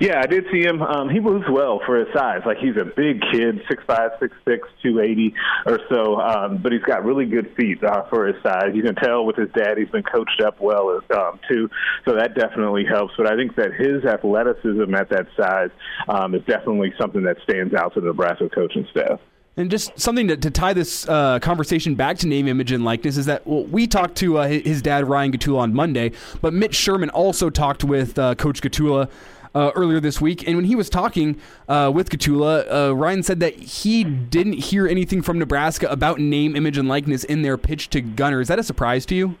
Yeah, 0.00 0.18
I 0.18 0.26
did 0.26 0.46
see 0.50 0.62
him. 0.62 0.80
Um, 0.80 1.10
he 1.10 1.20
moves 1.20 1.44
well 1.50 1.82
for 1.84 1.98
his 1.98 2.08
size. 2.14 2.40
Like 2.46 2.56
he's 2.56 2.76
a 2.76 2.86
big 2.86 3.20
kid, 3.30 3.60
six 3.68 3.84
five, 3.86 4.12
six 4.18 4.34
six, 4.48 4.66
two 4.82 4.98
eighty 4.98 5.34
or 5.66 5.78
so. 5.90 6.18
Um, 6.18 6.56
but 6.62 6.72
he's 6.72 6.82
got 6.82 7.04
really 7.04 7.26
good 7.26 7.54
feet 7.54 7.84
uh, 7.84 8.08
for 8.08 8.26
his 8.26 8.42
size. 8.42 8.72
You 8.72 8.82
can 8.82 8.94
tell 8.94 9.26
with 9.26 9.36
his 9.36 9.50
dad, 9.50 9.76
he's 9.76 9.90
been 9.90 10.02
coached 10.02 10.40
up 10.40 10.58
well 10.58 11.00
um, 11.14 11.38
too. 11.46 11.68
So 12.06 12.14
that 12.14 12.34
definitely 12.34 12.86
helps. 12.86 13.12
But 13.18 13.30
I 13.30 13.36
think 13.36 13.56
that 13.56 13.74
his 13.74 14.02
athleticism 14.06 14.94
at 14.94 15.10
that 15.10 15.26
size 15.36 15.70
um, 16.08 16.34
is 16.34 16.42
definitely 16.46 16.94
something 16.98 17.22
that 17.24 17.36
stands 17.42 17.74
out 17.74 17.92
to 17.92 18.00
the 18.00 18.06
Nebraska 18.06 18.48
coaching 18.48 18.86
staff. 18.90 19.20
And 19.58 19.70
just 19.70 19.98
something 20.00 20.28
to, 20.28 20.36
to 20.38 20.50
tie 20.50 20.72
this 20.72 21.06
uh, 21.08 21.40
conversation 21.40 21.94
back 21.94 22.16
to 22.18 22.26
name, 22.26 22.48
image, 22.48 22.72
and 22.72 22.86
likeness 22.86 23.18
is 23.18 23.26
that 23.26 23.46
well, 23.46 23.64
we 23.64 23.86
talked 23.86 24.14
to 24.18 24.38
uh, 24.38 24.48
his 24.48 24.80
dad 24.80 25.06
Ryan 25.06 25.32
Gottula 25.32 25.58
on 25.58 25.74
Monday, 25.74 26.12
but 26.40 26.54
Mitch 26.54 26.74
Sherman 26.74 27.10
also 27.10 27.50
talked 27.50 27.84
with 27.84 28.18
uh, 28.18 28.34
Coach 28.36 28.62
Gottula 28.62 29.10
uh, 29.54 29.70
earlier 29.74 30.00
this 30.00 30.20
week. 30.20 30.46
And 30.46 30.56
when 30.56 30.64
he 30.64 30.74
was 30.74 30.88
talking 30.88 31.40
uh, 31.68 31.90
with 31.94 32.10
Gottula, 32.10 32.70
uh, 32.72 32.96
Ryan 32.96 33.22
said 33.22 33.40
that 33.40 33.54
he 33.54 34.04
didn't 34.04 34.54
hear 34.54 34.86
anything 34.86 35.22
from 35.22 35.38
Nebraska 35.38 35.88
about 35.88 36.18
name, 36.20 36.56
image, 36.56 36.78
and 36.78 36.88
likeness 36.88 37.24
in 37.24 37.42
their 37.42 37.56
pitch 37.56 37.90
to 37.90 38.00
Gunnar. 38.00 38.40
Is 38.40 38.48
that 38.48 38.58
a 38.58 38.64
surprise 38.64 39.06
to 39.06 39.14
you? 39.14 39.36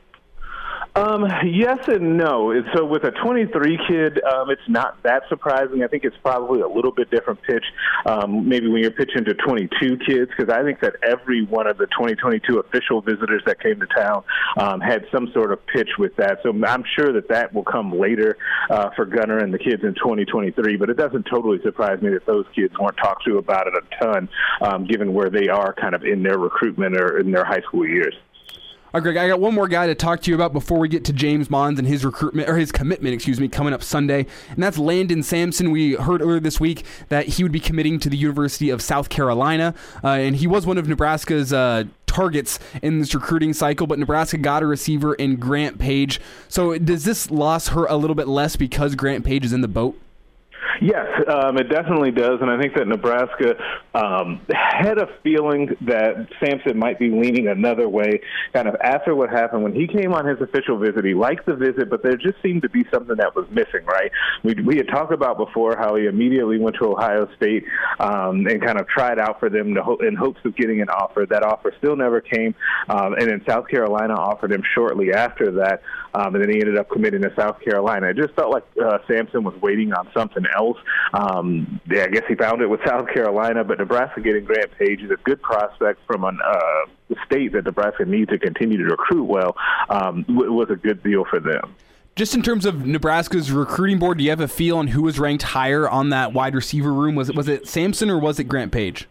Um, 1.00 1.24
yes 1.46 1.78
and 1.88 2.18
no. 2.18 2.52
So 2.74 2.84
with 2.84 3.04
a 3.04 3.10
23 3.10 3.78
kid, 3.88 4.22
um, 4.22 4.50
it's 4.50 4.68
not 4.68 5.02
that 5.02 5.22
surprising. 5.30 5.82
I 5.82 5.86
think 5.86 6.04
it's 6.04 6.16
probably 6.22 6.60
a 6.60 6.68
little 6.68 6.92
bit 6.92 7.10
different 7.10 7.40
pitch, 7.40 7.64
um, 8.04 8.46
maybe 8.46 8.68
when 8.68 8.82
you're 8.82 8.90
pitching 8.90 9.24
to 9.24 9.32
22 9.32 9.96
kids, 10.06 10.30
because 10.36 10.52
I 10.52 10.62
think 10.62 10.80
that 10.80 10.96
every 11.02 11.42
one 11.46 11.66
of 11.66 11.78
the 11.78 11.86
2022 11.86 12.58
official 12.58 13.00
visitors 13.00 13.42
that 13.46 13.62
came 13.62 13.80
to 13.80 13.86
town 13.86 14.24
um, 14.58 14.82
had 14.82 15.06
some 15.10 15.32
sort 15.32 15.52
of 15.52 15.66
pitch 15.66 15.88
with 15.98 16.14
that. 16.16 16.40
So 16.42 16.50
I'm 16.50 16.84
sure 16.94 17.14
that 17.14 17.28
that 17.28 17.54
will 17.54 17.64
come 17.64 17.98
later 17.98 18.36
uh, 18.68 18.90
for 18.94 19.06
Gunnar 19.06 19.38
and 19.38 19.54
the 19.54 19.58
kids 19.58 19.82
in 19.82 19.94
2023. 19.94 20.76
But 20.76 20.90
it 20.90 20.98
doesn't 20.98 21.24
totally 21.30 21.62
surprise 21.62 22.02
me 22.02 22.10
that 22.10 22.26
those 22.26 22.44
kids 22.54 22.74
weren't 22.78 22.98
talked 22.98 23.24
to 23.24 23.38
about 23.38 23.66
it 23.66 23.72
a 23.72 24.04
ton, 24.04 24.28
um, 24.60 24.86
given 24.86 25.14
where 25.14 25.30
they 25.30 25.48
are 25.48 25.72
kind 25.72 25.94
of 25.94 26.04
in 26.04 26.22
their 26.22 26.36
recruitment 26.36 26.94
or 27.00 27.18
in 27.18 27.30
their 27.30 27.46
high 27.46 27.62
school 27.62 27.88
years. 27.88 28.14
All 28.92 29.00
right, 29.00 29.04
Greg, 29.04 29.16
I 29.18 29.28
got 29.28 29.38
one 29.38 29.54
more 29.54 29.68
guy 29.68 29.86
to 29.86 29.94
talk 29.94 30.20
to 30.22 30.32
you 30.32 30.34
about 30.34 30.52
before 30.52 30.80
we 30.80 30.88
get 30.88 31.04
to 31.04 31.12
James 31.12 31.48
Mons 31.48 31.78
and 31.78 31.86
his 31.86 32.04
recruitment 32.04 32.48
or 32.48 32.56
his 32.56 32.72
commitment, 32.72 33.14
excuse 33.14 33.38
me, 33.38 33.46
coming 33.46 33.72
up 33.72 33.84
Sunday, 33.84 34.26
and 34.48 34.60
that's 34.60 34.78
Landon 34.78 35.22
Sampson. 35.22 35.70
We 35.70 35.92
heard 35.92 36.20
earlier 36.20 36.40
this 36.40 36.58
week 36.58 36.84
that 37.08 37.28
he 37.28 37.44
would 37.44 37.52
be 37.52 37.60
committing 37.60 38.00
to 38.00 38.10
the 38.10 38.16
University 38.16 38.68
of 38.68 38.82
South 38.82 39.08
Carolina, 39.08 39.76
uh, 40.02 40.08
and 40.08 40.34
he 40.34 40.48
was 40.48 40.66
one 40.66 40.76
of 40.76 40.88
Nebraska's. 40.88 41.52
Uh, 41.52 41.84
targets 42.06 42.58
in 42.82 42.98
this 42.98 43.14
recruiting 43.14 43.52
cycle, 43.52 43.86
but 43.86 43.96
Nebraska 43.96 44.36
got 44.36 44.64
a 44.64 44.66
receiver 44.66 45.14
in 45.14 45.36
Grant 45.36 45.78
Page. 45.78 46.20
So 46.48 46.76
does 46.76 47.04
this 47.04 47.30
loss 47.30 47.68
hurt 47.68 47.86
a 47.88 47.96
little 47.96 48.16
bit 48.16 48.26
less 48.26 48.56
because 48.56 48.96
Grant 48.96 49.24
Page 49.24 49.44
is 49.44 49.52
in 49.52 49.60
the 49.60 49.68
boat? 49.68 49.96
Yes, 50.80 51.06
um, 51.28 51.58
it 51.58 51.68
definitely 51.68 52.10
does, 52.10 52.40
and 52.40 52.50
I 52.50 52.60
think 52.60 52.74
that 52.74 52.86
Nebraska 52.86 53.54
um, 53.94 54.40
had 54.50 54.98
a 54.98 55.08
feeling 55.22 55.76
that 55.82 56.28
Sampson 56.42 56.78
might 56.78 56.98
be 56.98 57.10
leaning 57.10 57.48
another 57.48 57.88
way, 57.88 58.20
kind 58.52 58.66
of 58.66 58.76
after 58.82 59.14
what 59.14 59.30
happened 59.30 59.62
when 59.62 59.74
he 59.74 59.86
came 59.86 60.12
on 60.14 60.26
his 60.26 60.40
official 60.40 60.78
visit. 60.78 61.04
He 61.04 61.14
liked 61.14 61.46
the 61.46 61.54
visit, 61.54 61.90
but 61.90 62.02
there 62.02 62.16
just 62.16 62.40
seemed 62.42 62.62
to 62.62 62.70
be 62.70 62.84
something 62.92 63.16
that 63.16 63.34
was 63.34 63.46
missing. 63.50 63.84
Right? 63.84 64.10
We 64.42 64.54
we 64.54 64.76
had 64.76 64.88
talked 64.88 65.12
about 65.12 65.36
before 65.36 65.76
how 65.76 65.96
he 65.96 66.06
immediately 66.06 66.58
went 66.58 66.76
to 66.76 66.86
Ohio 66.86 67.28
State 67.36 67.64
um, 67.98 68.46
and 68.46 68.62
kind 68.62 68.80
of 68.80 68.88
tried 68.88 69.18
out 69.18 69.38
for 69.40 69.50
them 69.50 69.74
to 69.74 69.82
ho- 69.82 69.98
in 70.00 70.14
hopes 70.14 70.40
of 70.44 70.56
getting 70.56 70.80
an 70.80 70.88
offer. 70.88 71.26
That 71.28 71.42
offer 71.42 71.74
still 71.78 71.96
never 71.96 72.20
came, 72.20 72.54
um, 72.88 73.14
and 73.14 73.30
then 73.30 73.42
South 73.46 73.68
Carolina 73.68 74.14
offered 74.14 74.52
him 74.52 74.62
shortly 74.74 75.12
after 75.12 75.50
that, 75.52 75.82
um, 76.14 76.34
and 76.34 76.42
then 76.42 76.50
he 76.50 76.60
ended 76.60 76.78
up 76.78 76.88
committing 76.90 77.22
to 77.22 77.32
South 77.34 77.60
Carolina. 77.60 78.08
It 78.08 78.16
just 78.16 78.34
felt 78.34 78.52
like 78.52 78.64
uh, 78.82 78.98
Sampson 79.06 79.44
was 79.44 79.54
waiting 79.60 79.92
on 79.92 80.08
something 80.14 80.44
else. 80.56 80.78
Um, 81.12 81.80
yeah, 81.90 82.04
I 82.04 82.08
guess 82.08 82.24
he 82.28 82.34
found 82.34 82.62
it 82.62 82.66
with 82.66 82.80
South 82.86 83.08
Carolina, 83.08 83.64
but 83.64 83.78
Nebraska 83.78 84.20
getting 84.20 84.44
Grant 84.44 84.70
Page 84.78 85.02
is 85.02 85.10
a 85.10 85.16
good 85.16 85.40
prospect 85.42 86.00
from 86.06 86.24
an 86.24 86.38
uh, 86.44 87.14
state 87.26 87.52
that 87.52 87.64
Nebraska 87.64 88.04
needs 88.04 88.30
to 88.30 88.38
continue 88.38 88.78
to 88.78 88.84
recruit 88.84 89.24
well. 89.24 89.56
Um, 89.88 90.24
was 90.28 90.70
a 90.70 90.76
good 90.76 91.02
deal 91.02 91.24
for 91.24 91.40
them. 91.40 91.74
Just 92.16 92.34
in 92.34 92.42
terms 92.42 92.66
of 92.66 92.86
Nebraska's 92.86 93.50
recruiting 93.52 93.98
board, 93.98 94.18
do 94.18 94.24
you 94.24 94.30
have 94.30 94.40
a 94.40 94.48
feel 94.48 94.76
on 94.78 94.88
who 94.88 95.02
was 95.02 95.18
ranked 95.18 95.42
higher 95.42 95.88
on 95.88 96.10
that 96.10 96.32
wide 96.32 96.54
receiver 96.54 96.92
room? 96.92 97.14
Was 97.14 97.30
it 97.30 97.36
was 97.36 97.48
it 97.48 97.68
Sampson 97.68 98.10
or 98.10 98.18
was 98.18 98.38
it 98.38 98.44
Grant 98.44 98.72
Page? 98.72 99.08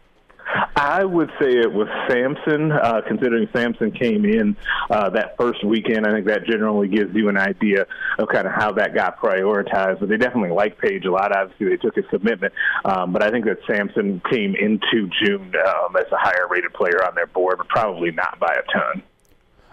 I 0.75 1.03
would 1.03 1.29
say 1.39 1.49
it 1.49 1.71
was 1.71 1.87
Sampson, 2.09 2.71
uh, 2.71 3.01
considering 3.07 3.47
Sampson 3.53 3.91
came 3.91 4.25
in 4.25 4.55
uh, 4.89 5.09
that 5.11 5.37
first 5.37 5.63
weekend. 5.63 6.07
I 6.07 6.11
think 6.11 6.25
that 6.27 6.45
generally 6.45 6.87
gives 6.87 7.13
you 7.15 7.29
an 7.29 7.37
idea 7.37 7.85
of 8.17 8.27
kind 8.29 8.47
of 8.47 8.53
how 8.53 8.71
that 8.73 8.93
got 8.93 9.19
prioritized. 9.19 9.99
But 9.99 10.09
they 10.09 10.17
definitely 10.17 10.51
like 10.51 10.77
Page 10.77 11.05
a 11.05 11.11
lot. 11.11 11.35
Obviously, 11.35 11.69
they 11.69 11.77
took 11.77 11.95
his 11.95 12.05
commitment. 12.09 12.53
Um, 12.85 13.11
but 13.11 13.21
I 13.21 13.29
think 13.29 13.45
that 13.45 13.57
Sampson 13.67 14.21
came 14.29 14.55
into 14.55 15.09
June 15.21 15.53
um, 15.55 15.95
as 15.95 16.11
a 16.11 16.17
higher 16.17 16.47
rated 16.49 16.73
player 16.73 17.05
on 17.05 17.15
their 17.15 17.27
board, 17.27 17.57
but 17.57 17.67
probably 17.67 18.11
not 18.11 18.39
by 18.39 18.53
a 18.53 18.71
ton. 18.71 19.03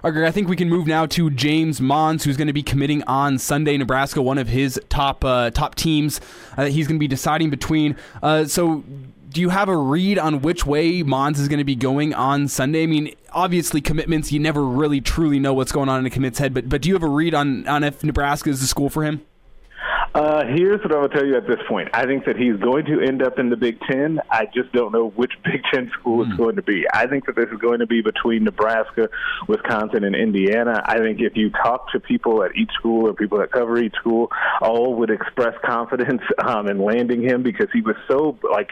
I 0.05 0.31
think 0.31 0.49
we 0.49 0.55
can 0.55 0.69
move 0.69 0.87
now 0.87 1.07
to 1.07 1.31
James 1.31 1.81
Mons, 1.81 2.23
who's 2.23 2.37
going 2.37 2.47
to 2.47 2.53
be 2.53 2.63
committing 2.63 3.03
on 3.05 3.39
Sunday. 3.39 3.77
Nebraska, 3.77 4.23
one 4.23 4.39
of 4.39 4.47
his 4.47 4.79
top 4.89 5.25
uh, 5.25 5.51
top 5.51 5.75
teams 5.75 6.21
uh, 6.57 6.67
he's 6.67 6.87
going 6.87 6.97
to 6.97 7.01
be 7.01 7.09
deciding 7.09 7.51
between. 7.51 7.97
Uh, 8.23 8.45
so, 8.45 8.85
do 9.37 9.43
you 9.43 9.51
have 9.51 9.69
a 9.69 9.77
read 9.77 10.19
on 10.19 10.41
which 10.41 10.65
way 10.65 11.03
Mons 11.03 11.39
is 11.39 11.47
going 11.47 11.59
to 11.59 11.65
be 11.65 11.77
going 11.77 12.15
on 12.15 12.49
Sunday? 12.49 12.85
I 12.85 12.87
mean, 12.87 13.15
obviously 13.33 13.83
commitments, 13.83 14.33
you 14.33 14.41
never 14.41 14.65
really 14.65 15.03
truly 15.03 15.39
know 15.39 15.53
what's 15.53 15.73
going 15.73 15.91
on 15.91 16.01
in 16.01 16.07
a 16.07 16.11
commit's 16.11 16.39
head, 16.39 16.55
but 16.55 16.71
but 16.71 16.81
do 16.81 16.89
you 16.89 16.95
have 16.95 17.03
a 17.03 17.09
read 17.09 17.35
on 17.35 17.69
on 17.69 17.85
if 17.85 18.03
Nebraska 18.03 18.49
is 18.49 18.63
the 18.63 18.67
school 18.67 18.89
for 18.89 19.05
him? 19.05 19.21
Uh, 20.17 20.47
here's 20.47 20.81
what 20.83 20.95
I 20.95 20.99
will 20.99 21.11
tell 21.11 21.27
you 21.27 21.37
at 21.37 21.47
this 21.47 21.59
point. 21.69 21.91
I 21.93 22.07
think 22.07 22.25
that 22.25 22.39
he's 22.39 22.57
going 22.57 22.87
to 22.87 23.03
end 23.03 23.23
up 23.23 23.39
in 23.39 23.51
the 23.51 23.57
Big 23.57 23.79
Ten. 23.81 24.19
I 24.31 24.47
just 24.47 24.73
don't 24.73 24.91
know 24.91 25.11
which 25.11 25.33
Big 25.45 25.61
Ten 25.71 25.91
school 26.01 26.25
mm. 26.25 26.29
it's 26.31 26.39
going 26.39 26.57
to 26.57 26.63
be. 26.63 26.87
I 26.91 27.07
think 27.07 27.27
that 27.27 27.37
this 27.37 27.51
is 27.53 27.59
going 27.59 27.81
to 27.81 27.87
be 27.87 28.01
between 28.01 28.45
Nebraska, 28.45 29.11
Wisconsin, 29.47 30.05
and 30.05 30.17
Indiana. 30.17 30.83
I 30.87 31.01
think 31.01 31.21
if 31.21 31.37
you 31.37 31.51
talk 31.51 31.93
to 31.93 32.01
people 32.01 32.43
at 32.43 32.57
each 32.57 32.71
school 32.79 33.07
or 33.07 33.13
people 33.13 33.37
that 33.41 33.53
cover 33.53 33.77
each 33.77 33.95
school, 33.97 34.31
all 34.63 34.95
would 34.95 35.11
express 35.11 35.53
confidence 35.63 36.23
um, 36.47 36.67
in 36.67 36.83
landing 36.83 37.23
him 37.23 37.43
because 37.43 37.69
he 37.75 37.83
was 37.83 37.97
so 38.09 38.39
like 38.51 38.71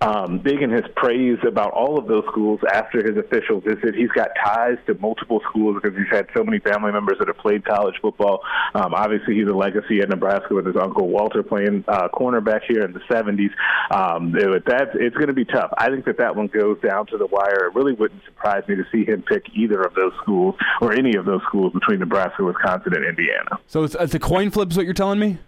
um, 0.00 0.38
big 0.38 0.62
in 0.62 0.70
his 0.70 0.84
praise 0.94 1.38
about 1.44 1.72
all 1.72 1.98
of 1.98 2.06
those 2.06 2.24
schools 2.30 2.60
after 2.72 2.98
his 2.98 3.16
official 3.16 3.60
visit. 3.60 3.96
He's 3.96 4.10
got 4.10 4.28
ties 4.44 4.78
to 4.86 4.94
multiple 4.94 5.40
schools 5.50 5.80
because 5.82 5.98
he's 5.98 6.12
had 6.12 6.28
so 6.36 6.44
many 6.44 6.60
family 6.60 6.92
members 6.92 7.16
that 7.18 7.26
have 7.26 7.38
played 7.38 7.64
college 7.64 7.96
football. 8.00 8.42
Um, 8.76 8.94
obviously, 8.94 9.34
he's 9.34 9.48
a 9.48 9.56
legacy 9.56 9.98
at 9.98 10.08
Nebraska 10.08 10.54
with 10.54 10.66
his 10.66 10.76
Uncle 10.84 11.08
Walter 11.08 11.42
playing 11.42 11.84
uh, 11.88 12.08
cornerback 12.08 12.60
here 12.68 12.84
in 12.84 12.92
the 12.92 13.00
70s. 13.00 13.50
Um, 13.90 14.34
it, 14.36 14.64
that, 14.66 14.90
it's 14.94 15.16
going 15.16 15.28
to 15.28 15.34
be 15.34 15.44
tough. 15.44 15.70
I 15.78 15.88
think 15.88 16.04
that 16.04 16.18
that 16.18 16.36
one 16.36 16.48
goes 16.48 16.78
down 16.80 17.06
to 17.06 17.18
the 17.18 17.26
wire. 17.26 17.66
It 17.66 17.74
really 17.74 17.94
wouldn't 17.94 18.24
surprise 18.24 18.62
me 18.68 18.76
to 18.76 18.84
see 18.92 19.04
him 19.04 19.22
pick 19.22 19.44
either 19.54 19.82
of 19.82 19.94
those 19.94 20.12
schools 20.22 20.54
or 20.80 20.92
any 20.92 21.16
of 21.16 21.24
those 21.24 21.42
schools 21.48 21.72
between 21.72 22.00
Nebraska, 22.00 22.44
Wisconsin, 22.44 22.94
and 22.94 23.04
Indiana. 23.04 23.58
So 23.66 23.84
it's, 23.84 23.96
it's 23.98 24.14
a 24.14 24.18
coin 24.18 24.50
flip, 24.50 24.70
is 24.70 24.76
what 24.76 24.84
you're 24.84 24.94
telling 24.94 25.18
me? 25.18 25.38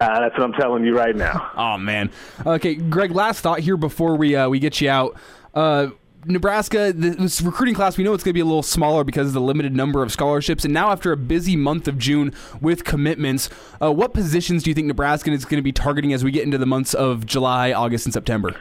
Uh, 0.00 0.20
that's 0.20 0.36
what 0.36 0.42
I'm 0.42 0.52
telling 0.54 0.84
you 0.84 0.96
right 0.96 1.14
now. 1.14 1.52
oh 1.56 1.78
man. 1.78 2.10
Okay, 2.44 2.74
Greg. 2.74 3.12
Last 3.12 3.40
thought 3.40 3.60
here 3.60 3.76
before 3.76 4.16
we 4.16 4.34
uh, 4.34 4.48
we 4.48 4.58
get 4.58 4.80
you 4.80 4.90
out. 4.90 5.16
Uh, 5.54 5.90
Nebraska, 6.26 6.92
this 6.94 7.42
recruiting 7.42 7.74
class, 7.74 7.98
we 7.98 8.04
know 8.04 8.14
it's 8.14 8.24
going 8.24 8.30
to 8.30 8.34
be 8.34 8.40
a 8.40 8.44
little 8.44 8.62
smaller 8.62 9.04
because 9.04 9.28
of 9.28 9.34
the 9.34 9.40
limited 9.40 9.74
number 9.74 10.02
of 10.02 10.10
scholarships. 10.10 10.64
And 10.64 10.72
now, 10.72 10.90
after 10.90 11.12
a 11.12 11.16
busy 11.16 11.56
month 11.56 11.86
of 11.86 11.98
June 11.98 12.32
with 12.60 12.84
commitments, 12.84 13.50
uh, 13.82 13.92
what 13.92 14.14
positions 14.14 14.62
do 14.62 14.70
you 14.70 14.74
think 14.74 14.86
Nebraska 14.86 15.30
is 15.30 15.44
going 15.44 15.58
to 15.58 15.62
be 15.62 15.72
targeting 15.72 16.12
as 16.12 16.24
we 16.24 16.30
get 16.30 16.44
into 16.44 16.58
the 16.58 16.66
months 16.66 16.94
of 16.94 17.26
July, 17.26 17.72
August, 17.72 18.06
and 18.06 18.12
September? 18.12 18.56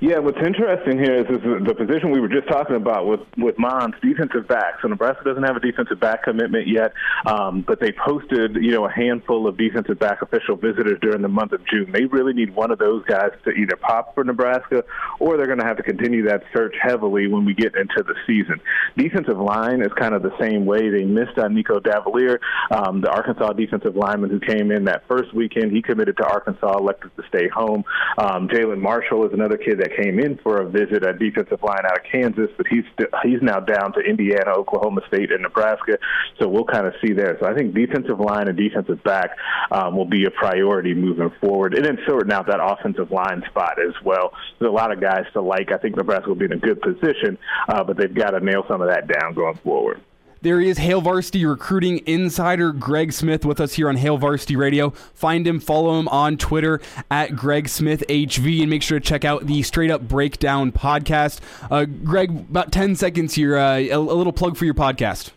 Yeah, 0.00 0.18
what's 0.18 0.38
interesting 0.38 0.98
here 0.98 1.14
is, 1.14 1.26
is 1.26 1.42
the 1.42 1.74
position 1.74 2.10
we 2.10 2.20
were 2.20 2.28
just 2.28 2.48
talking 2.48 2.76
about 2.76 3.06
with 3.06 3.20
with 3.36 3.58
Mons, 3.58 3.94
defensive 4.02 4.48
back. 4.48 4.74
So 4.82 4.88
Nebraska 4.88 5.24
doesn't 5.24 5.42
have 5.42 5.56
a 5.56 5.60
defensive 5.60 6.00
back 6.00 6.24
commitment 6.24 6.66
yet, 6.66 6.92
um, 7.26 7.62
but 7.66 7.80
they 7.80 7.92
posted 7.92 8.56
you 8.56 8.72
know 8.72 8.86
a 8.86 8.90
handful 8.90 9.46
of 9.46 9.56
defensive 9.56 9.98
back 9.98 10.22
official 10.22 10.56
visitors 10.56 10.98
during 11.00 11.22
the 11.22 11.28
month 11.28 11.52
of 11.52 11.60
June. 11.66 11.92
They 11.92 12.04
really 12.04 12.32
need 12.32 12.54
one 12.54 12.70
of 12.70 12.78
those 12.78 13.04
guys 13.04 13.30
to 13.44 13.50
either 13.50 13.76
pop 13.76 14.14
for 14.14 14.24
Nebraska, 14.24 14.84
or 15.20 15.36
they're 15.36 15.46
going 15.46 15.60
to 15.60 15.66
have 15.66 15.76
to 15.76 15.82
continue 15.82 16.24
that 16.28 16.42
search 16.54 16.74
heavily 16.80 17.26
when 17.28 17.44
we 17.44 17.54
get 17.54 17.74
into 17.76 18.02
the 18.02 18.14
season. 18.26 18.60
Defensive 18.96 19.38
line 19.38 19.80
is 19.80 19.92
kind 19.98 20.14
of 20.14 20.22
the 20.22 20.36
same 20.40 20.66
way. 20.66 20.90
They 20.90 21.04
missed 21.04 21.38
on 21.38 21.54
Nico 21.54 21.78
Davillier, 21.78 22.38
um, 22.70 23.00
the 23.00 23.10
Arkansas 23.10 23.52
defensive 23.52 23.96
lineman 23.96 24.30
who 24.30 24.40
came 24.40 24.70
in 24.70 24.84
that 24.84 25.06
first 25.08 25.32
weekend. 25.34 25.72
He 25.72 25.82
committed 25.82 26.16
to 26.16 26.24
Arkansas, 26.24 26.78
elected 26.78 27.10
to 27.16 27.22
stay 27.28 27.48
home. 27.48 27.84
Um, 28.18 28.48
Jalen 28.48 28.80
Marshall 28.80 29.26
is 29.26 29.32
another 29.32 29.56
kid 29.56 29.73
that 29.74 29.96
came 29.96 30.18
in 30.18 30.38
for 30.38 30.60
a 30.60 30.68
visit 30.68 31.04
at 31.04 31.18
defensive 31.18 31.62
line 31.62 31.84
out 31.84 31.98
of 31.98 32.04
Kansas, 32.10 32.50
but 32.56 32.66
he's 32.66 32.84
st- 32.92 33.10
he's 33.22 33.42
now 33.42 33.60
down 33.60 33.92
to 33.94 34.00
Indiana, 34.00 34.52
Oklahoma 34.56 35.02
State, 35.08 35.32
and 35.32 35.42
Nebraska. 35.42 35.98
So 36.38 36.48
we'll 36.48 36.64
kind 36.64 36.86
of 36.86 36.94
see 37.04 37.12
there. 37.12 37.36
So 37.40 37.46
I 37.46 37.54
think 37.54 37.74
defensive 37.74 38.20
line 38.20 38.48
and 38.48 38.56
defensive 38.56 39.02
back 39.04 39.30
um, 39.70 39.96
will 39.96 40.08
be 40.08 40.24
a 40.24 40.30
priority 40.30 40.94
moving 40.94 41.30
forward, 41.40 41.74
and 41.74 41.84
then 41.84 41.98
sorting 42.06 42.32
out 42.32 42.46
that 42.46 42.60
offensive 42.62 43.10
line 43.10 43.42
spot 43.48 43.78
as 43.80 43.94
well. 44.04 44.32
There's 44.58 44.70
a 44.70 44.72
lot 44.72 44.92
of 44.92 45.00
guys 45.00 45.24
to 45.32 45.40
like. 45.40 45.72
I 45.72 45.78
think 45.78 45.96
Nebraska 45.96 46.28
will 46.28 46.36
be 46.36 46.46
in 46.46 46.52
a 46.52 46.56
good 46.56 46.80
position, 46.80 47.38
uh, 47.68 47.84
but 47.84 47.96
they've 47.96 48.14
got 48.14 48.30
to 48.30 48.40
nail 48.40 48.64
some 48.68 48.80
of 48.80 48.88
that 48.88 49.08
down 49.08 49.34
going 49.34 49.56
forward. 49.56 50.00
There 50.44 50.60
Hail 50.76 51.00
Varsity 51.00 51.46
recruiting 51.46 52.02
insider 52.04 52.70
Greg 52.70 53.14
Smith 53.14 53.46
with 53.46 53.62
us 53.62 53.72
here 53.72 53.88
on 53.88 53.96
Hail 53.96 54.18
Varsity 54.18 54.56
Radio. 54.56 54.90
Find 55.14 55.46
him, 55.46 55.58
follow 55.58 55.98
him 55.98 56.06
on 56.08 56.36
Twitter 56.36 56.82
at 57.10 57.34
Greg 57.34 57.66
Smith 57.66 58.04
HV, 58.10 58.60
and 58.60 58.68
make 58.68 58.82
sure 58.82 59.00
to 59.00 59.04
check 59.06 59.24
out 59.24 59.46
the 59.46 59.62
Straight 59.62 59.90
Up 59.90 60.02
Breakdown 60.02 60.70
podcast. 60.70 61.40
Uh, 61.70 61.86
Greg, 61.86 62.28
about 62.28 62.72
10 62.72 62.94
seconds 62.94 63.32
here, 63.32 63.56
uh, 63.56 63.76
a, 63.78 63.92
a 63.92 63.98
little 63.98 64.34
plug 64.34 64.58
for 64.58 64.66
your 64.66 64.74
podcast. 64.74 65.30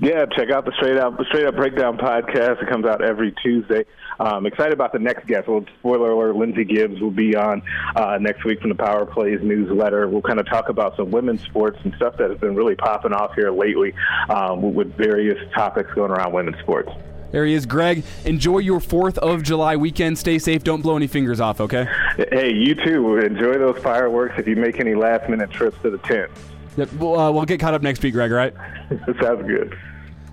Yeah, 0.00 0.24
check 0.24 0.50
out 0.50 0.64
the 0.64 0.72
Straight 0.76 0.96
Up 0.96 1.20
Straight 1.28 1.44
Up 1.44 1.56
Breakdown 1.56 1.98
podcast. 1.98 2.62
It 2.62 2.68
comes 2.70 2.86
out 2.86 3.04
every 3.04 3.34
Tuesday. 3.42 3.84
Um, 4.18 4.46
excited 4.46 4.72
about 4.72 4.94
the 4.94 4.98
next 4.98 5.26
guest. 5.26 5.46
Well, 5.46 5.62
spoiler 5.78 6.12
alert: 6.12 6.36
Lindsey 6.36 6.64
Gibbs 6.64 7.02
will 7.02 7.10
be 7.10 7.36
on 7.36 7.62
uh, 7.96 8.16
next 8.18 8.44
week 8.46 8.60
from 8.60 8.70
the 8.70 8.76
Power 8.76 9.04
Plays 9.04 9.40
newsletter. 9.42 10.08
We'll 10.08 10.22
kind 10.22 10.40
of 10.40 10.46
talk 10.46 10.70
about 10.70 10.96
some 10.96 11.10
women's 11.10 11.42
sports 11.42 11.78
and 11.84 11.94
stuff 11.96 12.16
that 12.16 12.30
has 12.30 12.38
been 12.38 12.54
really 12.54 12.76
popping 12.76 13.12
off 13.12 13.34
here 13.34 13.50
lately 13.50 13.92
um, 14.30 14.74
with 14.74 14.96
various 14.96 15.38
topics 15.52 15.92
going 15.92 16.10
around 16.10 16.32
women's 16.32 16.58
sports. 16.60 16.90
There 17.30 17.44
he 17.44 17.52
is, 17.52 17.66
Greg. 17.66 18.02
Enjoy 18.24 18.58
your 18.58 18.80
4th 18.80 19.18
of 19.18 19.42
July 19.42 19.76
weekend. 19.76 20.18
Stay 20.18 20.38
safe. 20.38 20.64
Don't 20.64 20.80
blow 20.80 20.96
any 20.96 21.06
fingers 21.06 21.40
off, 21.40 21.60
okay? 21.60 21.86
Hey, 22.32 22.52
you 22.52 22.74
too. 22.74 23.18
Enjoy 23.18 23.52
those 23.52 23.78
fireworks 23.82 24.34
if 24.38 24.48
you 24.48 24.56
make 24.56 24.80
any 24.80 24.94
last 24.94 25.28
minute 25.28 25.50
trips 25.50 25.76
to 25.82 25.90
the 25.90 25.98
tent. 25.98 26.30
Yep, 26.76 26.92
we'll, 26.94 27.18
uh, 27.18 27.30
we'll 27.30 27.44
get 27.44 27.60
caught 27.60 27.74
up 27.74 27.82
next 27.82 28.02
week, 28.02 28.14
Greg, 28.14 28.30
right? 28.30 28.54
Sounds 29.20 29.46
good. 29.46 29.76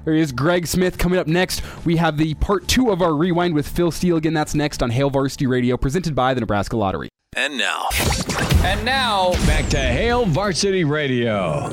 There 0.05 0.13
is 0.13 0.31
Greg 0.31 0.67
Smith 0.67 0.97
coming 0.97 1.19
up 1.19 1.27
next. 1.27 1.61
We 1.85 1.97
have 1.97 2.17
the 2.17 2.33
part 2.35 2.67
two 2.67 2.91
of 2.91 3.01
our 3.01 3.13
rewind 3.13 3.53
with 3.53 3.67
Phil 3.67 3.91
Steele. 3.91 4.15
Again, 4.15 4.33
that's 4.33 4.55
next 4.55 4.81
on 4.81 4.89
Hail 4.89 5.09
Varsity 5.09 5.47
Radio, 5.47 5.75
presented 5.75 6.15
by 6.15 6.33
the 6.33 6.39
Nebraska 6.39 6.77
Lottery. 6.77 7.09
And 7.35 7.57
now. 7.57 7.89
And 8.63 8.85
now, 8.85 9.33
back 9.45 9.67
to 9.69 9.77
Hail 9.77 10.25
Varsity 10.25 10.85
Radio. 10.85 11.69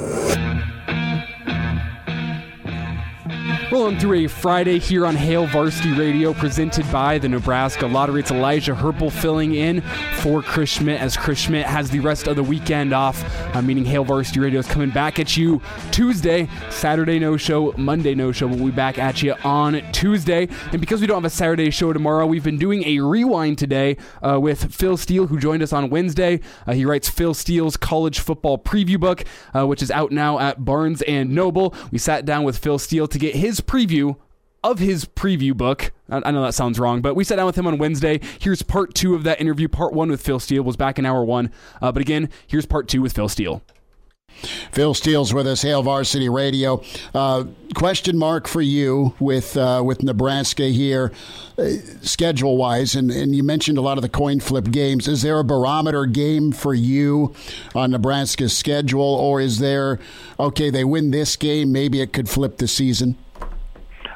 Rolling 3.75 3.99
through 3.99 4.25
a 4.25 4.29
Friday 4.29 4.79
here 4.79 5.05
on 5.05 5.17
Hail 5.17 5.47
Varsity 5.49 5.91
Radio, 5.95 6.33
presented 6.33 6.91
by 6.93 7.19
the 7.19 7.29
Nebraska 7.29 7.89
Lottery. 7.89 8.21
It's 8.21 8.31
Elijah 8.31 8.73
Herpel 8.73 9.11
filling 9.11 9.57
in 9.57 9.81
for 10.21 10.43
Chris 10.43 10.71
Schmitz 10.71 11.03
as 11.03 11.17
Chris 11.17 11.41
Schmitz 11.41 11.69
has 11.69 11.91
the 11.91 11.99
rest 11.99 12.29
of 12.29 12.37
the 12.37 12.43
weekend 12.45 12.93
off, 12.93 13.21
uh, 13.53 13.61
meaning 13.63 13.85
Hail 13.85 14.05
Varsity 14.05 14.39
Radio 14.39 14.61
is 14.61 14.69
coming 14.69 14.91
back 14.91 15.19
at 15.19 15.37
you 15.37 15.61
Tuesday. 15.91 16.49
Saturday 16.71 17.19
no 17.19 17.37
show, 17.37 17.73
Monday 17.77 18.15
no 18.15 18.31
show. 18.31 18.47
We'll 18.47 18.67
be 18.67 18.71
back 18.71 18.97
at 18.97 19.25
you 19.25 19.35
on 19.43 19.83
Tuesday. 19.91 20.47
And 20.71 20.81
because 20.81 21.01
we 21.01 21.09
don't 21.09 21.17
have 21.17 21.25
a 21.25 21.35
Saturday 21.35 21.73
show 21.73 21.93
tomorrow, 21.93 22.27
we've 22.27 22.45
been 22.45 22.59
doing 22.59 22.85
a 22.85 23.01
rewind 23.01 23.59
today 23.59 23.97
uh, 24.23 24.39
with 24.39 24.73
Phil 24.73 24.97
Steele, 24.97 25.27
who 25.27 25.41
joined 25.41 25.65
us 25.65 25.73
on 25.73 25.91
Wednesday. 25.91 26.39
Uh, 26.65 26.75
he 26.75 26.85
writes 26.85 27.09
Phil 27.09 27.35
Steele's 27.35 27.77
college 27.77 28.21
football 28.21 28.57
preview 28.57 29.01
book, 29.01 29.25
uh, 29.53 29.67
which 29.67 29.83
is 29.83 29.91
out 29.91 30.13
now 30.13 30.39
at 30.39 30.65
Barnes 30.65 31.03
and 31.03 31.35
Noble. 31.35 31.75
We 31.91 31.99
sat 31.99 32.25
down 32.25 32.45
with 32.45 32.57
Phil 32.57 32.79
Steele 32.79 33.09
to 33.09 33.19
get 33.19 33.35
his 33.35 33.64
preview 33.67 34.17
of 34.65 34.79
his 34.79 35.05
preview 35.05 35.55
book. 35.55 35.93
I, 36.09 36.31
know 36.31 36.43
that 36.43 36.55
sounds 36.55 36.79
wrong, 36.79 37.03
but 37.03 37.15
we 37.15 37.23
sat 37.23 37.37
down 37.37 37.47
with 37.47 37.57
him 37.57 37.67
on 37.67 37.79
Wednesday. 37.79 38.21
Here's 38.39 38.63
part 38.63 38.95
two 38.95 39.15
of 39.15 39.23
that 39.25 39.41
interview. 39.41 39.69
Part 39.69 39.93
one 39.93 40.11
with 40.11 40.23
Phil 40.23 40.41
Steele 40.41 40.63
was 40.63 40.77
back 40.77 40.99
in 40.99 41.07
hour 41.07 41.25
one. 41.25 41.51
Uh, 41.83 41.93
but 41.93 42.01
again, 42.01 42.31
here's 42.47 42.67
part 42.67 42.89
two 42.89 43.03
with 43.03 43.13
Phil 43.13 43.29
Steele. 43.29 43.63
Phil 44.73 44.95
Steele's 44.95 45.33
with 45.33 45.47
us, 45.47 45.63
Hail 45.63 45.83
Varsity 45.83 46.29
Radio. 46.29 46.83
Uh, 47.15 47.45
question 47.75 48.19
mark 48.19 48.49
for 48.49 48.61
you 48.61 49.15
with 49.21 49.57
uh, 49.57 49.83
with 49.85 50.03
Nebraska 50.03 50.65
here, 50.65 51.13
uh, 51.57 51.69
schedule 52.03 52.57
wise, 52.57 52.95
and, 52.95 53.11
and 53.11 53.35
you 53.35 53.43
mentioned 53.43 53.79
a 53.79 53.81
lot 53.81 53.97
of 53.97 54.03
the 54.03 54.09
coin 54.09 54.41
flip 54.41 54.71
games. 54.71 55.07
Is 55.07 55.23
there 55.23 55.39
a 55.39 55.45
barometer 55.45 56.07
game 56.07 56.53
for 56.53 56.75
you 56.75 57.33
on 57.75 57.93
Nebraska's 57.93 58.57
schedule, 58.57 59.03
or 59.03 59.41
is 59.41 59.59
there 59.59 60.01
okay? 60.41 60.69
They 60.71 60.85
win 60.85 61.11
this 61.11 61.37
game, 61.37 61.71
maybe 61.71 62.01
it 62.01 62.13
could 62.13 62.29
flip 62.29 62.59
the 62.59 62.67
season. 62.67 63.17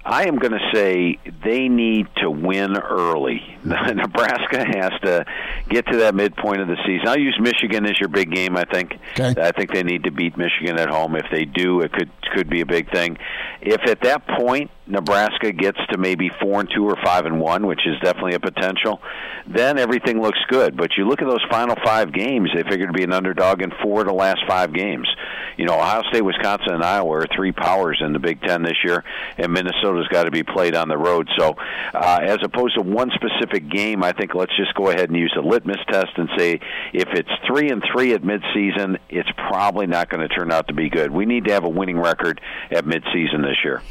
I 0.08 0.26
am 0.26 0.36
going 0.36 0.52
to 0.52 0.70
say 0.72 1.18
they 1.44 1.68
need 1.68 2.06
to 2.22 2.30
win 2.30 2.78
early. 2.78 3.42
Nebraska 3.64 4.64
has 4.64 4.92
to 5.02 5.26
get 5.68 5.86
to 5.88 5.98
that 5.98 6.14
midpoint 6.14 6.62
of 6.62 6.68
the 6.68 6.78
season. 6.86 7.06
I'll 7.06 7.18
use 7.18 7.38
Michigan 7.38 7.84
as 7.84 8.00
your 8.00 8.08
big 8.08 8.34
game. 8.34 8.56
I 8.56 8.64
think. 8.64 8.94
Okay. 9.18 9.34
I 9.38 9.52
think 9.52 9.74
they 9.74 9.82
need 9.82 10.04
to 10.04 10.10
beat 10.10 10.38
Michigan 10.38 10.78
at 10.78 10.88
home. 10.88 11.14
If 11.14 11.26
they 11.30 11.44
do, 11.44 11.82
it 11.82 11.92
could 11.92 12.10
could 12.34 12.48
be 12.48 12.62
a 12.62 12.66
big 12.66 12.90
thing. 12.90 13.18
If 13.60 13.82
at 13.86 14.00
that 14.02 14.26
point 14.26 14.70
Nebraska 14.88 15.52
gets 15.52 15.78
to 15.90 15.98
maybe 15.98 16.30
four 16.40 16.60
and 16.60 16.68
two 16.74 16.84
or 16.84 16.96
five 17.04 17.26
and 17.26 17.40
one, 17.40 17.66
which 17.66 17.86
is 17.86 17.94
definitely 18.02 18.34
a 18.34 18.40
potential, 18.40 19.00
then 19.46 19.78
everything 19.78 20.20
looks 20.20 20.38
good. 20.48 20.76
But 20.76 20.96
you 20.96 21.06
look 21.06 21.20
at 21.20 21.28
those 21.28 21.44
final 21.50 21.76
five 21.84 22.12
games; 22.12 22.50
they 22.54 22.62
figure 22.62 22.86
to 22.86 22.92
be 22.92 23.04
an 23.04 23.12
underdog 23.12 23.62
in 23.62 23.70
four 23.82 24.00
of 24.00 24.06
the 24.06 24.14
last 24.14 24.40
five 24.48 24.72
games. 24.72 25.08
You 25.56 25.66
know, 25.66 25.74
Ohio 25.74 26.02
State, 26.08 26.22
Wisconsin, 26.22 26.74
and 26.74 26.84
Iowa 26.84 27.18
are 27.18 27.26
three 27.34 27.52
powers 27.52 28.00
in 28.04 28.12
the 28.12 28.18
Big 28.18 28.40
Ten 28.42 28.62
this 28.62 28.76
year, 28.84 29.04
and 29.36 29.52
Minnesota's 29.52 30.08
got 30.08 30.24
to 30.24 30.30
be 30.30 30.42
played 30.42 30.74
on 30.74 30.88
the 30.88 30.96
road. 30.96 31.28
So, 31.36 31.56
uh, 31.94 32.20
as 32.22 32.38
opposed 32.44 32.76
to 32.76 32.82
one 32.82 33.10
specific 33.14 33.68
game, 33.68 34.04
I 34.04 34.12
think 34.12 34.34
let's 34.34 34.56
just 34.56 34.74
go 34.74 34.88
ahead 34.88 35.10
and 35.10 35.18
use 35.18 35.34
a 35.36 35.42
litmus 35.42 35.78
test 35.90 36.12
and 36.16 36.28
say 36.36 36.60
if 36.92 37.08
it's 37.12 37.30
three 37.46 37.70
and 37.70 37.82
three 37.92 38.14
at 38.14 38.22
midseason, 38.22 38.98
it's 39.08 39.28
probably 39.36 39.86
not 39.86 40.08
going 40.08 40.26
to 40.26 40.34
turn 40.34 40.52
out 40.52 40.68
to 40.68 40.74
be 40.74 40.88
good. 40.88 41.10
We 41.10 41.26
need 41.26 41.46
to 41.46 41.52
have 41.52 41.64
a 41.64 41.68
winning 41.68 41.98
record 41.98 42.40
at 42.70 42.84
midseason 42.84 43.42
this 43.42 43.56
year. 43.64 43.82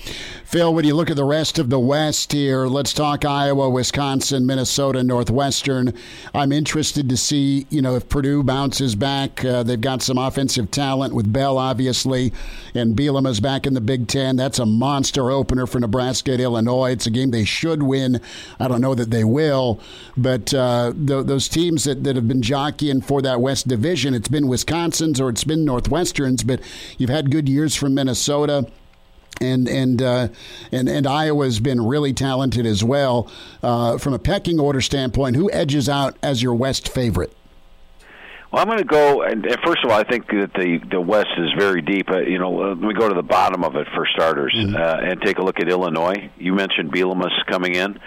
Phil, 0.45 0.73
when 0.73 0.85
you 0.87 0.95
look 0.95 1.09
at 1.09 1.17
the 1.17 1.25
rest 1.25 1.59
of 1.59 1.69
the 1.69 1.79
West 1.79 2.31
here, 2.31 2.65
let's 2.65 2.93
talk 2.93 3.25
Iowa, 3.25 3.69
Wisconsin, 3.69 4.45
Minnesota, 4.45 5.03
Northwestern. 5.03 5.93
I'm 6.33 6.53
interested 6.53 7.09
to 7.09 7.17
see, 7.17 7.67
you 7.69 7.81
know, 7.81 7.95
if 7.95 8.07
Purdue 8.07 8.41
bounces 8.41 8.95
back. 8.95 9.43
Uh, 9.43 9.63
they've 9.63 9.81
got 9.81 10.01
some 10.01 10.17
offensive 10.17 10.71
talent 10.71 11.13
with 11.13 11.31
Bell, 11.33 11.57
obviously, 11.57 12.31
and 12.73 12.95
Bielema's 12.95 13.41
back 13.41 13.67
in 13.67 13.73
the 13.73 13.81
Big 13.81 14.07
Ten. 14.07 14.37
That's 14.37 14.59
a 14.59 14.65
monster 14.65 15.29
opener 15.29 15.67
for 15.67 15.81
Nebraska 15.81 16.33
at 16.33 16.39
Illinois. 16.39 16.91
It's 16.91 17.05
a 17.05 17.11
game 17.11 17.31
they 17.31 17.43
should 17.43 17.83
win. 17.83 18.21
I 18.57 18.69
don't 18.69 18.81
know 18.81 18.95
that 18.95 19.11
they 19.11 19.25
will, 19.25 19.81
but 20.15 20.53
uh, 20.53 20.93
th- 20.93 21.25
those 21.25 21.49
teams 21.49 21.83
that, 21.83 22.05
that 22.05 22.15
have 22.15 22.29
been 22.29 22.41
jockeying 22.41 23.01
for 23.01 23.21
that 23.23 23.41
West 23.41 23.67
Division, 23.67 24.13
it's 24.13 24.29
been 24.29 24.47
Wisconsin's 24.47 25.19
or 25.19 25.29
it's 25.29 25.43
been 25.43 25.65
Northwestern's, 25.65 26.43
but 26.43 26.61
you've 26.97 27.09
had 27.09 27.29
good 27.29 27.49
years 27.49 27.75
from 27.75 27.93
Minnesota 27.93 28.65
and 29.41 29.67
and 29.67 30.01
uh, 30.01 30.27
and 30.71 30.89
and 30.89 31.07
Iowa's 31.07 31.59
been 31.59 31.85
really 31.85 32.13
talented 32.13 32.65
as 32.65 32.83
well. 32.83 33.31
Uh, 33.61 33.97
from 33.97 34.13
a 34.13 34.19
pecking 34.19 34.59
order 34.59 34.81
standpoint, 34.81 35.35
who 35.35 35.51
edges 35.51 35.87
out 35.89 36.17
as 36.21 36.41
your 36.41 36.53
West 36.53 36.89
favorite? 36.89 37.33
Well, 38.51 38.61
I'm 38.61 38.67
going 38.67 38.79
to 38.79 38.85
go. 38.85 39.23
And, 39.23 39.45
and 39.45 39.57
first 39.65 39.83
of 39.83 39.91
all, 39.91 39.99
I 39.99 40.03
think 40.03 40.27
that 40.27 40.51
the 40.55 40.79
the 40.89 41.01
West 41.01 41.27
is 41.37 41.51
very 41.57 41.81
deep. 41.81 42.09
Uh, 42.09 42.19
you 42.19 42.39
know, 42.39 42.51
let 42.51 42.77
me 42.77 42.93
go 42.93 43.09
to 43.09 43.15
the 43.15 43.21
bottom 43.21 43.63
of 43.63 43.75
it 43.75 43.87
for 43.93 44.07
starters, 44.13 44.55
mm-hmm. 44.57 44.75
uh, 44.75 45.11
and 45.11 45.21
take 45.21 45.37
a 45.37 45.41
look 45.41 45.59
at 45.59 45.67
Illinois. 45.67 46.31
You 46.37 46.53
mentioned 46.53 46.91
Bielema's 46.91 47.33
coming 47.47 47.75
in. 47.75 47.99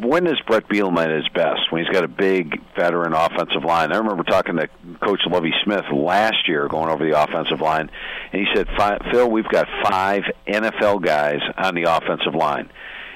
When 0.00 0.26
is 0.26 0.40
Bret 0.46 0.66
Bielema 0.68 1.04
at 1.04 1.10
his 1.10 1.28
best? 1.34 1.70
When 1.70 1.84
he's 1.84 1.92
got 1.92 2.04
a 2.04 2.08
big 2.08 2.58
veteran 2.74 3.12
offensive 3.12 3.64
line. 3.64 3.92
I 3.92 3.98
remember 3.98 4.22
talking 4.22 4.56
to 4.56 4.68
Coach 5.04 5.20
Lovie 5.26 5.52
Smith 5.64 5.84
last 5.92 6.48
year, 6.48 6.68
going 6.68 6.88
over 6.88 7.04
the 7.04 7.22
offensive 7.22 7.60
line, 7.60 7.90
and 8.32 8.40
he 8.40 8.46
said, 8.54 8.68
"Phil, 9.12 9.30
we've 9.30 9.48
got 9.48 9.68
five 9.84 10.22
NFL 10.48 11.02
guys 11.02 11.40
on 11.58 11.74
the 11.74 11.82
offensive 11.82 12.34
line." 12.34 12.70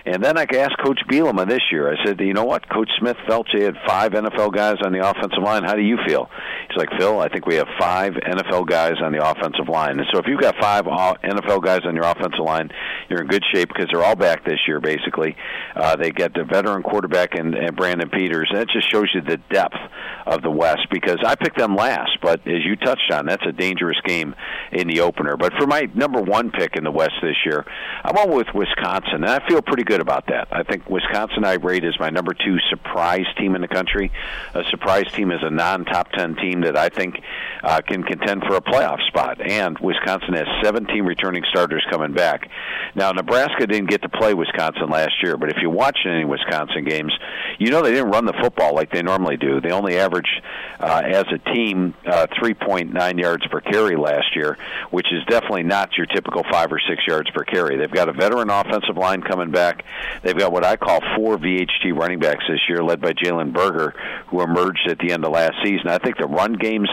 And 0.06 0.22
then 0.22 0.38
I 0.38 0.46
asked 0.54 0.78
Coach 0.82 1.00
Bielema 1.08 1.48
this 1.48 1.60
year. 1.70 1.92
I 1.92 2.04
said, 2.04 2.20
you 2.20 2.32
know 2.32 2.44
what? 2.44 2.68
Coach 2.68 2.90
Smith 2.98 3.16
felt 3.28 3.46
he 3.52 3.62
had 3.62 3.74
five 3.86 4.12
NFL 4.12 4.52
guys 4.54 4.76
on 4.84 4.92
the 4.92 5.06
offensive 5.06 5.42
line. 5.42 5.64
How 5.64 5.74
do 5.74 5.82
you 5.82 5.98
feel? 6.06 6.30
He's 6.68 6.76
like, 6.76 6.88
Phil, 6.98 7.20
I 7.20 7.28
think 7.28 7.46
we 7.46 7.56
have 7.56 7.68
five 7.78 8.14
NFL 8.14 8.66
guys 8.66 8.94
on 9.02 9.12
the 9.12 9.24
offensive 9.24 9.68
line. 9.68 9.98
And 9.98 10.06
so 10.12 10.18
if 10.18 10.26
you've 10.26 10.40
got 10.40 10.54
five 10.60 10.84
NFL 10.84 11.62
guys 11.62 11.80
on 11.84 11.94
your 11.94 12.04
offensive 12.04 12.44
line, 12.44 12.70
you're 13.08 13.20
in 13.20 13.26
good 13.26 13.44
shape 13.52 13.68
because 13.68 13.88
they're 13.92 14.02
all 14.02 14.16
back 14.16 14.44
this 14.44 14.60
year, 14.66 14.80
basically. 14.80 15.36
Uh, 15.76 15.96
they 15.96 16.10
get 16.10 16.32
the 16.34 16.44
veteran 16.44 16.82
quarterback 16.82 17.34
and, 17.38 17.54
and 17.54 17.76
Brandon 17.76 18.08
Peters. 18.08 18.48
And 18.50 18.60
that 18.60 18.68
just 18.70 18.90
shows 18.90 19.08
you 19.14 19.20
the 19.20 19.38
depth 19.52 19.76
of 20.26 20.42
the 20.42 20.50
West 20.50 20.86
because 20.90 21.18
I 21.26 21.34
picked 21.34 21.58
them 21.58 21.74
last. 21.74 22.18
But 22.22 22.40
as 22.46 22.64
you 22.64 22.76
touched 22.76 23.10
on, 23.12 23.26
that's 23.26 23.44
a 23.46 23.52
dangerous 23.52 23.98
game 24.06 24.34
in 24.72 24.88
the 24.88 25.00
opener. 25.00 25.36
But 25.36 25.52
for 25.58 25.66
my 25.66 25.88
number 25.94 26.20
one 26.22 26.50
pick 26.50 26.76
in 26.76 26.84
the 26.84 26.90
West 26.90 27.14
this 27.22 27.36
year, 27.44 27.64
I 28.04 28.12
went 28.12 28.30
with 28.30 28.46
Wisconsin. 28.54 29.24
And 29.24 29.28
I 29.28 29.46
feel 29.48 29.60
pretty 29.60 29.84
about 29.98 30.26
that. 30.28 30.46
I 30.52 30.62
think 30.62 30.88
Wisconsin 30.88 31.44
I 31.44 31.54
rate 31.54 31.82
as 31.82 31.98
my 31.98 32.10
number 32.10 32.34
two 32.34 32.58
surprise 32.68 33.26
team 33.36 33.56
in 33.56 33.62
the 33.62 33.68
country. 33.68 34.12
A 34.54 34.62
surprise 34.70 35.10
team 35.12 35.32
is 35.32 35.40
a 35.42 35.50
non-top 35.50 36.12
ten 36.12 36.36
team 36.36 36.60
that 36.60 36.76
I 36.76 36.90
think 36.90 37.20
uh, 37.64 37.80
can 37.80 38.04
contend 38.04 38.42
for 38.46 38.54
a 38.54 38.60
playoff 38.60 39.04
spot. 39.08 39.40
And 39.40 39.78
Wisconsin 39.78 40.34
has 40.34 40.46
17 40.62 41.04
returning 41.04 41.42
starters 41.50 41.84
coming 41.90 42.12
back. 42.12 42.48
Now 42.94 43.10
Nebraska 43.12 43.66
didn't 43.66 43.90
get 43.90 44.02
to 44.02 44.08
play 44.08 44.34
Wisconsin 44.34 44.88
last 44.90 45.22
year, 45.22 45.36
but 45.36 45.50
if 45.50 45.56
you 45.60 45.70
watch 45.70 45.98
any 46.06 46.24
Wisconsin 46.24 46.84
games, 46.84 47.12
you 47.58 47.70
know 47.70 47.82
they 47.82 47.92
didn't 47.92 48.10
run 48.10 48.26
the 48.26 48.38
football 48.40 48.74
like 48.74 48.92
they 48.92 49.02
normally 49.02 49.36
do. 49.36 49.60
They 49.60 49.72
only 49.72 49.98
averaged 49.98 50.42
uh, 50.78 51.02
as 51.04 51.24
a 51.32 51.38
team 51.52 51.94
uh, 52.06 52.26
3.9 52.40 53.18
yards 53.18 53.46
per 53.48 53.60
carry 53.60 53.96
last 53.96 54.34
year, 54.36 54.58
which 54.90 55.06
is 55.12 55.24
definitely 55.26 55.62
not 55.62 55.96
your 55.96 56.06
typical 56.06 56.44
five 56.50 56.72
or 56.72 56.80
six 56.88 57.06
yards 57.06 57.30
per 57.30 57.44
carry. 57.44 57.76
They've 57.76 57.90
got 57.90 58.08
a 58.08 58.12
veteran 58.12 58.50
offensive 58.50 58.96
line 58.96 59.22
coming 59.22 59.50
back. 59.50 59.79
They've 60.22 60.36
got 60.36 60.52
what 60.52 60.64
I 60.64 60.76
call 60.76 61.00
four 61.16 61.36
VHT 61.36 61.94
running 61.94 62.18
backs 62.18 62.44
this 62.48 62.60
year, 62.68 62.82
led 62.82 63.00
by 63.00 63.12
Jalen 63.12 63.52
Berger, 63.52 63.94
who 64.28 64.42
emerged 64.42 64.88
at 64.88 64.98
the 64.98 65.12
end 65.12 65.24
of 65.24 65.32
last 65.32 65.54
season. 65.64 65.88
I 65.88 65.98
think 65.98 66.18
the 66.18 66.26
run 66.26 66.54
game's 66.54 66.88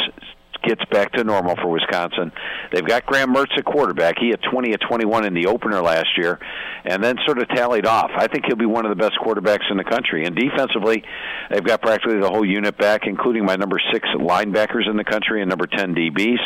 gets 0.63 0.83
back 0.91 1.11
to 1.13 1.23
normal 1.23 1.55
for 1.55 1.67
Wisconsin. 1.67 2.31
They've 2.71 2.85
got 2.85 3.05
Graham 3.05 3.33
Mertz 3.33 3.57
at 3.57 3.65
quarterback. 3.65 4.15
He 4.19 4.29
had 4.29 4.41
20 4.41 4.73
at 4.73 4.81
21 4.81 5.25
in 5.25 5.33
the 5.33 5.47
opener 5.47 5.81
last 5.81 6.09
year, 6.17 6.39
and 6.83 7.03
then 7.03 7.17
sort 7.25 7.39
of 7.39 7.47
tallied 7.49 7.85
off. 7.85 8.11
I 8.15 8.27
think 8.27 8.45
he'll 8.45 8.57
be 8.57 8.65
one 8.65 8.85
of 8.85 8.95
the 8.95 9.01
best 9.01 9.17
quarterbacks 9.23 9.69
in 9.69 9.77
the 9.77 9.83
country. 9.83 10.25
And 10.25 10.35
defensively, 10.35 11.03
they've 11.49 11.63
got 11.63 11.81
practically 11.81 12.19
the 12.19 12.29
whole 12.29 12.45
unit 12.45 12.77
back, 12.77 13.01
including 13.05 13.45
my 13.45 13.55
number 13.55 13.79
six 13.93 14.07
linebackers 14.15 14.89
in 14.89 14.97
the 14.97 15.03
country 15.03 15.41
and 15.41 15.49
number 15.49 15.67
10 15.67 15.95
DBs. 15.95 16.39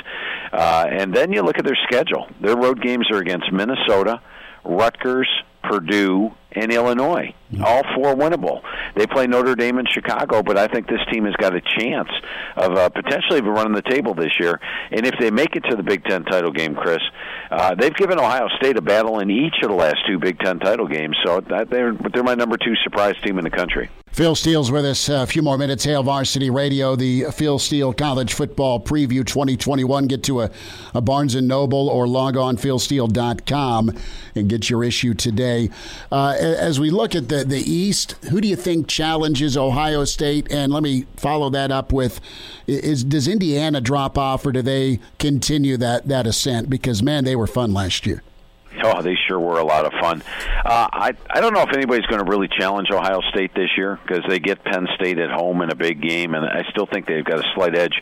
Uh, 0.51 0.85
and 0.89 1.13
then 1.13 1.31
you 1.33 1.41
look 1.41 1.57
at 1.57 1.65
their 1.65 1.77
schedule. 1.87 2.27
Their 2.41 2.55
road 2.55 2.81
games 2.81 3.07
are 3.11 3.17
against 3.17 3.51
Minnesota, 3.51 4.21
Rutgers, 4.63 5.29
Purdue, 5.63 6.31
and 6.53 6.71
Illinois. 6.71 7.33
All 7.63 7.83
four 7.95 8.15
winnable. 8.15 8.61
They 8.95 9.05
play 9.07 9.27
Notre 9.27 9.55
Dame 9.55 9.77
and 9.77 9.87
Chicago, 9.89 10.41
but 10.41 10.57
I 10.57 10.67
think 10.67 10.87
this 10.87 11.01
team 11.11 11.25
has 11.25 11.35
got 11.35 11.53
a 11.53 11.61
chance 11.61 12.09
of 12.55 12.71
uh, 12.73 12.89
potentially 12.89 13.41
running 13.41 13.73
the 13.73 13.81
table 13.81 14.13
this 14.13 14.31
year. 14.39 14.59
And 14.91 15.05
if 15.05 15.15
they 15.19 15.31
make 15.31 15.55
it 15.55 15.61
to 15.69 15.75
the 15.75 15.83
Big 15.83 16.03
Ten 16.05 16.23
title 16.23 16.51
game, 16.51 16.75
Chris, 16.75 17.01
uh, 17.49 17.75
they've 17.75 17.95
given 17.95 18.19
Ohio 18.19 18.47
State 18.57 18.77
a 18.77 18.81
battle 18.81 19.19
in 19.19 19.29
each 19.29 19.55
of 19.63 19.69
the 19.69 19.75
last 19.75 19.97
two 20.07 20.17
Big 20.17 20.39
Ten 20.39 20.59
title 20.59 20.87
games. 20.87 21.17
So 21.25 21.41
that, 21.49 21.69
they're 21.69 21.93
they're 22.13 22.23
my 22.23 22.35
number 22.35 22.57
two 22.57 22.75
surprise 22.83 23.15
team 23.23 23.37
in 23.37 23.43
the 23.43 23.49
country. 23.49 23.89
Phil 24.11 24.35
Steele's 24.35 24.69
with 24.69 24.85
us. 24.85 25.07
A 25.07 25.25
few 25.25 25.41
more 25.41 25.57
minutes. 25.57 25.85
Hail 25.85 26.03
Varsity 26.03 26.49
Radio, 26.49 26.97
the 26.97 27.25
Phil 27.31 27.57
Steele 27.57 27.93
College 27.93 28.33
Football 28.33 28.81
Preview 28.81 29.25
2021. 29.25 30.07
Get 30.07 30.23
to 30.23 30.41
a, 30.41 30.51
a 30.93 30.99
Barnes 30.99 31.33
& 31.35 31.41
Noble 31.41 31.87
or 31.87 32.09
log 32.09 32.35
on 32.35 32.57
philsteele.com 32.57 33.97
and 34.35 34.49
get 34.49 34.69
your 34.69 34.83
issue 34.83 35.13
today. 35.13 35.69
Uh, 36.11 36.35
as 36.41 36.79
we 36.79 36.89
look 36.89 37.15
at 37.15 37.29
the, 37.29 37.43
the 37.43 37.59
East, 37.59 38.13
who 38.29 38.41
do 38.41 38.47
you 38.47 38.55
think 38.55 38.87
challenges 38.87 39.55
Ohio 39.55 40.05
State? 40.05 40.51
And 40.51 40.73
let 40.73 40.83
me 40.83 41.05
follow 41.15 41.49
that 41.51 41.71
up 41.71 41.93
with 41.93 42.19
is 42.67 43.03
does 43.03 43.27
Indiana 43.27 43.81
drop 43.81 44.17
off 44.17 44.45
or 44.45 44.51
do 44.51 44.61
they 44.61 44.99
continue 45.19 45.77
that, 45.77 46.07
that 46.07 46.25
ascent? 46.27 46.69
Because, 46.69 47.03
man, 47.03 47.23
they 47.23 47.35
were 47.35 47.47
fun 47.47 47.73
last 47.73 48.05
year. 48.05 48.23
Oh, 48.83 49.01
they 49.01 49.15
sure 49.27 49.39
were 49.39 49.59
a 49.59 49.63
lot 49.63 49.85
of 49.85 49.93
fun. 50.01 50.23
Uh, 50.65 50.87
I 50.91 51.13
I 51.29 51.39
don't 51.39 51.53
know 51.53 51.61
if 51.61 51.73
anybody's 51.73 52.05
going 52.07 52.23
to 52.23 52.29
really 52.29 52.47
challenge 52.47 52.89
Ohio 52.91 53.21
State 53.29 53.53
this 53.53 53.69
year 53.77 53.99
because 54.03 54.23
they 54.27 54.39
get 54.39 54.63
Penn 54.63 54.87
State 54.95 55.19
at 55.19 55.29
home 55.29 55.61
in 55.61 55.71
a 55.71 55.75
big 55.75 56.01
game, 56.01 56.33
and 56.33 56.43
I 56.45 56.63
still 56.71 56.87
think 56.87 57.05
they've 57.05 57.23
got 57.23 57.39
a 57.39 57.47
slight 57.53 57.77
edge 57.77 57.93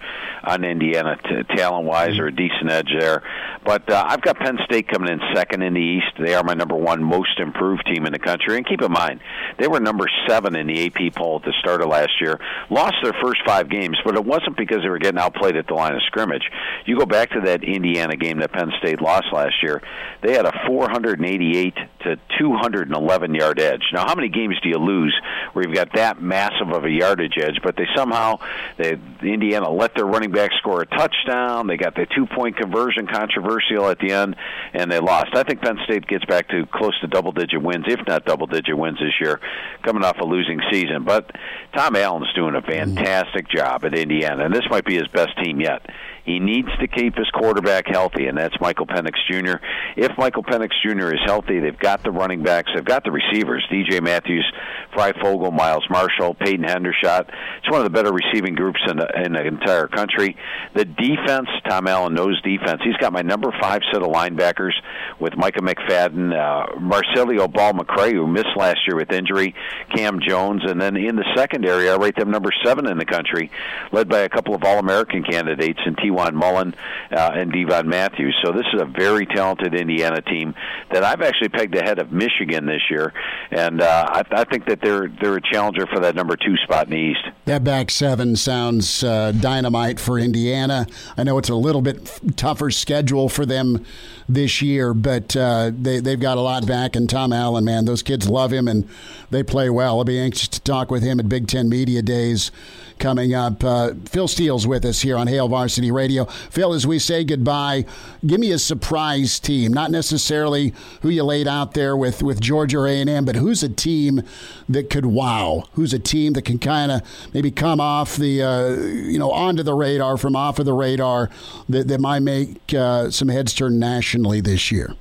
on 0.43 0.63
Indiana 0.63 1.17
t- 1.17 1.55
talent 1.55 1.85
wise, 1.85 2.17
or 2.17 2.27
a 2.27 2.35
decent 2.35 2.71
edge 2.71 2.89
there. 2.97 3.23
But 3.65 3.89
uh, 3.89 4.05
I've 4.07 4.21
got 4.21 4.37
Penn 4.37 4.57
State 4.65 4.87
coming 4.87 5.11
in 5.11 5.19
second 5.35 5.63
in 5.63 5.73
the 5.73 5.81
East. 5.81 6.13
They 6.17 6.33
are 6.33 6.43
my 6.43 6.53
number 6.53 6.75
one 6.75 7.03
most 7.03 7.39
improved 7.39 7.85
team 7.85 8.05
in 8.05 8.13
the 8.13 8.19
country, 8.19 8.55
and 8.55 8.65
keep 8.65 8.81
in 8.81 8.91
mind 8.91 9.19
they 9.59 9.67
were 9.67 9.79
number 9.79 10.07
seven 10.27 10.55
in 10.55 10.67
the 10.67 10.85
AP 10.85 11.13
poll 11.15 11.37
at 11.37 11.45
the 11.45 11.53
start 11.59 11.81
of 11.81 11.89
last 11.89 12.21
year. 12.21 12.39
Lost 12.69 12.95
their 13.03 13.13
first 13.21 13.41
five 13.45 13.69
games, 13.69 13.97
but 14.05 14.15
it 14.15 14.23
wasn't 14.23 14.55
because 14.57 14.79
they 14.81 14.89
were 14.89 14.99
getting 14.99 15.19
outplayed 15.19 15.57
at 15.57 15.67
the 15.67 15.73
line 15.73 15.93
of 15.93 16.01
scrimmage. 16.03 16.43
You 16.85 16.97
go 16.97 17.05
back 17.05 17.31
to 17.31 17.41
that 17.41 17.63
Indiana 17.63 18.15
game 18.15 18.39
that 18.39 18.51
Penn 18.53 18.71
State 18.79 19.01
lost 19.01 19.27
last 19.33 19.61
year. 19.61 19.81
They 20.23 20.33
had 20.33 20.45
a 20.45 20.51
488 20.67 21.73
to 22.01 22.15
211 22.39 23.35
yard 23.35 23.59
edge. 23.59 23.83
Now, 23.93 24.05
how 24.05 24.15
many 24.15 24.29
games 24.29 24.55
do 24.61 24.69
you 24.69 24.77
lose 24.77 25.15
where 25.53 25.65
you've 25.65 25.75
got 25.75 25.93
that 25.93 26.21
massive 26.21 26.69
of 26.71 26.85
a 26.85 26.89
yardage 26.89 27.37
edge? 27.37 27.59
But 27.63 27.75
they 27.75 27.85
somehow, 27.95 28.39
they, 28.77 28.97
Indiana 29.21 29.69
let 29.69 29.95
their 29.95 30.05
running 30.05 30.31
back 30.31 30.51
score 30.57 30.81
a 30.81 30.85
touchdown. 30.85 31.67
They 31.67 31.77
got 31.77 31.95
the 31.95 32.05
two 32.15 32.25
point 32.25 32.57
conversion 32.57 33.07
controversial 33.07 33.87
at 33.89 33.99
the 33.99 34.11
end, 34.11 34.35
and 34.73 34.91
they 34.91 34.99
lost. 34.99 35.35
I 35.35 35.43
think 35.43 35.61
Penn 35.61 35.77
State 35.85 36.07
gets 36.07 36.25
back 36.25 36.49
to 36.49 36.65
close 36.65 36.99
to 37.01 37.07
double 37.07 37.31
digit 37.31 37.61
wins, 37.61 37.85
if 37.87 37.99
not 38.07 38.25
double 38.25 38.47
digit 38.47 38.77
wins 38.77 38.99
this 38.99 39.13
year, 39.19 39.39
coming 39.83 40.03
off 40.03 40.17
a 40.19 40.25
losing 40.25 40.61
season. 40.71 41.03
But 41.03 41.31
Tom 41.75 41.95
Allen's 41.95 42.31
doing 42.33 42.55
a 42.55 42.61
fantastic 42.61 43.49
job 43.49 43.85
at 43.85 43.93
Indiana, 43.93 44.45
and 44.45 44.53
this 44.53 44.65
might 44.69 44.85
be 44.85 44.95
his 44.95 45.07
best 45.07 45.37
team 45.43 45.59
yet. 45.61 45.85
He 46.29 46.39
needs 46.39 46.69
to 46.79 46.87
keep 46.87 47.15
his 47.15 47.27
quarterback 47.31 47.87
healthy, 47.87 48.27
and 48.27 48.37
that's 48.37 48.53
Michael 48.61 48.85
Penix 48.85 49.15
Jr. 49.27 49.57
If 49.97 50.15
Michael 50.15 50.43
Penix 50.43 50.69
Jr. 50.85 51.11
is 51.11 51.19
healthy, 51.25 51.59
they've 51.59 51.79
got 51.79 52.03
the 52.03 52.11
running 52.11 52.43
backs, 52.43 52.69
they've 52.75 52.85
got 52.85 53.03
the 53.03 53.09
receivers, 53.09 53.65
DJ 53.71 53.99
Matthews, 53.99 54.45
Fryfogle, 54.93 55.51
Miles 55.51 55.87
Marshall, 55.89 56.35
Peyton 56.35 56.65
Hendershot. 56.65 57.29
It's 57.57 57.71
one 57.71 57.79
of 57.79 57.83
the 57.83 57.89
better 57.89 58.13
receiving 58.13 58.53
groups 58.53 58.79
in 58.87 58.97
the, 58.97 59.07
in 59.25 59.33
the 59.33 59.43
entire 59.43 59.87
country. 59.87 60.37
The 60.75 60.85
defense, 60.85 61.49
Tom 61.67 61.87
Allen 61.87 62.13
knows 62.13 62.39
defense. 62.43 62.79
He's 62.83 62.97
got 62.97 63.11
my 63.11 63.23
number 63.23 63.51
five 63.59 63.81
set 63.91 64.03
of 64.03 64.09
linebackers 64.09 64.73
with 65.19 65.35
Micah 65.35 65.61
McFadden, 65.61 66.31
uh, 66.31 66.77
Marcelino 66.77 67.51
Ball 67.51 67.73
McCrary, 67.73 68.13
who 68.13 68.27
missed 68.27 68.55
last 68.55 68.81
year 68.85 68.97
with 68.97 69.11
injury, 69.11 69.55
Cam 69.95 70.19
Jones, 70.19 70.61
and 70.63 70.79
then 70.79 70.95
in 70.95 71.15
the 71.15 71.25
secondary, 71.35 71.89
I 71.89 71.95
rate 71.95 72.17
them 72.17 72.29
number 72.29 72.51
seven 72.63 72.87
in 72.87 72.99
the 72.99 73.05
country, 73.05 73.49
led 73.91 74.07
by 74.07 74.19
a 74.19 74.29
couple 74.29 74.53
of 74.53 74.63
All 74.63 74.77
American 74.77 75.23
candidates 75.23 75.79
in 75.87 75.95
T. 75.95 76.11
Juwan 76.19 76.33
Mullen 76.33 76.75
uh, 77.11 77.31
and 77.33 77.51
Devon 77.51 77.87
Matthews. 77.87 78.37
So 78.43 78.51
this 78.51 78.65
is 78.73 78.81
a 78.81 78.85
very 78.85 79.25
talented 79.25 79.73
Indiana 79.73 80.21
team 80.21 80.53
that 80.91 81.03
I've 81.03 81.21
actually 81.21 81.49
pegged 81.49 81.75
ahead 81.75 81.99
of 81.99 82.11
Michigan 82.11 82.65
this 82.65 82.81
year, 82.89 83.13
and 83.51 83.81
uh, 83.81 84.05
I, 84.09 84.23
I 84.31 84.43
think 84.45 84.67
that 84.67 84.79
they're 84.81 85.07
they're 85.21 85.37
a 85.37 85.41
challenger 85.41 85.85
for 85.87 85.99
that 86.01 86.15
number 86.15 86.35
two 86.35 86.55
spot 86.63 86.85
in 86.85 86.91
the 86.91 86.97
East. 86.97 87.25
That 87.45 87.63
back 87.63 87.91
seven 87.91 88.35
sounds 88.35 89.03
uh, 89.03 89.31
dynamite 89.31 89.99
for 89.99 90.19
Indiana. 90.19 90.87
I 91.17 91.23
know 91.23 91.37
it's 91.37 91.49
a 91.49 91.55
little 91.55 91.81
bit 91.81 92.19
tougher 92.35 92.71
schedule 92.71 93.29
for 93.29 93.45
them 93.45 93.85
this 94.27 94.61
year, 94.61 94.93
but 94.93 95.35
uh, 95.35 95.71
they 95.73 95.99
they've 95.99 96.19
got 96.19 96.37
a 96.37 96.41
lot 96.41 96.65
back. 96.67 96.95
And 96.95 97.09
Tom 97.09 97.33
Allen, 97.33 97.65
man, 97.65 97.85
those 97.85 98.03
kids 98.03 98.29
love 98.29 98.51
him 98.53 98.67
and 98.67 98.87
they 99.29 99.43
play 99.43 99.69
well. 99.69 99.97
I'll 99.97 100.05
be 100.05 100.19
anxious 100.19 100.47
to 100.49 100.61
talk 100.61 100.91
with 100.91 101.03
him 101.03 101.19
at 101.19 101.29
Big 101.29 101.47
Ten 101.47 101.69
Media 101.69 102.01
Days 102.01 102.51
coming 102.99 103.33
up. 103.33 103.63
Uh, 103.63 103.93
Phil 104.05 104.27
Steele's 104.27 104.67
with 104.67 104.85
us 104.85 105.01
here 105.01 105.17
on 105.17 105.27
Hail 105.27 105.47
Varsity 105.47 105.91
Radio. 105.91 106.25
Phil, 106.25 106.73
as 106.73 106.85
we 106.85 106.99
say 106.99 107.23
goodbye, 107.23 107.85
give 108.25 108.39
me 108.39 108.51
a 108.51 108.59
surprise 108.59 109.39
team. 109.39 109.73
Not 109.73 109.91
necessarily 109.91 110.73
who 111.01 111.09
you 111.09 111.23
laid 111.23 111.47
out 111.47 111.73
there 111.73 111.95
with, 111.97 112.21
with 112.21 112.39
Georgia 112.39 112.79
or 112.79 112.87
A&M, 112.87 113.25
but 113.25 113.35
who's 113.35 113.63
a 113.63 113.69
team 113.69 114.21
that 114.67 114.89
could 114.89 115.05
wow? 115.05 115.63
Who's 115.73 115.93
a 115.93 115.99
team 115.99 116.33
that 116.33 116.43
can 116.43 116.59
kind 116.59 116.91
of 116.91 117.01
maybe 117.33 117.51
come 117.51 117.79
off 117.79 118.15
the, 118.15 118.43
uh, 118.43 118.69
you 118.69 119.17
know, 119.17 119.31
onto 119.31 119.63
the 119.63 119.73
radar 119.73 120.17
from 120.17 120.35
off 120.35 120.59
of 120.59 120.65
the 120.65 120.73
radar 120.73 121.29
that, 121.67 121.87
that 121.87 121.99
might 121.99 122.19
make 122.19 122.73
uh, 122.73 123.09
some 123.09 123.29
heads 123.29 123.53
turn 123.53 123.79
nationally 123.79 124.41
this 124.41 124.71
year? 124.71 124.95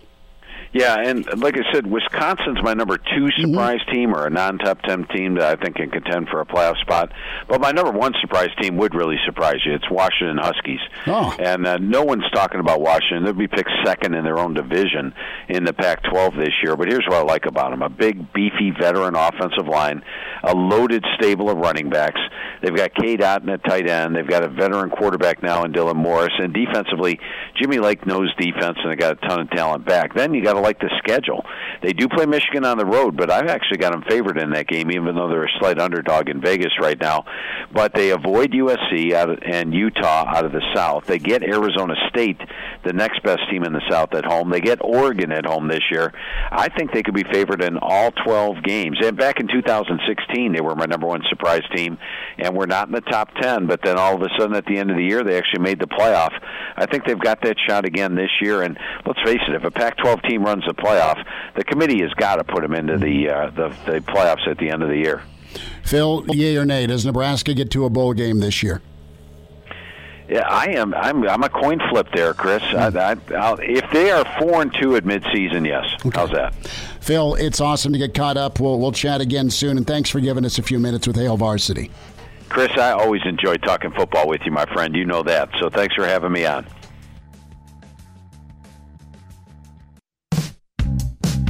Yeah, 0.72 0.96
and 0.98 1.26
like 1.40 1.56
I 1.56 1.72
said, 1.72 1.86
Wisconsin's 1.86 2.62
my 2.62 2.74
number 2.74 2.98
two 2.98 3.28
surprise 3.38 3.80
mm-hmm. 3.80 3.92
team 3.92 4.14
or 4.14 4.26
a 4.26 4.30
non-top 4.30 4.82
ten 4.82 5.06
team 5.08 5.34
that 5.34 5.58
I 5.58 5.62
think 5.62 5.76
can 5.76 5.90
contend 5.90 6.28
for 6.28 6.40
a 6.40 6.46
playoff 6.46 6.76
spot. 6.78 7.12
But 7.48 7.60
my 7.60 7.72
number 7.72 7.90
one 7.90 8.12
surprise 8.20 8.50
team 8.60 8.76
would 8.76 8.94
really 8.94 9.16
surprise 9.24 9.60
you. 9.64 9.74
It's 9.74 9.90
Washington 9.90 10.38
Huskies, 10.38 10.80
oh. 11.06 11.34
and 11.38 11.66
uh, 11.66 11.78
no 11.78 12.02
one's 12.02 12.28
talking 12.32 12.60
about 12.60 12.80
Washington. 12.80 13.24
They'll 13.24 13.32
be 13.32 13.48
picked 13.48 13.70
second 13.84 14.14
in 14.14 14.24
their 14.24 14.38
own 14.38 14.54
division 14.54 15.14
in 15.48 15.64
the 15.64 15.72
Pac-12 15.72 16.38
this 16.38 16.54
year. 16.62 16.76
But 16.76 16.88
here's 16.88 17.04
what 17.06 17.16
I 17.16 17.22
like 17.22 17.46
about 17.46 17.70
them: 17.70 17.82
a 17.82 17.88
big, 17.88 18.32
beefy 18.32 18.72
veteran 18.78 19.14
offensive 19.16 19.66
line, 19.66 20.02
a 20.44 20.54
loaded 20.54 21.04
stable 21.16 21.48
of 21.50 21.56
running 21.56 21.88
backs. 21.88 22.20
They've 22.62 22.76
got 22.76 22.94
Cade 22.94 23.20
Otton 23.20 23.52
at 23.52 23.64
tight 23.64 23.88
end. 23.88 24.14
They've 24.14 24.26
got 24.26 24.42
a 24.42 24.48
veteran 24.48 24.90
quarterback 24.90 25.42
now 25.42 25.64
in 25.64 25.72
Dylan 25.72 25.96
Morris, 25.96 26.32
and 26.38 26.52
defensively, 26.52 27.18
Jimmy 27.56 27.78
Lake 27.78 28.06
knows 28.06 28.34
defense, 28.36 28.78
and 28.82 28.92
they 28.92 28.96
got 28.96 29.12
a 29.22 29.28
ton 29.28 29.40
of 29.40 29.50
talent 29.50 29.86
back. 29.86 30.14
Then 30.14 30.34
you 30.34 30.42
got 30.42 30.57
to 30.58 30.64
like 30.64 30.78
the 30.80 30.90
schedule. 30.98 31.44
They 31.82 31.92
do 31.92 32.08
play 32.08 32.26
Michigan 32.26 32.64
on 32.64 32.78
the 32.78 32.86
road, 32.86 33.16
but 33.16 33.30
I've 33.30 33.48
actually 33.48 33.78
got 33.78 33.92
them 33.92 34.04
favored 34.08 34.38
in 34.38 34.50
that 34.50 34.66
game, 34.66 34.90
even 34.90 35.14
though 35.14 35.28
they're 35.28 35.44
a 35.44 35.58
slight 35.58 35.78
underdog 35.78 36.28
in 36.28 36.40
Vegas 36.40 36.72
right 36.80 36.98
now. 37.00 37.24
But 37.72 37.94
they 37.94 38.10
avoid 38.10 38.52
USC 38.52 39.12
out 39.12 39.30
of, 39.30 39.38
and 39.42 39.72
Utah 39.74 40.26
out 40.26 40.44
of 40.44 40.52
the 40.52 40.62
South. 40.74 41.04
They 41.06 41.18
get 41.18 41.42
Arizona 41.42 41.94
State, 42.08 42.40
the 42.84 42.92
next 42.92 43.22
best 43.22 43.40
team 43.50 43.64
in 43.64 43.72
the 43.72 43.82
South, 43.90 44.14
at 44.14 44.24
home. 44.24 44.50
They 44.50 44.60
get 44.60 44.78
Oregon 44.82 45.32
at 45.32 45.46
home 45.46 45.68
this 45.68 45.82
year. 45.90 46.12
I 46.50 46.68
think 46.68 46.92
they 46.92 47.02
could 47.02 47.14
be 47.14 47.24
favored 47.32 47.62
in 47.62 47.78
all 47.80 48.10
12 48.24 48.62
games. 48.62 48.98
And 49.02 49.16
back 49.16 49.40
in 49.40 49.48
2016, 49.48 50.52
they 50.52 50.60
were 50.60 50.74
my 50.74 50.86
number 50.86 51.06
one 51.06 51.22
surprise 51.28 51.62
team, 51.74 51.98
and 52.38 52.56
we're 52.56 52.66
not 52.66 52.88
in 52.88 52.94
the 52.94 53.00
top 53.02 53.30
10. 53.40 53.66
But 53.66 53.80
then 53.84 53.98
all 53.98 54.14
of 54.14 54.22
a 54.22 54.28
sudden, 54.38 54.56
at 54.56 54.66
the 54.66 54.78
end 54.78 54.90
of 54.90 54.96
the 54.96 55.04
year, 55.04 55.22
they 55.22 55.38
actually 55.38 55.62
made 55.62 55.80
the 55.80 55.86
playoff. 55.86 56.32
I 56.76 56.86
think 56.86 57.04
they've 57.04 57.18
got 57.18 57.42
that 57.42 57.56
shot 57.68 57.84
again 57.84 58.14
this 58.14 58.30
year. 58.40 58.62
And 58.62 58.78
let's 59.06 59.20
face 59.24 59.40
it, 59.48 59.54
if 59.54 59.64
a 59.64 59.70
Pac-12 59.70 60.28
team 60.28 60.42
runs 60.48 60.64
the 60.66 60.74
playoff, 60.74 61.24
the 61.56 61.64
committee 61.64 62.00
has 62.02 62.12
got 62.14 62.36
to 62.36 62.44
put 62.44 62.62
them 62.62 62.74
into 62.74 62.96
the, 62.98 63.28
uh, 63.28 63.50
the 63.50 63.68
the 63.86 64.00
playoffs 64.00 64.46
at 64.46 64.58
the 64.58 64.70
end 64.70 64.82
of 64.82 64.88
the 64.88 64.96
year. 64.96 65.22
Phil, 65.84 66.24
yay 66.28 66.56
or 66.56 66.64
nay? 66.64 66.86
Does 66.86 67.04
Nebraska 67.04 67.54
get 67.54 67.70
to 67.72 67.84
a 67.84 67.90
bowl 67.90 68.12
game 68.12 68.40
this 68.40 68.62
year? 68.62 68.82
Yeah, 70.28 70.46
I 70.46 70.66
am. 70.72 70.92
I'm. 70.92 71.26
I'm 71.26 71.42
a 71.42 71.48
coin 71.48 71.80
flip 71.88 72.08
there, 72.14 72.34
Chris. 72.34 72.62
I, 72.62 72.88
I, 72.88 73.56
if 73.62 73.90
they 73.92 74.10
are 74.10 74.26
four 74.38 74.60
and 74.60 74.74
two 74.74 74.94
at 74.94 75.04
midseason, 75.04 75.66
yes. 75.66 75.86
Okay. 76.04 76.18
How's 76.18 76.30
that? 76.32 76.54
Phil, 77.00 77.34
it's 77.36 77.62
awesome 77.62 77.94
to 77.94 77.98
get 77.98 78.12
caught 78.12 78.36
up. 78.36 78.60
We'll 78.60 78.78
we'll 78.78 78.92
chat 78.92 79.22
again 79.22 79.48
soon, 79.48 79.78
and 79.78 79.86
thanks 79.86 80.10
for 80.10 80.20
giving 80.20 80.44
us 80.44 80.58
a 80.58 80.62
few 80.62 80.78
minutes 80.78 81.06
with 81.06 81.16
Hail 81.16 81.38
Varsity. 81.38 81.90
Chris, 82.50 82.70
I 82.76 82.90
always 82.90 83.22
enjoy 83.24 83.56
talking 83.56 83.90
football 83.92 84.28
with 84.28 84.42
you, 84.44 84.52
my 84.52 84.66
friend. 84.66 84.94
You 84.94 85.06
know 85.06 85.22
that. 85.22 85.48
So 85.60 85.70
thanks 85.70 85.94
for 85.94 86.06
having 86.06 86.32
me 86.32 86.44
on. 86.44 86.66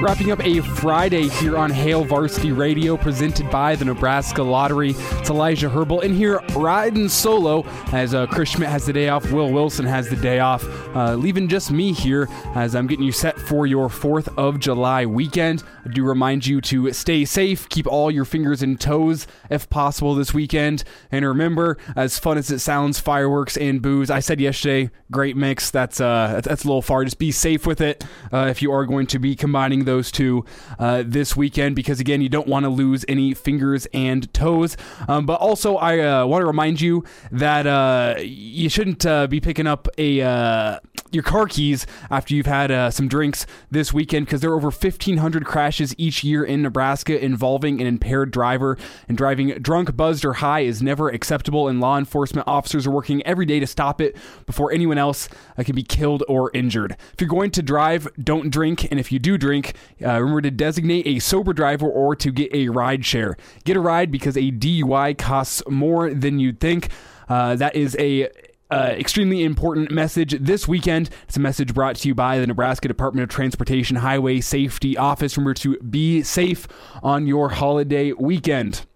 Wrapping 0.00 0.32
up 0.32 0.44
a 0.44 0.60
Friday 0.60 1.28
here 1.28 1.56
on 1.56 1.70
Hail 1.70 2.04
Varsity 2.04 2.52
Radio, 2.52 2.96
presented 2.96 3.50
by 3.50 3.74
the 3.74 3.84
Nebraska 3.84 4.42
Lottery. 4.42 4.90
It's 4.90 5.30
Elijah 5.30 5.68
Herpel 5.68 6.02
in 6.02 6.12
here 6.12 6.40
riding 6.54 7.08
solo 7.08 7.64
as 7.92 8.12
uh, 8.12 8.26
Chris 8.26 8.50
Schmitz 8.50 8.70
has 8.70 8.86
the 8.86 8.92
day 8.92 9.08
off. 9.08 9.30
Will 9.30 9.50
Wilson 9.50 9.86
has 9.86 10.10
the 10.10 10.16
day 10.16 10.40
off, 10.40 10.64
uh, 10.94 11.14
leaving 11.14 11.48
just 11.48 11.70
me 11.70 11.92
here 11.92 12.28
as 12.54 12.74
I'm 12.74 12.86
getting 12.86 13.04
you 13.04 13.12
set 13.12 13.38
for 13.38 13.66
your 13.66 13.88
4th 13.88 14.36
of 14.36 14.58
July 14.58 15.06
weekend. 15.06 15.62
I 15.84 15.88
do 15.88 16.04
remind 16.04 16.46
you 16.46 16.60
to 16.62 16.92
stay 16.92 17.24
safe, 17.24 17.68
keep 17.68 17.86
all 17.86 18.10
your 18.10 18.24
fingers 18.24 18.62
and 18.62 18.80
toes 18.80 19.26
if 19.50 19.68
possible 19.68 20.14
this 20.14 20.32
weekend. 20.32 20.82
And 21.12 21.24
remember, 21.26 21.76
as 21.94 22.18
fun 22.18 22.38
as 22.38 22.50
it 22.50 22.60
sounds, 22.60 22.98
fireworks 22.98 23.56
and 23.56 23.82
booze. 23.82 24.10
I 24.10 24.20
said 24.20 24.40
yesterday, 24.40 24.90
great 25.10 25.36
mix. 25.36 25.70
That's 25.70 26.00
uh, 26.00 26.40
that's 26.42 26.64
a 26.64 26.66
little 26.66 26.82
far. 26.82 27.04
Just 27.04 27.18
be 27.18 27.30
safe 27.30 27.66
with 27.66 27.80
it 27.80 28.04
uh, 28.32 28.46
if 28.48 28.62
you 28.62 28.72
are 28.72 28.86
going 28.86 29.06
to 29.08 29.18
be 29.18 29.36
combining 29.36 29.84
those 29.84 30.10
two 30.10 30.44
uh, 30.78 31.02
this 31.06 31.36
weekend, 31.36 31.76
because 31.76 32.00
again, 32.00 32.20
you 32.20 32.28
don't 32.28 32.48
want 32.48 32.64
to 32.64 32.70
lose 32.70 33.04
any 33.08 33.34
fingers 33.34 33.86
and 33.92 34.32
toes. 34.32 34.76
Um, 35.08 35.26
but 35.26 35.40
also, 35.40 35.76
I 35.76 35.98
uh, 35.98 36.26
want 36.26 36.42
to 36.42 36.46
remind 36.46 36.80
you 36.80 37.04
that 37.30 37.66
uh, 37.66 38.16
you 38.20 38.68
shouldn't 38.68 39.04
uh, 39.04 39.26
be 39.26 39.40
picking 39.40 39.66
up 39.66 39.88
a 39.98 40.80
your 41.12 41.22
car 41.22 41.46
keys 41.46 41.86
after 42.10 42.34
you've 42.34 42.46
had 42.46 42.90
some 42.90 43.06
drinks 43.06 43.46
this 43.70 43.92
weekend, 43.92 44.26
because 44.26 44.40
there 44.40 44.50
are 44.50 44.56
over 44.56 44.70
1,500 44.70 45.44
crashes 45.74 45.94
each 45.98 46.22
year 46.22 46.44
in 46.44 46.62
Nebraska 46.62 47.22
involving 47.22 47.80
an 47.80 47.86
impaired 47.86 48.30
driver. 48.30 48.78
And 49.08 49.18
driving 49.18 49.48
drunk, 49.60 49.96
buzzed, 49.96 50.24
or 50.24 50.34
high 50.34 50.60
is 50.60 50.80
never 50.80 51.08
acceptable, 51.08 51.66
and 51.66 51.80
law 51.80 51.98
enforcement 51.98 52.46
officers 52.46 52.86
are 52.86 52.92
working 52.92 53.22
every 53.26 53.44
day 53.44 53.58
to 53.58 53.66
stop 53.66 54.00
it 54.00 54.16
before 54.46 54.70
anyone 54.70 54.98
else 54.98 55.28
can 55.58 55.74
be 55.74 55.82
killed 55.82 56.22
or 56.28 56.52
injured. 56.54 56.96
If 57.12 57.20
you're 57.20 57.28
going 57.28 57.50
to 57.52 57.62
drive, 57.62 58.06
don't 58.22 58.50
drink, 58.50 58.86
and 58.90 59.00
if 59.00 59.10
you 59.10 59.18
do 59.18 59.36
drink, 59.36 59.74
uh, 60.00 60.20
remember 60.20 60.42
to 60.42 60.50
designate 60.52 61.06
a 61.08 61.18
sober 61.18 61.52
driver 61.52 61.88
or 61.88 62.14
to 62.14 62.30
get 62.30 62.54
a 62.54 62.68
ride 62.68 63.04
share. 63.04 63.36
Get 63.64 63.76
a 63.76 63.80
ride 63.80 64.12
because 64.12 64.36
a 64.36 64.52
DUI 64.52 65.18
costs 65.18 65.62
more 65.68 66.14
than 66.14 66.38
you'd 66.38 66.60
think. 66.60 66.90
Uh, 67.28 67.56
that 67.56 67.74
is 67.74 67.96
a 67.98 68.28
uh, 68.70 68.94
extremely 68.96 69.44
important 69.44 69.90
message 69.90 70.36
this 70.40 70.66
weekend. 70.66 71.10
It's 71.28 71.36
a 71.36 71.40
message 71.40 71.74
brought 71.74 71.96
to 71.96 72.08
you 72.08 72.14
by 72.14 72.38
the 72.38 72.46
Nebraska 72.46 72.88
Department 72.88 73.22
of 73.22 73.28
Transportation 73.28 73.96
Highway 73.96 74.40
Safety 74.40 74.96
Office. 74.96 75.36
Remember 75.36 75.54
to 75.54 75.78
be 75.78 76.22
safe 76.22 76.66
on 77.02 77.26
your 77.26 77.50
holiday 77.50 78.12
weekend. 78.12 78.86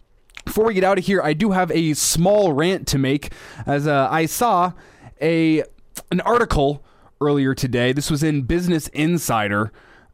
Before 0.45 0.65
we 0.65 0.75
get 0.75 0.85
out 0.85 0.99
of 0.99 1.05
here, 1.05 1.21
I 1.23 1.35
do 1.35 1.51
have 1.51 1.71
a 1.71 1.93
small 1.95 2.53
rant 2.55 2.87
to 2.89 2.99
make 2.99 3.33
as 3.67 3.87
uh, 3.87 4.09
I 4.11 4.27
saw 4.27 4.73
a 5.21 5.63
an 6.11 6.21
article 6.23 6.83
earlier 7.21 7.55
today. 7.55 7.93
This 7.93 8.11
was 8.11 8.23
in 8.23 8.43
Business 8.43 8.89
Insider, 8.89 9.71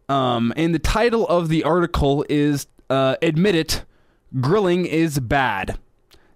um, 0.09 0.53
and 0.57 0.75
the 0.75 0.81
title 0.81 1.27
of 1.29 1.49
the 1.49 1.63
article 1.63 2.25
is 2.29 2.67
uh, 2.91 3.15
"Admit 3.23 3.55
It, 3.55 3.85
Grilling 4.41 4.87
is 4.87 5.21
Bad." 5.21 5.79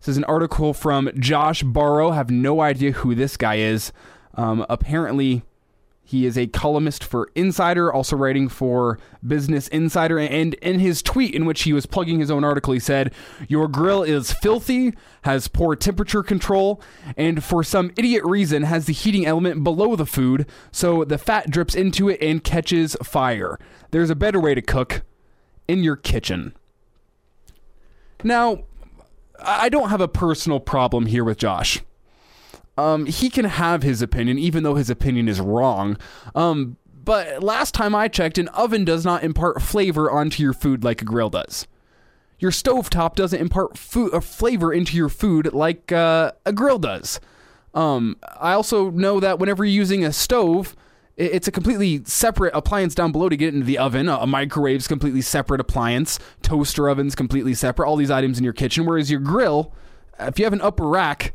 This 0.08 0.14
is 0.14 0.16
an 0.16 0.24
article 0.24 0.72
from 0.72 1.10
Josh 1.18 1.62
Barro. 1.62 2.14
Have 2.14 2.30
no 2.30 2.62
idea 2.62 2.92
who 2.92 3.14
this 3.14 3.36
guy 3.36 3.56
is. 3.56 3.92
Um, 4.36 4.64
apparently, 4.70 5.42
he 6.02 6.24
is 6.24 6.38
a 6.38 6.46
columnist 6.46 7.04
for 7.04 7.28
Insider, 7.34 7.92
also 7.92 8.16
writing 8.16 8.48
for 8.48 8.98
Business 9.22 9.68
Insider. 9.68 10.18
And 10.18 10.54
in 10.54 10.78
his 10.78 11.02
tweet, 11.02 11.34
in 11.34 11.44
which 11.44 11.64
he 11.64 11.74
was 11.74 11.84
plugging 11.84 12.20
his 12.20 12.30
own 12.30 12.42
article, 12.42 12.72
he 12.72 12.80
said, 12.80 13.12
Your 13.48 13.68
grill 13.68 14.02
is 14.02 14.32
filthy, 14.32 14.94
has 15.24 15.46
poor 15.46 15.76
temperature 15.76 16.22
control, 16.22 16.80
and 17.14 17.44
for 17.44 17.62
some 17.62 17.90
idiot 17.98 18.24
reason 18.24 18.62
has 18.62 18.86
the 18.86 18.94
heating 18.94 19.26
element 19.26 19.62
below 19.62 19.94
the 19.94 20.06
food, 20.06 20.46
so 20.72 21.04
the 21.04 21.18
fat 21.18 21.50
drips 21.50 21.74
into 21.74 22.08
it 22.08 22.18
and 22.22 22.42
catches 22.42 22.96
fire. 23.02 23.58
There's 23.90 24.08
a 24.08 24.16
better 24.16 24.40
way 24.40 24.54
to 24.54 24.62
cook 24.62 25.02
in 25.68 25.84
your 25.84 25.96
kitchen. 25.96 26.54
Now, 28.24 28.64
I 29.40 29.68
don't 29.68 29.90
have 29.90 30.00
a 30.00 30.08
personal 30.08 30.60
problem 30.60 31.06
here 31.06 31.24
with 31.24 31.38
Josh. 31.38 31.80
Um, 32.76 33.06
he 33.06 33.28
can 33.28 33.44
have 33.44 33.82
his 33.82 34.02
opinion, 34.02 34.38
even 34.38 34.62
though 34.62 34.76
his 34.76 34.90
opinion 34.90 35.28
is 35.28 35.40
wrong. 35.40 35.96
Um, 36.34 36.76
but 37.04 37.42
last 37.42 37.74
time 37.74 37.94
I 37.94 38.08
checked, 38.08 38.38
an 38.38 38.48
oven 38.48 38.84
does 38.84 39.04
not 39.04 39.24
impart 39.24 39.62
flavor 39.62 40.10
onto 40.10 40.42
your 40.42 40.52
food 40.52 40.84
like 40.84 41.02
a 41.02 41.04
grill 41.04 41.30
does. 41.30 41.66
Your 42.38 42.52
stovetop 42.52 43.14
doesn't 43.16 43.40
impart 43.40 43.76
food, 43.76 44.22
flavor 44.22 44.72
into 44.72 44.96
your 44.96 45.08
food 45.08 45.52
like 45.52 45.90
uh, 45.90 46.32
a 46.46 46.52
grill 46.52 46.78
does. 46.78 47.18
Um, 47.74 48.16
I 48.38 48.52
also 48.52 48.90
know 48.90 49.18
that 49.20 49.38
whenever 49.38 49.64
you're 49.64 49.74
using 49.74 50.04
a 50.04 50.12
stove, 50.12 50.76
it's 51.18 51.48
a 51.48 51.52
completely 51.52 52.04
separate 52.04 52.54
appliance 52.54 52.94
down 52.94 53.10
below 53.10 53.28
to 53.28 53.36
get 53.36 53.52
into 53.52 53.66
the 53.66 53.76
oven. 53.76 54.08
A 54.08 54.24
microwave's 54.24 54.86
completely 54.86 55.20
separate 55.20 55.60
appliance. 55.60 56.20
Toaster 56.42 56.88
oven's 56.88 57.16
completely 57.16 57.54
separate. 57.54 57.88
All 57.88 57.96
these 57.96 58.10
items 58.10 58.38
in 58.38 58.44
your 58.44 58.52
kitchen. 58.52 58.86
Whereas 58.86 59.10
your 59.10 59.18
grill, 59.18 59.74
if 60.20 60.38
you 60.38 60.44
have 60.44 60.52
an 60.52 60.60
upper 60.60 60.86
rack, 60.86 61.34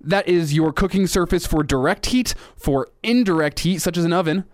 that 0.00 0.26
is 0.26 0.54
your 0.54 0.72
cooking 0.72 1.06
surface 1.06 1.46
for 1.46 1.62
direct 1.62 2.06
heat, 2.06 2.34
for 2.56 2.88
indirect 3.02 3.60
heat, 3.60 3.80
such 3.82 3.98
as 3.98 4.06
an 4.06 4.14
oven. 4.14 4.44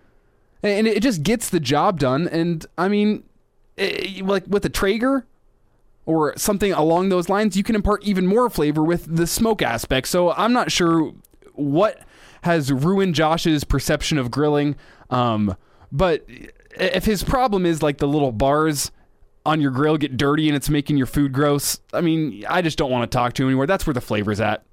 And 0.65 0.89
it 0.89 1.01
just 1.01 1.23
gets 1.23 1.49
the 1.49 1.61
job 1.61 2.01
done. 2.01 2.27
And 2.27 2.67
I 2.77 2.89
mean, 2.89 3.23
it, 3.77 4.27
like 4.27 4.45
with 4.49 4.65
a 4.65 4.69
Traeger 4.69 5.27
or 6.07 6.37
something 6.37 6.73
along 6.73 7.11
those 7.11 7.29
lines, 7.29 7.57
you 7.57 7.63
can 7.63 7.77
impart 7.77 8.03
even 8.03 8.27
more 8.27 8.51
flavor 8.51 8.83
with 8.83 9.17
the 9.17 9.29
smoke 9.29 9.63
aspect. 9.63 10.09
So 10.09 10.33
I'm 10.33 10.53
not 10.53 10.73
sure 10.73 11.13
what 11.53 12.01
has 12.47 12.73
ruined 12.73 13.15
Josh's 13.15 13.63
perception 13.63 14.19
of 14.19 14.31
grilling. 14.31 14.77
Um, 15.11 15.55
but 15.93 16.25
if 16.81 17.05
his 17.05 17.23
problem 17.23 17.67
is 17.67 17.83
like 17.83 17.99
the 17.99 18.09
little 18.09 18.33
bars 18.33 18.91
on 19.45 19.61
your 19.61 19.71
grill 19.71 19.97
get 19.97 20.17
dirty 20.17 20.49
and 20.49 20.57
it's 20.57 20.71
making 20.71 20.97
your 20.97 21.07
food 21.07 21.33
gross, 21.33 21.79
I 21.93 22.01
mean, 22.01 22.45
I 22.49 22.63
just 22.63 22.79
don't 22.79 22.91
want 22.91 23.11
to 23.11 23.15
talk 23.15 23.35
to 23.35 23.43
him 23.43 23.51
anymore. 23.51 23.67
That's 23.67 23.87
where 23.87 23.95
the 23.95 24.01
flavor's 24.01 24.41
at 24.41 24.65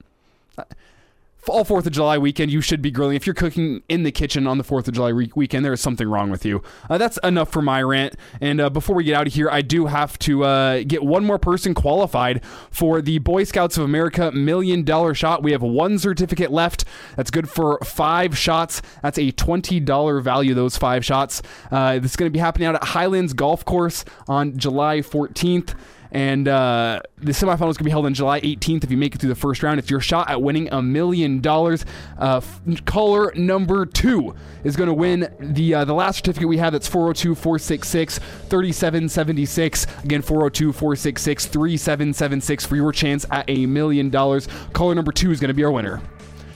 all 1.47 1.63
Fourth 1.63 1.85
of 1.85 1.91
July 1.91 2.17
weekend, 2.17 2.51
you 2.51 2.61
should 2.61 2.81
be 2.81 2.91
grilling. 2.91 3.15
If 3.15 3.25
you're 3.27 3.33
cooking 3.33 3.83
in 3.89 4.03
the 4.03 4.11
kitchen 4.11 4.47
on 4.47 4.57
the 4.57 4.63
Fourth 4.63 4.87
of 4.87 4.93
July 4.93 5.09
re- 5.09 5.31
weekend, 5.35 5.65
there 5.65 5.73
is 5.73 5.81
something 5.81 6.07
wrong 6.07 6.29
with 6.29 6.45
you. 6.45 6.63
Uh, 6.89 6.97
that's 6.97 7.17
enough 7.23 7.51
for 7.51 7.61
my 7.61 7.81
rant. 7.81 8.15
And 8.41 8.61
uh, 8.61 8.69
before 8.69 8.95
we 8.95 9.03
get 9.03 9.15
out 9.15 9.27
of 9.27 9.33
here, 9.33 9.49
I 9.49 9.61
do 9.61 9.87
have 9.87 10.17
to 10.19 10.43
uh, 10.43 10.83
get 10.83 11.03
one 11.03 11.25
more 11.25 11.39
person 11.39 11.73
qualified 11.73 12.43
for 12.71 13.01
the 13.01 13.19
Boy 13.19 13.43
Scouts 13.43 13.77
of 13.77 13.83
America 13.83 14.31
Million 14.31 14.83
Dollar 14.83 15.13
Shot. 15.13 15.43
We 15.43 15.51
have 15.51 15.61
one 15.61 15.99
certificate 15.99 16.51
left. 16.51 16.85
That's 17.15 17.31
good 17.31 17.49
for 17.49 17.79
five 17.83 18.37
shots. 18.37 18.81
That's 19.01 19.17
a 19.17 19.31
twenty 19.31 19.79
dollar 19.79 20.21
value. 20.21 20.53
Those 20.53 20.77
five 20.77 21.03
shots. 21.03 21.41
Uh, 21.71 21.99
this 21.99 22.11
is 22.11 22.15
going 22.15 22.29
to 22.29 22.33
be 22.33 22.39
happening 22.39 22.67
out 22.67 22.75
at 22.75 22.83
Highlands 22.83 23.33
Golf 23.33 23.65
Course 23.65 24.05
on 24.27 24.57
July 24.57 24.99
14th. 24.99 25.75
And 26.13 26.47
uh, 26.47 27.01
the 27.17 27.31
semifinals 27.31 27.77
to 27.77 27.83
be 27.83 27.89
held 27.89 28.05
on 28.05 28.13
July 28.13 28.39
18th 28.41 28.83
if 28.83 28.91
you 28.91 28.97
make 28.97 29.15
it 29.15 29.17
through 29.17 29.29
the 29.29 29.35
first 29.35 29.63
round. 29.63 29.79
It's 29.79 29.89
your 29.89 29.99
shot 29.99 30.29
at 30.29 30.41
winning 30.41 30.71
a 30.71 30.79
million 30.79 31.41
dollars. 31.41 31.85
Uh, 32.19 32.39
caller 32.85 33.33
number 33.35 33.87
two 33.87 34.35
is 34.63 34.75
going 34.75 34.87
to 34.87 34.93
win 34.93 35.33
the 35.39 35.73
uh, 35.73 35.85
the 35.85 35.93
last 35.93 36.17
certificate 36.17 36.47
we 36.47 36.57
have. 36.57 36.71
That's 36.71 36.87
402 36.87 37.33
466 37.33 38.19
3776. 38.19 39.87
Again, 40.03 40.21
402 40.21 40.71
466 40.71 41.47
3776 41.47 42.65
for 42.65 42.75
your 42.75 42.91
chance 42.91 43.25
at 43.31 43.49
a 43.49 43.65
million 43.65 44.11
dollars. 44.11 44.47
Caller 44.73 44.93
number 44.93 45.11
two 45.11 45.31
is 45.31 45.39
going 45.39 45.49
to 45.49 45.55
be 45.55 45.63
our 45.63 45.71
winner. 45.71 45.99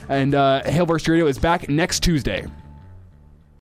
And 0.08 0.36
uh, 0.36 0.62
Hail 0.64 0.86
Varsity 0.86 1.10
Radio 1.12 1.26
is 1.26 1.38
back 1.38 1.68
next 1.68 2.00
Tuesday. 2.00 2.46